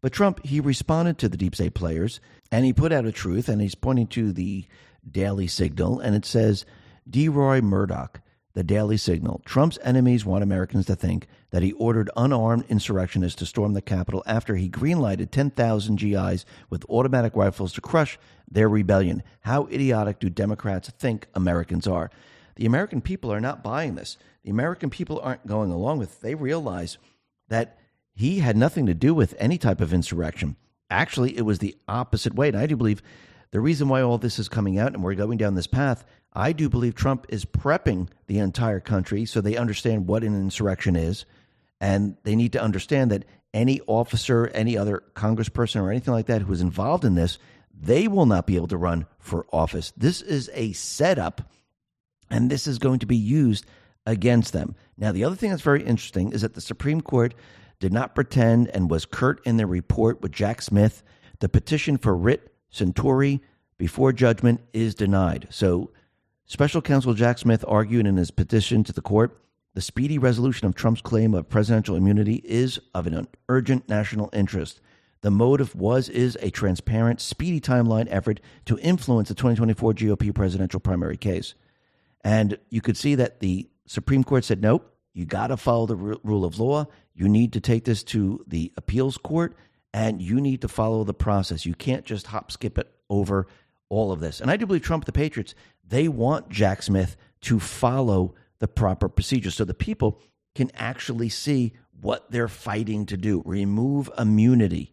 But 0.00 0.12
Trump, 0.12 0.44
he 0.44 0.60
responded 0.60 1.18
to 1.18 1.28
the 1.28 1.36
deep 1.36 1.54
state 1.54 1.74
players 1.74 2.20
and 2.50 2.64
he 2.64 2.72
put 2.72 2.92
out 2.92 3.06
a 3.06 3.12
truth 3.12 3.48
and 3.48 3.60
he's 3.60 3.74
pointing 3.74 4.06
to 4.08 4.32
the 4.32 4.64
Daily 5.10 5.46
Signal 5.46 6.00
and 6.00 6.14
it 6.14 6.24
says, 6.24 6.66
Deroy 7.08 7.62
Murdock, 7.62 8.20
the 8.56 8.64
Daily 8.64 8.96
Signal. 8.96 9.42
Trump's 9.44 9.78
enemies 9.82 10.24
want 10.24 10.42
Americans 10.42 10.86
to 10.86 10.96
think 10.96 11.26
that 11.50 11.62
he 11.62 11.72
ordered 11.72 12.08
unarmed 12.16 12.64
insurrectionists 12.70 13.38
to 13.40 13.44
storm 13.44 13.74
the 13.74 13.82
Capitol 13.82 14.22
after 14.24 14.56
he 14.56 14.70
greenlighted 14.70 15.30
10,000 15.30 15.96
GIs 15.96 16.46
with 16.70 16.88
automatic 16.88 17.36
rifles 17.36 17.74
to 17.74 17.82
crush 17.82 18.18
their 18.50 18.70
rebellion. 18.70 19.22
How 19.42 19.66
idiotic 19.66 20.20
do 20.20 20.30
Democrats 20.30 20.88
think 20.98 21.26
Americans 21.34 21.86
are? 21.86 22.10
The 22.54 22.64
American 22.64 23.02
people 23.02 23.30
are 23.30 23.42
not 23.42 23.62
buying 23.62 23.94
this. 23.94 24.16
The 24.42 24.50
American 24.52 24.88
people 24.88 25.20
aren't 25.22 25.46
going 25.46 25.70
along 25.70 25.98
with 25.98 26.14
it. 26.14 26.22
They 26.22 26.34
realize 26.34 26.96
that 27.48 27.78
he 28.14 28.38
had 28.38 28.56
nothing 28.56 28.86
to 28.86 28.94
do 28.94 29.12
with 29.12 29.34
any 29.38 29.58
type 29.58 29.82
of 29.82 29.92
insurrection. 29.92 30.56
Actually, 30.88 31.36
it 31.36 31.42
was 31.42 31.58
the 31.58 31.76
opposite 31.88 32.34
way. 32.34 32.48
And 32.48 32.56
I 32.56 32.64
do 32.64 32.76
believe 32.76 33.02
the 33.50 33.60
reason 33.60 33.90
why 33.90 34.00
all 34.00 34.16
this 34.16 34.38
is 34.38 34.48
coming 34.48 34.78
out 34.78 34.94
and 34.94 35.04
we're 35.04 35.14
going 35.14 35.36
down 35.36 35.56
this 35.56 35.66
path, 35.66 36.06
I 36.36 36.52
do 36.52 36.68
believe 36.68 36.94
Trump 36.94 37.26
is 37.30 37.46
prepping 37.46 38.08
the 38.26 38.38
entire 38.38 38.78
country 38.78 39.24
so 39.24 39.40
they 39.40 39.56
understand 39.56 40.06
what 40.06 40.22
an 40.22 40.34
insurrection 40.34 40.94
is. 40.94 41.24
And 41.80 42.16
they 42.24 42.36
need 42.36 42.52
to 42.52 42.62
understand 42.62 43.10
that 43.10 43.24
any 43.54 43.80
officer, 43.86 44.48
any 44.48 44.76
other 44.76 45.02
congressperson, 45.14 45.80
or 45.80 45.90
anything 45.90 46.12
like 46.12 46.26
that 46.26 46.42
who 46.42 46.52
is 46.52 46.60
involved 46.60 47.04
in 47.04 47.14
this, 47.14 47.38
they 47.78 48.06
will 48.06 48.26
not 48.26 48.46
be 48.46 48.56
able 48.56 48.68
to 48.68 48.76
run 48.76 49.06
for 49.18 49.46
office. 49.52 49.92
This 49.96 50.20
is 50.20 50.50
a 50.52 50.72
setup, 50.72 51.50
and 52.30 52.50
this 52.50 52.66
is 52.66 52.78
going 52.78 52.98
to 53.00 53.06
be 53.06 53.16
used 53.16 53.66
against 54.04 54.52
them. 54.52 54.74
Now, 54.96 55.12
the 55.12 55.24
other 55.24 55.36
thing 55.36 55.50
that's 55.50 55.62
very 55.62 55.82
interesting 55.82 56.32
is 56.32 56.42
that 56.42 56.54
the 56.54 56.60
Supreme 56.60 57.00
Court 57.00 57.34
did 57.80 57.92
not 57.92 58.14
pretend 58.14 58.68
and 58.68 58.90
was 58.90 59.04
curt 59.04 59.40
in 59.46 59.56
their 59.56 59.66
report 59.66 60.22
with 60.22 60.32
Jack 60.32 60.62
Smith. 60.62 61.02
The 61.40 61.48
petition 61.48 61.98
for 61.98 62.16
writ 62.16 62.52
Certiorari 62.70 63.40
before 63.78 64.12
judgment 64.12 64.60
is 64.72 64.94
denied. 64.94 65.48
So, 65.50 65.90
special 66.46 66.82
counsel 66.82 67.14
Jack 67.14 67.38
Smith 67.38 67.64
argued 67.68 68.06
in 68.06 68.16
his 68.16 68.30
petition 68.30 68.84
to 68.84 68.92
the 68.92 69.02
court 69.02 69.40
the 69.76 69.82
speedy 69.82 70.16
resolution 70.16 70.66
of 70.66 70.74
Trump's 70.74 71.02
claim 71.02 71.34
of 71.34 71.50
presidential 71.50 71.96
immunity 71.96 72.36
is 72.46 72.80
of 72.94 73.06
an 73.06 73.28
urgent 73.50 73.90
national 73.90 74.30
interest. 74.32 74.80
The 75.20 75.30
motive 75.30 75.74
was, 75.74 76.08
is 76.08 76.38
a 76.40 76.48
transparent, 76.48 77.20
speedy 77.20 77.60
timeline 77.60 78.08
effort 78.08 78.40
to 78.64 78.78
influence 78.78 79.28
the 79.28 79.34
2024 79.34 79.92
GOP 79.92 80.34
presidential 80.34 80.80
primary 80.80 81.18
case. 81.18 81.52
And 82.24 82.58
you 82.70 82.80
could 82.80 82.96
see 82.96 83.16
that 83.16 83.40
the 83.40 83.68
Supreme 83.86 84.24
Court 84.24 84.44
said, 84.44 84.62
nope, 84.62 84.96
you 85.12 85.26
got 85.26 85.48
to 85.48 85.58
follow 85.58 85.84
the 85.84 85.96
rule 85.96 86.46
of 86.46 86.58
law. 86.58 86.86
You 87.14 87.28
need 87.28 87.52
to 87.52 87.60
take 87.60 87.84
this 87.84 88.02
to 88.04 88.42
the 88.46 88.72
appeals 88.78 89.18
court 89.18 89.58
and 89.92 90.22
you 90.22 90.40
need 90.40 90.62
to 90.62 90.68
follow 90.68 91.04
the 91.04 91.12
process. 91.12 91.66
You 91.66 91.74
can't 91.74 92.06
just 92.06 92.28
hop 92.28 92.50
skip 92.50 92.78
it 92.78 92.90
over 93.10 93.46
all 93.88 94.12
of 94.12 94.20
this. 94.20 94.40
And 94.40 94.50
I 94.50 94.56
do 94.56 94.66
believe 94.66 94.82
Trump, 94.82 95.04
the 95.04 95.12
Patriots, 95.12 95.54
they 95.86 96.08
want 96.08 96.48
Jack 96.48 96.82
Smith 96.82 97.16
to 97.42 97.60
follow 97.60 98.34
the 98.58 98.68
proper 98.68 99.08
procedures 99.08 99.54
so 99.54 99.64
the 99.64 99.74
people 99.74 100.20
can 100.54 100.70
actually 100.74 101.28
see 101.28 101.74
what 102.00 102.30
they're 102.30 102.48
fighting 102.48 103.06
to 103.06 103.16
do 103.16 103.42
remove 103.44 104.10
immunity. 104.18 104.92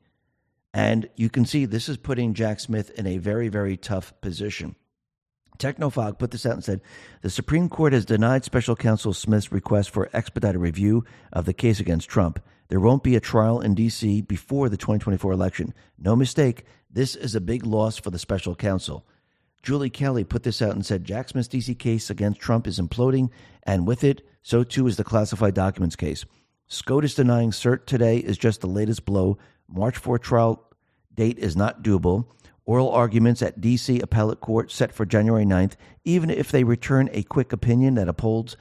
And 0.74 1.10
you 1.16 1.30
can 1.30 1.46
see 1.46 1.66
this 1.66 1.88
is 1.88 1.98
putting 1.98 2.34
Jack 2.34 2.60
Smith 2.60 2.90
in 2.98 3.06
a 3.06 3.18
very, 3.18 3.48
very 3.48 3.78
tough 3.78 4.14
position. 4.22 4.76
Technofog 5.60 6.18
put 6.18 6.32
this 6.32 6.46
out 6.46 6.54
and 6.54 6.64
said 6.64 6.82
the 7.22 7.30
Supreme 7.30 7.70
Court 7.70 7.94
has 7.94 8.06
denied 8.06 8.44
special 8.44 8.76
counsel 8.76 9.14
Smith's 9.14 9.52
request 9.52 9.92
for 9.92 10.10
expedited 10.12 10.60
review 10.60 11.06
of 11.32 11.46
the 11.46 11.54
case 11.54 11.80
against 11.80 12.10
Trump. 12.10 12.40
There 12.74 12.80
won't 12.80 13.04
be 13.04 13.16
a 13.16 13.20
trial 13.20 13.62
in 13.62 13.76
D.C. 13.76 14.22
before 14.22 14.68
the 14.68 14.78
2024 14.78 15.32
election. 15.32 15.76
No 16.00 16.16
mistake, 16.16 16.66
this 16.90 17.16
is 17.16 17.36
a 17.36 17.40
big 17.40 17.68
loss 17.68 18.00
for 18.00 18.10
the 18.10 18.18
special 18.18 18.56
counsel. 18.56 19.06
Julie 19.62 19.92
Kelly 19.92 20.24
put 20.24 20.42
this 20.42 20.60
out 20.60 20.72
and 20.72 20.84
said 20.84 21.04
Jack 21.04 21.30
Smith's 21.30 21.48
D.C. 21.50 21.76
case 21.76 22.10
against 22.10 22.40
Trump 22.40 22.66
is 22.66 22.80
imploding, 22.80 23.30
and 23.62 23.86
with 23.86 24.04
it, 24.04 24.26
so 24.42 24.64
too 24.64 24.88
is 24.88 24.98
the 24.98 25.04
classified 25.04 25.54
documents 25.54 25.96
case. 25.96 26.26
SCOTUS 26.68 27.14
denying 27.14 27.52
cert 27.52 27.86
today 27.86 28.18
is 28.18 28.40
just 28.40 28.62
the 28.62 28.68
latest 28.68 29.06
blow. 29.06 29.38
March 29.68 29.96
4 29.96 30.18
trial 30.18 30.68
date 31.14 31.38
is 31.38 31.56
not 31.56 31.84
doable. 31.84 32.26
Oral 32.66 32.90
arguments 32.90 33.44
at 33.44 33.62
D.C. 33.62 34.00
appellate 34.00 34.42
court 34.42 34.72
set 34.72 34.92
for 34.92 35.06
January 35.06 35.46
9th, 35.46 35.74
even 36.06 36.32
if 36.32 36.50
they 36.50 36.64
return 36.64 37.08
a 37.14 37.22
quick 37.22 37.54
opinion 37.54 37.94
that 37.94 38.10
upholds 38.10 38.58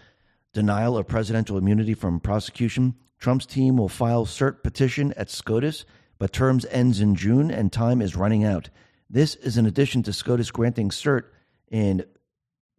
denial 0.53 0.99
of 0.99 1.09
presidential 1.09 1.57
immunity 1.57 1.95
from 1.95 2.21
prosecution, 2.21 2.95
Trump's 3.23 3.47
team 3.47 3.77
will 3.77 3.89
file 3.89 4.27
cert 4.27 4.65
petition 4.65 5.13
at 5.13 5.31
SCOTUS, 5.31 5.85
but 6.19 6.33
terms 6.33 6.67
ends 6.71 7.01
in 7.01 7.15
June 7.15 7.53
and 7.53 7.73
time 7.73 8.03
is 8.03 8.17
running 8.17 8.43
out. 8.43 8.69
This 9.09 9.37
is 9.37 9.57
in 9.57 9.65
addition 9.65 10.03
to 10.03 10.13
SCOTUS 10.13 10.51
granting 10.51 10.89
cert 10.89 11.27
in 11.71 12.05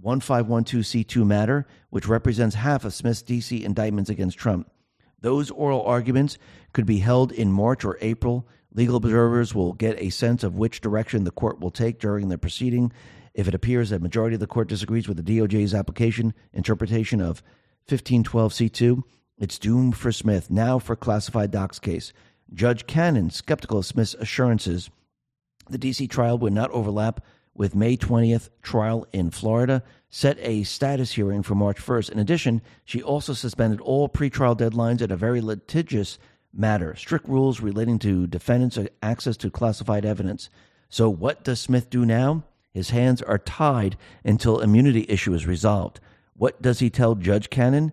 1512C2 0.03 1.25
matter, 1.25 1.65
which 1.91 2.09
represents 2.09 2.55
half 2.55 2.83
of 2.83 2.93
Smith's 2.93 3.23
DC 3.23 3.63
indictments 3.63 4.09
against 4.09 4.37
Trump. 4.37 4.69
Those 5.21 5.49
oral 5.49 5.81
arguments 5.83 6.37
could 6.73 6.85
be 6.85 6.99
held 6.99 7.31
in 7.31 7.49
March 7.49 7.85
or 7.85 7.97
April. 8.01 8.45
Legal 8.73 8.97
observers 8.97 9.55
will 9.55 9.71
get 9.71 9.97
a 9.97 10.09
sense 10.09 10.43
of 10.43 10.57
which 10.57 10.81
direction 10.81 11.23
the 11.23 11.31
court 11.31 11.61
will 11.61 11.71
take 11.71 12.01
during 12.01 12.27
the 12.27 12.37
proceeding. 12.37 12.91
If 13.33 13.47
it 13.47 13.55
appears 13.55 13.91
that 13.91 14.01
majority 14.01 14.33
of 14.33 14.41
the 14.41 14.47
court 14.47 14.67
disagrees 14.67 15.07
with 15.07 15.15
the 15.15 15.37
DOJ's 15.37 15.73
application 15.73 16.33
interpretation 16.51 17.21
of 17.21 17.41
1512C2, 17.87 19.03
it's 19.43 19.59
doomed 19.59 19.97
for 19.97 20.13
Smith. 20.13 20.49
Now 20.49 20.79
for 20.79 20.95
classified 20.95 21.51
docs 21.51 21.77
case. 21.77 22.13
Judge 22.53 22.87
Cannon, 22.87 23.29
skeptical 23.29 23.79
of 23.79 23.85
Smith's 23.85 24.13
assurances, 24.13 24.89
the 25.69 25.77
DC 25.77 26.09
trial 26.09 26.37
would 26.37 26.53
not 26.53 26.71
overlap 26.71 27.19
with 27.53 27.75
May 27.75 27.97
20th 27.97 28.47
trial 28.61 29.05
in 29.11 29.31
Florida, 29.31 29.83
set 30.09 30.37
a 30.39 30.63
status 30.63 31.11
hearing 31.11 31.43
for 31.43 31.55
March 31.55 31.77
1st. 31.77 32.11
In 32.11 32.19
addition, 32.19 32.61
she 32.85 33.03
also 33.03 33.33
suspended 33.33 33.81
all 33.81 34.07
pretrial 34.07 34.57
deadlines 34.57 35.01
in 35.01 35.11
a 35.11 35.17
very 35.17 35.41
litigious 35.41 36.17
matter, 36.53 36.95
strict 36.95 37.27
rules 37.27 37.59
relating 37.59 37.99
to 37.99 38.27
defendants' 38.27 38.79
access 39.01 39.35
to 39.35 39.51
classified 39.51 40.05
evidence. 40.05 40.49
So 40.87 41.09
what 41.09 41.43
does 41.43 41.59
Smith 41.59 41.89
do 41.89 42.05
now? 42.05 42.45
His 42.71 42.91
hands 42.91 43.21
are 43.21 43.39
tied 43.39 43.97
until 44.23 44.61
immunity 44.61 45.05
issue 45.09 45.33
is 45.33 45.45
resolved. 45.45 45.99
What 46.33 46.61
does 46.61 46.79
he 46.79 46.89
tell 46.89 47.15
Judge 47.15 47.49
Cannon? 47.49 47.91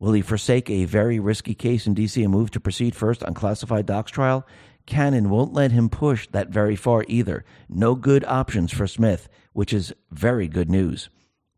Will 0.00 0.12
he 0.12 0.22
forsake 0.22 0.68
a 0.68 0.84
very 0.84 1.18
risky 1.18 1.54
case 1.54 1.86
in 1.86 1.94
D.C. 1.94 2.22
and 2.22 2.32
move 2.32 2.50
to 2.50 2.60
proceed 2.60 2.94
first 2.94 3.22
on 3.22 3.34
classified 3.34 3.86
docs 3.86 4.10
trial? 4.10 4.46
Cannon 4.86 5.30
won't 5.30 5.54
let 5.54 5.72
him 5.72 5.88
push 5.88 6.28
that 6.32 6.48
very 6.48 6.76
far 6.76 7.04
either. 7.08 7.44
No 7.68 7.94
good 7.94 8.24
options 8.24 8.72
for 8.72 8.86
Smith, 8.86 9.28
which 9.52 9.72
is 9.72 9.94
very 10.10 10.48
good 10.48 10.68
news. 10.68 11.08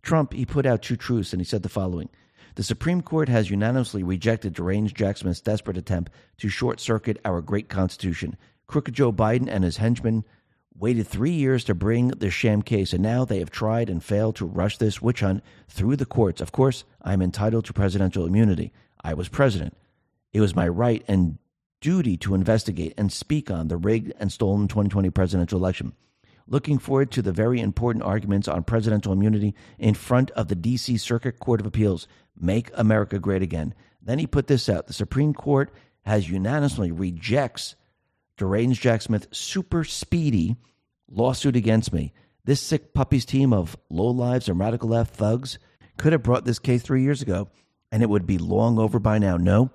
Trump, 0.02 0.32
he 0.32 0.46
put 0.46 0.66
out 0.66 0.82
two 0.82 0.96
truths 0.96 1.32
and 1.32 1.40
he 1.40 1.44
said 1.44 1.62
the 1.62 1.68
following 1.68 2.08
The 2.54 2.62
Supreme 2.62 3.02
Court 3.02 3.28
has 3.28 3.50
unanimously 3.50 4.04
rejected 4.04 4.52
deranged 4.54 4.96
Jack 4.96 5.16
Smith's 5.16 5.40
desperate 5.40 5.76
attempt 5.76 6.12
to 6.38 6.48
short 6.48 6.78
circuit 6.78 7.18
our 7.24 7.40
great 7.40 7.68
Constitution. 7.68 8.36
Crooked 8.68 8.94
Joe 8.94 9.12
Biden 9.12 9.48
and 9.48 9.64
his 9.64 9.78
henchmen 9.78 10.24
waited 10.78 11.06
three 11.06 11.32
years 11.32 11.64
to 11.64 11.74
bring 11.74 12.08
the 12.08 12.30
sham 12.30 12.62
case, 12.62 12.92
and 12.92 13.02
now 13.02 13.24
they 13.24 13.38
have 13.38 13.50
tried 13.50 13.88
and 13.88 14.02
failed 14.02 14.36
to 14.36 14.46
rush 14.46 14.78
this 14.78 15.00
witch 15.00 15.20
hunt 15.20 15.42
through 15.68 15.96
the 15.96 16.06
courts. 16.06 16.40
Of 16.40 16.52
course, 16.52 16.84
I 17.02 17.12
am 17.12 17.22
entitled 17.22 17.64
to 17.66 17.72
presidential 17.72 18.26
immunity. 18.26 18.72
I 19.02 19.14
was 19.14 19.28
president. 19.28 19.76
It 20.32 20.40
was 20.40 20.56
my 20.56 20.68
right 20.68 21.02
and 21.08 21.38
duty 21.80 22.16
to 22.18 22.34
investigate 22.34 22.94
and 22.98 23.12
speak 23.12 23.50
on 23.50 23.68
the 23.68 23.76
rigged 23.76 24.12
and 24.18 24.32
stolen 24.32 24.68
2020 24.68 25.10
presidential 25.10 25.58
election. 25.58 25.94
Looking 26.48 26.78
forward 26.78 27.10
to 27.12 27.22
the 27.22 27.32
very 27.32 27.60
important 27.60 28.04
arguments 28.04 28.46
on 28.46 28.62
presidential 28.62 29.12
immunity 29.12 29.54
in 29.78 29.94
front 29.94 30.30
of 30.32 30.48
the 30.48 30.54
D.C. 30.54 30.96
Circuit 30.96 31.40
Court 31.40 31.60
of 31.60 31.66
Appeals. 31.66 32.06
Make 32.38 32.70
America 32.74 33.18
great 33.18 33.42
again. 33.42 33.74
Then 34.00 34.18
he 34.18 34.26
put 34.26 34.46
this 34.46 34.68
out. 34.68 34.86
The 34.86 34.92
Supreme 34.92 35.34
Court 35.34 35.72
has 36.02 36.30
unanimously 36.30 36.92
rejects 36.92 37.74
deranged 38.36 38.82
Jack 38.82 39.02
Smith 39.02 39.28
super 39.30 39.84
speedy 39.84 40.56
lawsuit 41.08 41.56
against 41.56 41.92
me. 41.92 42.12
This 42.44 42.60
sick 42.60 42.94
puppies 42.94 43.24
team 43.24 43.52
of 43.52 43.76
low 43.90 44.08
lives 44.08 44.48
and 44.48 44.58
radical 44.58 44.88
left 44.88 45.14
thugs 45.14 45.58
could 45.96 46.12
have 46.12 46.22
brought 46.22 46.44
this 46.44 46.58
case 46.58 46.82
three 46.82 47.02
years 47.02 47.22
ago 47.22 47.48
and 47.90 48.02
it 48.02 48.10
would 48.10 48.26
be 48.26 48.38
long 48.38 48.78
over 48.78 48.98
by 48.98 49.18
now. 49.18 49.36
No, 49.36 49.70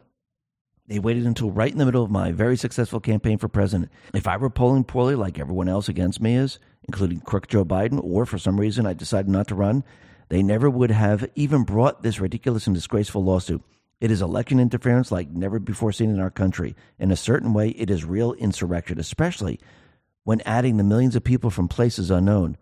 they 0.87 0.99
waited 0.99 1.25
until 1.25 1.51
right 1.51 1.71
in 1.71 1.77
the 1.77 1.85
middle 1.85 2.03
of 2.03 2.11
my 2.11 2.31
very 2.31 2.57
successful 2.57 2.99
campaign 2.99 3.37
for 3.37 3.47
president. 3.47 3.91
If 4.13 4.27
I 4.27 4.37
were 4.37 4.49
polling 4.49 4.83
poorly 4.83 5.15
like 5.15 5.39
everyone 5.39 5.69
else 5.69 5.87
against 5.87 6.21
me 6.21 6.35
is, 6.35 6.59
including 6.83 7.21
crook 7.21 7.47
Joe 7.47 7.63
Biden, 7.63 8.03
or 8.03 8.25
for 8.25 8.37
some 8.37 8.59
reason 8.59 8.85
I 8.85 8.93
decided 8.93 9.29
not 9.29 9.47
to 9.47 9.55
run, 9.55 9.83
they 10.29 10.43
never 10.43 10.69
would 10.69 10.91
have 10.91 11.29
even 11.35 11.63
brought 11.63 12.03
this 12.03 12.19
ridiculous 12.19 12.67
and 12.67 12.75
disgraceful 12.75 13.23
lawsuit. 13.23 13.61
It 14.01 14.09
is 14.09 14.21
election 14.21 14.59
interference 14.59 15.11
like 15.11 15.29
never 15.29 15.59
before 15.59 15.91
seen 15.91 16.09
in 16.09 16.19
our 16.19 16.31
country. 16.31 16.75
In 16.97 17.11
a 17.11 17.15
certain 17.15 17.53
way, 17.53 17.69
it 17.69 17.91
is 17.91 18.03
real 18.03 18.33
insurrection, 18.33 18.99
especially 18.99 19.59
when 20.23 20.41
adding 20.41 20.77
the 20.77 20.83
millions 20.83 21.15
of 21.15 21.23
people 21.23 21.51
from 21.51 21.67
places 21.67 22.09
unknown 22.09 22.57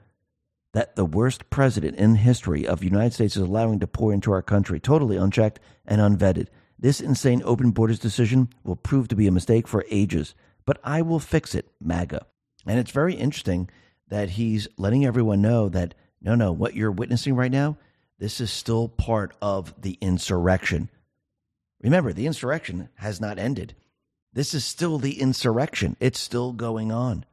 that 0.73 0.97
the 0.97 1.05
worst 1.05 1.49
president 1.49 1.95
in 1.95 2.15
history 2.15 2.67
of 2.67 2.79
the 2.79 2.85
United 2.85 3.13
States 3.13 3.35
is 3.37 3.41
allowing 3.41 3.79
to 3.79 3.87
pour 3.87 4.13
into 4.13 4.31
our 4.33 4.41
country, 4.41 4.79
totally 4.79 5.15
unchecked 5.15 5.59
and 5.85 6.01
unvetted. 6.01 6.47
This 6.77 7.01
insane 7.01 7.41
open 7.43 7.71
borders 7.71 7.99
decision 7.99 8.49
will 8.63 8.75
prove 8.75 9.07
to 9.07 9.15
be 9.15 9.25
a 9.25 9.31
mistake 9.31 9.67
for 9.67 9.85
ages, 9.89 10.35
but 10.65 10.79
I 10.83 11.01
will 11.01 11.19
fix 11.19 11.55
it, 11.55 11.69
MAGA. 11.81 12.25
And 12.67 12.79
it's 12.79 12.91
very 12.91 13.15
interesting 13.15 13.69
that 14.09 14.31
he's 14.31 14.67
letting 14.77 15.05
everyone 15.05 15.41
know 15.41 15.69
that 15.69 15.95
no, 16.21 16.35
no, 16.35 16.51
what 16.51 16.75
you're 16.75 16.91
witnessing 16.91 17.35
right 17.35 17.51
now, 17.51 17.77
this 18.19 18.41
is 18.41 18.51
still 18.51 18.89
part 18.89 19.33
of 19.41 19.73
the 19.81 19.97
insurrection. 20.01 20.89
Remember, 21.81 22.13
the 22.13 22.27
insurrection 22.27 22.89
has 22.95 23.21
not 23.21 23.39
ended. 23.39 23.75
This 24.33 24.53
is 24.53 24.65
still 24.65 24.97
the 24.97 25.19
insurrection. 25.19 25.95
It's 25.99 26.19
still 26.19 26.53
going 26.53 26.91
on. 26.91 27.25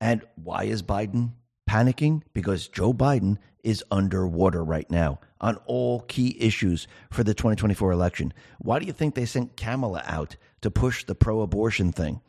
And 0.00 0.22
why 0.36 0.64
is 0.64 0.82
Biden 0.82 1.32
panicking? 1.68 2.22
Because 2.32 2.68
Joe 2.68 2.92
Biden 2.92 3.38
is 3.62 3.84
underwater 3.90 4.62
right 4.62 4.90
now 4.90 5.18
on 5.40 5.56
all 5.66 6.00
key 6.00 6.36
issues 6.38 6.86
for 7.10 7.24
the 7.24 7.34
2024 7.34 7.90
election. 7.90 8.32
Why 8.58 8.78
do 8.78 8.86
you 8.86 8.92
think 8.92 9.14
they 9.14 9.26
sent 9.26 9.56
Kamala 9.56 10.02
out 10.06 10.36
to 10.60 10.70
push 10.70 11.04
the 11.04 11.14
pro 11.14 11.40
abortion 11.40 11.90
thing? 11.90 12.20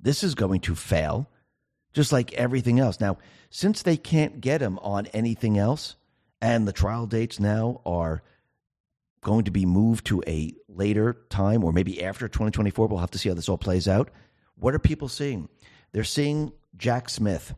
This 0.00 0.22
is 0.22 0.34
going 0.34 0.60
to 0.60 0.74
fail, 0.74 1.28
just 1.92 2.12
like 2.12 2.32
everything 2.34 2.78
else. 2.78 3.00
Now, 3.00 3.18
since 3.50 3.82
they 3.82 3.96
can't 3.96 4.40
get 4.40 4.60
him 4.60 4.78
on 4.80 5.06
anything 5.08 5.58
else, 5.58 5.96
and 6.40 6.68
the 6.68 6.72
trial 6.72 7.06
dates 7.06 7.40
now 7.40 7.80
are 7.86 8.22
going 9.24 9.44
to 9.44 9.50
be 9.50 9.66
moved 9.66 10.06
to 10.06 10.22
a 10.28 10.54
later 10.68 11.16
time 11.28 11.64
or 11.64 11.72
maybe 11.72 12.04
after 12.04 12.28
2024. 12.28 12.86
We'll 12.86 12.98
have 13.00 13.10
to 13.10 13.18
see 13.18 13.28
how 13.28 13.34
this 13.34 13.48
all 13.48 13.58
plays 13.58 13.88
out. 13.88 14.10
What 14.54 14.74
are 14.74 14.78
people 14.78 15.08
seeing? 15.08 15.48
They're 15.92 16.04
seeing 16.04 16.52
Jack 16.76 17.08
Smith, 17.08 17.54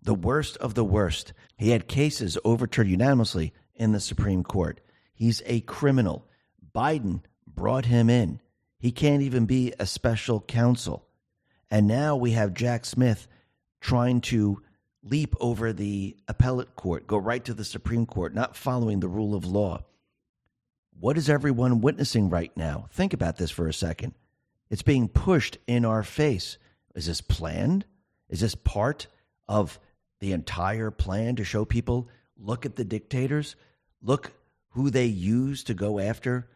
the 0.00 0.14
worst 0.14 0.56
of 0.58 0.74
the 0.74 0.84
worst. 0.84 1.32
He 1.56 1.70
had 1.70 1.88
cases 1.88 2.38
overturned 2.44 2.90
unanimously 2.90 3.52
in 3.74 3.90
the 3.90 4.00
Supreme 4.00 4.44
Court. 4.44 4.80
He's 5.12 5.42
a 5.46 5.60
criminal. 5.62 6.28
Biden 6.72 7.22
brought 7.46 7.86
him 7.86 8.08
in. 8.08 8.40
He 8.78 8.92
can't 8.92 9.22
even 9.22 9.46
be 9.46 9.72
a 9.80 9.86
special 9.86 10.40
counsel. 10.40 11.06
And 11.70 11.88
now 11.88 12.14
we 12.14 12.32
have 12.32 12.54
Jack 12.54 12.84
Smith 12.84 13.26
trying 13.80 14.20
to 14.20 14.62
leap 15.02 15.34
over 15.40 15.72
the 15.72 16.16
appellate 16.28 16.76
court, 16.76 17.06
go 17.06 17.16
right 17.16 17.44
to 17.44 17.54
the 17.54 17.64
Supreme 17.64 18.06
Court, 18.06 18.34
not 18.34 18.56
following 18.56 19.00
the 19.00 19.08
rule 19.08 19.34
of 19.34 19.44
law. 19.44 19.84
What 20.98 21.18
is 21.18 21.28
everyone 21.28 21.82
witnessing 21.82 22.30
right 22.30 22.56
now? 22.56 22.86
Think 22.90 23.12
about 23.12 23.36
this 23.36 23.50
for 23.50 23.68
a 23.68 23.72
second. 23.72 24.14
It's 24.70 24.82
being 24.82 25.08
pushed 25.08 25.58
in 25.66 25.84
our 25.84 26.02
face. 26.02 26.56
Is 26.94 27.06
this 27.06 27.20
planned? 27.20 27.84
Is 28.30 28.40
this 28.40 28.54
part 28.54 29.06
of 29.46 29.78
the 30.20 30.32
entire 30.32 30.90
plan 30.90 31.36
to 31.36 31.44
show 31.44 31.66
people 31.66 32.08
look 32.38 32.64
at 32.64 32.76
the 32.76 32.84
dictators? 32.84 33.56
Look 34.00 34.32
who 34.70 34.88
they 34.88 35.04
use 35.04 35.64
to 35.64 35.74
go 35.74 35.98
after 35.98 36.48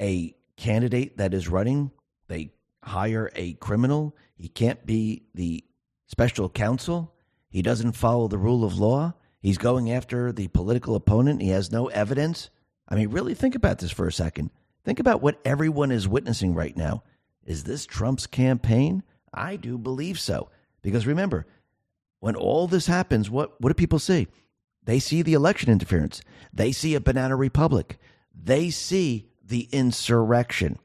a 0.00 0.32
candidate 0.56 1.16
that 1.16 1.34
is 1.34 1.48
running. 1.48 1.90
They 2.28 2.52
hire 2.84 3.32
a 3.34 3.54
criminal. 3.54 4.14
He 4.36 4.48
can't 4.48 4.86
be 4.86 5.24
the 5.34 5.64
special 6.06 6.48
counsel. 6.48 7.14
He 7.50 7.62
doesn't 7.62 7.92
follow 7.92 8.28
the 8.28 8.38
rule 8.38 8.64
of 8.64 8.78
law. 8.78 9.14
He's 9.40 9.58
going 9.58 9.90
after 9.90 10.30
the 10.30 10.46
political 10.48 10.94
opponent. 10.94 11.42
He 11.42 11.48
has 11.48 11.72
no 11.72 11.88
evidence. 11.88 12.50
I 12.88 12.94
mean, 12.94 13.10
really 13.10 13.34
think 13.34 13.54
about 13.54 13.78
this 13.78 13.90
for 13.90 14.06
a 14.06 14.12
second. 14.12 14.50
Think 14.84 15.00
about 15.00 15.22
what 15.22 15.40
everyone 15.44 15.90
is 15.90 16.08
witnessing 16.08 16.54
right 16.54 16.76
now. 16.76 17.02
Is 17.44 17.64
this 17.64 17.86
Trump's 17.86 18.26
campaign? 18.26 19.02
I 19.32 19.56
do 19.56 19.76
believe 19.76 20.18
so. 20.18 20.48
Because 20.82 21.06
remember, 21.06 21.46
when 22.20 22.36
all 22.36 22.66
this 22.66 22.86
happens, 22.86 23.30
what, 23.30 23.60
what 23.60 23.68
do 23.68 23.74
people 23.74 23.98
see? 23.98 24.28
They 24.84 24.98
see 24.98 25.22
the 25.22 25.34
election 25.34 25.70
interference. 25.70 26.22
They 26.52 26.72
see 26.72 26.94
a 26.94 27.00
banana 27.00 27.36
republic. 27.36 27.98
They 28.34 28.70
see 28.70 29.28
the 29.44 29.68
insurrection, 29.72 30.78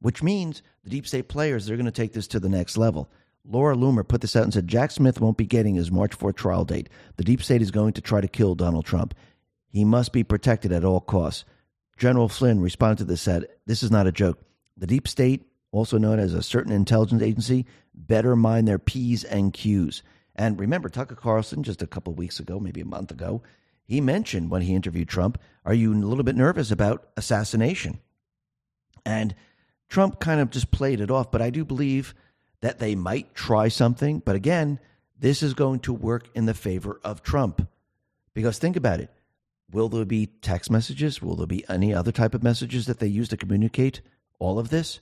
which 0.00 0.22
means 0.22 0.62
the 0.84 0.90
deep 0.90 1.06
state 1.06 1.28
players, 1.28 1.66
they're 1.66 1.76
going 1.76 1.86
to 1.86 1.92
take 1.92 2.12
this 2.12 2.26
to 2.28 2.40
the 2.40 2.48
next 2.48 2.76
level. 2.76 3.08
Laura 3.44 3.76
Loomer 3.76 4.06
put 4.06 4.20
this 4.20 4.36
out 4.36 4.42
and 4.42 4.52
said 4.52 4.66
Jack 4.68 4.90
Smith 4.90 5.20
won't 5.20 5.36
be 5.36 5.46
getting 5.46 5.76
his 5.76 5.90
March 5.90 6.18
4th 6.18 6.36
trial 6.36 6.64
date. 6.64 6.88
The 7.16 7.24
deep 7.24 7.42
state 7.42 7.62
is 7.62 7.70
going 7.70 7.92
to 7.94 8.00
try 8.00 8.20
to 8.20 8.28
kill 8.28 8.54
Donald 8.54 8.84
Trump. 8.84 9.14
He 9.76 9.84
must 9.84 10.12
be 10.12 10.24
protected 10.24 10.72
at 10.72 10.86
all 10.86 11.02
costs. 11.02 11.44
General 11.98 12.30
Flynn 12.30 12.60
responded 12.62 12.96
to 12.96 13.04
this 13.04 13.20
said, 13.20 13.46
This 13.66 13.82
is 13.82 13.90
not 13.90 14.06
a 14.06 14.10
joke. 14.10 14.40
The 14.78 14.86
deep 14.86 15.06
state, 15.06 15.44
also 15.70 15.98
known 15.98 16.18
as 16.18 16.32
a 16.32 16.42
certain 16.42 16.72
intelligence 16.72 17.20
agency, 17.20 17.66
better 17.94 18.34
mind 18.34 18.66
their 18.66 18.78
P's 18.78 19.22
and 19.22 19.52
Q's. 19.52 20.02
And 20.34 20.58
remember, 20.58 20.88
Tucker 20.88 21.14
Carlson, 21.14 21.62
just 21.62 21.82
a 21.82 21.86
couple 21.86 22.14
weeks 22.14 22.40
ago, 22.40 22.58
maybe 22.58 22.80
a 22.80 22.86
month 22.86 23.10
ago, 23.10 23.42
he 23.84 24.00
mentioned 24.00 24.50
when 24.50 24.62
he 24.62 24.74
interviewed 24.74 25.08
Trump, 25.08 25.38
Are 25.66 25.74
you 25.74 25.92
a 25.92 25.94
little 25.94 26.24
bit 26.24 26.36
nervous 26.36 26.70
about 26.70 27.10
assassination? 27.18 28.00
And 29.04 29.34
Trump 29.90 30.20
kind 30.20 30.40
of 30.40 30.48
just 30.48 30.70
played 30.70 31.02
it 31.02 31.10
off, 31.10 31.30
but 31.30 31.42
I 31.42 31.50
do 31.50 31.66
believe 31.66 32.14
that 32.62 32.78
they 32.78 32.94
might 32.94 33.34
try 33.34 33.68
something. 33.68 34.20
But 34.20 34.36
again, 34.36 34.80
this 35.18 35.42
is 35.42 35.52
going 35.52 35.80
to 35.80 35.92
work 35.92 36.30
in 36.34 36.46
the 36.46 36.54
favor 36.54 36.98
of 37.04 37.22
Trump. 37.22 37.68
Because 38.32 38.58
think 38.58 38.76
about 38.76 39.00
it 39.00 39.10
will 39.70 39.88
there 39.88 40.04
be 40.04 40.26
text 40.26 40.70
messages? 40.70 41.20
Will 41.20 41.36
there 41.36 41.46
be 41.46 41.64
any 41.68 41.94
other 41.94 42.12
type 42.12 42.34
of 42.34 42.42
messages 42.42 42.86
that 42.86 42.98
they 42.98 43.06
use 43.06 43.28
to 43.30 43.36
communicate 43.36 44.00
all 44.38 44.58
of 44.58 44.68
this? 44.68 45.00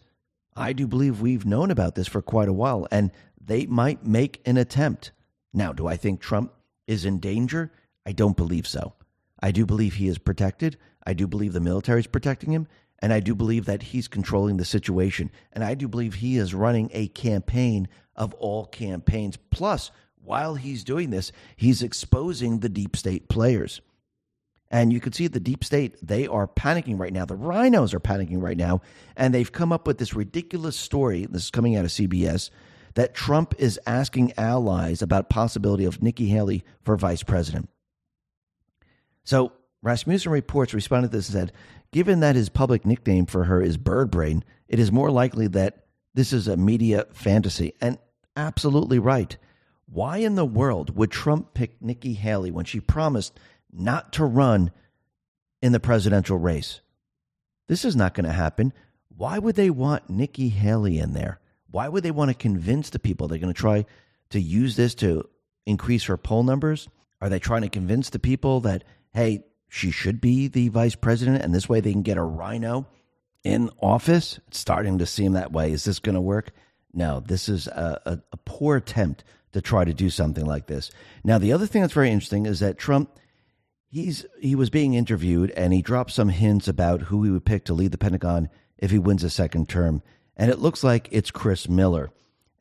I 0.57 0.73
do 0.73 0.87
believe 0.87 1.21
we've 1.21 1.47
known 1.47 1.71
about 1.71 1.95
this 1.95 2.09
for 2.09 2.23
quite 2.23 2.49
a 2.49 2.53
while, 2.53 2.87
and 2.91 3.11
they 3.41 3.67
might 3.67 4.07
make 4.07 4.41
an 4.47 4.57
attempt. 4.57 5.13
Now, 5.53 5.73
do 5.73 5.87
I 5.87 5.97
think 5.97 6.21
Trump 6.21 6.53
is 6.87 7.05
in 7.05 7.19
danger? 7.19 7.73
I 8.07 8.13
don't 8.13 8.37
believe 8.37 8.67
so. 8.67 8.95
I 9.41 9.51
do 9.51 9.67
believe 9.67 9.95
he 9.95 10.09
is 10.09 10.19
protected. 10.19 10.77
I 11.07 11.13
do 11.13 11.27
believe 11.27 11.53
the 11.53 11.61
military 11.61 12.01
is 12.01 12.07
protecting 12.07 12.53
him. 12.53 12.67
And 13.01 13.13
I 13.13 13.21
do 13.21 13.35
believe 13.35 13.67
that 13.67 13.83
he's 13.83 14.09
controlling 14.09 14.57
the 14.57 14.65
situation. 14.65 15.31
And 15.53 15.63
I 15.63 15.75
do 15.75 15.89
believe 15.89 16.15
he 16.15 16.39
is 16.39 16.55
running 16.55 16.91
a 16.93 17.09
campaign 17.09 17.89
of 18.17 18.33
all 18.35 18.65
campaigns. 18.65 19.37
Plus, 19.51 19.91
while 20.23 20.55
he's 20.55 20.85
doing 20.85 21.11
this, 21.11 21.33
he's 21.57 21.83
exposing 21.83 22.61
the 22.61 22.69
deep 22.69 22.97
state 22.97 23.29
players. 23.29 23.81
And 24.71 24.93
you 24.93 25.01
can 25.01 25.13
see 25.13 25.29
the 25.29 25.41
deep 25.41 25.63
state, 25.63 25.97
they 26.03 26.27
are 26.27 26.49
panicking 26.49 26.99
right 26.99 27.13
now. 27.13 27.25
The 27.25 27.37
rhinos 27.37 27.95
are 27.95 28.01
panicking 28.01 28.43
right 28.43 28.57
now. 28.57 28.81
And 29.17 29.33
they've 29.33 29.53
come 29.53 29.73
up 29.73 29.87
with 29.87 29.99
this 29.99 30.15
ridiculous 30.15 30.77
story. 30.77 31.27
This 31.27 31.45
is 31.45 31.51
coming 31.51 31.77
out 31.77 31.85
of 31.85 31.91
CBS 31.91 32.51
that 32.95 33.15
Trump 33.15 33.55
is 33.59 33.79
asking 33.87 34.33
allies 34.37 35.03
about 35.03 35.29
possibility 35.29 35.85
of 35.85 36.03
Nikki 36.03 36.27
Haley 36.27 36.65
for 36.83 36.97
vice 36.97 37.23
president. 37.23 37.69
So 39.25 39.53
Rasmussen 39.83 40.33
Reports 40.33 40.75
responded 40.75 41.11
to 41.11 41.17
this 41.17 41.29
and 41.29 41.39
said, 41.39 41.53
given 41.93 42.21
that 42.21 42.37
his 42.37 42.49
public 42.49 42.85
nickname 42.87 43.27
for 43.27 43.45
her 43.45 43.61
is 43.61 43.77
Bird 43.77 44.11
Brain, 44.11 44.45
it 44.69 44.79
is 44.79 44.91
more 44.91 45.11
likely 45.11 45.47
that 45.49 45.87
this 46.15 46.33
is 46.33 46.49
a 46.49 46.57
media 46.57 47.07
fantasy. 47.13 47.75
And 47.81 47.99
absolutely 48.37 48.99
right. 48.99 49.37
Why 49.87 50.19
in 50.19 50.35
the 50.35 50.45
world 50.45 50.97
would 50.97 51.11
Trump 51.11 51.55
pick 51.55 51.81
Nikki 51.83 52.15
Haley 52.15 52.51
when 52.51 52.65
she 52.65 52.81
promised 52.81 53.39
not 53.75 54.13
to 54.15 54.25
run 54.25 54.71
in 55.61 55.73
the 55.73 55.81
presidential 55.81 56.39
race? 56.39 56.81
This 57.67 57.85
is 57.85 57.97
not 57.97 58.15
going 58.15 58.27
to 58.27 58.33
happen. 58.33 58.73
Why 59.17 59.39
would 59.39 59.57
they 59.57 59.71
want 59.71 60.11
Nikki 60.11 60.49
Haley 60.49 60.99
in 60.99 61.13
there? 61.13 61.41
Why 61.71 61.89
would 61.89 62.03
they 62.03 62.11
want 62.11 62.31
to 62.31 62.35
convince 62.35 62.91
the 62.91 62.99
people 62.99 63.27
they're 63.27 63.39
going 63.39 63.53
to 63.53 63.61
try 63.61 63.87
to 64.31 64.41
use 64.41 64.77
this 64.77 64.95
to 64.97 65.29
increase 65.67 66.05
her 66.05 66.17
poll 66.17 66.43
numbers? 66.43 66.89
Are 67.21 67.29
they 67.29 67.39
trying 67.39 67.63
to 67.63 67.69
convince 67.69 68.11
the 68.11 68.19
people 68.19 68.61
that, 68.61 68.85
hey, 69.13 69.45
she 69.69 69.91
should 69.91 70.21
be 70.21 70.47
the 70.47 70.69
vice 70.69 70.95
president, 70.95 71.43
and 71.43 71.53
this 71.53 71.69
way 71.69 71.81
they 71.81 71.93
can 71.93 72.03
get 72.03 72.17
a 72.17 72.23
rhino 72.23 72.87
in 73.43 73.71
office. 73.81 74.39
It's 74.49 74.59
starting 74.59 74.99
to 74.99 75.07
seem 75.07 75.33
that 75.33 75.53
way. 75.53 75.73
Is 75.73 75.85
this 75.85 75.99
going 75.99 76.15
to 76.15 76.21
work? 76.21 76.53
No, 76.93 77.21
this 77.21 77.49
is 77.49 77.67
a, 77.67 78.01
a, 78.07 78.19
a, 78.33 78.37
poor 78.45 78.77
attempt 78.77 79.25
to 79.53 79.61
try 79.61 79.85
to 79.85 79.93
do 79.93 80.11
something 80.11 80.47
like 80.47 80.67
this. 80.67 80.91
Now, 81.25 81.39
the 81.39 81.53
other 81.53 81.67
thing 81.67 81.83
that's 81.83 81.93
very 81.93 82.11
interesting 82.11 82.47
is 82.47 82.61
that 82.61 82.79
Trump, 82.79 83.11
he's 83.95 84.27
he 84.41 84.55
was 84.55 84.71
being 84.71 84.95
interviewed, 84.95 85.51
and 85.53 85.73
he 85.73 85.81
dropped 85.81 86.11
some 86.11 86.29
hints 86.29 86.67
about 86.69 87.03
who 87.03 87.23
he 87.23 87.31
would 87.31 87.45
pick 87.45 87.65
to 87.67 87.75
lead 87.75 87.93
the 87.93 87.99
Pentagon 87.99 88.51
if 88.77 88.91
he 88.91 88.99
wins 88.99 89.23
a 89.23 89.31
second 89.31 89.69
term, 89.69 90.03
and 90.37 90.51
it 90.51 90.59
looks 90.59 90.83
like 90.83 91.09
it's 91.13 91.31
Chris 91.31 91.69
Miller. 91.69 92.11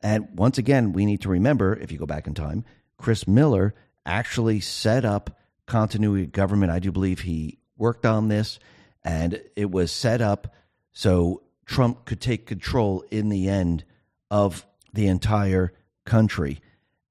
And 0.00 0.28
once 0.36 0.58
again, 0.58 0.92
we 0.92 1.06
need 1.06 1.22
to 1.22 1.28
remember, 1.30 1.76
if 1.76 1.90
you 1.90 1.98
go 1.98 2.06
back 2.06 2.26
in 2.26 2.34
time, 2.34 2.64
Chris 2.98 3.26
Miller 3.26 3.74
actually 4.06 4.60
set 4.60 5.04
up 5.04 5.38
continuity 5.66 6.26
government. 6.26 6.70
I 6.70 6.78
do 6.78 6.92
believe 6.92 7.20
he 7.20 7.58
worked 7.76 8.06
on 8.06 8.28
this 8.28 8.58
and 9.02 9.40
it 9.56 9.70
was 9.70 9.90
set 9.90 10.20
up 10.20 10.54
so 10.92 11.42
Trump 11.64 12.04
could 12.04 12.20
take 12.20 12.46
control 12.46 13.02
in 13.10 13.30
the 13.30 13.48
end 13.48 13.84
of 14.30 14.66
the 14.92 15.06
entire 15.06 15.72
country. 16.04 16.60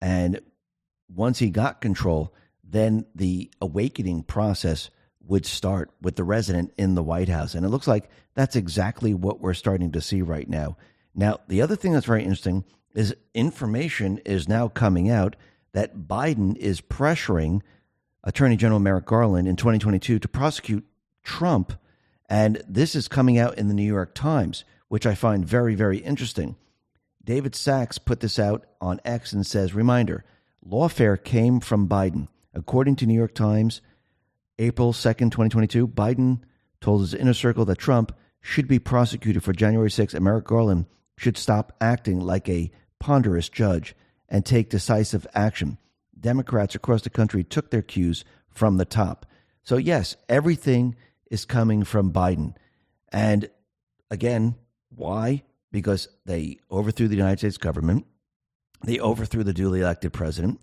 And 0.01 0.39
once 1.13 1.39
he 1.39 1.49
got 1.49 1.81
control, 1.81 2.33
then 2.73 3.05
the 3.13 3.51
awakening 3.61 4.23
process 4.23 4.89
would 5.25 5.45
start 5.45 5.91
with 6.01 6.15
the 6.15 6.23
resident 6.23 6.73
in 6.77 6.95
the 6.95 7.03
White 7.03 7.29
House. 7.29 7.53
And 7.53 7.65
it 7.65 7.69
looks 7.69 7.87
like 7.87 8.09
that's 8.33 8.55
exactly 8.55 9.13
what 9.13 9.39
we're 9.39 9.53
starting 9.53 9.91
to 9.91 10.01
see 10.01 10.21
right 10.21 10.49
now. 10.49 10.75
Now, 11.15 11.37
the 11.47 11.61
other 11.61 11.75
thing 11.75 11.93
that's 11.93 12.07
very 12.07 12.23
interesting 12.23 12.65
is 12.95 13.15
information 13.33 14.17
is 14.25 14.49
now 14.49 14.67
coming 14.67 15.09
out 15.09 15.35
that 15.73 16.07
Biden 16.07 16.57
is 16.57 16.81
pressuring 16.81 17.61
Attorney 18.23 18.57
General 18.57 18.79
Merrick 18.79 19.05
Garland 19.05 19.47
in 19.47 19.55
2022 19.55 20.19
to 20.19 20.27
prosecute 20.27 20.85
Trump. 21.23 21.73
And 22.27 22.63
this 22.67 22.95
is 22.95 23.07
coming 23.07 23.37
out 23.37 23.57
in 23.57 23.67
the 23.67 23.73
New 23.73 23.83
York 23.83 24.15
Times, 24.15 24.63
which 24.87 25.05
I 25.05 25.13
find 25.13 25.45
very, 25.45 25.75
very 25.75 25.99
interesting. 25.99 26.55
David 27.23 27.55
Sacks 27.55 27.99
put 27.99 28.19
this 28.19 28.39
out 28.39 28.65
on 28.81 28.99
X 29.05 29.31
and 29.31 29.45
says, 29.45 29.75
Reminder, 29.75 30.25
lawfare 30.67 31.21
came 31.23 31.59
from 31.59 31.87
Biden. 31.87 32.27
According 32.53 32.97
to 32.97 33.05
New 33.05 33.15
York 33.15 33.33
Times, 33.33 33.81
April 34.59 34.93
2nd, 34.93 35.31
2022, 35.31 35.87
Biden 35.87 36.41
told 36.79 37.01
his 37.01 37.13
inner 37.13 37.33
circle 37.33 37.65
that 37.65 37.77
Trump 37.77 38.15
should 38.41 38.67
be 38.67 38.79
prosecuted 38.79 39.43
for 39.43 39.53
January 39.53 39.89
6th 39.89 40.13
and 40.13 40.23
Merrick 40.23 40.45
Garland 40.45 40.85
should 41.17 41.37
stop 41.37 41.75
acting 41.79 42.19
like 42.19 42.47
a 42.49 42.71
ponderous 42.99 43.49
judge 43.49 43.95
and 44.29 44.45
take 44.45 44.69
decisive 44.69 45.25
action. 45.33 45.77
Democrats 46.19 46.75
across 46.75 47.01
the 47.01 47.09
country 47.09 47.43
took 47.43 47.71
their 47.71 47.81
cues 47.81 48.23
from 48.49 48.77
the 48.77 48.85
top. 48.85 49.25
So, 49.63 49.77
yes, 49.77 50.15
everything 50.29 50.95
is 51.31 51.45
coming 51.45 51.83
from 51.83 52.11
Biden. 52.11 52.55
And 53.11 53.49
again, 54.11 54.55
why? 54.89 55.43
Because 55.71 56.07
they 56.25 56.59
overthrew 56.69 57.07
the 57.07 57.15
United 57.15 57.39
States 57.39 57.57
government, 57.57 58.05
they 58.83 58.99
overthrew 58.99 59.43
the 59.43 59.53
duly 59.53 59.81
elected 59.81 60.13
president, 60.13 60.59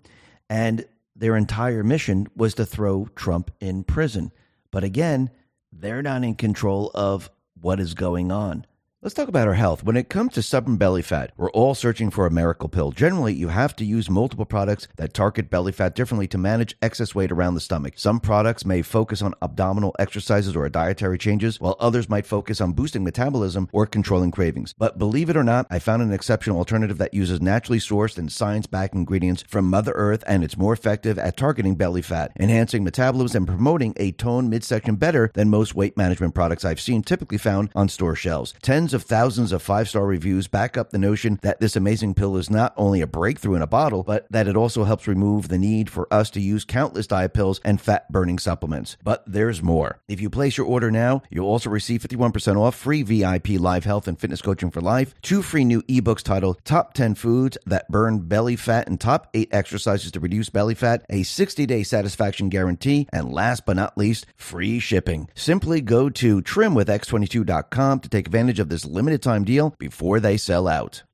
and 0.49 0.85
their 1.21 1.37
entire 1.37 1.83
mission 1.83 2.27
was 2.35 2.55
to 2.55 2.65
throw 2.65 3.07
Trump 3.15 3.51
in 3.59 3.83
prison. 3.83 4.31
But 4.71 4.83
again, 4.83 5.29
they're 5.71 6.01
not 6.01 6.23
in 6.23 6.33
control 6.33 6.89
of 6.95 7.29
what 7.53 7.79
is 7.79 7.93
going 7.93 8.31
on. 8.31 8.65
Let's 9.03 9.15
talk 9.15 9.29
about 9.29 9.47
our 9.47 9.55
health. 9.55 9.83
When 9.83 9.97
it 9.97 10.09
comes 10.09 10.33
to 10.33 10.43
stubborn 10.43 10.77
belly 10.77 11.01
fat, 11.01 11.31
we're 11.35 11.49
all 11.53 11.73
searching 11.73 12.11
for 12.11 12.27
a 12.27 12.31
miracle 12.31 12.69
pill. 12.69 12.91
Generally, 12.91 13.33
you 13.33 13.47
have 13.47 13.75
to 13.77 13.83
use 13.83 14.11
multiple 14.11 14.45
products 14.45 14.87
that 14.97 15.15
target 15.15 15.49
belly 15.49 15.71
fat 15.71 15.95
differently 15.95 16.27
to 16.27 16.37
manage 16.37 16.77
excess 16.83 17.15
weight 17.15 17.31
around 17.31 17.55
the 17.55 17.61
stomach. 17.61 17.93
Some 17.95 18.19
products 18.19 18.63
may 18.63 18.83
focus 18.83 19.23
on 19.23 19.33
abdominal 19.41 19.95
exercises 19.97 20.55
or 20.55 20.69
dietary 20.69 21.17
changes, 21.17 21.59
while 21.59 21.75
others 21.79 22.09
might 22.09 22.27
focus 22.27 22.61
on 22.61 22.73
boosting 22.73 23.03
metabolism 23.03 23.67
or 23.71 23.87
controlling 23.87 24.29
cravings. 24.29 24.75
But 24.77 24.99
believe 24.99 25.31
it 25.31 25.35
or 25.35 25.43
not, 25.43 25.65
I 25.71 25.79
found 25.79 26.03
an 26.03 26.13
exceptional 26.13 26.59
alternative 26.59 26.99
that 26.99 27.15
uses 27.15 27.41
naturally 27.41 27.79
sourced 27.79 28.19
and 28.19 28.31
science 28.31 28.67
backed 28.67 28.93
ingredients 28.93 29.43
from 29.47 29.67
Mother 29.67 29.93
Earth, 29.95 30.23
and 30.27 30.43
it's 30.43 30.59
more 30.59 30.73
effective 30.73 31.17
at 31.17 31.37
targeting 31.37 31.73
belly 31.73 32.03
fat, 32.03 32.33
enhancing 32.39 32.83
metabolism, 32.83 33.41
and 33.41 33.47
promoting 33.47 33.95
a 33.97 34.11
toned 34.11 34.51
midsection 34.51 34.95
better 34.95 35.31
than 35.33 35.49
most 35.49 35.73
weight 35.73 35.97
management 35.97 36.35
products 36.35 36.63
I've 36.63 36.79
seen 36.79 37.01
typically 37.01 37.39
found 37.39 37.71
on 37.73 37.89
store 37.89 38.15
shelves. 38.15 38.53
Tens 38.61 38.90
Tens 38.91 39.03
of 39.03 39.07
thousands 39.07 39.53
of 39.53 39.61
five 39.61 39.87
star 39.87 40.05
reviews 40.05 40.49
back 40.49 40.75
up 40.75 40.89
the 40.89 40.97
notion 40.97 41.39
that 41.43 41.61
this 41.61 41.77
amazing 41.77 42.13
pill 42.13 42.35
is 42.35 42.49
not 42.49 42.73
only 42.75 42.99
a 42.99 43.07
breakthrough 43.07 43.55
in 43.55 43.61
a 43.61 43.67
bottle, 43.67 44.03
but 44.03 44.29
that 44.29 44.49
it 44.49 44.57
also 44.57 44.83
helps 44.83 45.07
remove 45.07 45.47
the 45.47 45.57
need 45.57 45.89
for 45.89 46.13
us 46.13 46.29
to 46.31 46.41
use 46.41 46.65
countless 46.65 47.07
diet 47.07 47.33
pills 47.33 47.61
and 47.63 47.79
fat 47.79 48.11
burning 48.11 48.37
supplements. 48.37 48.97
But 49.01 49.23
there's 49.25 49.63
more. 49.63 50.01
If 50.09 50.19
you 50.19 50.29
place 50.29 50.57
your 50.57 50.67
order 50.67 50.91
now, 50.91 51.21
you'll 51.29 51.47
also 51.47 51.69
receive 51.69 52.01
51% 52.01 52.57
off 52.57 52.75
free 52.75 53.01
VIP 53.01 53.61
live 53.61 53.85
health 53.85 54.09
and 54.09 54.19
fitness 54.19 54.41
coaching 54.41 54.71
for 54.71 54.81
life, 54.81 55.15
two 55.21 55.41
free 55.41 55.63
new 55.63 55.81
ebooks 55.83 56.21
titled 56.21 56.59
Top 56.65 56.93
10 56.93 57.15
Foods 57.15 57.57
That 57.65 57.89
Burn 57.89 58.27
Belly 58.27 58.57
Fat 58.57 58.89
and 58.89 58.99
Top 58.99 59.29
8 59.33 59.47
Exercises 59.53 60.11
to 60.11 60.19
Reduce 60.19 60.49
Belly 60.49 60.75
Fat, 60.75 61.05
a 61.09 61.23
60 61.23 61.65
day 61.65 61.83
satisfaction 61.83 62.49
guarantee, 62.49 63.07
and 63.13 63.31
last 63.31 63.65
but 63.65 63.77
not 63.77 63.97
least, 63.97 64.25
free 64.35 64.79
shipping. 64.79 65.29
Simply 65.33 65.79
go 65.79 66.09
to 66.09 66.41
trimwithx22.com 66.41 67.99
to 68.01 68.09
take 68.09 68.27
advantage 68.27 68.59
of 68.59 68.67
this 68.67 68.80
limited 68.85 69.21
time 69.21 69.43
deal 69.43 69.75
before 69.77 70.19
they 70.19 70.37
sell 70.37 70.67
out. 70.67 71.03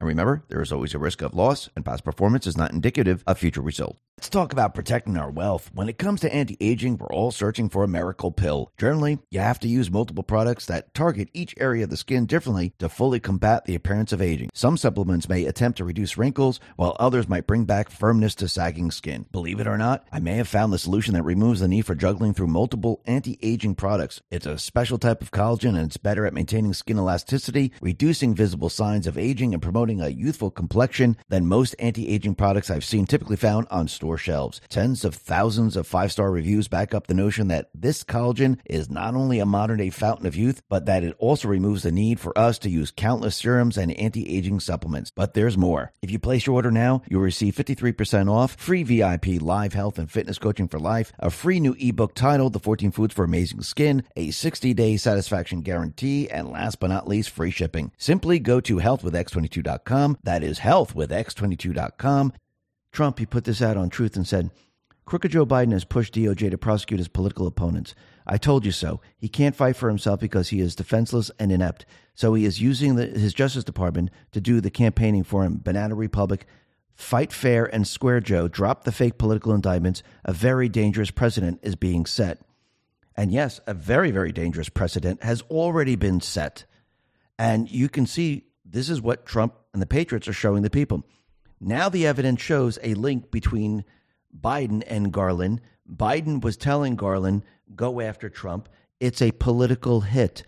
And 0.00 0.08
remember, 0.08 0.44
there 0.48 0.62
is 0.62 0.72
always 0.72 0.94
a 0.94 0.98
risk 0.98 1.22
of 1.22 1.34
loss, 1.34 1.68
and 1.74 1.84
past 1.84 2.04
performance 2.04 2.46
is 2.46 2.56
not 2.56 2.72
indicative 2.72 3.22
of 3.26 3.38
future 3.38 3.60
results. 3.60 3.98
Let's 4.22 4.28
talk 4.30 4.52
about 4.52 4.74
protecting 4.74 5.16
our 5.16 5.32
wealth. 5.32 5.70
When 5.74 5.88
it 5.88 5.98
comes 5.98 6.20
to 6.20 6.32
anti 6.32 6.56
aging, 6.60 6.98
we're 6.98 7.08
all 7.08 7.32
searching 7.32 7.68
for 7.68 7.82
a 7.82 7.88
miracle 7.88 8.30
pill. 8.30 8.70
Generally, 8.78 9.18
you 9.32 9.40
have 9.40 9.58
to 9.58 9.68
use 9.68 9.90
multiple 9.90 10.22
products 10.22 10.66
that 10.66 10.94
target 10.94 11.28
each 11.32 11.56
area 11.58 11.82
of 11.82 11.90
the 11.90 11.96
skin 11.96 12.26
differently 12.26 12.72
to 12.78 12.88
fully 12.88 13.18
combat 13.18 13.64
the 13.64 13.74
appearance 13.74 14.12
of 14.12 14.22
aging. 14.22 14.50
Some 14.54 14.76
supplements 14.76 15.28
may 15.28 15.44
attempt 15.46 15.78
to 15.78 15.84
reduce 15.84 16.16
wrinkles, 16.16 16.60
while 16.76 16.96
others 17.00 17.28
might 17.28 17.48
bring 17.48 17.64
back 17.64 17.90
firmness 17.90 18.36
to 18.36 18.48
sagging 18.48 18.92
skin. 18.92 19.26
Believe 19.32 19.58
it 19.58 19.66
or 19.66 19.76
not, 19.76 20.06
I 20.12 20.20
may 20.20 20.36
have 20.36 20.46
found 20.46 20.72
the 20.72 20.78
solution 20.78 21.14
that 21.14 21.24
removes 21.24 21.58
the 21.58 21.66
need 21.66 21.86
for 21.86 21.96
juggling 21.96 22.32
through 22.32 22.46
multiple 22.46 23.02
anti 23.06 23.40
aging 23.42 23.74
products. 23.74 24.20
It's 24.30 24.46
a 24.46 24.56
special 24.56 24.98
type 24.98 25.22
of 25.22 25.32
collagen 25.32 25.70
and 25.70 25.86
it's 25.86 25.96
better 25.96 26.26
at 26.26 26.34
maintaining 26.34 26.74
skin 26.74 26.98
elasticity, 26.98 27.72
reducing 27.80 28.36
visible 28.36 28.68
signs 28.68 29.08
of 29.08 29.18
aging, 29.18 29.52
and 29.52 29.62
promoting 29.72 30.02
a 30.02 30.08
youthful 30.10 30.50
complexion 30.50 31.16
than 31.30 31.46
most 31.46 31.74
anti 31.78 32.06
aging 32.06 32.34
products 32.34 32.70
I've 32.70 32.84
seen 32.84 33.06
typically 33.06 33.36
found 33.36 33.66
on 33.70 33.88
store 33.88 34.18
shelves. 34.18 34.60
Tens 34.68 35.02
of 35.02 35.14
thousands 35.14 35.76
of 35.76 35.86
five 35.86 36.12
star 36.12 36.30
reviews 36.30 36.68
back 36.68 36.92
up 36.92 37.06
the 37.06 37.14
notion 37.14 37.48
that 37.48 37.70
this 37.74 38.04
collagen 38.04 38.58
is 38.66 38.90
not 38.90 39.14
only 39.14 39.38
a 39.38 39.46
modern 39.46 39.78
day 39.78 39.88
fountain 39.88 40.26
of 40.26 40.36
youth, 40.36 40.60
but 40.68 40.84
that 40.84 41.04
it 41.04 41.16
also 41.18 41.48
removes 41.48 41.84
the 41.84 41.90
need 41.90 42.20
for 42.20 42.36
us 42.38 42.58
to 42.58 42.68
use 42.68 42.92
countless 42.94 43.34
serums 43.34 43.78
and 43.78 43.98
anti 43.98 44.28
aging 44.36 44.60
supplements. 44.60 45.10
But 45.10 45.32
there's 45.32 45.56
more. 45.56 45.94
If 46.02 46.10
you 46.10 46.18
place 46.18 46.44
your 46.44 46.56
order 46.56 46.70
now, 46.70 47.00
you'll 47.08 47.22
receive 47.22 47.54
53% 47.54 48.30
off, 48.30 48.56
free 48.56 48.82
VIP 48.82 49.40
live 49.40 49.72
health 49.72 49.98
and 49.98 50.10
fitness 50.10 50.38
coaching 50.38 50.68
for 50.68 50.80
life, 50.80 51.14
a 51.18 51.30
free 51.30 51.60
new 51.60 51.74
ebook 51.78 52.14
titled 52.14 52.52
The 52.52 52.60
14 52.60 52.90
Foods 52.90 53.14
for 53.14 53.24
Amazing 53.24 53.62
Skin, 53.62 54.04
a 54.16 54.32
60 54.32 54.74
day 54.74 54.98
satisfaction 54.98 55.62
guarantee, 55.62 56.28
and 56.28 56.50
last 56.50 56.78
but 56.78 56.88
not 56.88 57.08
least, 57.08 57.30
free 57.30 57.50
shipping. 57.50 57.90
Simply 57.96 58.38
go 58.38 58.60
to 58.60 58.80
healthwithx22.com. 59.62 60.18
That 60.22 60.42
is 60.42 60.60
healthwithx22.com. 60.60 62.32
Trump, 62.92 63.18
he 63.18 63.26
put 63.26 63.44
this 63.44 63.62
out 63.62 63.76
on 63.76 63.88
Truth 63.88 64.16
and 64.16 64.26
said, 64.26 64.50
Crooked 65.04 65.32
Joe 65.32 65.46
Biden 65.46 65.72
has 65.72 65.84
pushed 65.84 66.14
DOJ 66.14 66.50
to 66.50 66.58
prosecute 66.58 67.00
his 67.00 67.08
political 67.08 67.46
opponents. 67.46 67.94
I 68.26 68.38
told 68.38 68.64
you 68.64 68.70
so. 68.72 69.00
He 69.18 69.28
can't 69.28 69.56
fight 69.56 69.76
for 69.76 69.88
himself 69.88 70.20
because 70.20 70.50
he 70.50 70.60
is 70.60 70.76
defenseless 70.76 71.30
and 71.40 71.50
inept. 71.50 71.86
So 72.14 72.34
he 72.34 72.44
is 72.44 72.60
using 72.60 72.94
the, 72.94 73.06
his 73.06 73.34
Justice 73.34 73.64
Department 73.64 74.10
to 74.30 74.40
do 74.40 74.60
the 74.60 74.70
campaigning 74.70 75.24
for 75.24 75.42
him. 75.42 75.60
Banana 75.62 75.96
Republic, 75.96 76.46
fight 76.94 77.32
fair 77.32 77.64
and 77.74 77.86
square, 77.86 78.20
Joe. 78.20 78.46
Drop 78.46 78.84
the 78.84 78.92
fake 78.92 79.18
political 79.18 79.52
indictments. 79.52 80.02
A 80.24 80.32
very 80.32 80.68
dangerous 80.68 81.10
precedent 81.10 81.58
is 81.62 81.74
being 81.74 82.06
set. 82.06 82.40
And 83.16 83.32
yes, 83.32 83.60
a 83.66 83.74
very, 83.74 84.10
very 84.10 84.32
dangerous 84.32 84.68
precedent 84.68 85.22
has 85.24 85.42
already 85.42 85.96
been 85.96 86.20
set. 86.20 86.64
And 87.38 87.70
you 87.70 87.88
can 87.88 88.06
see 88.06 88.44
this 88.64 88.88
is 88.88 89.00
what 89.00 89.26
Trump 89.26 89.54
and 89.72 89.82
the 89.82 89.86
Patriots 89.86 90.28
are 90.28 90.32
showing 90.32 90.62
the 90.62 90.70
people. 90.70 91.04
Now 91.60 91.88
the 91.88 92.06
evidence 92.06 92.40
shows 92.40 92.78
a 92.82 92.94
link 92.94 93.30
between 93.30 93.84
Biden 94.38 94.82
and 94.86 95.12
Garland. 95.12 95.60
Biden 95.88 96.42
was 96.42 96.56
telling 96.56 96.96
Garland, 96.96 97.42
go 97.74 98.00
after 98.00 98.28
Trump. 98.28 98.68
It's 99.00 99.22
a 99.22 99.32
political 99.32 100.00
hit. 100.00 100.44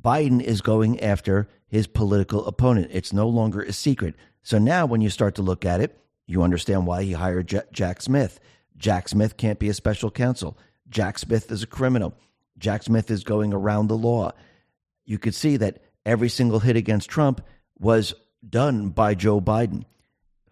Biden 0.00 0.42
is 0.42 0.60
going 0.60 1.00
after 1.00 1.48
his 1.66 1.86
political 1.86 2.46
opponent. 2.46 2.88
It's 2.92 3.12
no 3.12 3.28
longer 3.28 3.62
a 3.62 3.72
secret. 3.72 4.14
So 4.42 4.58
now 4.58 4.86
when 4.86 5.00
you 5.00 5.10
start 5.10 5.34
to 5.36 5.42
look 5.42 5.64
at 5.64 5.80
it, 5.80 5.98
you 6.26 6.42
understand 6.42 6.86
why 6.86 7.02
he 7.02 7.12
hired 7.12 7.48
J- 7.48 7.62
Jack 7.72 8.00
Smith. 8.02 8.40
Jack 8.76 9.08
Smith 9.08 9.36
can't 9.36 9.58
be 9.58 9.68
a 9.68 9.74
special 9.74 10.10
counsel. 10.10 10.56
Jack 10.88 11.18
Smith 11.18 11.50
is 11.50 11.62
a 11.62 11.66
criminal. 11.66 12.14
Jack 12.58 12.82
Smith 12.82 13.10
is 13.10 13.24
going 13.24 13.52
around 13.52 13.88
the 13.88 13.96
law. 13.96 14.32
You 15.04 15.18
could 15.18 15.34
see 15.34 15.56
that 15.58 15.82
every 16.08 16.30
single 16.30 16.60
hit 16.60 16.74
against 16.74 17.10
Trump 17.10 17.44
was 17.78 18.14
done 18.48 18.88
by 18.88 19.14
Joe 19.14 19.40
Biden. 19.40 19.84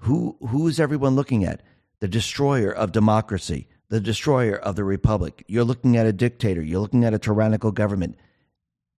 Who 0.01 0.37
who 0.47 0.69
is 0.69 0.79
everyone 0.79 1.17
looking 1.17 1.45
at? 1.45 1.63
The 2.01 2.09
destroyer 2.09 2.71
of 2.71 2.93
democracy, 2.93 3.67
the 3.89 3.99
destroyer 3.99 4.57
of 4.57 4.77
the 4.77 4.85
republic. 4.85 5.43
You're 5.49 5.65
looking 5.65 5.97
at 5.97 6.07
a 6.07 6.13
dictator, 6.13 6.61
you're 6.61 6.81
looking 6.81 7.05
at 7.05 7.15
a 7.15 7.19
tyrannical 7.19 7.73
government. 7.73 8.17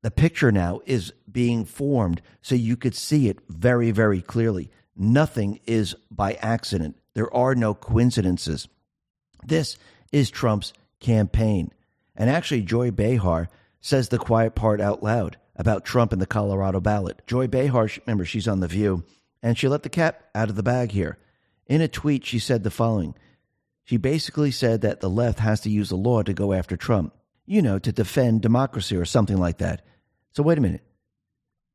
The 0.03 0.11
picture 0.11 0.51
now 0.51 0.81
is 0.85 1.13
being 1.31 1.65
formed 1.65 2.23
so 2.43 2.55
you 2.57 2.77
could 2.77 2.95
see 2.97 3.29
it 3.29 3.39
very 3.49 3.93
very 3.93 4.21
clearly. 4.21 4.71
Nothing 4.97 5.61
is 5.65 5.95
by 6.11 6.35
accident. 6.35 6.97
There 7.15 7.33
are 7.33 7.55
no 7.55 7.73
coincidences. 7.73 8.67
This 9.47 9.79
is 10.11 10.29
Trump's 10.29 10.73
campaign. 10.99 11.71
And 12.17 12.29
actually, 12.29 12.63
Joy 12.63 12.91
Behar 12.91 13.49
says 13.81 14.09
the 14.09 14.19
quiet 14.19 14.57
part 14.57 14.81
out 14.81 15.05
loud 15.05 15.37
about 15.59 15.85
Trump 15.85 16.13
and 16.13 16.23
the 16.23 16.27
Colorado 16.27 16.81
ballot. 16.81 17.21
Joy 17.27 17.49
Behar, 17.49 17.91
remember, 18.07 18.25
she's 18.25 18.49
on 18.49 18.61
The 18.61 18.69
View, 18.69 19.05
and 19.43 19.59
she 19.59 19.69
let 19.69 19.83
the 19.83 19.89
cat 19.89 20.31
out 20.35 20.49
of 20.49 20.57
the 20.57 20.63
bag 20.63 20.93
here. 20.93 21.19
In 21.67 21.81
a 21.81 21.89
tweet, 21.89 22.25
she 22.25 22.39
said 22.39 22.63
the 22.63 22.71
following 22.71 23.15
She 23.85 23.97
basically 23.97 24.51
said 24.51 24.81
that 24.83 25.01
the 25.01 25.11
left 25.11 25.41
has 25.41 25.61
to 25.61 25.71
use 25.71 25.91
the 25.91 25.97
law 25.97 26.23
to 26.23 26.33
go 26.33 26.53
after 26.53 26.77
Trump, 26.77 27.13
you 27.45 27.61
know, 27.61 27.79
to 27.81 27.93
defend 27.93 28.41
democracy 28.41 28.97
or 28.97 29.05
something 29.05 29.37
like 29.37 29.59
that. 29.59 29.85
So, 30.33 30.43
wait 30.43 30.59
a 30.59 30.63
minute. 30.63 30.85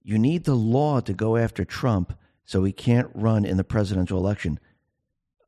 You 0.01 0.17
need 0.17 0.45
the 0.45 0.55
law 0.55 0.99
to 1.01 1.13
go 1.13 1.37
after 1.37 1.63
Trump 1.63 2.17
so 2.45 2.63
he 2.63 2.71
can't 2.71 3.09
run 3.13 3.45
in 3.45 3.57
the 3.57 3.63
presidential 3.63 4.17
election. 4.17 4.59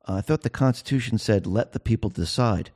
I 0.06 0.22
thought 0.22 0.42
the 0.42 0.50
Constitution 0.50 1.18
said 1.18 1.48
let 1.48 1.72
the 1.74 1.80
people 1.80 2.10
decide. 2.10 2.72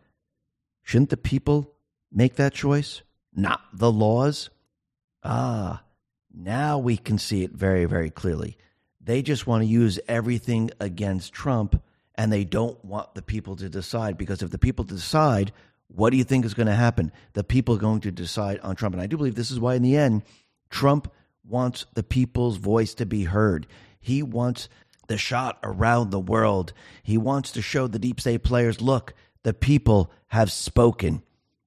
Shouldn't 0.84 1.10
the 1.10 1.18
people 1.18 1.73
make 2.11 2.36
that 2.36 2.53
choice, 2.53 3.02
not 3.34 3.61
the 3.73 3.91
laws? 3.91 4.49
Ah, 5.23 5.83
now 6.33 6.77
we 6.77 6.97
can 6.97 7.17
see 7.17 7.43
it 7.43 7.51
very, 7.51 7.85
very 7.85 8.09
clearly. 8.09 8.57
They 9.01 9.21
just 9.21 9.47
want 9.47 9.63
to 9.63 9.67
use 9.67 9.99
everything 10.07 10.71
against 10.79 11.33
Trump 11.33 11.81
and 12.15 12.31
they 12.31 12.43
don't 12.43 12.83
want 12.83 13.15
the 13.15 13.21
people 13.21 13.55
to 13.55 13.69
decide 13.69 14.17
because 14.17 14.41
if 14.41 14.51
the 14.51 14.57
people 14.57 14.83
decide, 14.85 15.51
what 15.87 16.11
do 16.11 16.17
you 16.17 16.23
think 16.23 16.45
is 16.45 16.53
going 16.53 16.67
to 16.67 16.75
happen? 16.75 17.11
The 17.33 17.43
people 17.43 17.75
are 17.75 17.79
going 17.79 18.01
to 18.01 18.11
decide 18.11 18.59
on 18.59 18.75
Trump. 18.75 18.93
And 18.93 19.01
I 19.01 19.07
do 19.07 19.17
believe 19.17 19.35
this 19.35 19.51
is 19.51 19.59
why, 19.59 19.75
in 19.75 19.81
the 19.81 19.97
end, 19.97 20.23
Trump 20.69 21.11
wants 21.47 21.85
the 21.93 22.03
people's 22.03 22.57
voice 22.57 22.93
to 22.95 23.05
be 23.05 23.23
heard. 23.23 23.67
He 23.99 24.21
wants 24.21 24.69
the 25.07 25.17
shot 25.17 25.59
around 25.63 26.11
the 26.11 26.19
world. 26.19 26.73
He 27.03 27.17
wants 27.17 27.51
to 27.51 27.61
show 27.61 27.87
the 27.87 27.99
deep 27.99 28.19
state 28.21 28.43
players 28.43 28.81
look, 28.81 29.13
the 29.43 29.53
people 29.53 30.11
have 30.27 30.51
spoken. 30.51 31.23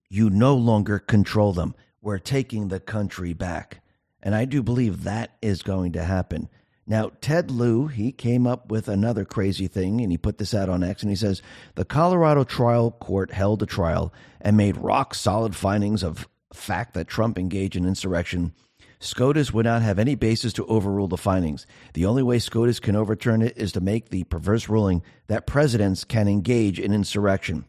You 0.08 0.30
no 0.30 0.54
longer 0.54 0.98
control 0.98 1.52
them. 1.52 1.74
We're 2.02 2.18
taking 2.18 2.68
the 2.68 2.80
country 2.80 3.32
back. 3.32 3.80
And 4.22 4.34
I 4.34 4.44
do 4.44 4.62
believe 4.62 5.04
that 5.04 5.30
is 5.40 5.62
going 5.62 5.92
to 5.92 6.04
happen. 6.04 6.48
Now, 6.86 7.12
Ted 7.20 7.50
Lieu, 7.50 7.86
he 7.86 8.10
came 8.10 8.46
up 8.46 8.70
with 8.70 8.88
another 8.88 9.24
crazy 9.24 9.68
thing, 9.68 10.00
and 10.00 10.10
he 10.10 10.18
put 10.18 10.38
this 10.38 10.52
out 10.52 10.68
on 10.68 10.82
X, 10.82 11.02
and 11.02 11.10
he 11.10 11.16
says 11.16 11.40
the 11.76 11.84
Colorado 11.84 12.42
trial 12.42 12.90
court 12.90 13.30
held 13.30 13.62
a 13.62 13.66
trial 13.66 14.12
and 14.40 14.56
made 14.56 14.76
rock 14.76 15.14
solid 15.14 15.54
findings 15.54 16.02
of 16.02 16.28
fact 16.52 16.94
that 16.94 17.06
Trump 17.06 17.38
engaged 17.38 17.76
in 17.76 17.86
insurrection. 17.86 18.52
SCOTUS 18.98 19.52
would 19.52 19.64
not 19.64 19.82
have 19.82 19.98
any 19.98 20.14
basis 20.14 20.52
to 20.54 20.66
overrule 20.66 21.08
the 21.08 21.16
findings. 21.16 21.66
The 21.94 22.06
only 22.06 22.22
way 22.22 22.38
SCOTUS 22.38 22.80
can 22.80 22.94
overturn 22.94 23.42
it 23.42 23.56
is 23.56 23.72
to 23.72 23.80
make 23.80 24.10
the 24.10 24.24
perverse 24.24 24.68
ruling 24.68 25.02
that 25.26 25.46
presidents 25.46 26.04
can 26.04 26.28
engage 26.28 26.78
in 26.78 26.92
insurrection. 26.92 27.64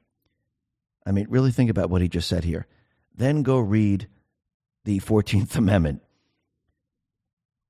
I 1.05 1.11
mean, 1.11 1.27
really 1.29 1.51
think 1.51 1.69
about 1.69 1.89
what 1.89 2.01
he 2.01 2.07
just 2.07 2.27
said 2.27 2.43
here. 2.43 2.67
Then 3.15 3.43
go 3.43 3.59
read 3.59 4.07
the 4.85 4.99
14th 4.99 5.55
Amendment. 5.55 6.01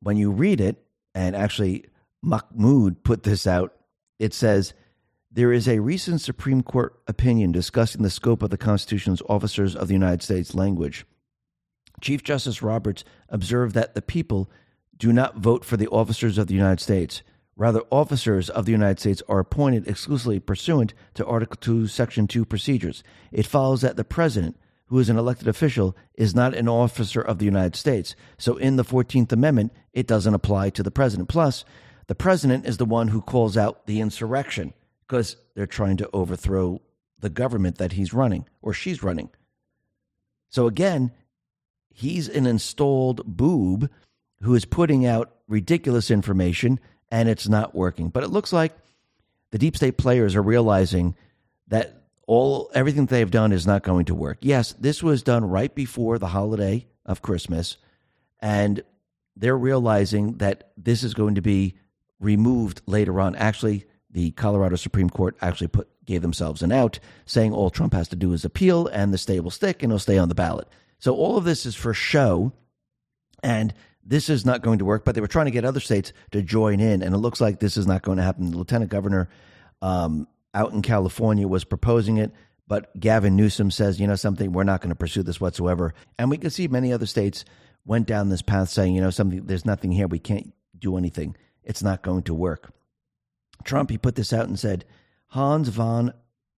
When 0.01 0.17
you 0.17 0.31
read 0.31 0.59
it, 0.59 0.83
and 1.15 1.35
actually 1.35 1.85
Mahmoud 2.21 3.03
put 3.03 3.23
this 3.23 3.45
out. 3.45 3.73
It 4.19 4.33
says 4.33 4.73
there 5.31 5.51
is 5.51 5.67
a 5.67 5.79
recent 5.79 6.21
Supreme 6.21 6.63
Court 6.63 6.99
opinion 7.07 7.51
discussing 7.51 8.01
the 8.01 8.09
scope 8.09 8.41
of 8.41 8.49
the 8.49 8.57
Constitution's 8.57 9.21
officers 9.27 9.75
of 9.75 9.87
the 9.87 9.93
United 9.93 10.23
States 10.23 10.55
language. 10.55 11.05
Chief 12.01 12.23
Justice 12.23 12.61
Roberts 12.61 13.03
observed 13.29 13.75
that 13.75 13.93
the 13.93 14.01
people 14.01 14.49
do 14.97 15.11
not 15.11 15.37
vote 15.37 15.65
for 15.65 15.77
the 15.77 15.87
officers 15.87 16.37
of 16.37 16.47
the 16.47 16.53
United 16.53 16.79
States. 16.79 17.21
Rather, 17.55 17.81
officers 17.91 18.49
of 18.49 18.65
the 18.65 18.71
United 18.71 18.99
States 18.99 19.21
are 19.29 19.39
appointed 19.39 19.87
exclusively 19.87 20.39
pursuant 20.39 20.93
to 21.13 21.25
Article 21.25 21.57
2, 21.57 21.87
Section 21.87 22.27
2 22.27 22.45
procedures. 22.45 23.03
It 23.31 23.45
follows 23.45 23.81
that 23.81 23.95
the 23.95 24.03
President, 24.03 24.57
who 24.93 24.99
is 24.99 25.09
an 25.09 25.17
elected 25.17 25.47
official, 25.47 25.97
is 26.13 26.35
not 26.35 26.53
an 26.53 26.69
officer 26.69 27.19
of 27.19 27.39
the 27.39 27.45
United 27.45 27.75
States. 27.75 28.15
So 28.37 28.57
in 28.57 28.75
the 28.75 28.83
14th 28.83 29.31
Amendment, 29.31 29.73
it 29.91 30.05
doesn't 30.05 30.35
apply 30.35 30.69
to 30.69 30.83
the 30.83 30.91
president. 30.91 31.29
Plus, 31.29 31.65
The 32.07 32.15
president 32.15 32.65
is 32.65 32.77
the 32.77 32.85
one 32.85 33.07
who 33.07 33.21
calls 33.21 33.57
out 33.57 33.87
the 33.87 34.01
insurrection 34.01 34.73
because 35.07 35.37
they're 35.55 35.65
trying 35.65 35.97
to 35.97 36.09
overthrow 36.13 36.81
the 37.19 37.29
government 37.29 37.77
that 37.77 37.93
he's 37.93 38.13
running 38.13 38.45
or 38.61 38.73
she's 38.73 39.03
running. 39.03 39.29
So 40.49 40.67
again, 40.67 41.11
he's 41.89 42.27
an 42.27 42.45
installed 42.45 43.25
boob 43.25 43.89
who 44.41 44.53
is 44.53 44.65
putting 44.65 45.05
out 45.05 45.33
ridiculous 45.47 46.11
information 46.11 46.79
and 47.09 47.29
it's 47.29 47.47
not 47.47 47.73
working. 47.73 48.09
But 48.09 48.23
it 48.23 48.29
looks 48.29 48.51
like 48.51 48.75
the 49.51 49.57
deep 49.57 49.77
state 49.77 49.97
players 49.97 50.35
are 50.35 50.43
realizing 50.43 51.15
that 51.69 52.02
all 52.27 52.71
everything 52.73 53.05
they've 53.05 53.29
done 53.29 53.51
is 53.51 53.67
not 53.67 53.83
going 53.83 54.05
to 54.05 54.15
work. 54.15 54.37
Yes, 54.41 54.73
this 54.73 55.03
was 55.03 55.23
done 55.23 55.45
right 55.45 55.73
before 55.73 56.17
the 56.17 56.27
holiday 56.27 56.87
of 57.05 57.21
Christmas 57.21 57.77
and 58.43 58.83
they're 59.37 59.57
realizing 59.57 60.37
that 60.37 60.71
this 60.77 61.01
is 61.01 61.13
going 61.13 61.35
to 61.35 61.41
be 61.41 61.75
removed 62.19 62.81
later 62.85 63.19
on. 63.19 63.35
Actually, 63.35 63.85
the 64.11 64.31
Colorado 64.31 64.75
Supreme 64.75 65.09
Court 65.09 65.35
actually 65.41 65.67
put 65.67 65.89
gave 66.05 66.21
themselves 66.21 66.61
an 66.61 66.73
out, 66.73 66.99
saying 67.25 67.53
all 67.53 67.69
Trump 67.69 67.93
has 67.93 68.09
to 68.09 68.17
do 68.17 68.33
is 68.33 68.43
appeal 68.43 68.87
and 68.87 69.13
the 69.13 69.17
stay 69.17 69.39
will 69.39 69.49
stick 69.49 69.81
and 69.81 69.91
he'll 69.91 69.99
stay 69.99 70.17
on 70.17 70.27
the 70.27 70.35
ballot. 70.35 70.67
So 70.99 71.15
all 71.15 71.37
of 71.37 71.45
this 71.45 71.65
is 71.65 71.75
for 71.75 71.93
show, 71.93 72.51
and 73.41 73.73
this 74.03 74.27
is 74.27 74.45
not 74.45 74.61
going 74.61 74.79
to 74.79 74.85
work. 74.85 75.05
But 75.05 75.15
they 75.15 75.21
were 75.21 75.27
trying 75.27 75.45
to 75.45 75.51
get 75.51 75.63
other 75.63 75.79
states 75.79 76.11
to 76.31 76.41
join 76.41 76.81
in, 76.81 77.01
and 77.01 77.15
it 77.15 77.19
looks 77.19 77.39
like 77.39 77.59
this 77.59 77.77
is 77.77 77.87
not 77.87 78.01
going 78.01 78.17
to 78.17 78.23
happen. 78.23 78.51
The 78.51 78.57
lieutenant 78.57 78.91
governor 78.91 79.29
um, 79.81 80.27
out 80.53 80.73
in 80.73 80.81
California 80.81 81.47
was 81.47 81.63
proposing 81.63 82.17
it, 82.17 82.31
but 82.67 82.97
Gavin 82.99 83.35
Newsom 83.35 83.71
says, 83.71 83.99
you 83.99 84.07
know 84.07 84.15
something, 84.15 84.51
we're 84.51 84.63
not 84.63 84.81
going 84.81 84.89
to 84.89 84.95
pursue 84.95 85.23
this 85.23 85.41
whatsoever. 85.41 85.93
And 86.17 86.29
we 86.29 86.37
can 86.37 86.49
see 86.49 86.67
many 86.67 86.93
other 86.93 87.05
states 87.05 87.45
went 87.85 88.07
down 88.07 88.29
this 88.29 88.41
path 88.41 88.69
saying, 88.69 88.95
you 88.95 89.01
know, 89.01 89.09
something, 89.09 89.45
there's 89.45 89.65
nothing 89.65 89.91
here, 89.91 90.07
we 90.07 90.19
can't 90.19 90.53
do 90.77 90.97
anything. 90.97 91.35
It's 91.63 91.83
not 91.83 92.01
going 92.01 92.23
to 92.23 92.33
work. 92.33 92.73
Trump, 93.63 93.89
he 93.89 93.97
put 93.97 94.15
this 94.15 94.33
out 94.33 94.47
and 94.47 94.59
said, 94.59 94.85
Hans 95.27 95.69
von 95.69 96.13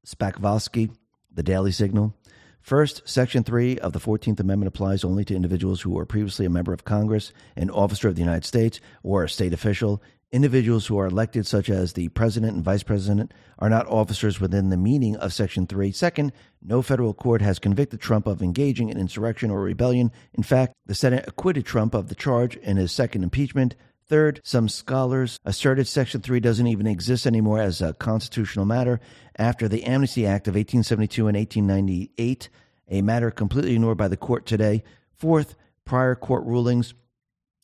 Spakovsky, 0.05 0.91
the 1.31 1.43
Daily 1.43 1.71
Signal. 1.71 2.13
First, 2.61 3.07
Section 3.07 3.43
3 3.43 3.77
of 3.77 3.93
the 3.93 3.99
14th 3.99 4.39
Amendment 4.39 4.67
applies 4.67 5.03
only 5.03 5.23
to 5.25 5.35
individuals 5.35 5.81
who 5.81 5.91
were 5.91 6.05
previously 6.05 6.47
a 6.47 6.49
member 6.49 6.73
of 6.73 6.83
Congress, 6.83 7.31
an 7.55 7.69
officer 7.69 8.07
of 8.07 8.15
the 8.15 8.21
United 8.21 8.43
States, 8.43 8.79
or 9.03 9.23
a 9.23 9.29
state 9.29 9.53
official. 9.53 10.01
Individuals 10.31 10.87
who 10.87 10.97
are 10.97 11.05
elected, 11.05 11.45
such 11.45 11.69
as 11.69 11.93
the 11.93 12.09
president 12.09 12.55
and 12.55 12.63
vice 12.63 12.83
president, 12.83 13.33
are 13.59 13.69
not 13.69 13.87
officers 13.87 14.39
within 14.39 14.69
the 14.69 14.77
meaning 14.77 15.15
of 15.17 15.31
Section 15.31 15.67
3. 15.67 15.91
Second, 15.91 16.33
no 16.61 16.81
federal 16.81 17.13
court 17.13 17.41
has 17.41 17.59
convicted 17.59 18.01
Trump 18.01 18.27
of 18.27 18.41
engaging 18.41 18.89
in 18.89 18.97
insurrection 18.97 19.51
or 19.51 19.61
rebellion. 19.61 20.11
In 20.33 20.43
fact, 20.43 20.73
the 20.85 20.95
Senate 20.95 21.25
acquitted 21.27 21.65
Trump 21.65 21.93
of 21.93 22.09
the 22.09 22.15
charge 22.15 22.55
in 22.57 22.75
his 22.77 22.91
second 22.91 23.23
impeachment. 23.23 23.75
Third, 24.07 24.41
some 24.43 24.67
scholars 24.67 25.39
asserted 25.45 25.87
Section 25.87 26.21
3 26.21 26.39
doesn't 26.39 26.67
even 26.67 26.85
exist 26.85 27.25
anymore 27.25 27.59
as 27.59 27.81
a 27.81 27.93
constitutional 27.93 28.65
matter 28.65 28.99
after 29.37 29.67
the 29.67 29.83
Amnesty 29.83 30.25
Act 30.25 30.47
of 30.47 30.55
1872 30.55 31.27
and 31.27 31.37
1898, 31.37 32.49
a 32.89 33.01
matter 33.01 33.31
completely 33.31 33.73
ignored 33.73 33.97
by 33.97 34.07
the 34.07 34.17
court 34.17 34.45
today. 34.45 34.83
Fourth, 35.13 35.55
prior 35.85 36.15
court 36.15 36.45
rulings 36.45 36.93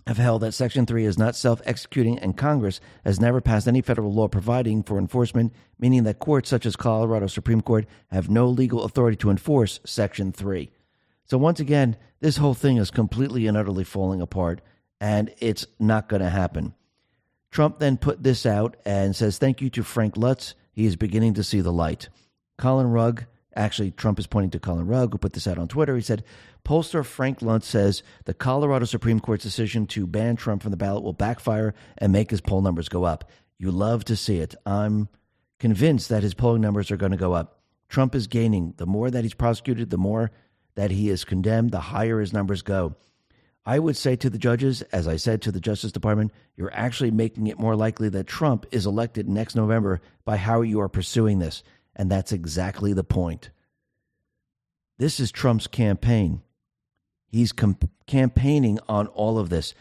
have 0.07 0.17
held 0.17 0.41
that 0.41 0.53
Section 0.53 0.85
3 0.85 1.05
is 1.05 1.17
not 1.17 1.35
self 1.35 1.61
executing, 1.65 2.17
and 2.19 2.37
Congress 2.37 2.79
has 3.05 3.19
never 3.19 3.41
passed 3.41 3.67
any 3.67 3.81
federal 3.81 4.13
law 4.13 4.27
providing 4.27 4.83
for 4.83 4.97
enforcement, 4.97 5.53
meaning 5.79 6.03
that 6.03 6.19
courts 6.19 6.49
such 6.49 6.65
as 6.65 6.75
Colorado 6.75 7.27
Supreme 7.27 7.61
Court 7.61 7.85
have 8.09 8.29
no 8.29 8.47
legal 8.47 8.83
authority 8.83 9.17
to 9.17 9.29
enforce 9.29 9.79
Section 9.85 10.31
3. 10.31 10.69
So, 11.25 11.37
once 11.37 11.59
again, 11.59 11.97
this 12.19 12.37
whole 12.37 12.53
thing 12.53 12.77
is 12.77 12.91
completely 12.91 13.47
and 13.47 13.55
utterly 13.55 13.83
falling 13.83 14.21
apart 14.21 14.61
and 15.01 15.33
it's 15.39 15.65
not 15.79 16.07
going 16.07 16.21
to 16.21 16.29
happen. 16.29 16.73
Trump 17.49 17.79
then 17.79 17.97
put 17.97 18.23
this 18.23 18.45
out 18.45 18.77
and 18.85 19.13
says, 19.13 19.37
Thank 19.37 19.59
you 19.59 19.69
to 19.71 19.83
Frank 19.83 20.15
Luntz. 20.15 20.53
He 20.71 20.85
is 20.85 20.95
beginning 20.95 21.33
to 21.33 21.43
see 21.43 21.59
the 21.59 21.73
light. 21.73 22.07
Colin 22.57 22.87
Rugg, 22.87 23.25
actually, 23.55 23.91
Trump 23.91 24.19
is 24.19 24.27
pointing 24.27 24.51
to 24.51 24.59
Colin 24.59 24.87
Rugg, 24.87 25.11
who 25.11 25.17
put 25.17 25.33
this 25.33 25.47
out 25.47 25.57
on 25.57 25.67
Twitter. 25.67 25.95
He 25.95 26.01
said, 26.01 26.23
Pollster 26.63 27.05
Frank 27.05 27.39
Luntz 27.39 27.63
says 27.63 28.03
the 28.25 28.33
Colorado 28.33 28.85
Supreme 28.85 29.19
Court's 29.19 29.43
decision 29.43 29.87
to 29.87 30.07
ban 30.07 30.35
Trump 30.35 30.61
from 30.61 30.71
the 30.71 30.77
ballot 30.77 31.03
will 31.03 31.13
backfire 31.13 31.73
and 31.97 32.11
make 32.11 32.31
his 32.31 32.41
poll 32.41 32.61
numbers 32.61 32.89
go 32.89 33.03
up. 33.03 33.29
You 33.57 33.71
love 33.71 34.05
to 34.05 34.15
see 34.15 34.37
it. 34.37 34.55
I'm 34.65 35.09
convinced 35.59 36.09
that 36.09 36.23
his 36.23 36.33
polling 36.33 36.61
numbers 36.61 36.91
are 36.91 36.97
going 36.97 37.11
to 37.11 37.17
go 37.17 37.33
up. 37.33 37.59
Trump 37.89 38.15
is 38.15 38.27
gaining. 38.27 38.73
The 38.77 38.85
more 38.85 39.11
that 39.11 39.23
he's 39.23 39.33
prosecuted, 39.33 39.89
the 39.89 39.97
more 39.97 40.31
that 40.75 40.91
he 40.91 41.09
is 41.09 41.23
condemned, 41.23 41.71
the 41.71 41.79
higher 41.79 42.19
his 42.19 42.33
numbers 42.33 42.61
go. 42.61 42.95
I 43.63 43.77
would 43.77 43.95
say 43.95 44.15
to 44.15 44.29
the 44.29 44.39
judges, 44.39 44.81
as 44.91 45.07
I 45.07 45.17
said 45.17 45.43
to 45.43 45.51
the 45.51 45.59
Justice 45.59 45.91
Department, 45.91 46.31
you're 46.55 46.73
actually 46.73 47.11
making 47.11 47.45
it 47.45 47.59
more 47.59 47.75
likely 47.75 48.09
that 48.09 48.25
Trump 48.25 48.65
is 48.71 48.87
elected 48.87 49.29
next 49.29 49.55
November 49.55 50.01
by 50.25 50.37
how 50.37 50.61
you 50.61 50.81
are 50.81 50.89
pursuing 50.89 51.37
this. 51.37 51.61
And 51.95 52.09
that's 52.09 52.31
exactly 52.31 52.93
the 52.93 53.03
point. 53.03 53.49
This 54.97 55.19
is 55.19 55.31
Trump's 55.31 55.67
campaign. 55.67 56.41
He's 57.27 57.53
campaigning 58.07 58.79
on 58.87 59.07
all 59.07 59.39
of 59.39 59.49
this. 59.49 59.73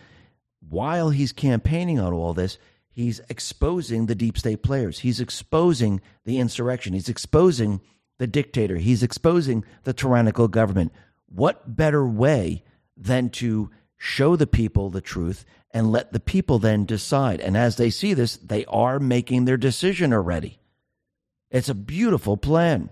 While 0.69 1.11
he's 1.11 1.32
campaigning 1.32 1.99
on 1.99 2.12
all 2.12 2.32
this, 2.32 2.59
he's 2.91 3.20
exposing 3.28 4.07
the 4.07 4.15
deep 4.15 4.39
state 4.39 4.62
players. 4.62 5.01
He's 5.01 5.20
exposing 5.20 6.01
the 6.24 6.39
insurrection. 6.39 6.93
He's 6.93 7.09
exposing 7.09 7.81
the 8.19 8.27
dictator. 8.27 8.77
He's 8.77 9.03
exposing 9.03 9.65
the 9.85 9.93
tyrannical 9.93 10.49
government. 10.49 10.93
What 11.27 11.77
better 11.77 12.07
way? 12.07 12.65
than 13.01 13.31
to 13.31 13.70
show 13.97 14.37
the 14.37 14.47
people 14.47 14.91
the 14.91 15.01
truth 15.01 15.45
and 15.73 15.91
let 15.91 16.12
the 16.12 16.20
people 16.20 16.59
then 16.59 16.85
decide. 16.85 17.41
And 17.41 17.57
as 17.57 17.77
they 17.77 17.91
see 17.91 18.15
this, 18.15 18.37
they 18.37 18.65
are 18.66 18.99
making 18.99 19.45
their 19.45 19.57
decision 19.57 20.12
already. 20.12 20.60
It's 21.51 21.69
a 21.69 21.75
beautiful 21.75 22.37
plan. 22.37 22.91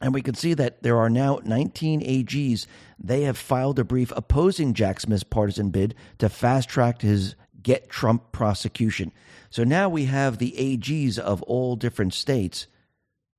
And 0.00 0.12
we 0.12 0.22
can 0.22 0.34
see 0.34 0.54
that 0.54 0.82
there 0.82 0.98
are 0.98 1.10
now 1.10 1.40
19 1.44 2.02
AGs. 2.02 2.66
They 2.98 3.22
have 3.22 3.38
filed 3.38 3.78
a 3.78 3.84
brief 3.84 4.12
opposing 4.16 4.74
Jack 4.74 5.00
Smith's 5.00 5.24
partisan 5.24 5.70
bid 5.70 5.94
to 6.18 6.28
fast 6.28 6.68
track 6.68 7.00
his 7.00 7.36
get 7.62 7.88
Trump 7.88 8.30
prosecution. 8.32 9.12
So 9.50 9.64
now 9.64 9.88
we 9.88 10.04
have 10.04 10.38
the 10.38 10.52
AGs 10.58 11.18
of 11.18 11.42
all 11.42 11.76
different 11.76 12.12
states, 12.12 12.66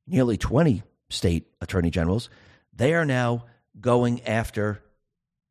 nearly 0.07 0.38
20 0.38 0.82
state 1.10 1.48
attorney 1.62 1.91
generals. 1.91 2.30
They 2.74 2.94
are 2.94 3.06
now 3.06 3.45
going 3.80 4.24
after 4.24 4.82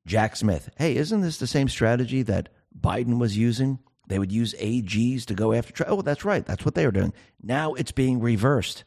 Jack 0.07 0.37
Smith. 0.37 0.71
Hey, 0.77 0.97
isn't 0.97 1.21
this 1.21 1.39
the 1.39 1.47
same 1.47 1.69
strategy 1.69 2.23
that 2.23 2.49
Biden 2.79 3.19
was 3.19 3.37
using? 3.37 3.79
They 4.07 4.19
would 4.19 4.33
use 4.33 4.55
AGs 4.55 5.25
to 5.27 5.35
go 5.35 5.53
after. 5.53 5.85
Oh, 5.87 6.03
that's 6.03 6.25
right. 6.25 6.45
That's 6.45 6.65
what 6.65 6.75
they 6.75 6.85
were 6.85 6.93
doing. 6.93 7.13
Now 7.43 7.75
it's 7.75 7.93
being 7.93 8.21
reversed. 8.21 8.85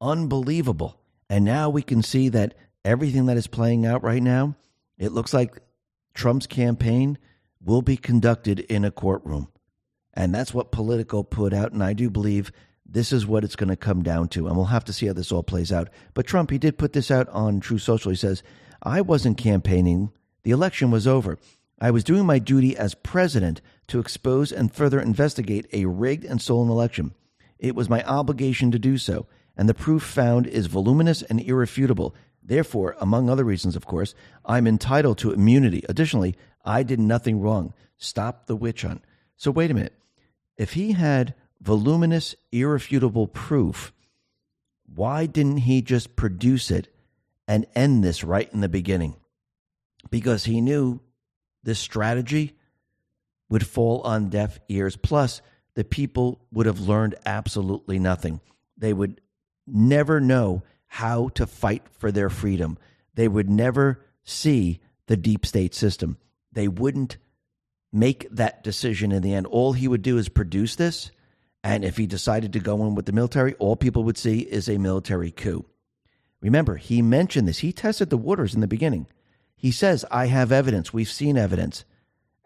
Unbelievable. 0.00 0.98
And 1.28 1.44
now 1.44 1.70
we 1.70 1.82
can 1.82 2.02
see 2.02 2.28
that 2.30 2.54
everything 2.84 3.26
that 3.26 3.36
is 3.36 3.46
playing 3.46 3.86
out 3.86 4.02
right 4.02 4.22
now, 4.22 4.56
it 4.98 5.12
looks 5.12 5.34
like 5.34 5.58
Trump's 6.14 6.46
campaign 6.46 7.18
will 7.62 7.82
be 7.82 7.96
conducted 7.96 8.60
in 8.60 8.84
a 8.84 8.90
courtroom. 8.90 9.48
And 10.14 10.34
that's 10.34 10.54
what 10.54 10.72
Politico 10.72 11.22
put 11.22 11.52
out. 11.52 11.72
And 11.72 11.82
I 11.82 11.92
do 11.92 12.10
believe 12.10 12.52
this 12.84 13.12
is 13.12 13.26
what 13.26 13.44
it's 13.44 13.56
going 13.56 13.68
to 13.68 13.76
come 13.76 14.02
down 14.02 14.28
to. 14.28 14.46
And 14.46 14.56
we'll 14.56 14.66
have 14.66 14.84
to 14.86 14.92
see 14.92 15.06
how 15.06 15.12
this 15.12 15.30
all 15.30 15.42
plays 15.42 15.70
out. 15.70 15.88
But 16.14 16.26
Trump, 16.26 16.50
he 16.50 16.58
did 16.58 16.78
put 16.78 16.92
this 16.92 17.10
out 17.10 17.28
on 17.28 17.60
Truth 17.60 17.82
Social. 17.82 18.10
He 18.10 18.16
says, 18.16 18.42
I 18.82 19.00
wasn't 19.00 19.36
campaigning 19.36 20.10
the 20.42 20.50
election 20.50 20.90
was 20.90 21.06
over. 21.06 21.38
I 21.80 21.90
was 21.90 22.04
doing 22.04 22.26
my 22.26 22.38
duty 22.38 22.76
as 22.76 22.94
president 22.94 23.60
to 23.90 24.00
expose 24.00 24.52
and 24.52 24.72
further 24.72 25.00
investigate 25.00 25.66
a 25.72 25.84
rigged 25.86 26.24
and 26.24 26.40
stolen 26.40 26.70
election. 26.70 27.14
It 27.58 27.74
was 27.74 27.88
my 27.88 28.02
obligation 28.04 28.70
to 28.70 28.78
do 28.78 28.98
so, 28.98 29.26
and 29.56 29.68
the 29.68 29.74
proof 29.74 30.02
found 30.02 30.46
is 30.46 30.66
voluminous 30.66 31.22
and 31.22 31.40
irrefutable. 31.40 32.14
Therefore, 32.42 32.96
among 33.00 33.28
other 33.28 33.44
reasons, 33.44 33.76
of 33.76 33.86
course, 33.86 34.14
I'm 34.44 34.66
entitled 34.66 35.18
to 35.18 35.32
immunity. 35.32 35.84
Additionally, 35.88 36.36
I 36.64 36.82
did 36.82 36.98
nothing 36.98 37.40
wrong. 37.40 37.74
Stop 37.98 38.46
the 38.46 38.56
witch 38.56 38.82
hunt. 38.82 39.04
So, 39.36 39.50
wait 39.50 39.70
a 39.70 39.74
minute. 39.74 39.94
If 40.56 40.72
he 40.72 40.92
had 40.92 41.34
voluminous, 41.60 42.34
irrefutable 42.50 43.26
proof, 43.26 43.92
why 44.86 45.26
didn't 45.26 45.58
he 45.58 45.82
just 45.82 46.16
produce 46.16 46.70
it 46.70 46.88
and 47.46 47.66
end 47.74 48.02
this 48.02 48.24
right 48.24 48.50
in 48.52 48.60
the 48.60 48.68
beginning? 48.68 49.16
because 50.08 50.44
he 50.44 50.60
knew 50.60 51.00
this 51.62 51.78
strategy 51.78 52.56
would 53.50 53.66
fall 53.66 54.00
on 54.02 54.30
deaf 54.30 54.58
ears. 54.68 54.96
Plus, 54.96 55.42
the 55.74 55.84
people 55.84 56.40
would 56.52 56.66
have 56.66 56.80
learned 56.80 57.16
absolutely 57.26 57.98
nothing. 57.98 58.40
They 58.78 58.92
would 58.92 59.20
never 59.66 60.20
know 60.20 60.62
how 60.86 61.28
to 61.30 61.46
fight 61.46 61.82
for 61.98 62.10
their 62.10 62.30
freedom. 62.30 62.78
They 63.14 63.28
would 63.28 63.50
never 63.50 64.04
see 64.24 64.80
the 65.06 65.16
deep 65.16 65.44
state 65.44 65.74
system. 65.74 66.16
They 66.52 66.68
wouldn't 66.68 67.18
make 67.92 68.28
that 68.30 68.62
decision 68.62 69.12
in 69.12 69.22
the 69.22 69.34
end. 69.34 69.46
All 69.46 69.72
he 69.72 69.88
would 69.88 70.02
do 70.02 70.16
is 70.18 70.28
produce 70.28 70.76
this. 70.76 71.10
And 71.62 71.84
if 71.84 71.96
he 71.96 72.06
decided 72.06 72.54
to 72.54 72.60
go 72.60 72.86
in 72.86 72.94
with 72.94 73.06
the 73.06 73.12
military, 73.12 73.54
all 73.54 73.76
people 73.76 74.04
would 74.04 74.16
see 74.16 74.40
is 74.40 74.68
a 74.68 74.78
military 74.78 75.30
coup. 75.30 75.66
Remember, 76.40 76.76
he 76.76 77.02
mentioned 77.02 77.46
this. 77.46 77.58
He 77.58 77.72
tested 77.72 78.08
the 78.08 78.16
waters 78.16 78.54
in 78.54 78.60
the 78.60 78.66
beginning. 78.66 79.06
He 79.56 79.70
says, 79.70 80.06
I 80.10 80.26
have 80.26 80.52
evidence. 80.52 80.92
We've 80.92 81.10
seen 81.10 81.36
evidence. 81.36 81.84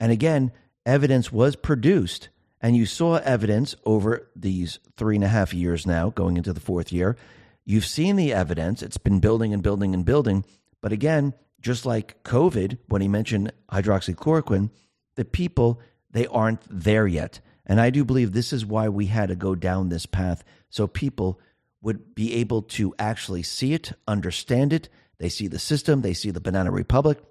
And 0.01 0.11
again, 0.11 0.51
evidence 0.87 1.33
was 1.33 1.57
produced 1.57 2.29
And 2.65 2.75
you 2.75 2.87
saw 2.87 3.17
evidence 3.17 3.77
over 3.85 4.31
these 4.35 4.79
three 4.97 5.17
and 5.17 5.25
a 5.25 5.29
half 5.29 5.53
years 5.53 5.87
now, 5.87 6.09
going 6.09 6.39
into 6.39 6.55
the 6.55 6.61
fourth 6.61 6.95
year. 6.95 7.15
You've 7.67 7.85
seen 7.85 8.17
the 8.17 8.33
evidence. 8.33 8.83
It's 8.83 8.97
been 8.97 9.21
building 9.21 9.53
and 9.53 9.63
building 9.63 9.93
and 9.93 10.03
building. 10.03 10.47
But 10.81 10.91
again, 10.91 11.35
just 11.61 11.85
like 11.85 12.23
COVID, 12.25 12.79
when 12.89 13.03
he 13.03 13.09
mentioned 13.09 13.53
hydroxychloroquine, 13.71 14.71
the 15.15 15.27
people, 15.27 15.79
they 16.11 16.27
aren't 16.27 16.63
there 16.71 17.07
yet. 17.07 17.41
And 17.67 17.83
I 17.83 17.91
do 17.91 18.03
believe 18.03 18.33
this 18.33 18.51
is 18.51 18.65
why 18.65 18.89
we 18.89 19.07
had 19.07 19.29
to 19.29 19.37
go 19.37 19.55
down 19.55 19.91
this 19.91 20.07
path 20.07 20.43
so 20.71 20.87
people 20.87 21.39
would 21.83 22.15
be 22.15 22.33
able 22.37 22.63
to 22.63 22.95
actually 22.99 23.43
see 23.43 23.75
it, 23.75 23.93
understand 24.09 24.73
it. 24.73 24.89
They 25.19 25.29
see 25.29 25.49
the 25.49 25.59
system, 25.59 26.01
they 26.01 26.15
see 26.15 26.31
the 26.31 26.41
Banana 26.41 26.71
Republic, 26.71 27.23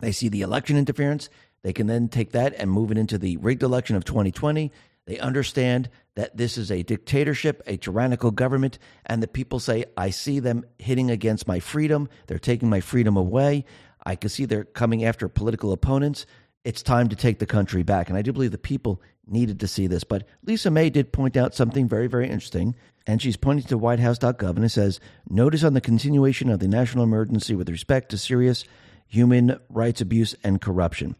they 0.00 0.12
see 0.12 0.28
the 0.28 0.42
election 0.42 0.76
interference. 0.76 1.30
They 1.62 1.72
can 1.72 1.86
then 1.86 2.08
take 2.08 2.32
that 2.32 2.54
and 2.54 2.70
move 2.70 2.90
it 2.90 2.98
into 2.98 3.18
the 3.18 3.36
rigged 3.38 3.62
election 3.62 3.96
of 3.96 4.04
2020. 4.04 4.72
They 5.06 5.18
understand 5.18 5.88
that 6.14 6.36
this 6.36 6.56
is 6.56 6.70
a 6.70 6.82
dictatorship, 6.82 7.62
a 7.66 7.76
tyrannical 7.76 8.30
government, 8.30 8.78
and 9.06 9.22
the 9.22 9.28
people 9.28 9.58
say, 9.58 9.84
I 9.96 10.10
see 10.10 10.40
them 10.40 10.64
hitting 10.78 11.10
against 11.10 11.48
my 11.48 11.60
freedom. 11.60 12.08
They're 12.26 12.38
taking 12.38 12.68
my 12.70 12.80
freedom 12.80 13.16
away. 13.16 13.64
I 14.04 14.16
can 14.16 14.30
see 14.30 14.44
they're 14.44 14.64
coming 14.64 15.04
after 15.04 15.28
political 15.28 15.72
opponents. 15.72 16.26
It's 16.64 16.82
time 16.82 17.08
to 17.08 17.16
take 17.16 17.38
the 17.38 17.46
country 17.46 17.82
back. 17.82 18.08
And 18.08 18.16
I 18.16 18.22
do 18.22 18.32
believe 18.32 18.50
the 18.50 18.58
people 18.58 19.00
needed 19.26 19.60
to 19.60 19.68
see 19.68 19.86
this. 19.86 20.04
But 20.04 20.26
Lisa 20.44 20.70
May 20.70 20.90
did 20.90 21.12
point 21.12 21.36
out 21.36 21.54
something 21.54 21.88
very, 21.88 22.06
very 22.06 22.28
interesting. 22.28 22.74
And 23.06 23.22
she's 23.22 23.36
pointing 23.36 23.66
to 23.66 23.78
whitehouse.gov 23.78 24.56
and 24.56 24.64
it 24.64 24.70
says, 24.70 25.00
Notice 25.28 25.64
on 25.64 25.74
the 25.74 25.80
continuation 25.80 26.50
of 26.50 26.58
the 26.60 26.68
national 26.68 27.04
emergency 27.04 27.54
with 27.54 27.68
respect 27.68 28.10
to 28.10 28.18
serious 28.18 28.64
human 29.06 29.58
rights 29.68 30.00
abuse 30.00 30.34
and 30.44 30.60
corruption. 30.60 31.16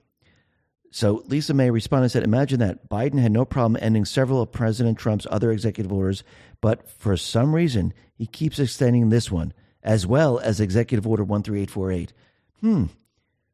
So 0.90 1.22
Lisa 1.26 1.54
May 1.54 1.70
responded 1.70 2.04
and 2.04 2.12
said, 2.12 2.24
Imagine 2.24 2.58
that 2.60 2.88
Biden 2.88 3.20
had 3.20 3.32
no 3.32 3.44
problem 3.44 3.80
ending 3.80 4.04
several 4.04 4.42
of 4.42 4.50
President 4.50 4.98
Trump's 4.98 5.26
other 5.30 5.52
executive 5.52 5.92
orders, 5.92 6.24
but 6.60 6.88
for 6.88 7.16
some 7.16 7.54
reason, 7.54 7.94
he 8.14 8.26
keeps 8.26 8.58
extending 8.58 9.08
this 9.08 9.30
one, 9.30 9.52
as 9.82 10.06
well 10.06 10.38
as 10.40 10.60
Executive 10.60 11.06
Order 11.06 11.24
13848. 11.24 12.12
Hmm. 12.60 12.84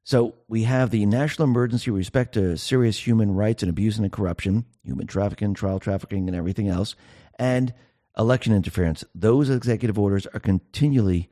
So 0.03 0.37
we 0.49 0.63
have 0.63 0.91
the 0.91 1.05
national 1.05 1.49
emergency 1.49 1.91
with 1.91 1.99
respect 1.99 2.35
to 2.35 2.57
serious 2.57 3.05
human 3.05 3.35
rights 3.35 3.63
and 3.63 3.71
abuse 3.71 3.99
and 3.99 4.11
corruption, 4.11 4.65
human 4.85 5.07
trafficking, 5.07 5.53
trial 5.53 5.81
trafficking, 5.81 6.29
and 6.29 6.37
everything 6.37 6.69
else, 6.69 6.95
and 7.39 7.75
election 8.17 8.55
interference. 8.55 9.05
Those 9.15 9.51
executive 9.51 9.99
orders 9.99 10.27
are 10.27 10.41
continually 10.41 11.29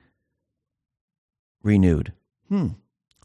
renewed. 1.63 2.13
Hmm. 2.49 2.69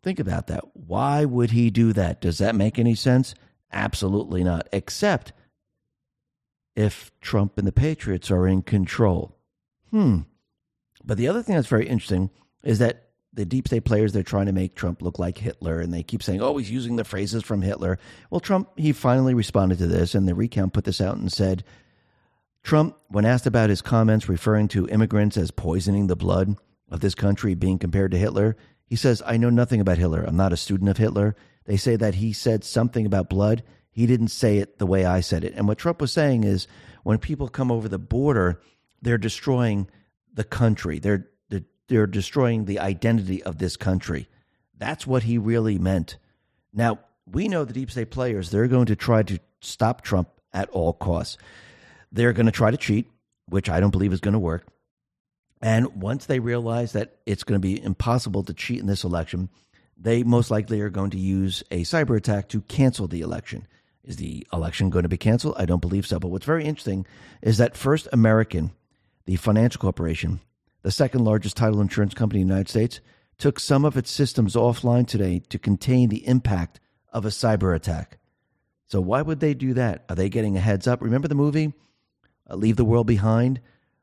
Think 0.01 0.19
about 0.19 0.47
that. 0.47 0.63
Why 0.73 1.26
would 1.26 1.51
he 1.51 1.69
do 1.69 1.93
that? 1.93 2.21
Does 2.21 2.38
that 2.38 2.55
make 2.55 2.80
any 2.80 2.95
sense? 2.95 3.35
Absolutely 3.71 4.43
not. 4.43 4.67
Except 4.71 5.34
if 6.76 7.11
Trump 7.21 7.57
and 7.57 7.67
the 7.67 7.73
Patriots 7.73 8.31
are 8.31 8.47
in 8.47 8.61
control. 8.61 9.38
Hmm. 9.91 10.19
But 11.03 11.17
the 11.17 11.27
other 11.27 11.43
thing 11.43 11.55
that's 11.55 11.67
very 11.67 11.88
interesting 11.88 12.30
is 12.63 12.80
that 12.80 13.09
the 13.34 13.45
deep 13.45 13.67
state 13.67 13.85
players 13.85 14.11
they're 14.11 14.23
trying 14.23 14.47
to 14.47 14.51
make 14.51 14.76
Trump 14.76 15.01
look 15.01 15.19
like 15.19 15.38
Hitler 15.38 15.80
and 15.80 15.93
they 15.93 16.03
keep 16.03 16.23
saying, 16.23 16.41
"Oh, 16.41 16.57
he's 16.57 16.71
using 16.71 16.95
the 16.95 17.03
phrases 17.03 17.43
from 17.43 17.61
Hitler." 17.61 17.99
Well, 18.30 18.39
Trump 18.39 18.69
he 18.77 18.91
finally 18.91 19.34
responded 19.34 19.77
to 19.80 19.88
this 19.88 20.15
and 20.15 20.27
the 20.27 20.35
recount 20.35 20.73
put 20.73 20.85
this 20.85 21.01
out 21.01 21.17
and 21.17 21.31
said 21.31 21.63
Trump 22.63 22.97
when 23.07 23.26
asked 23.26 23.45
about 23.45 23.69
his 23.69 23.81
comments 23.81 24.27
referring 24.27 24.67
to 24.69 24.88
immigrants 24.88 25.38
as 25.38 25.51
poisoning 25.51 26.07
the 26.07 26.15
blood 26.15 26.55
of 26.89 26.99
this 27.01 27.15
country 27.15 27.53
being 27.53 27.77
compared 27.77 28.11
to 28.11 28.17
Hitler, 28.17 28.57
he 28.90 28.95
says, 28.95 29.22
I 29.24 29.38
know 29.38 29.52
nothing 29.52 29.80
about 29.80 29.99
Hitler. 29.99 30.24
I'm 30.24 30.36
not 30.36 30.52
a 30.52 30.57
student 30.57 30.90
of 30.90 30.98
Hitler. 30.98 31.36
They 31.66 31.78
say 31.78 31.95
that 31.95 32.16
he 32.16 32.34
said 32.34 32.64
something 32.64 33.06
about 33.06 33.30
blood. 33.30 33.61
He 33.91 34.07
didn't 34.07 34.30
say 34.30 34.57
it 34.57 34.80
the 34.80 34.88
way 34.88 35.06
I 35.06 35.20
said 35.22 35.44
it. 35.44 35.53
And 35.56 35.68
what 35.68 35.78
Trump 35.78 36.02
was 36.02 36.11
saying 36.11 36.44
is 36.44 36.68
when 37.03 37.20
people 37.20 37.48
come 37.49 37.72
over 37.72 37.88
the 37.88 37.99
border, 37.99 38.60
they're 38.99 39.20
destroying 39.20 39.88
the 40.34 40.44
country. 40.44 40.98
They're 40.98 41.30
they're, 41.49 41.66
they're 41.88 42.07
destroying 42.07 42.66
the 42.66 42.80
identity 42.80 43.44
of 43.44 43.60
this 43.60 43.78
country. 43.78 44.28
That's 44.76 45.06
what 45.06 45.24
he 45.24 45.38
really 45.38 45.78
meant. 45.78 46.18
Now, 46.74 46.99
we 47.32 47.48
know 47.48 47.66
the 47.66 47.74
deep 47.74 47.91
state 47.91 48.10
players, 48.10 48.49
they're 48.49 48.68
going 48.68 48.88
to 48.88 48.95
try 48.95 49.22
to 49.22 49.40
stop 49.61 50.02
Trump 50.02 50.30
at 50.52 50.70
all 50.70 50.94
costs. 50.94 51.38
They're 52.11 52.34
going 52.34 52.48
to 52.48 52.52
try 52.52 52.72
to 52.72 52.78
cheat, 52.78 53.07
which 53.48 53.70
I 53.70 53.80
don't 53.80 53.91
believe 53.91 54.14
is 54.14 54.20
going 54.20 54.34
to 54.34 54.40
work. 54.40 54.66
And 55.61 56.02
once 56.02 56.26
they 56.26 56.40
realize 56.40 56.94
that 56.94 57.18
it's 57.26 57.44
going 57.44 57.60
to 57.60 57.68
be 57.68 57.84
impossible 57.84 58.44
to 58.44 58.53
cheat 58.53 58.80
in 58.80 58.88
this 58.88 59.03
election, 59.03 59.49
they 59.98 60.23
most 60.23 60.49
likely 60.49 60.80
are 60.81 60.90
going 60.90 61.10
to 61.11 61.19
use 61.19 61.64
a 61.72 61.81
cyber 61.81 62.15
attack 62.15 62.48
to 62.49 62.61
cancel 62.61 63.07
the 63.07 63.22
election. 63.22 63.68
Is 64.03 64.15
the 64.15 64.48
election 64.53 64.90
going 64.90 65.03
to 65.03 65.10
be 65.10 65.18
canceled? 65.18 65.56
I 65.57 65.65
don't 65.65 65.81
believe 65.81 66.07
so. 66.07 66.19
But 66.19 66.30
what's 66.30 66.45
very 66.45 66.64
interesting 66.64 67.06
is 67.41 67.57
that 67.57 67.76
First 67.76 68.07
American, 68.14 68.72
the 69.26 69.36
financial 69.36 69.80
corporation, 69.80 70.40
the 70.81 70.91
second 70.91 71.26
largest 71.26 71.57
title 71.57 71.81
insurance 71.81 72.14
company 72.14 72.41
in 72.41 72.48
the 72.48 72.53
United 72.53 72.69
States, 72.69 73.02
took 73.38 73.60
some 73.60 73.86
of 73.86 73.98
its 73.98 74.10
systems 74.10 74.56
offline 74.56 75.06
today 75.06 75.40
to 75.49 75.60
contain 75.60 76.10
the 76.10 76.26
impact 76.26 76.80
of 77.11 77.26
a 77.26 77.30
cyber 77.30 77.76
attack. 77.76 78.18
So 78.86 79.02
why 79.02 79.22
would 79.22 79.40
they 79.40 79.53
do 79.53 79.73
that? 79.73 80.06
Are 80.10 80.15
they 80.15 80.30
getting 80.30 80.57
a 80.57 80.61
heads 80.61 80.88
up? 80.88 81.02
Remember 81.02 81.27
the 81.27 81.36
movie 81.36 81.73
uh, 82.49 82.56
Leave 82.56 82.77
the 82.77 82.86
World 82.86 83.06
Behind 83.06 83.60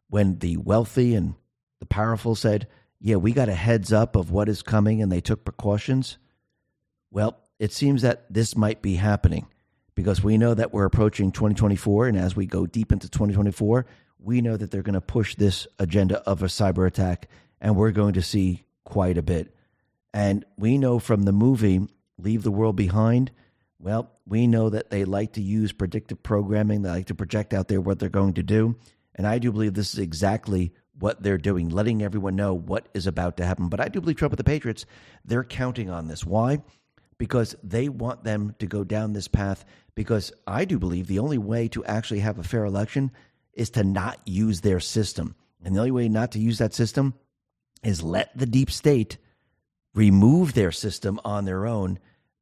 when 0.09 0.39
the 0.39 0.57
wealthy 0.59 1.15
and 1.15 1.35
the 1.81 1.87
powerful 1.87 2.35
said, 2.35 2.67
Yeah, 3.01 3.17
we 3.17 3.33
got 3.33 3.49
a 3.49 3.55
heads 3.55 3.93
up 3.93 4.17
of 4.17 4.31
what 4.31 4.49
is 4.49 4.63
coming 4.63 5.03
and 5.03 5.11
they 5.11 5.21
took 5.21 5.45
precautions. 5.45 6.19
Well, 7.11 7.39
it 7.59 7.73
seems 7.73 8.03
that 8.03 8.27
this 8.33 8.57
might 8.57 8.83
be 8.83 8.97
happening 8.97 9.47
because 9.95 10.23
we 10.23 10.37
know 10.39 10.55
that 10.55 10.73
we're 10.73 10.85
approaching 10.85 11.33
2024. 11.33 12.09
And 12.09 12.19
as 12.19 12.37
we 12.37 12.47
go 12.47 12.67
deep 12.67 12.93
into 12.93 13.09
2024, 13.09 13.87
we 14.19 14.41
know 14.41 14.57
that 14.57 14.71
they're 14.71 14.83
going 14.83 14.95
to 14.95 15.01
push 15.01 15.35
this 15.35 15.67
agenda 15.79 16.21
of 16.21 16.43
a 16.43 16.47
cyber 16.47 16.87
attack 16.87 17.29
and 17.61 17.77
we're 17.77 17.93
going 17.93 18.15
to 18.15 18.23
see 18.23 18.65
quite 18.85 19.19
a 19.19 19.23
bit. 19.23 19.55
And 20.13 20.45
we 20.57 20.79
know 20.79 20.99
from 20.99 21.23
the 21.23 21.33
movie 21.33 21.89
Leave 22.19 22.43
the 22.43 22.51
World 22.51 22.77
Behind, 22.77 23.31
well, 23.79 24.11
we 24.27 24.47
know 24.47 24.71
that 24.71 24.91
they 24.91 25.05
like 25.05 25.35
to 25.35 25.43
use 25.43 25.73
predictive 25.73 26.23
programming. 26.23 26.83
They 26.83 26.91
like 26.91 27.07
to 27.07 27.15
project 27.15 27.53
out 27.53 27.69
there 27.69 27.81
what 27.81 27.99
they're 27.99 28.09
going 28.09 28.35
to 28.35 28.43
do. 28.43 28.77
And 29.15 29.27
I 29.27 29.39
do 29.39 29.53
believe 29.53 29.75
this 29.75 29.93
is 29.93 30.01
exactly 30.01 30.73
what 30.99 31.23
they're 31.23 31.39
doing, 31.39 31.69
letting 31.69 32.03
everyone 32.03 32.37
know 32.37 32.55
what 32.55 32.89
is 32.95 33.07
about 33.07 33.37
to 33.37 33.45
happen. 33.45 33.69
But 33.69 33.81
I 33.81 33.89
do 33.89 34.01
believe 34.01 34.17
Trump 34.17 34.33
with 34.33 34.39
the 34.39 34.45
Patriots, 34.45 34.87
they're 35.25 35.45
counting 35.45 35.91
on 35.91 36.09
this. 36.09 36.25
Why? 36.25 36.63
Because 37.19 37.55
they 37.63 37.89
want 37.89 38.25
them 38.25 38.55
to 38.59 38.67
go 38.67 38.85
down 38.85 39.13
this 39.13 39.29
path. 39.29 39.65
Because 39.95 40.33
I 40.47 40.65
do 40.65 40.79
believe 40.79 41.07
the 41.07 41.19
only 41.19 41.39
way 41.39 41.69
to 41.69 41.85
actually 41.85 42.21
have 42.21 42.39
a 42.39 42.45
fair 42.45 42.65
election 42.65 43.11
is 43.53 43.71
to 43.71 43.85
not 43.85 44.21
use 44.27 44.61
their 44.61 44.81
system. 44.81 45.35
And 45.65 45.75
the 45.75 45.81
only 45.81 45.91
way 45.91 46.09
not 46.09 46.33
to 46.33 46.39
use 46.39 46.59
that 46.59 46.75
system 46.75 47.15
is 47.83 48.03
let 48.03 48.37
the 48.37 48.47
deep 48.47 48.71
state 48.71 49.19
remove 49.95 50.53
their 50.53 50.73
system 50.73 51.19
on 51.25 51.45
their 51.47 51.67
own, 51.67 51.99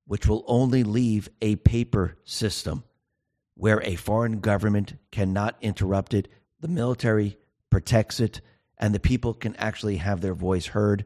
which 0.07 0.27
will 0.27 0.45
only 0.47 0.83
leave 0.83 1.29
a 1.41 1.57
paper 1.57 2.17
system 2.25 2.83
where 3.55 3.81
a 3.85 3.95
foreign 3.95 4.41
government 4.41 4.95
cannot 5.13 5.57
interrupt 5.61 6.13
it. 6.13 6.29
The 6.61 6.69
military 6.69 7.39
protects 7.75 8.21
it, 8.21 8.41
and 8.79 8.95
the 8.95 9.01
people 9.01 9.35
can 9.35 9.57
actually 9.57 9.97
have 9.97 10.21
their 10.21 10.33
voice 10.33 10.67
heard. 10.67 11.05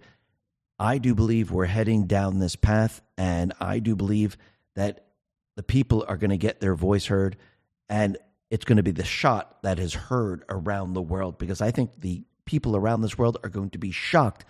I 0.79 0.99
do 0.99 1.15
believe 1.15 1.51
we're 1.51 1.65
heading 1.65 2.07
down 2.07 2.41
this 2.41 2.57
path, 2.57 3.01
and 3.17 3.55
I 3.59 3.79
do 3.79 3.97
believe 3.97 4.37
that 4.77 5.07
the 5.57 5.63
people 5.63 6.05
are 6.07 6.19
going 6.19 6.29
to 6.29 6.37
get 6.37 6.61
their 6.61 6.75
voice 6.75 7.07
heard, 7.07 7.39
and 7.89 8.19
it's 8.51 8.67
going 8.67 8.77
to 8.77 8.83
be 8.83 8.91
the 8.91 9.03
shot 9.03 9.63
that 9.63 9.79
is 9.79 9.95
heard 9.95 10.45
around 10.51 10.93
the 10.93 11.01
world 11.01 11.39
because 11.39 11.63
I 11.63 11.71
think 11.71 12.03
the 12.03 12.23
people 12.45 12.77
around 12.77 13.01
this 13.01 13.17
world 13.17 13.39
are 13.43 13.49
going 13.49 13.71
to 13.71 13.79
be 13.79 13.91
shocked 13.91 14.45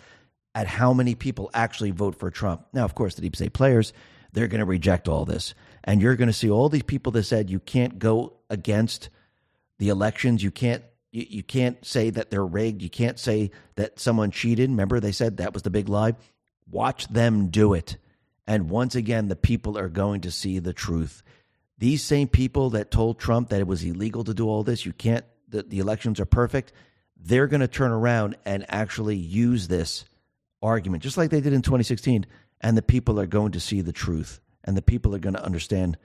at 0.56 0.66
how 0.66 0.92
many 0.92 1.14
people 1.14 1.52
actually 1.54 1.92
vote 1.92 2.18
for 2.18 2.32
Trump. 2.32 2.66
Now, 2.72 2.84
of 2.84 2.96
course, 2.96 3.14
the 3.14 3.22
deep 3.22 3.36
state 3.36 3.52
players, 3.52 3.92
they're 4.32 4.48
going 4.48 4.58
to 4.58 4.64
reject 4.64 5.06
all 5.06 5.24
this. 5.24 5.54
And 5.84 6.02
you're 6.02 6.16
going 6.16 6.26
to 6.26 6.32
see 6.32 6.50
all 6.50 6.68
these 6.68 6.82
people 6.82 7.12
that 7.12 7.22
said 7.22 7.48
you 7.48 7.60
can't 7.60 8.00
go 8.00 8.38
against 8.50 9.08
the 9.78 9.90
elections, 9.90 10.42
you 10.42 10.50
can't 10.50 10.82
you, 11.10 11.26
you 11.28 11.42
can't 11.42 11.84
say 11.84 12.10
that 12.10 12.30
they're 12.30 12.44
rigged. 12.44 12.82
You 12.82 12.90
can't 12.90 13.18
say 13.18 13.50
that 13.76 13.98
someone 13.98 14.30
cheated. 14.30 14.70
Remember, 14.70 15.00
they 15.00 15.12
said 15.12 15.36
that 15.36 15.54
was 15.54 15.62
the 15.62 15.70
big 15.70 15.88
lie. 15.88 16.14
Watch 16.70 17.08
them 17.08 17.48
do 17.48 17.74
it. 17.74 17.96
And 18.46 18.70
once 18.70 18.94
again, 18.94 19.28
the 19.28 19.36
people 19.36 19.78
are 19.78 19.88
going 19.88 20.22
to 20.22 20.30
see 20.30 20.58
the 20.58 20.72
truth. 20.72 21.22
These 21.78 22.02
same 22.02 22.28
people 22.28 22.70
that 22.70 22.90
told 22.90 23.18
Trump 23.18 23.50
that 23.50 23.60
it 23.60 23.66
was 23.66 23.84
illegal 23.84 24.24
to 24.24 24.34
do 24.34 24.48
all 24.48 24.64
this, 24.64 24.84
you 24.84 24.92
can't, 24.92 25.24
the, 25.48 25.62
the 25.62 25.78
elections 25.78 26.18
are 26.18 26.26
perfect, 26.26 26.72
they're 27.16 27.46
going 27.46 27.60
to 27.60 27.68
turn 27.68 27.90
around 27.90 28.36
and 28.44 28.64
actually 28.68 29.16
use 29.16 29.68
this 29.68 30.04
argument, 30.62 31.02
just 31.02 31.16
like 31.16 31.30
they 31.30 31.40
did 31.40 31.52
in 31.52 31.62
2016. 31.62 32.26
And 32.60 32.76
the 32.76 32.82
people 32.82 33.20
are 33.20 33.26
going 33.26 33.52
to 33.52 33.60
see 33.60 33.80
the 33.80 33.92
truth. 33.92 34.40
And 34.64 34.76
the 34.76 34.82
people 34.82 35.14
are 35.14 35.20
going 35.20 35.36
to 35.36 35.44
understand 35.44 35.96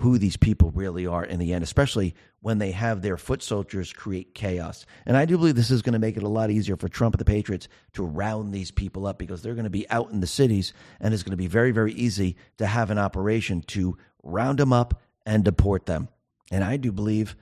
who 0.00 0.16
these 0.16 0.38
people 0.38 0.70
really 0.70 1.06
are 1.06 1.24
in 1.24 1.38
the 1.38 1.52
end, 1.52 1.62
especially 1.62 2.14
when 2.40 2.56
they 2.56 2.70
have 2.70 3.02
their 3.02 3.18
foot 3.18 3.42
soldiers 3.42 3.92
create 3.92 4.34
chaos. 4.34 4.86
And 5.04 5.14
I 5.14 5.26
do 5.26 5.36
believe 5.36 5.56
this 5.56 5.70
is 5.70 5.82
going 5.82 5.92
to 5.92 5.98
make 5.98 6.16
it 6.16 6.22
a 6.22 6.28
lot 6.28 6.50
easier 6.50 6.74
for 6.76 6.88
Trump 6.88 7.14
and 7.14 7.20
the 7.20 7.26
Patriots 7.26 7.68
to 7.92 8.02
round 8.02 8.54
these 8.54 8.70
people 8.70 9.06
up 9.06 9.18
because 9.18 9.42
they're 9.42 9.54
going 9.54 9.64
to 9.64 9.70
be 9.70 9.88
out 9.90 10.10
in 10.10 10.20
the 10.20 10.26
cities 10.26 10.72
and 11.00 11.12
it's 11.12 11.22
going 11.22 11.32
to 11.32 11.36
be 11.36 11.48
very, 11.48 11.70
very 11.70 11.92
easy 11.92 12.36
to 12.56 12.66
have 12.66 12.90
an 12.90 12.96
operation 12.96 13.60
to 13.68 13.98
round 14.22 14.58
them 14.58 14.72
up 14.72 15.02
and 15.26 15.44
deport 15.44 15.84
them. 15.84 16.08
And 16.50 16.64
I 16.64 16.78
do 16.78 16.92
believe 16.92 17.36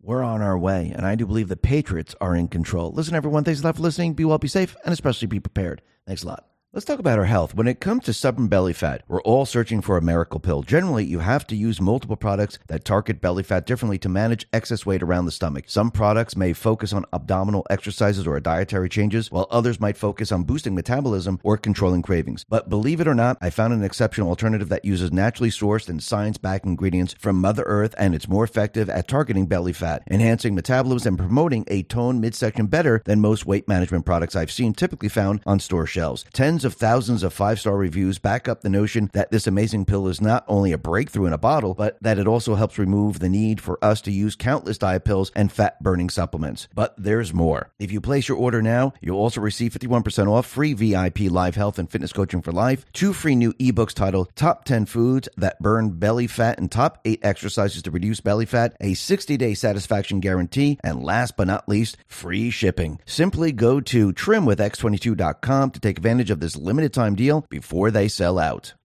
we're 0.00 0.22
on 0.22 0.40
our 0.40 0.56
way. 0.56 0.92
And 0.94 1.04
I 1.04 1.16
do 1.16 1.26
believe 1.26 1.48
the 1.48 1.56
Patriots 1.56 2.14
are 2.20 2.36
in 2.36 2.46
control. 2.46 2.92
Listen, 2.92 3.16
everyone, 3.16 3.42
thanks 3.42 3.60
a 3.60 3.64
lot 3.64 3.74
for 3.74 3.82
listening. 3.82 4.14
Be 4.14 4.24
well, 4.24 4.38
be 4.38 4.46
safe, 4.46 4.76
and 4.84 4.92
especially 4.92 5.26
be 5.26 5.40
prepared. 5.40 5.82
Thanks 6.06 6.22
a 6.22 6.28
lot. 6.28 6.47
Let's 6.74 6.84
talk 6.84 6.98
about 6.98 7.18
our 7.18 7.24
health. 7.24 7.54
When 7.54 7.66
it 7.66 7.80
comes 7.80 8.04
to 8.04 8.12
stubborn 8.12 8.48
belly 8.48 8.74
fat, 8.74 9.02
we're 9.08 9.22
all 9.22 9.46
searching 9.46 9.80
for 9.80 9.96
a 9.96 10.02
miracle 10.02 10.38
pill. 10.38 10.62
Generally, 10.62 11.06
you 11.06 11.20
have 11.20 11.46
to 11.46 11.56
use 11.56 11.80
multiple 11.80 12.14
products 12.14 12.58
that 12.66 12.84
target 12.84 13.22
belly 13.22 13.42
fat 13.42 13.64
differently 13.64 13.96
to 14.00 14.08
manage 14.10 14.46
excess 14.52 14.84
weight 14.84 15.02
around 15.02 15.24
the 15.24 15.32
stomach. 15.32 15.64
Some 15.66 15.90
products 15.90 16.36
may 16.36 16.52
focus 16.52 16.92
on 16.92 17.06
abdominal 17.10 17.66
exercises 17.70 18.26
or 18.26 18.38
dietary 18.38 18.90
changes, 18.90 19.30
while 19.32 19.46
others 19.50 19.80
might 19.80 19.96
focus 19.96 20.30
on 20.30 20.44
boosting 20.44 20.74
metabolism 20.74 21.40
or 21.42 21.56
controlling 21.56 22.02
cravings. 22.02 22.44
But 22.50 22.68
believe 22.68 23.00
it 23.00 23.08
or 23.08 23.14
not, 23.14 23.38
I 23.40 23.48
found 23.48 23.72
an 23.72 23.82
exceptional 23.82 24.28
alternative 24.28 24.68
that 24.68 24.84
uses 24.84 25.10
naturally 25.10 25.50
sourced 25.50 25.88
and 25.88 26.02
science-backed 26.02 26.66
ingredients 26.66 27.14
from 27.18 27.40
Mother 27.40 27.62
Earth, 27.64 27.94
and 27.96 28.14
it's 28.14 28.28
more 28.28 28.44
effective 28.44 28.90
at 28.90 29.08
targeting 29.08 29.46
belly 29.46 29.72
fat, 29.72 30.02
enhancing 30.10 30.54
metabolism, 30.54 31.14
and 31.14 31.18
promoting 31.18 31.64
a 31.68 31.82
toned 31.84 32.20
midsection 32.20 32.66
better 32.66 33.00
than 33.06 33.22
most 33.22 33.46
weight 33.46 33.66
management 33.66 34.04
products 34.04 34.36
I've 34.36 34.52
seen 34.52 34.74
typically 34.74 35.08
found 35.08 35.40
on 35.46 35.60
store 35.60 35.86
shelves. 35.86 36.26
Tens 36.34 36.57
of 36.64 36.74
thousands 36.74 37.22
of 37.22 37.32
five 37.32 37.60
star 37.60 37.76
reviews 37.76 38.18
back 38.18 38.48
up 38.48 38.60
the 38.60 38.68
notion 38.68 39.10
that 39.12 39.30
this 39.30 39.46
amazing 39.46 39.84
pill 39.84 40.08
is 40.08 40.20
not 40.20 40.44
only 40.48 40.72
a 40.72 40.78
breakthrough 40.78 41.26
in 41.26 41.32
a 41.32 41.38
bottle, 41.38 41.74
but 41.74 41.96
that 42.02 42.18
it 42.18 42.26
also 42.26 42.54
helps 42.54 42.78
remove 42.78 43.18
the 43.18 43.28
need 43.28 43.60
for 43.60 43.82
us 43.84 44.00
to 44.02 44.12
use 44.12 44.34
countless 44.34 44.78
diet 44.78 45.04
pills 45.04 45.30
and 45.34 45.52
fat 45.52 45.82
burning 45.82 46.10
supplements. 46.10 46.68
But 46.74 46.94
there's 46.96 47.34
more. 47.34 47.70
If 47.78 47.92
you 47.92 48.00
place 48.00 48.28
your 48.28 48.38
order 48.38 48.62
now, 48.62 48.92
you'll 49.00 49.18
also 49.18 49.40
receive 49.40 49.72
51% 49.72 50.28
off 50.28 50.46
free 50.46 50.72
VIP 50.72 51.20
live 51.30 51.54
health 51.54 51.78
and 51.78 51.90
fitness 51.90 52.12
coaching 52.12 52.42
for 52.42 52.52
life, 52.52 52.84
two 52.92 53.12
free 53.12 53.34
new 53.34 53.52
ebooks 53.54 53.94
titled 53.94 54.34
Top 54.34 54.64
10 54.64 54.86
Foods 54.86 55.28
That 55.36 55.60
Burn 55.60 55.90
Belly 55.98 56.26
Fat 56.26 56.58
and 56.58 56.70
Top 56.70 57.00
8 57.04 57.20
Exercises 57.22 57.82
to 57.82 57.90
Reduce 57.90 58.20
Belly 58.20 58.46
Fat, 58.46 58.76
a 58.80 58.94
60 58.94 59.36
day 59.36 59.54
satisfaction 59.54 60.20
guarantee, 60.20 60.78
and 60.82 61.02
last 61.02 61.36
but 61.36 61.46
not 61.46 61.68
least, 61.68 61.96
free 62.06 62.50
shipping. 62.50 63.00
Simply 63.04 63.52
go 63.52 63.80
to 63.80 64.12
trimwithx22.com 64.12 65.70
to 65.70 65.80
take 65.80 65.98
advantage 65.98 66.30
of 66.30 66.40
this 66.40 66.47
limited 66.56 66.92
time 66.92 67.14
deal 67.14 67.46
before 67.48 67.90
they 67.90 68.08
sell 68.08 68.38
out. 68.38 68.74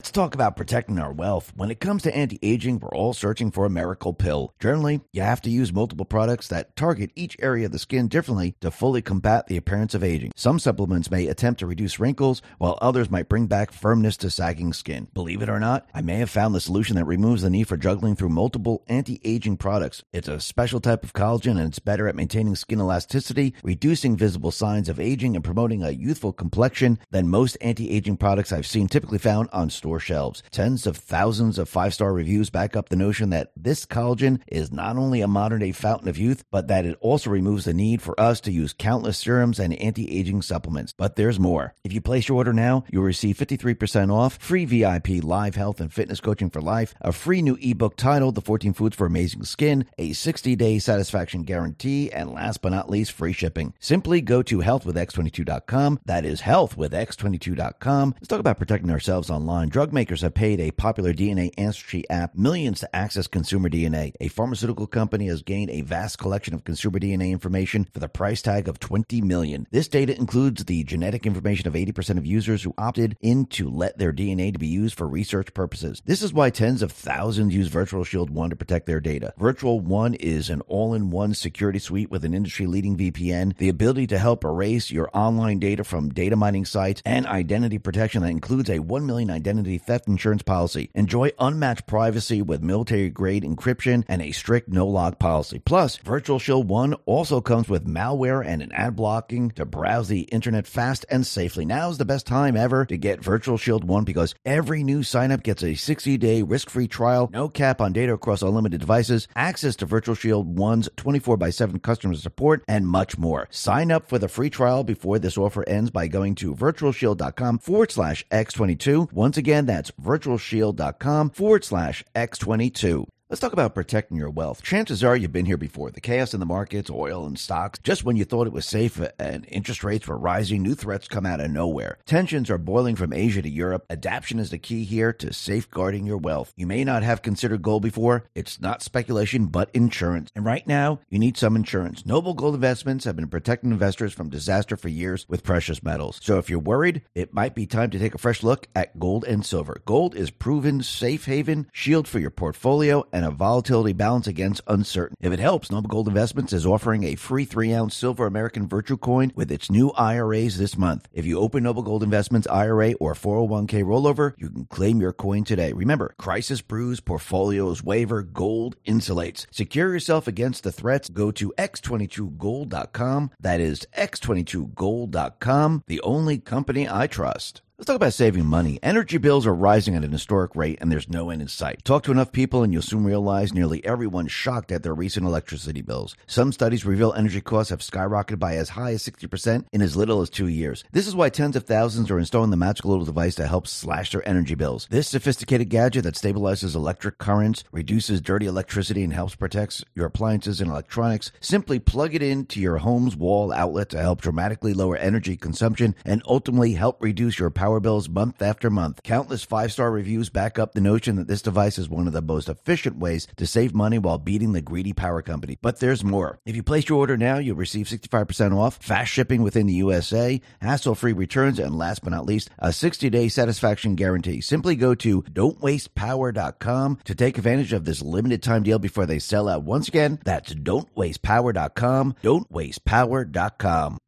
Let's 0.00 0.12
talk 0.12 0.34
about 0.34 0.56
protecting 0.56 0.98
our 0.98 1.12
wealth. 1.12 1.52
When 1.54 1.70
it 1.70 1.78
comes 1.78 2.04
to 2.04 2.16
anti 2.16 2.38
aging, 2.42 2.78
we're 2.78 2.88
all 2.88 3.12
searching 3.12 3.50
for 3.50 3.66
a 3.66 3.70
miracle 3.70 4.14
pill. 4.14 4.54
Generally, 4.58 5.02
you 5.12 5.20
have 5.20 5.42
to 5.42 5.50
use 5.50 5.74
multiple 5.74 6.06
products 6.06 6.48
that 6.48 6.74
target 6.74 7.10
each 7.14 7.36
area 7.38 7.66
of 7.66 7.72
the 7.72 7.78
skin 7.78 8.08
differently 8.08 8.54
to 8.62 8.70
fully 8.70 9.02
combat 9.02 9.46
the 9.46 9.58
appearance 9.58 9.94
of 9.94 10.02
aging. 10.02 10.32
Some 10.34 10.58
supplements 10.58 11.10
may 11.10 11.26
attempt 11.26 11.60
to 11.60 11.66
reduce 11.66 12.00
wrinkles, 12.00 12.40
while 12.56 12.78
others 12.80 13.10
might 13.10 13.28
bring 13.28 13.46
back 13.46 13.72
firmness 13.72 14.16
to 14.16 14.30
sagging 14.30 14.72
skin. 14.72 15.08
Believe 15.12 15.42
it 15.42 15.50
or 15.50 15.60
not, 15.60 15.86
I 15.92 16.00
may 16.00 16.16
have 16.16 16.30
found 16.30 16.54
the 16.54 16.62
solution 16.62 16.96
that 16.96 17.04
removes 17.04 17.42
the 17.42 17.50
need 17.50 17.68
for 17.68 17.76
juggling 17.76 18.16
through 18.16 18.30
multiple 18.30 18.82
anti 18.88 19.20
aging 19.22 19.58
products. 19.58 20.02
It's 20.14 20.28
a 20.28 20.40
special 20.40 20.80
type 20.80 21.04
of 21.04 21.12
collagen 21.12 21.58
and 21.58 21.68
it's 21.68 21.78
better 21.78 22.08
at 22.08 22.16
maintaining 22.16 22.56
skin 22.56 22.80
elasticity, 22.80 23.52
reducing 23.62 24.16
visible 24.16 24.50
signs 24.50 24.88
of 24.88 24.98
aging, 24.98 25.36
and 25.36 25.44
promoting 25.44 25.82
a 25.82 25.90
youthful 25.90 26.32
complexion 26.32 26.98
than 27.10 27.28
most 27.28 27.58
anti 27.60 27.90
aging 27.90 28.16
products 28.16 28.50
I've 28.50 28.66
seen 28.66 28.88
typically 28.88 29.18
found 29.18 29.50
on 29.52 29.68
store 29.90 29.98
shelves. 29.98 30.42
Tens 30.52 30.86
of 30.86 30.96
thousands 30.96 31.58
of 31.58 31.68
five 31.68 31.92
star 31.92 32.12
reviews 32.12 32.48
back 32.48 32.76
up 32.76 32.88
the 32.88 32.96
notion 32.96 33.30
that 33.30 33.50
this 33.56 33.84
collagen 33.84 34.40
is 34.46 34.70
not 34.70 34.96
only 34.96 35.20
a 35.20 35.26
modern 35.26 35.58
day 35.58 35.72
fountain 35.72 36.08
of 36.08 36.16
youth, 36.16 36.44
but 36.52 36.68
that 36.68 36.86
it 36.86 36.96
also 37.00 37.28
removes 37.28 37.64
the 37.64 37.74
need 37.74 38.00
for 38.00 38.18
us 38.20 38.40
to 38.42 38.52
use 38.52 38.72
countless 38.72 39.18
serums 39.18 39.58
and 39.58 39.74
anti 39.74 40.08
aging 40.16 40.42
supplements. 40.42 40.94
But 40.96 41.16
there's 41.16 41.40
more. 41.40 41.74
If 41.82 41.92
you 41.92 42.00
place 42.00 42.28
your 42.28 42.38
order 42.38 42.52
now, 42.52 42.84
you'll 42.88 43.02
receive 43.02 43.36
53% 43.36 44.12
off, 44.12 44.38
free 44.38 44.64
VIP 44.64 45.24
live 45.24 45.56
health 45.56 45.80
and 45.80 45.92
fitness 45.92 46.20
coaching 46.20 46.50
for 46.50 46.60
life, 46.60 46.94
a 47.00 47.12
free 47.12 47.42
new 47.42 47.58
ebook 47.60 47.96
titled 47.96 48.36
The 48.36 48.42
14 48.42 48.72
Foods 48.74 48.94
for 48.94 49.06
Amazing 49.06 49.42
Skin, 49.42 49.86
a 49.98 50.12
60 50.12 50.54
day 50.54 50.78
satisfaction 50.78 51.42
guarantee, 51.42 52.12
and 52.12 52.30
last 52.30 52.62
but 52.62 52.70
not 52.70 52.88
least, 52.88 53.10
free 53.10 53.32
shipping. 53.32 53.74
Simply 53.80 54.20
go 54.20 54.40
to 54.42 54.58
healthwithx22.com. 54.58 55.98
That 56.04 56.24
is 56.24 56.42
healthwithx22.com. 56.42 58.14
Let's 58.14 58.28
talk 58.28 58.38
about 58.38 58.58
protecting 58.58 58.90
ourselves 58.92 59.30
online. 59.30 59.68
Drug 59.80 59.94
makers 59.94 60.20
have 60.20 60.34
paid 60.34 60.60
a 60.60 60.72
popular 60.72 61.14
DNA 61.14 61.52
ancestry 61.56 62.04
app 62.10 62.34
millions 62.34 62.80
to 62.80 62.94
access 62.94 63.26
consumer 63.26 63.70
DNA. 63.70 64.12
A 64.20 64.28
pharmaceutical 64.28 64.86
company 64.86 65.28
has 65.28 65.40
gained 65.40 65.70
a 65.70 65.80
vast 65.80 66.18
collection 66.18 66.52
of 66.52 66.64
consumer 66.64 66.98
DNA 66.98 67.30
information 67.30 67.88
for 67.90 67.98
the 67.98 68.06
price 68.06 68.42
tag 68.42 68.68
of 68.68 68.78
20 68.78 69.22
million. 69.22 69.66
This 69.70 69.88
data 69.88 70.14
includes 70.14 70.66
the 70.66 70.84
genetic 70.84 71.24
information 71.24 71.66
of 71.66 71.72
80% 71.72 72.18
of 72.18 72.26
users 72.26 72.62
who 72.62 72.74
opted 72.76 73.16
in 73.22 73.46
to 73.46 73.70
let 73.70 73.96
their 73.96 74.12
DNA 74.12 74.52
to 74.52 74.58
be 74.58 74.66
used 74.66 74.98
for 74.98 75.08
research 75.08 75.54
purposes. 75.54 76.02
This 76.04 76.20
is 76.20 76.34
why 76.34 76.50
tens 76.50 76.82
of 76.82 76.92
thousands 76.92 77.54
use 77.54 77.68
Virtual 77.68 78.04
Shield 78.04 78.28
1 78.28 78.50
to 78.50 78.56
protect 78.56 78.84
their 78.84 79.00
data. 79.00 79.32
Virtual 79.38 79.80
1 79.80 80.12
is 80.12 80.50
an 80.50 80.60
all-in-one 80.68 81.32
security 81.32 81.78
suite 81.78 82.10
with 82.10 82.26
an 82.26 82.34
industry-leading 82.34 82.98
VPN, 82.98 83.56
the 83.56 83.70
ability 83.70 84.08
to 84.08 84.18
help 84.18 84.44
erase 84.44 84.90
your 84.90 85.08
online 85.14 85.58
data 85.58 85.84
from 85.84 86.10
data 86.10 86.36
mining 86.36 86.66
sites, 86.66 87.00
and 87.06 87.26
identity 87.26 87.78
protection 87.78 88.20
that 88.20 88.28
includes 88.28 88.68
a 88.68 88.78
1 88.78 89.06
million 89.06 89.30
identity 89.30 89.69
theft 89.78 90.08
insurance 90.08 90.42
policy. 90.42 90.90
Enjoy 90.94 91.30
unmatched 91.38 91.86
privacy 91.86 92.42
with 92.42 92.62
military-grade 92.62 93.42
encryption 93.42 94.04
and 94.08 94.22
a 94.22 94.32
strict 94.32 94.68
no-log 94.68 95.18
policy. 95.18 95.58
Plus, 95.58 95.96
Virtual 95.98 96.38
Shield 96.38 96.68
1 96.68 96.94
also 97.06 97.40
comes 97.40 97.68
with 97.68 97.86
malware 97.86 98.44
and 98.44 98.62
an 98.62 98.72
ad 98.72 98.96
blocking 98.96 99.50
to 99.52 99.64
browse 99.64 100.08
the 100.08 100.22
internet 100.22 100.66
fast 100.66 101.06
and 101.10 101.26
safely. 101.26 101.64
Now's 101.64 101.98
the 101.98 102.04
best 102.04 102.26
time 102.26 102.56
ever 102.56 102.84
to 102.86 102.96
get 102.96 103.22
Virtual 103.22 103.56
Shield 103.58 103.84
1 103.84 104.04
because 104.04 104.34
every 104.44 104.82
new 104.82 105.00
signup 105.00 105.42
gets 105.42 105.62
a 105.62 105.72
60-day 105.72 106.42
risk-free 106.42 106.88
trial, 106.88 107.28
no 107.32 107.48
cap 107.48 107.80
on 107.80 107.92
data 107.92 108.12
across 108.12 108.42
unlimited 108.42 108.80
devices, 108.80 109.28
access 109.36 109.76
to 109.76 109.86
Virtual 109.86 110.14
Shield 110.14 110.56
1's 110.56 110.88
24 110.96 111.36
by 111.36 111.50
7 111.50 111.78
customer 111.80 112.14
support, 112.14 112.64
and 112.68 112.86
much 112.86 113.18
more. 113.18 113.48
Sign 113.50 113.92
up 113.92 114.08
for 114.08 114.18
the 114.18 114.28
free 114.28 114.50
trial 114.50 114.84
before 114.84 115.18
this 115.18 115.38
offer 115.38 115.68
ends 115.68 115.90
by 115.90 116.06
going 116.06 116.34
to 116.36 116.54
virtualshield.com 116.54 117.58
forward 117.58 117.90
slash 117.90 118.26
X22. 118.28 119.12
Once 119.12 119.36
again, 119.36 119.49
that's 119.68 119.90
virtualshield.com 119.92 121.30
forward 121.30 121.64
slash 121.64 122.04
X22. 122.14 123.06
Let's 123.30 123.38
talk 123.38 123.52
about 123.52 123.76
protecting 123.76 124.16
your 124.16 124.28
wealth. 124.28 124.60
Chances 124.60 125.04
are 125.04 125.16
you've 125.16 125.30
been 125.30 125.46
here 125.46 125.56
before. 125.56 125.92
The 125.92 126.00
chaos 126.00 126.34
in 126.34 126.40
the 126.40 126.46
markets, 126.46 126.90
oil 126.90 127.24
and 127.24 127.38
stocks, 127.38 127.78
just 127.78 128.02
when 128.02 128.16
you 128.16 128.24
thought 128.24 128.48
it 128.48 128.52
was 128.52 128.66
safe 128.66 129.00
uh, 129.00 129.10
and 129.20 129.46
interest 129.46 129.84
rates 129.84 130.08
were 130.08 130.18
rising, 130.18 130.64
new 130.64 130.74
threats 130.74 131.06
come 131.06 131.24
out 131.24 131.38
of 131.38 131.48
nowhere. 131.48 131.98
Tensions 132.06 132.50
are 132.50 132.58
boiling 132.58 132.96
from 132.96 133.12
Asia 133.12 133.40
to 133.40 133.48
Europe. 133.48 133.86
Adaption 133.88 134.40
is 134.40 134.50
the 134.50 134.58
key 134.58 134.82
here 134.82 135.12
to 135.12 135.32
safeguarding 135.32 136.06
your 136.06 136.16
wealth. 136.16 136.52
You 136.56 136.66
may 136.66 136.82
not 136.82 137.04
have 137.04 137.22
considered 137.22 137.62
gold 137.62 137.84
before. 137.84 138.24
It's 138.34 138.60
not 138.60 138.82
speculation, 138.82 139.46
but 139.46 139.70
insurance. 139.72 140.32
And 140.34 140.44
right 140.44 140.66
now, 140.66 140.98
you 141.08 141.20
need 141.20 141.36
some 141.36 141.54
insurance. 141.54 142.04
Noble 142.04 142.34
Gold 142.34 142.56
Investments 142.56 143.04
have 143.04 143.14
been 143.14 143.28
protecting 143.28 143.70
investors 143.70 144.12
from 144.12 144.28
disaster 144.28 144.76
for 144.76 144.88
years 144.88 145.24
with 145.28 145.44
precious 145.44 145.84
metals. 145.84 146.18
So 146.20 146.38
if 146.38 146.50
you're 146.50 146.58
worried, 146.58 147.02
it 147.14 147.32
might 147.32 147.54
be 147.54 147.66
time 147.66 147.90
to 147.90 147.98
take 148.00 148.16
a 148.16 148.18
fresh 148.18 148.42
look 148.42 148.66
at 148.74 148.98
gold 148.98 149.24
and 149.24 149.46
silver. 149.46 149.80
Gold 149.84 150.16
is 150.16 150.32
proven 150.32 150.82
safe 150.82 151.26
haven, 151.26 151.68
shield 151.72 152.08
for 152.08 152.18
your 152.18 152.30
portfolio, 152.30 153.04
and 153.20 153.28
a 153.28 153.30
volatility 153.30 153.92
balance 153.92 154.26
against 154.26 154.62
uncertain. 154.66 155.14
If 155.20 155.30
it 155.30 155.40
helps, 155.40 155.70
Noble 155.70 155.90
Gold 155.90 156.08
Investments 156.08 156.54
is 156.54 156.64
offering 156.64 157.04
a 157.04 157.16
free 157.16 157.44
three 157.44 157.70
ounce 157.74 157.94
silver 157.94 158.26
American 158.26 158.66
Virtue 158.66 158.96
Coin 158.96 159.30
with 159.34 159.52
its 159.52 159.70
new 159.70 159.90
IRAs 159.90 160.56
this 160.56 160.78
month. 160.78 161.06
If 161.12 161.26
you 161.26 161.38
open 161.38 161.64
Noble 161.64 161.82
Gold 161.82 162.02
Investments 162.02 162.48
IRA 162.48 162.94
or 162.94 163.12
401k 163.12 163.84
rollover, 163.84 164.32
you 164.38 164.48
can 164.48 164.64
claim 164.64 165.02
your 165.02 165.12
coin 165.12 165.44
today. 165.44 165.74
Remember, 165.74 166.14
crisis 166.16 166.62
brews, 166.62 167.00
portfolios 167.00 167.84
waiver, 167.84 168.22
gold 168.22 168.76
insulates. 168.86 169.46
Secure 169.50 169.92
yourself 169.92 170.26
against 170.26 170.62
the 170.62 170.72
threats. 170.72 171.10
Go 171.10 171.30
to 171.32 171.52
x22gold.com. 171.58 173.32
That 173.38 173.60
is 173.60 173.86
x22gold.com, 173.98 175.84
the 175.86 176.00
only 176.00 176.38
company 176.38 176.88
I 176.88 177.06
trust. 177.06 177.60
Let's 177.80 177.86
talk 177.86 177.96
about 177.96 178.12
saving 178.12 178.44
money. 178.44 178.78
Energy 178.82 179.16
bills 179.16 179.46
are 179.46 179.54
rising 179.54 179.94
at 179.96 180.04
an 180.04 180.12
historic 180.12 180.54
rate 180.54 180.76
and 180.82 180.92
there's 180.92 181.08
no 181.08 181.30
end 181.30 181.40
in 181.40 181.48
sight. 181.48 181.82
Talk 181.82 182.02
to 182.02 182.10
enough 182.10 182.30
people 182.30 182.62
and 182.62 182.74
you'll 182.74 182.82
soon 182.82 183.04
realize 183.04 183.54
nearly 183.54 183.82
everyone's 183.86 184.32
shocked 184.32 184.70
at 184.70 184.82
their 184.82 184.92
recent 184.92 185.24
electricity 185.24 185.80
bills. 185.80 186.14
Some 186.26 186.52
studies 186.52 186.84
reveal 186.84 187.14
energy 187.14 187.40
costs 187.40 187.70
have 187.70 187.78
skyrocketed 187.78 188.38
by 188.38 188.56
as 188.56 188.68
high 188.68 188.90
as 188.90 189.02
60% 189.02 189.64
in 189.72 189.80
as 189.80 189.96
little 189.96 190.20
as 190.20 190.28
two 190.28 190.48
years. 190.48 190.84
This 190.92 191.06
is 191.06 191.14
why 191.14 191.30
tens 191.30 191.56
of 191.56 191.64
thousands 191.64 192.10
are 192.10 192.18
installing 192.18 192.50
the 192.50 192.58
magical 192.58 192.90
little 192.90 193.06
device 193.06 193.34
to 193.36 193.46
help 193.46 193.66
slash 193.66 194.12
their 194.12 194.28
energy 194.28 194.54
bills. 194.54 194.86
This 194.90 195.08
sophisticated 195.08 195.70
gadget 195.70 196.04
that 196.04 196.16
stabilizes 196.16 196.74
electric 196.74 197.16
currents, 197.16 197.64
reduces 197.72 198.20
dirty 198.20 198.44
electricity, 198.44 199.02
and 199.04 199.14
helps 199.14 199.36
protect 199.36 199.84
your 199.94 200.04
appliances 200.04 200.60
and 200.60 200.70
electronics. 200.70 201.32
Simply 201.40 201.78
plug 201.78 202.14
it 202.14 202.20
into 202.20 202.60
your 202.60 202.76
home's 202.76 203.16
wall 203.16 203.50
outlet 203.54 203.88
to 203.88 204.02
help 204.02 204.20
dramatically 204.20 204.74
lower 204.74 204.98
energy 204.98 205.34
consumption 205.34 205.94
and 206.04 206.22
ultimately 206.26 206.74
help 206.74 207.02
reduce 207.02 207.38
your 207.38 207.48
power 207.70 207.78
bills 207.78 208.08
month 208.08 208.42
after 208.42 208.68
month. 208.68 209.00
Countless 209.04 209.44
five 209.44 209.70
star 209.70 209.92
reviews 209.92 210.28
back 210.28 210.58
up 210.58 210.72
the 210.72 210.80
notion 210.80 211.14
that 211.14 211.28
this 211.28 211.40
device 211.40 211.78
is 211.78 211.88
one 211.88 212.08
of 212.08 212.12
the 212.12 212.20
most 212.20 212.48
efficient 212.48 212.98
ways 212.98 213.28
to 213.36 213.46
save 213.46 213.72
money 213.72 213.96
while 213.96 214.18
beating 214.18 214.52
the 214.52 214.60
greedy 214.60 214.92
power 214.92 215.22
company. 215.22 215.56
But 215.62 215.78
there's 215.78 216.02
more. 216.02 216.40
If 216.44 216.56
you 216.56 216.64
place 216.64 216.88
your 216.88 216.98
order 216.98 217.16
now, 217.16 217.38
you'll 217.38 217.54
receive 217.54 217.86
65% 217.86 218.56
off, 218.58 218.82
fast 218.82 219.12
shipping 219.12 219.42
within 219.42 219.66
the 219.66 219.74
USA, 219.74 220.40
hassle 220.60 220.96
free 220.96 221.12
returns, 221.12 221.60
and 221.60 221.78
last 221.78 222.02
but 222.02 222.10
not 222.10 222.26
least, 222.26 222.50
a 222.58 222.72
60 222.72 223.08
day 223.08 223.28
satisfaction 223.28 223.94
guarantee. 223.94 224.40
Simply 224.40 224.74
go 224.74 224.96
to 224.96 225.22
don'twastepower.com 225.22 226.98
to 227.04 227.14
take 227.14 227.38
advantage 227.38 227.72
of 227.72 227.84
this 227.84 228.02
limited 228.02 228.42
time 228.42 228.64
deal 228.64 228.80
before 228.80 229.06
they 229.06 229.20
sell 229.20 229.48
out. 229.48 229.62
Once 229.62 229.86
again, 229.86 230.18
that's 230.24 230.52
don'twastepower.com. 230.52 232.16
Don'twastepower.com. 232.20 233.98